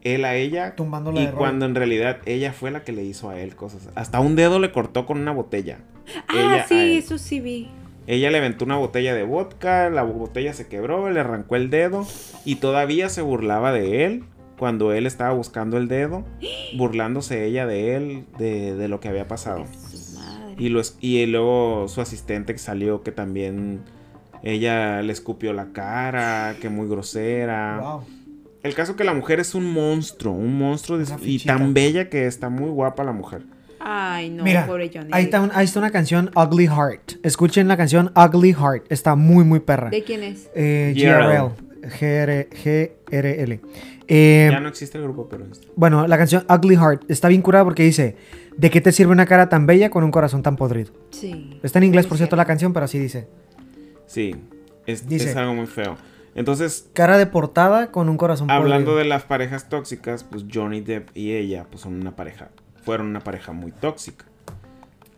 Él 0.03 0.25
a 0.25 0.35
ella. 0.37 0.77
Tumbándola 0.77 1.21
Y 1.21 1.27
de 1.27 1.33
cuando 1.33 1.65
en 1.67 1.75
realidad 1.75 2.19
ella 2.27 2.53
fue 2.53 2.71
la 2.71 2.85
que 2.85 2.93
le 2.93 3.03
hizo 3.05 3.31
a 3.31 3.41
él 3.41 3.57
cosas. 3.57 3.89
Hasta 3.95 4.21
un 4.21 4.37
dedo 4.37 4.59
le 4.61 4.71
cortó 4.71 5.07
con 5.07 5.19
una 5.19 5.33
botella. 5.33 5.79
Ah, 6.29 6.35
ella 6.37 6.67
sí, 6.69 6.99
eso 6.99 7.19
sí 7.19 7.41
vi. 7.41 7.69
Ella 8.07 8.31
le 8.31 8.37
aventó 8.39 8.67
una 8.67 8.77
botella 8.77 9.15
de 9.15 9.23
vodka, 9.23 9.89
la 9.89 10.03
botella 10.03 10.53
se 10.53 10.69
quebró, 10.69 11.09
le 11.11 11.21
arrancó 11.21 11.57
el 11.57 11.71
dedo 11.71 12.07
y 12.45 12.57
todavía 12.57 13.09
se 13.09 13.23
burlaba 13.23 13.73
de 13.73 14.05
él 14.05 14.25
cuando 14.65 14.95
él 14.95 15.05
estaba 15.05 15.35
buscando 15.35 15.77
el 15.77 15.89
dedo, 15.89 16.25
burlándose 16.79 17.45
ella 17.45 17.67
de 17.67 17.97
él, 17.97 18.25
de, 18.39 18.75
de 18.75 18.89
lo 18.89 18.99
que 18.99 19.09
había 19.09 19.29
pasado. 19.29 19.67
Y, 20.57 21.27
luego 21.27 21.87
su 21.89 22.01
asistente 22.01 22.55
que 22.55 22.59
salió 22.59 23.03
que 23.03 23.13
también 23.13 23.81
ella 24.43 25.03
le 25.03 25.13
escupió 25.13 25.53
la 25.53 25.67
cara, 25.75 26.57
que 26.63 26.71
muy 26.71 26.89
grosera. 26.89 27.79
Wow. 27.79 28.05
El 28.63 28.75
caso 28.75 28.97
que 28.97 29.05
la 29.05 29.13
mujer 29.13 29.39
es 29.39 29.55
un 29.55 29.71
monstruo, 29.71 30.33
un 30.33 30.57
monstruo 30.57 30.97
de- 30.97 31.05
y 31.21 31.41
tan 31.41 31.75
bella 31.75 32.09
que 32.09 32.27
está 32.27 32.49
muy 32.49 32.71
guapa 32.71 33.05
la 33.05 33.13
mujer. 33.13 33.43
Ay, 33.81 34.31
no, 34.31 34.45
Mira, 34.45 34.67
pobre 34.67 34.91
Johnny. 34.91 35.11
ahí 35.13 35.25
está, 35.25 35.43
un- 35.43 35.51
ahí 35.53 35.67
está 35.67 35.79
una 35.79 35.91
canción 35.91 36.31
Ugly 36.35 36.69
Heart. 36.69 37.23
Escuchen 37.23 37.69
la 37.69 37.77
canción 37.77 38.13
Ugly 38.17 38.55
Heart. 38.55 38.87
Está 38.89 39.15
muy, 39.15 39.45
muy 39.45 39.61
perra. 39.61 39.91
¿De 39.91 40.03
quién 40.05 40.23
es? 40.23 40.49
Eh, 40.55 40.95
GRL. 40.97 41.51
GRL. 41.89 42.49
GRL. 43.11 43.61
Eh, 44.07 44.49
Ya 44.51 44.61
no 44.61 44.69
existe 44.69 44.99
el 44.99 45.05
grupo, 45.05 45.29
pero 45.29 45.47
Bueno, 45.77 46.07
la 46.07 46.19
canción 46.19 46.45
Ugly 46.49 46.77
Heart 46.77 47.03
está 47.11 47.29
bien 47.29 47.43
curada 47.43 47.65
porque 47.65 47.83
dice: 47.83 48.17
¿De 48.57 48.71
qué 48.71 48.81
te 48.81 48.93
sirve 48.93 49.13
una 49.13 49.27
cara 49.27 49.49
tan 49.49 49.67
bella 49.67 49.91
con 49.91 50.05
un 50.05 50.11
corazón 50.11 50.43
tan 50.43 50.57
podrido? 50.57 50.93
Sí. 51.11 51.59
Está 51.63 51.79
en 51.79 51.85
inglés, 51.85 52.07
por 52.07 52.17
cierto, 52.19 52.31
cierto. 52.31 52.37
la 52.37 52.45
canción, 52.45 52.73
pero 52.73 52.85
así 52.85 52.99
dice: 52.99 53.29
sí, 54.07 54.35
es, 54.87 55.09
Dice- 55.09 55.31
es 55.31 55.37
algo 55.37 55.55
muy 55.55 55.67
feo. 55.67 55.97
Entonces, 56.37 56.91
Cara 56.95 57.17
de 57.17 57.27
portada 57.27 57.93
con 57.93 58.09
un 58.09 58.17
corazón 58.17 58.51
Hablando 58.51 58.87
podrido. 58.91 58.99
de 58.99 59.05
las 59.05 59.23
parejas 59.23 59.69
tóxicas, 59.69 60.25
pues 60.25 60.45
Johnny 60.53 60.81
Depp 60.81 61.17
y 61.17 61.33
ella 61.33 61.65
pues 61.71 61.83
son 61.83 61.95
una 61.95 62.17
pareja, 62.17 62.49
fueron 62.83 63.07
una 63.07 63.21
pareja 63.21 63.53
muy 63.53 63.71
tóxica. 63.71 64.25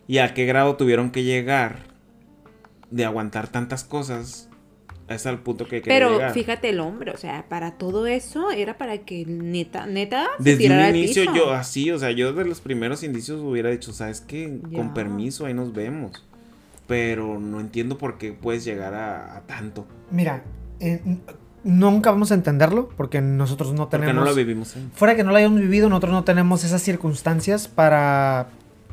¿Y 0.06 0.18
a 0.18 0.34
qué 0.34 0.44
grado 0.44 0.76
tuvieron 0.76 1.10
que 1.10 1.24
llegar 1.24 1.76
de 2.90 3.04
aguantar 3.06 3.48
tantas 3.48 3.82
cosas? 3.82 4.50
Es 5.08 5.24
al 5.26 5.38
punto 5.38 5.64
que 5.66 5.82
quería 5.82 5.98
Pero 5.98 6.12
llegar. 6.14 6.32
fíjate 6.32 6.68
el 6.70 6.80
hombre, 6.80 7.12
o 7.12 7.16
sea, 7.16 7.44
para 7.48 7.72
todo 7.78 8.06
eso 8.06 8.50
era 8.50 8.76
para 8.76 8.98
que 8.98 9.24
neta, 9.24 9.86
neta, 9.86 10.26
se 10.38 10.42
Desde 10.42 10.52
un 10.52 10.58
tirara 10.58 10.86
al 10.88 10.96
inicio 10.96 11.22
piso. 11.22 11.34
yo 11.36 11.52
así, 11.52 11.90
o 11.92 11.98
sea, 11.98 12.10
yo 12.10 12.32
de 12.32 12.44
los 12.44 12.60
primeros 12.60 13.04
indicios 13.04 13.40
hubiera 13.40 13.70
dicho, 13.70 13.92
¿sabes 13.92 14.20
qué? 14.20 14.58
Ya. 14.68 14.78
Con 14.78 14.94
permiso, 14.94 15.46
ahí 15.46 15.54
nos 15.54 15.72
vemos. 15.72 16.24
Pero 16.88 17.38
no 17.38 17.60
entiendo 17.60 17.98
por 17.98 18.18
qué 18.18 18.32
puedes 18.32 18.64
llegar 18.64 18.94
a, 18.94 19.36
a 19.36 19.40
tanto. 19.42 19.86
Mira, 20.10 20.42
eh, 20.80 21.00
nunca 21.62 22.10
vamos 22.10 22.30
a 22.32 22.34
entenderlo 22.34 22.88
porque 22.96 23.20
nosotros 23.20 23.72
no 23.74 23.88
Porque 23.88 23.98
tenemos. 24.06 24.24
no 24.24 24.30
lo 24.30 24.34
vivimos. 24.36 24.76
¿eh? 24.76 24.80
Fuera 24.94 25.14
que 25.14 25.22
no 25.24 25.30
lo 25.30 25.36
hayamos 25.36 25.60
vivido, 25.60 25.88
nosotros 25.88 26.12
no 26.12 26.24
tenemos 26.24 26.64
esas 26.64 26.82
circunstancias 26.82 27.68
para. 27.68 28.48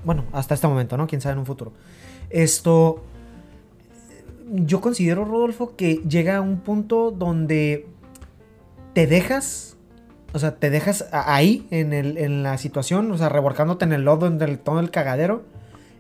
Bueno, 0.05 0.25
hasta 0.31 0.53
este 0.53 0.67
momento, 0.67 0.95
¿no? 0.97 1.07
Quién 1.07 1.21
sabe 1.21 1.33
en 1.33 1.39
un 1.39 1.45
futuro. 1.47 1.71
Esto. 2.29 3.03
Yo 4.55 4.81
considero, 4.81 5.25
Rodolfo, 5.25 5.75
que 5.75 5.95
llega 6.07 6.37
a 6.37 6.41
un 6.41 6.59
punto 6.59 7.09
donde 7.09 7.87
te 8.93 9.07
dejas 9.07 9.77
O 10.31 10.37
sea, 10.37 10.57
te 10.57 10.69
dejas 10.69 11.09
ahí 11.11 11.67
en, 11.71 11.91
el, 11.91 12.19
en 12.19 12.43
la 12.43 12.59
situación, 12.59 13.11
o 13.11 13.17
sea, 13.17 13.29
revolcándote 13.29 13.85
en 13.85 13.93
el 13.93 14.03
lodo, 14.03 14.27
en 14.27 14.39
el, 14.39 14.59
todo 14.59 14.79
el 14.79 14.91
cagadero. 14.91 15.43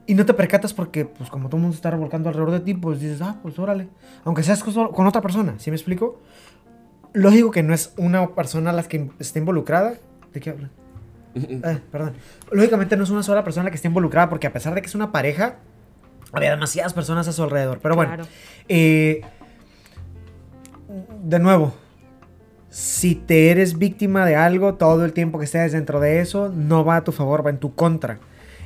Y 0.05 0.13
no 0.13 0.25
te 0.25 0.35
percatas 0.35 0.73
porque, 0.73 1.05
pues, 1.05 1.31
como 1.31 1.47
todo 1.47 1.57
el 1.57 1.63
mundo 1.63 1.75
está 1.75 1.89
revolcando 1.89 2.29
alrededor 2.29 2.51
de 2.51 2.59
ti, 2.59 2.75
pues 2.75 2.99
dices, 2.99 3.21
ah, 3.21 3.37
pues 3.41 3.57
órale. 3.57 3.87
Aunque 4.23 4.43
seas 4.43 4.63
con, 4.63 5.07
otra 5.07 5.21
persona, 5.21 5.55
¿sí 5.57 5.71
me 5.71 5.75
explico? 5.75 6.19
Lógico 7.13 7.49
que 7.49 7.63
no 7.63 7.73
es 7.73 7.93
una 7.97 8.35
persona 8.35 8.71
la 8.71 8.83
que 8.83 9.09
está 9.17 9.39
involucrada. 9.39 9.95
¿De 10.31 10.39
qué 10.39 10.51
hablan? 10.51 10.71
Eh, 11.33 11.79
perdón. 11.91 12.13
Lógicamente 12.51 12.97
no 12.97 13.03
es 13.03 13.09
una 13.09 13.23
sola 13.23 13.43
persona 13.43 13.63
la 13.63 13.69
que 13.71 13.77
está 13.77 13.87
involucrada 13.87 14.29
porque 14.29 14.45
a 14.45 14.53
pesar 14.53 14.75
de 14.75 14.81
que 14.81 14.87
es 14.87 14.95
una 14.95 15.11
pareja, 15.11 15.55
había 16.33 16.51
demasiadas 16.51 16.93
personas 16.93 17.27
a 17.27 17.31
su 17.33 17.43
alrededor. 17.43 17.79
Pero 17.81 17.95
bueno, 17.95 18.15
Claro. 18.15 18.29
eh, 18.67 19.21
de 21.23 21.39
nuevo, 21.39 21.73
si 22.69 23.15
te 23.15 23.49
eres 23.51 23.77
víctima 23.77 24.25
de 24.25 24.35
algo, 24.35 24.75
todo 24.75 25.05
el 25.05 25.13
tiempo 25.13 25.39
que 25.39 25.45
estés 25.45 25.71
dentro 25.71 25.99
de 25.99 26.19
eso, 26.19 26.49
no 26.49 26.83
va 26.83 26.97
a 26.97 27.03
tu 27.03 27.11
favor, 27.11 27.45
va 27.45 27.49
en 27.51 27.59
tu 27.59 27.75
contra. 27.75 28.19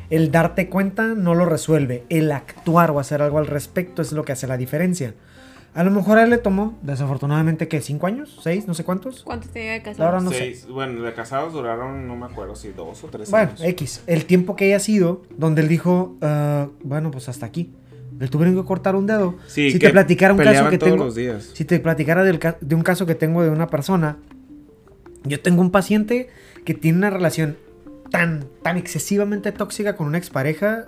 El 0.09 0.31
darte 0.31 0.69
cuenta 0.69 1.07
no 1.07 1.35
lo 1.35 1.45
resuelve. 1.45 2.05
El 2.09 2.31
actuar 2.31 2.91
o 2.91 2.99
hacer 2.99 3.21
algo 3.21 3.39
al 3.39 3.47
respecto 3.47 4.01
es 4.01 4.13
lo 4.13 4.23
que 4.23 4.31
hace 4.31 4.47
la 4.47 4.55
diferencia. 4.57 5.13
A 5.77 5.83
lo 5.83 5.91
mejor 5.91 6.17
a 6.17 6.23
él 6.23 6.31
le 6.31 6.39
tomó, 6.39 6.75
desafortunadamente, 6.81 7.67
que 7.67 7.81
¿Cinco 7.81 8.07
años? 8.07 8.39
¿Seis? 8.41 8.65
No 8.67 8.73
sé 8.73 8.83
cuántos. 8.83 9.21
¿Cuánto 9.23 9.47
tenía 9.47 9.73
de 9.73 9.77
La 9.77 9.83
casado? 9.83 10.05
verdad 10.11 10.23
no 10.23 10.31
sé. 10.31 10.55
Bueno, 10.71 11.03
de 11.03 11.13
casados 11.13 11.53
duraron, 11.53 12.07
no 12.07 12.15
me 12.15 12.25
acuerdo 12.25 12.55
si 12.55 12.69
dos 12.69 13.03
o 13.03 13.07
tres 13.09 13.29
Bueno, 13.29 13.49
años. 13.51 13.61
X. 13.63 14.01
El 14.07 14.25
tiempo 14.25 14.55
que 14.55 14.65
haya 14.65 14.79
sido, 14.79 15.21
donde 15.37 15.61
él 15.61 15.67
dijo, 15.67 16.17
"Ah, 16.23 16.67
bueno, 16.83 17.11
pues 17.11 17.29
hasta 17.29 17.45
aquí. 17.45 17.71
Le 18.19 18.27
tuvieron 18.27 18.55
que 18.55 18.63
cortar 18.65 18.95
un 18.95 19.05
dedo. 19.05 19.35
Sí, 19.45 19.69
si 19.71 19.77
que 19.77 19.85
te 19.87 19.91
platicara 19.93 20.33
un 20.33 20.39
caso 20.39 20.67
que 20.71 20.79
todos 20.79 20.93
tengo. 20.93 21.05
los 21.05 21.13
días. 21.13 21.51
Si 21.53 21.63
te 21.63 21.79
platicara 21.79 22.23
del 22.23 22.39
ca- 22.39 22.57
de 22.59 22.73
un 22.73 22.81
caso 22.81 23.05
que 23.05 23.13
tengo 23.13 23.43
de 23.43 23.51
una 23.51 23.67
persona. 23.67 24.17
Yo 25.25 25.39
tengo 25.41 25.61
un 25.61 25.69
paciente 25.69 26.27
que 26.65 26.73
tiene 26.73 26.97
una 26.97 27.11
relación 27.11 27.55
tan, 28.09 28.45
tan 28.63 28.77
excesivamente 28.77 29.51
tóxica 29.51 29.95
con 29.95 30.07
una 30.07 30.17
expareja 30.17 30.85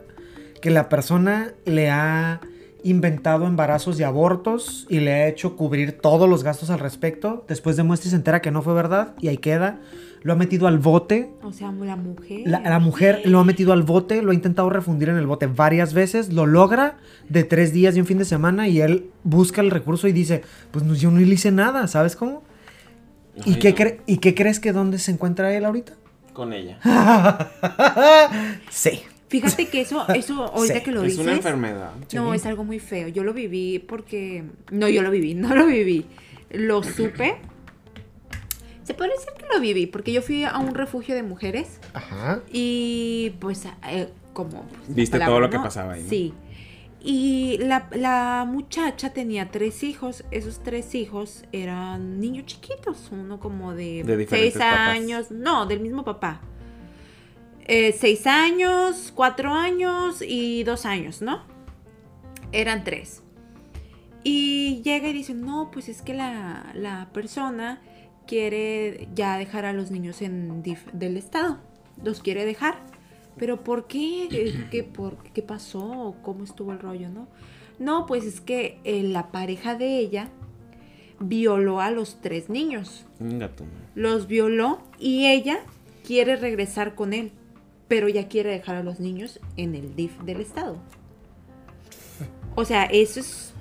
que 0.63 0.71
la 0.71 0.89
persona 0.89 1.53
le 1.65 1.91
ha 1.91 2.41
inventado 2.83 3.45
embarazos 3.45 3.99
y 3.99 4.03
abortos 4.03 4.85
y 4.89 4.99
le 4.99 5.13
ha 5.13 5.27
hecho 5.27 5.55
cubrir 5.55 5.99
todos 5.99 6.29
los 6.29 6.43
gastos 6.43 6.69
al 6.69 6.79
respecto. 6.79 7.45
Después 7.47 7.77
demuestra 7.77 8.07
y 8.07 8.11
se 8.11 8.15
entera 8.15 8.41
que 8.41 8.51
no 8.51 8.61
fue 8.61 8.73
verdad 8.73 9.13
y 9.19 9.27
ahí 9.27 9.37
queda. 9.37 9.79
Lo 10.21 10.33
ha 10.33 10.35
metido 10.35 10.67
al 10.67 10.79
bote 10.79 11.31
O 11.43 11.53
sea, 11.53 11.71
la 11.71 11.95
mujer. 11.95 12.41
la, 12.45 12.59
la 12.59 12.79
mujer 12.79 13.21
lo 13.23 13.39
ha 13.39 13.45
metido 13.45 13.71
al 13.71 13.83
bote, 13.83 14.21
lo 14.21 14.31
ha 14.31 14.33
intentado 14.33 14.69
refundir 14.69 15.07
en 15.09 15.15
el 15.15 15.27
bote 15.27 15.47
varias 15.47 15.93
veces, 15.93 16.33
lo 16.33 16.45
logra 16.45 16.97
de 17.29 17.45
tres 17.45 17.71
días 17.71 17.95
y 17.95 18.01
un 18.01 18.05
fin 18.05 18.17
de 18.17 18.25
semana 18.25 18.67
y 18.67 18.81
él 18.81 19.11
busca 19.23 19.61
el 19.61 19.71
recurso 19.71 20.07
y 20.07 20.11
dice, 20.11 20.43
pues 20.71 20.83
no, 20.83 20.93
yo 20.93 21.09
no 21.09 21.19
le 21.19 21.25
hice 21.25 21.51
nada, 21.51 21.87
¿sabes 21.87 22.17
cómo? 22.17 22.43
¿Y, 23.45 23.55
qué 23.55 23.71
no. 23.71 24.03
¿Y 24.05 24.17
qué 24.17 24.35
crees 24.35 24.59
que 24.59 24.73
dónde 24.73 24.99
se 24.99 25.11
encuentra 25.11 25.53
él 25.55 25.65
ahorita? 25.65 25.93
Con 26.33 26.53
ella. 26.53 26.79
sí. 28.69 29.01
Fíjate 29.29 29.67
que 29.67 29.81
eso, 29.81 30.05
eso 30.15 30.43
ahorita 30.53 30.75
Sí, 30.79 30.81
que 30.83 30.91
lo 30.91 31.01
es 31.03 31.07
dices. 31.11 31.19
una 31.23 31.33
enfermedad. 31.33 31.91
No, 32.13 32.31
Sí. 32.31 32.35
es 32.37 32.45
algo 32.45 32.63
muy 32.63 32.79
feo. 32.79 33.07
Yo 33.07 33.23
lo 33.23 33.33
viví 33.33 33.79
porque. 33.79 34.43
No, 34.71 34.87
yo 34.89 35.01
lo 35.01 35.11
viví, 35.11 35.33
no 35.35 35.55
lo 35.55 35.65
viví. 35.65 36.05
Lo 36.51 36.83
supe. 36.83 37.37
Se 38.83 38.93
puede 38.95 39.11
decir 39.11 39.29
que 39.37 39.45
lo 39.53 39.59
viví, 39.61 39.85
porque 39.85 40.11
yo 40.11 40.21
fui 40.23 40.43
a 40.43 40.57
un 40.57 40.73
refugio 40.73 41.13
de 41.13 41.21
mujeres 41.21 41.79
Ajá. 41.93 42.41
y 42.51 43.33
pues 43.39 43.67
eh, 43.87 44.09
como... 44.33 44.63
pues, 44.63 44.95
Viste 44.95 45.19
palabra, 45.19 45.31
todo 45.31 45.39
lo 45.41 45.49
que 45.51 45.59
pasaba 45.59 45.93
ahí, 45.93 46.01
¿no? 46.03 46.09
Sí. 46.09 46.33
Y 47.01 47.59
la, 47.59 47.87
la 47.91 48.45
muchacha 48.47 49.11
tenía 49.13 49.51
tres 49.51 49.83
hijos. 49.83 50.25
Esos 50.31 50.63
tres 50.63 50.95
hijos 50.95 51.43
eran 51.51 52.19
niños 52.19 52.47
chiquitos. 52.47 53.09
Uno 53.11 53.39
como 53.39 53.73
de, 53.75 54.03
De 54.03 54.25
seis 54.27 54.53
papás. 54.55 54.89
años. 54.89 55.29
No, 55.31 55.67
del 55.67 55.81
mismo 55.81 56.03
papá. 56.03 56.41
Eh, 57.71 57.95
seis 57.95 58.25
años, 58.25 59.13
cuatro 59.13 59.53
años 59.53 60.23
y 60.27 60.63
dos 60.63 60.87
años, 60.87 61.21
¿no? 61.21 61.43
Eran 62.51 62.83
tres. 62.83 63.21
Y 64.23 64.81
llega 64.81 65.07
y 65.09 65.13
dice, 65.13 65.35
no, 65.35 65.69
pues 65.71 65.87
es 65.87 66.01
que 66.01 66.15
la, 66.15 66.71
la 66.73 67.11
persona 67.13 67.79
quiere 68.25 69.07
ya 69.13 69.37
dejar 69.37 69.65
a 69.65 69.73
los 69.73 69.91
niños 69.91 70.23
en 70.23 70.63
DIF 70.63 70.83
del 70.93 71.15
estado. 71.15 71.59
Los 72.03 72.21
quiere 72.21 72.43
dejar. 72.43 72.73
Pero 73.37 73.63
¿por 73.63 73.85
qué? 73.85 74.65
¿Qué, 74.71 74.83
por, 74.95 75.17
¿Qué 75.31 75.43
pasó? 75.43 76.15
¿Cómo 76.23 76.45
estuvo 76.45 76.71
el 76.71 76.79
rollo, 76.79 77.09
no? 77.09 77.27
No, 77.77 78.07
pues 78.07 78.25
es 78.25 78.41
que 78.41 78.79
eh, 78.83 79.03
la 79.03 79.31
pareja 79.31 79.75
de 79.75 79.99
ella 79.99 80.29
violó 81.19 81.81
a 81.81 81.91
los 81.91 82.19
tres 82.19 82.49
niños. 82.49 83.05
Venga 83.19 83.55
tú. 83.55 83.65
Los 83.93 84.25
violó 84.25 84.81
y 84.97 85.27
ella 85.27 85.59
quiere 86.03 86.35
regresar 86.35 86.95
con 86.95 87.13
él. 87.13 87.31
Pero 87.89 88.07
ya 88.07 88.29
quiere 88.29 88.51
dejar 88.51 88.77
a 88.77 88.83
los 88.83 89.01
niños 89.01 89.41
en 89.57 89.75
el 89.75 89.95
DIF 89.95 90.17
del 90.21 90.39
estado. 90.39 90.77
O 92.55 92.63
sea, 92.63 92.85
eso 92.85 93.19
es 93.19 93.53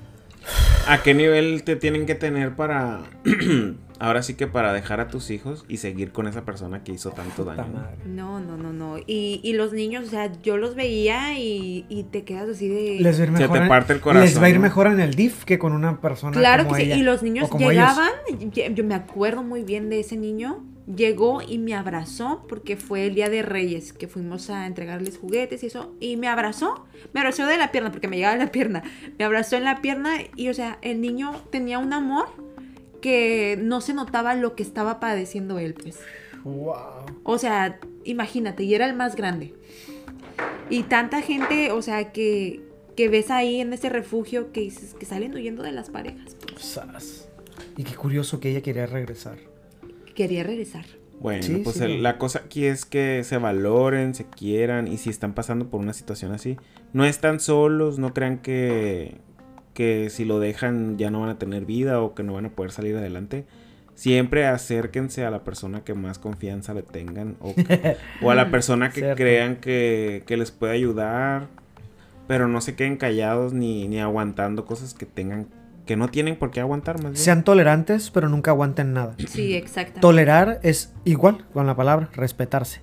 ¿A 0.87 1.03
qué 1.03 1.13
nivel 1.13 1.63
te 1.63 1.75
tienen 1.75 2.05
que 2.05 2.15
tener 2.15 2.55
para... 2.55 3.01
Ahora 4.01 4.23
sí 4.23 4.35
que 4.35 4.47
para 4.47 4.71
dejar 4.71 5.01
a 5.01 5.09
tus 5.09 5.29
hijos 5.29 5.65
y 5.67 5.75
seguir 5.75 6.13
con 6.13 6.25
esa 6.25 6.45
persona 6.45 6.85
que 6.85 6.93
hizo 6.93 7.11
tanto 7.11 7.43
daño. 7.43 7.65
¿no? 7.67 7.73
madre. 7.73 7.97
No, 8.05 8.39
no, 8.39 8.55
no, 8.55 8.71
no. 8.71 8.97
Y, 8.97 9.41
y 9.43 9.51
los 9.53 9.73
niños, 9.73 10.07
o 10.07 10.09
sea, 10.09 10.31
yo 10.41 10.55
los 10.55 10.73
veía 10.73 11.37
y, 11.37 11.85
y 11.89 12.03
te 12.03 12.23
quedas 12.23 12.47
así 12.47 12.69
de... 12.69 12.99
Les 13.01 13.19
va 13.19 13.23
a 13.23 13.27
ir 13.27 13.35
Se 13.35 13.41
mejor 13.41 13.59
te 13.59 13.67
parte 13.67 13.91
el 13.93 13.99
corazón, 13.99 14.25
Les 14.25 14.41
va 14.41 14.45
a 14.45 14.49
ir 14.49 14.55
¿no? 14.55 14.61
mejor 14.61 14.87
en 14.87 15.01
el 15.01 15.15
DIF 15.15 15.43
que 15.43 15.59
con 15.59 15.73
una 15.73 15.99
persona 15.99 16.31
Claro 16.31 16.63
como 16.63 16.77
que 16.77 16.83
sí. 16.83 16.87
ella, 16.87 16.95
Y 16.95 17.03
los 17.03 17.21
niños 17.23 17.49
ellos. 17.53 17.71
llegaban, 17.71 18.09
yo 18.73 18.83
me 18.85 18.95
acuerdo 18.95 19.43
muy 19.43 19.63
bien 19.63 19.89
de 19.89 19.99
ese 19.99 20.15
niño. 20.15 20.63
Llegó 20.93 21.41
y 21.41 21.59
me 21.59 21.75
abrazó 21.75 22.45
porque 22.49 22.75
fue 22.75 23.05
el 23.05 23.15
día 23.15 23.29
de 23.29 23.43
Reyes 23.43 23.93
que 23.93 24.07
fuimos 24.07 24.49
a 24.49 24.65
entregarles 24.65 25.19
juguetes 25.19 25.61
y 25.61 25.67
eso. 25.67 25.93
Y 25.99 26.17
me 26.17 26.27
abrazó, 26.27 26.87
me 27.13 27.19
abrazó 27.19 27.45
de 27.45 27.57
la 27.57 27.71
pierna 27.71 27.91
porque 27.91 28.07
me 28.07 28.15
llegaba 28.15 28.35
la 28.37 28.51
pierna. 28.51 28.81
Me 29.19 29.25
abrazó 29.25 29.55
en 29.55 29.65
la 29.65 29.81
pierna 29.81 30.15
y, 30.35 30.49
o 30.49 30.53
sea, 30.53 30.79
el 30.81 30.99
niño 30.99 31.31
tenía 31.51 31.77
un 31.77 31.93
amor 31.93 32.27
que 33.01 33.57
no 33.61 33.81
se 33.81 33.93
notaba 33.93 34.33
lo 34.33 34.55
que 34.55 34.63
estaba 34.63 34.99
padeciendo 34.99 35.59
él, 35.59 35.75
pues. 35.75 35.99
Wow. 36.43 37.05
O 37.23 37.37
sea, 37.37 37.79
imagínate, 38.03 38.63
y 38.63 38.73
era 38.73 38.87
el 38.87 38.95
más 38.95 39.15
grande. 39.15 39.53
Y 40.69 40.83
tanta 40.83 41.21
gente, 41.21 41.71
o 41.71 41.81
sea, 41.81 42.11
que, 42.11 42.61
que 42.95 43.09
ves 43.09 43.29
ahí 43.29 43.61
en 43.61 43.73
ese 43.73 43.89
refugio 43.89 44.51
que 44.51 44.61
dices 44.61 44.95
que 44.95 45.05
salen 45.05 45.33
huyendo 45.33 45.63
de 45.63 45.71
las 45.71 45.89
parejas. 45.89 46.35
pues. 46.51 47.29
Y 47.77 47.83
qué 47.83 47.95
curioso 47.95 48.39
que 48.39 48.49
ella 48.49 48.61
quería 48.61 48.85
regresar. 48.85 49.37
Quería 50.19 50.43
regresar. 50.43 50.83
Bueno, 51.21 51.43
Sí, 51.43 51.61
pues 51.63 51.77
sí. 51.77 51.83
el- 51.85 52.03
la 52.03 52.17
cosa 52.17 52.39
aquí 52.39 52.65
es 52.65 52.83
que 52.85 53.23
se 53.23 53.37
valoren, 53.37 54.13
se 54.15 54.25
quieran 54.25 54.89
y 54.89 54.97
si 54.97 55.09
están 55.09 55.33
pasando 55.33 55.69
por 55.69 55.79
una 55.79 55.93
situación 55.93 56.33
así, 56.33 56.57
no 56.91 57.05
están 57.05 57.39
solos, 57.39 57.99
no 57.99 58.13
crean 58.13 58.39
que, 58.39 59.15
que 59.73 60.09
si 60.09 60.25
lo 60.25 60.39
dejan 60.41 60.97
ya 60.97 61.09
no 61.09 61.21
van 61.21 61.29
a 61.29 61.39
tener 61.39 61.65
vida 61.65 62.01
o 62.01 62.15
que 62.15 62.23
no 62.23 62.33
van 62.33 62.47
a 62.47 62.49
poder 62.49 62.71
salir 62.73 62.97
adelante. 62.97 63.45
Siempre 63.95 64.45
acérquense 64.45 65.23
a 65.23 65.31
la 65.31 65.45
persona 65.45 65.85
que 65.85 65.93
más 65.93 66.19
confianza 66.19 66.73
le 66.73 66.83
tengan 66.83 67.37
o, 67.39 67.53
o 68.21 68.29
a 68.31 68.35
la 68.35 68.51
persona 68.51 68.89
que 68.91 68.99
Cierto. 68.99 69.15
crean 69.15 69.55
que, 69.55 70.23
que 70.27 70.35
les 70.35 70.51
puede 70.51 70.73
ayudar, 70.73 71.47
pero 72.27 72.49
no 72.49 72.59
se 72.59 72.75
queden 72.75 72.97
callados 72.97 73.53
ni, 73.53 73.87
ni 73.87 73.99
aguantando 74.01 74.65
cosas 74.65 74.93
que 74.93 75.05
tengan 75.05 75.47
que 75.89 75.95
no 75.95 76.07
tienen 76.09 76.35
por 76.35 76.51
qué 76.51 76.59
aguantar 76.59 76.97
más 76.97 77.13
bien. 77.13 77.15
Sean 77.15 77.43
tolerantes, 77.43 78.11
pero 78.11 78.29
nunca 78.29 78.51
aguanten 78.51 78.93
nada. 78.93 79.15
Sí, 79.27 79.55
exacto. 79.55 79.99
Tolerar 79.99 80.59
es 80.61 80.93
igual 81.03 81.45
con 81.51 81.65
la 81.65 81.75
palabra, 81.75 82.09
respetarse. 82.13 82.81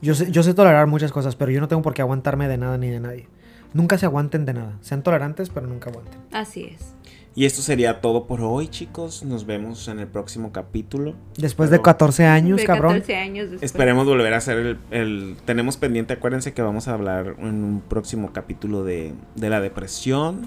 Yo 0.00 0.14
sé, 0.14 0.30
yo 0.32 0.42
sé 0.42 0.54
tolerar 0.54 0.86
muchas 0.86 1.12
cosas, 1.12 1.36
pero 1.36 1.50
yo 1.50 1.60
no 1.60 1.68
tengo 1.68 1.82
por 1.82 1.92
qué 1.92 2.00
aguantarme 2.00 2.48
de 2.48 2.56
nada 2.56 2.78
ni 2.78 2.88
de 2.88 2.98
nadie. 2.98 3.28
Nunca 3.74 3.98
se 3.98 4.06
aguanten 4.06 4.46
de 4.46 4.54
nada. 4.54 4.78
Sean 4.80 5.02
tolerantes, 5.02 5.50
pero 5.50 5.66
nunca 5.66 5.90
aguanten. 5.90 6.18
Así 6.32 6.64
es. 6.64 6.94
Y 7.34 7.44
esto 7.44 7.60
sería 7.60 8.00
todo 8.00 8.26
por 8.26 8.40
hoy, 8.40 8.68
chicos. 8.68 9.22
Nos 9.22 9.44
vemos 9.44 9.86
en 9.88 9.98
el 9.98 10.06
próximo 10.06 10.50
capítulo. 10.50 11.14
Después 11.36 11.68
de 11.68 11.74
Pero 11.76 11.82
14 11.82 12.24
años, 12.24 12.56
de 12.56 12.64
cabrón. 12.64 12.92
14 12.94 13.16
años 13.16 13.50
después. 13.50 13.62
Esperemos 13.70 14.06
volver 14.06 14.32
a 14.32 14.38
hacer 14.38 14.56
el, 14.56 14.78
el- 14.90 15.36
Tenemos 15.44 15.76
pendiente, 15.76 16.14
acuérdense 16.14 16.54
que 16.54 16.62
vamos 16.62 16.88
a 16.88 16.94
hablar 16.94 17.36
en 17.38 17.62
un 17.64 17.82
próximo 17.86 18.32
capítulo 18.32 18.82
de, 18.82 19.12
de 19.34 19.50
la 19.50 19.60
depresión 19.60 20.46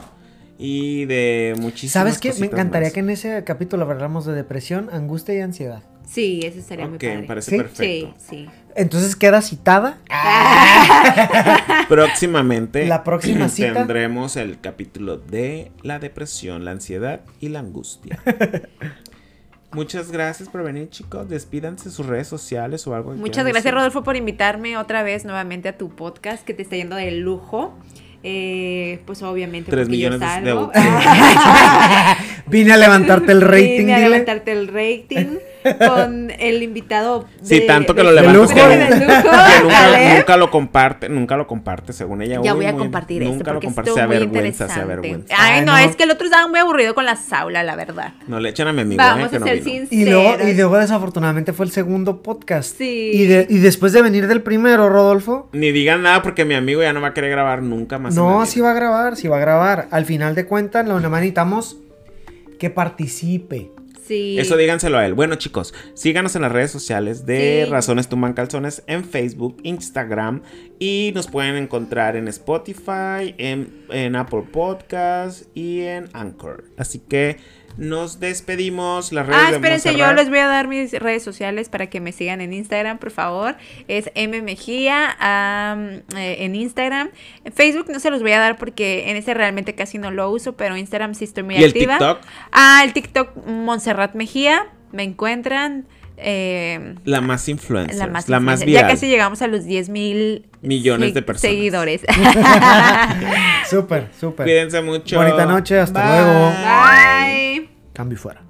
y 0.62 1.06
de 1.06 1.56
muchísimas 1.58 1.94
¿Sabes 1.94 2.18
qué? 2.20 2.34
Me 2.40 2.48
encantaría 2.48 2.88
más. 2.90 2.94
que 2.94 3.00
en 3.00 3.10
ese 3.10 3.44
capítulo 3.46 3.84
habláramos 3.84 4.26
de 4.26 4.34
depresión, 4.34 4.90
angustia 4.92 5.34
y 5.36 5.40
ansiedad. 5.40 5.82
Sí, 6.06 6.42
eso 6.44 6.60
estaría 6.60 6.86
muy 6.88 6.96
Ok, 6.98 7.02
padre. 7.04 7.18
me 7.18 7.24
parece 7.28 7.52
¿Sí? 7.52 7.58
perfecto. 7.58 8.14
Sí, 8.20 8.46
sí. 8.46 8.50
Entonces 8.76 9.16
queda 9.16 9.42
citada 9.42 10.00
Próximamente 11.88 12.86
La 12.88 13.04
próxima 13.04 13.48
cita. 13.50 13.74
tendremos 13.74 14.36
el 14.36 14.60
capítulo 14.60 15.18
de 15.18 15.72
la 15.84 16.00
depresión, 16.00 16.66
la 16.66 16.72
ansiedad 16.72 17.22
y 17.40 17.50
la 17.50 17.60
angustia. 17.60 18.20
Muchas 19.72 20.12
gracias 20.12 20.50
por 20.50 20.64
venir, 20.64 20.90
chicos. 20.90 21.30
Despídanse 21.30 21.92
sus 21.92 22.08
redes 22.08 22.28
sociales 22.28 22.88
o 22.88 22.96
algo. 22.96 23.14
Muchas 23.14 23.44
gracias, 23.46 23.66
decir. 23.66 23.76
Rodolfo, 23.76 24.04
por 24.04 24.16
invitarme 24.16 24.78
otra 24.78 25.04
vez 25.04 25.26
nuevamente 25.26 25.70
a 25.70 25.78
tu 25.78 25.90
podcast 25.96 26.44
que 26.44 26.56
te 26.56 26.64
está 26.64 26.76
yendo 26.76 26.96
de 26.96 27.12
lujo. 27.12 27.78
Eh, 28.22 29.00
pues 29.06 29.22
obviamente 29.24 29.72
Tres 29.72 29.88
porque 29.88 29.98
yo 29.98 30.10
millones 30.10 30.20
de 30.20 30.26
salgo. 30.28 30.72
de- 30.74 30.80
Vine 32.48 32.74
a 32.74 32.78
levantarte 32.78 33.32
el 33.32 33.42
rating, 33.42 33.78
Vine 33.78 33.94
a 33.94 33.98
dile. 33.98 34.10
levantarte 34.10 34.52
el 34.52 34.68
rating 34.68 35.38
con 35.78 36.32
el 36.32 36.64
invitado. 36.64 37.26
Sí, 37.42 37.62
tanto 37.68 37.94
que 37.96 38.04
de- 38.04 38.12
lo 38.14 38.22
que 38.22 38.28
nunca, 40.18 40.38
lo 40.38 40.50
comparte, 40.52 41.10
nunca 41.10 41.38
lo 41.38 41.48
comparte, 41.48 41.94
según 41.94 42.22
ella. 42.22 42.40
Ya 42.44 42.54
Uy, 42.54 42.58
voy 42.58 42.66
a 42.68 42.72
muy- 42.72 42.80
compartir 42.80 43.22
esto 43.24 43.34
Nunca 43.36 43.54
lo 43.54 43.60
comparte, 43.62 43.92
se 43.92 44.02
avergüenza, 44.02 44.68
se 44.70 44.80
avergüenza. 44.80 45.34
Ay, 45.38 45.60
Ay, 45.60 45.66
no, 45.66 45.72
no. 45.74 45.78
es 45.78 45.96
que 45.96 46.04
el 46.04 46.12
otro 46.12 46.26
estaba 46.26 46.48
muy 46.48 46.60
aburrido 46.60 46.94
con 46.96 47.06
la 47.06 47.16
saula, 47.16 47.64
la 47.64 47.76
verdad. 47.76 48.14
No 48.28 48.40
le 48.40 48.50
echen 48.50 48.68
a 48.68 48.74
mi 48.74 48.82
amigo, 48.82 48.98
Vamos 49.02 49.28
eh, 49.28 49.30
que 49.32 49.38
a 49.38 49.40
ser 49.40 49.64
sinceros. 49.64 49.92
Y 49.92 50.06
luego, 50.06 50.48
y 50.48 50.54
luego 50.54 50.78
desafortunadamente 50.78 51.54
fue 51.54 51.66
el 51.66 51.72
segundo 51.72 52.22
podcast. 52.22 52.78
Sí. 52.78 53.12
Y, 53.14 53.26
de- 53.26 53.48
y 53.50 53.58
después 53.60 53.94
de 53.94 54.02
venir 54.02 54.28
del 54.28 54.42
primero, 54.42 54.90
Rodolfo. 54.90 55.50
Ni 55.54 55.72
digan 55.72 56.02
nada 56.04 56.22
porque 56.22 56.46
mi 56.46 56.56
amigo 56.56 56.82
ya 56.82 56.94
no 56.94 57.02
va 57.02 57.10
a 57.10 57.14
querer 57.14 57.32
grabar 57.32 57.62
nunca 57.62 57.98
más. 58.00 58.16
No, 58.16 58.46
sí 58.46 58.62
va 58.62 58.72
a 58.72 58.74
grabar, 58.74 59.16
sí 59.16 59.28
va 59.28 59.38
a 59.38 59.40
grabar. 59.40 59.88
Al 59.92 60.06
final 60.06 60.36
de 60.36 60.46
cuentas, 60.46 60.88
lo 60.88 61.00
que 61.02 61.08
necesitamos 61.10 61.78
que 62.60 62.70
participe. 62.70 63.72
Sí. 64.10 64.40
Eso 64.40 64.58
díganselo 64.58 64.98
a 64.98 65.06
él. 65.06 65.14
Bueno, 65.14 65.36
chicos, 65.36 65.72
síganos 65.94 66.36
en 66.36 66.42
las 66.42 66.52
redes 66.52 66.72
sociales 66.72 67.28
de 67.28 67.62
Sí. 67.66 67.70
Razones 67.72 68.10
Tumban 68.10 68.34
Calzones 68.34 68.82
en 68.88 69.06
Facebook, 69.06 69.58
Instagram 69.62 70.42
y 70.80 71.12
nos 71.14 71.28
pueden 71.28 71.56
encontrar 71.56 72.16
en 72.16 72.28
Spotify, 72.28 73.36
en, 73.38 73.86
en 73.92 74.16
Apple 74.16 74.46
Podcast 74.52 75.44
y 75.56 75.82
en 75.82 76.10
Anchor. 76.14 76.64
Así 76.76 76.98
que 76.98 77.38
nos 77.80 78.20
despedimos. 78.20 79.12
Las 79.12 79.26
redes 79.26 79.42
Ah, 79.44 79.50
de 79.50 79.56
espérense, 79.56 79.96
yo 79.96 80.14
les 80.14 80.30
voy 80.30 80.40
a 80.40 80.48
dar 80.48 80.68
mis 80.68 80.92
redes 80.94 81.24
sociales 81.24 81.70
para 81.70 81.88
que 81.88 82.00
me 82.02 82.12
sigan 82.12 82.42
en 82.42 82.54
Instagram, 82.54 82.98
por 83.00 83.10
favor. 83.12 83.56
Es 83.88 84.12
M 84.16 84.42
Mejía 84.42 85.16
eh, 86.16 86.36
en 86.40 86.56
Instagram. 86.56 87.10
En 87.46 87.54
Facebook 87.54 87.88
no 87.90 88.00
se 88.00 88.12
los 88.12 88.22
voy 88.22 88.34
a 88.34 88.40
dar 88.40 88.58
porque 88.58 89.10
en 89.10 89.18
ese 89.18 89.34
realmente 89.34 89.74
casi 89.76 89.98
no 89.98 90.12
lo 90.12 90.30
uso, 90.30 90.54
pero 90.54 90.76
Instagram 90.78 91.16
sí 91.16 91.24
estoy 91.24 91.44
muy 91.44 91.56
¿Y 91.56 91.64
el 91.64 91.70
activa. 91.72 91.98
TikTok? 91.98 92.20
Ah, 92.52 92.82
el 92.84 92.94
TikTok 92.94 93.46
Montserrat 93.48 94.14
Mejía. 94.14 94.68
Me 94.92 95.04
encuentran. 95.04 95.86
eh, 96.18 96.96
La 97.06 97.22
más 97.22 97.48
influencer. 97.48 97.96
la 97.98 98.08
más, 98.08 98.28
la 98.28 98.40
más 98.42 98.66
viral. 98.66 98.84
Ya 98.84 98.88
casi 98.90 99.08
llegamos 99.08 99.42
a 99.42 99.48
los 99.48 99.64
10 99.64 99.88
mil 99.88 100.46
Millones 100.62 101.14
de 101.14 101.22
personas. 101.22 101.42
seguidores. 101.54 102.02
Súper, 103.70 104.08
súper. 104.20 104.46
Cuídense 104.46 104.82
mucho. 104.82 105.16
Bonita 105.18 105.46
noche, 105.46 105.80
hasta 105.80 106.02
Bye. 106.02 106.22
luego. 106.22 106.50
Bye. 106.50 107.69
Cambio 108.00 108.16
y 108.16 108.18
fuera. 108.18 108.49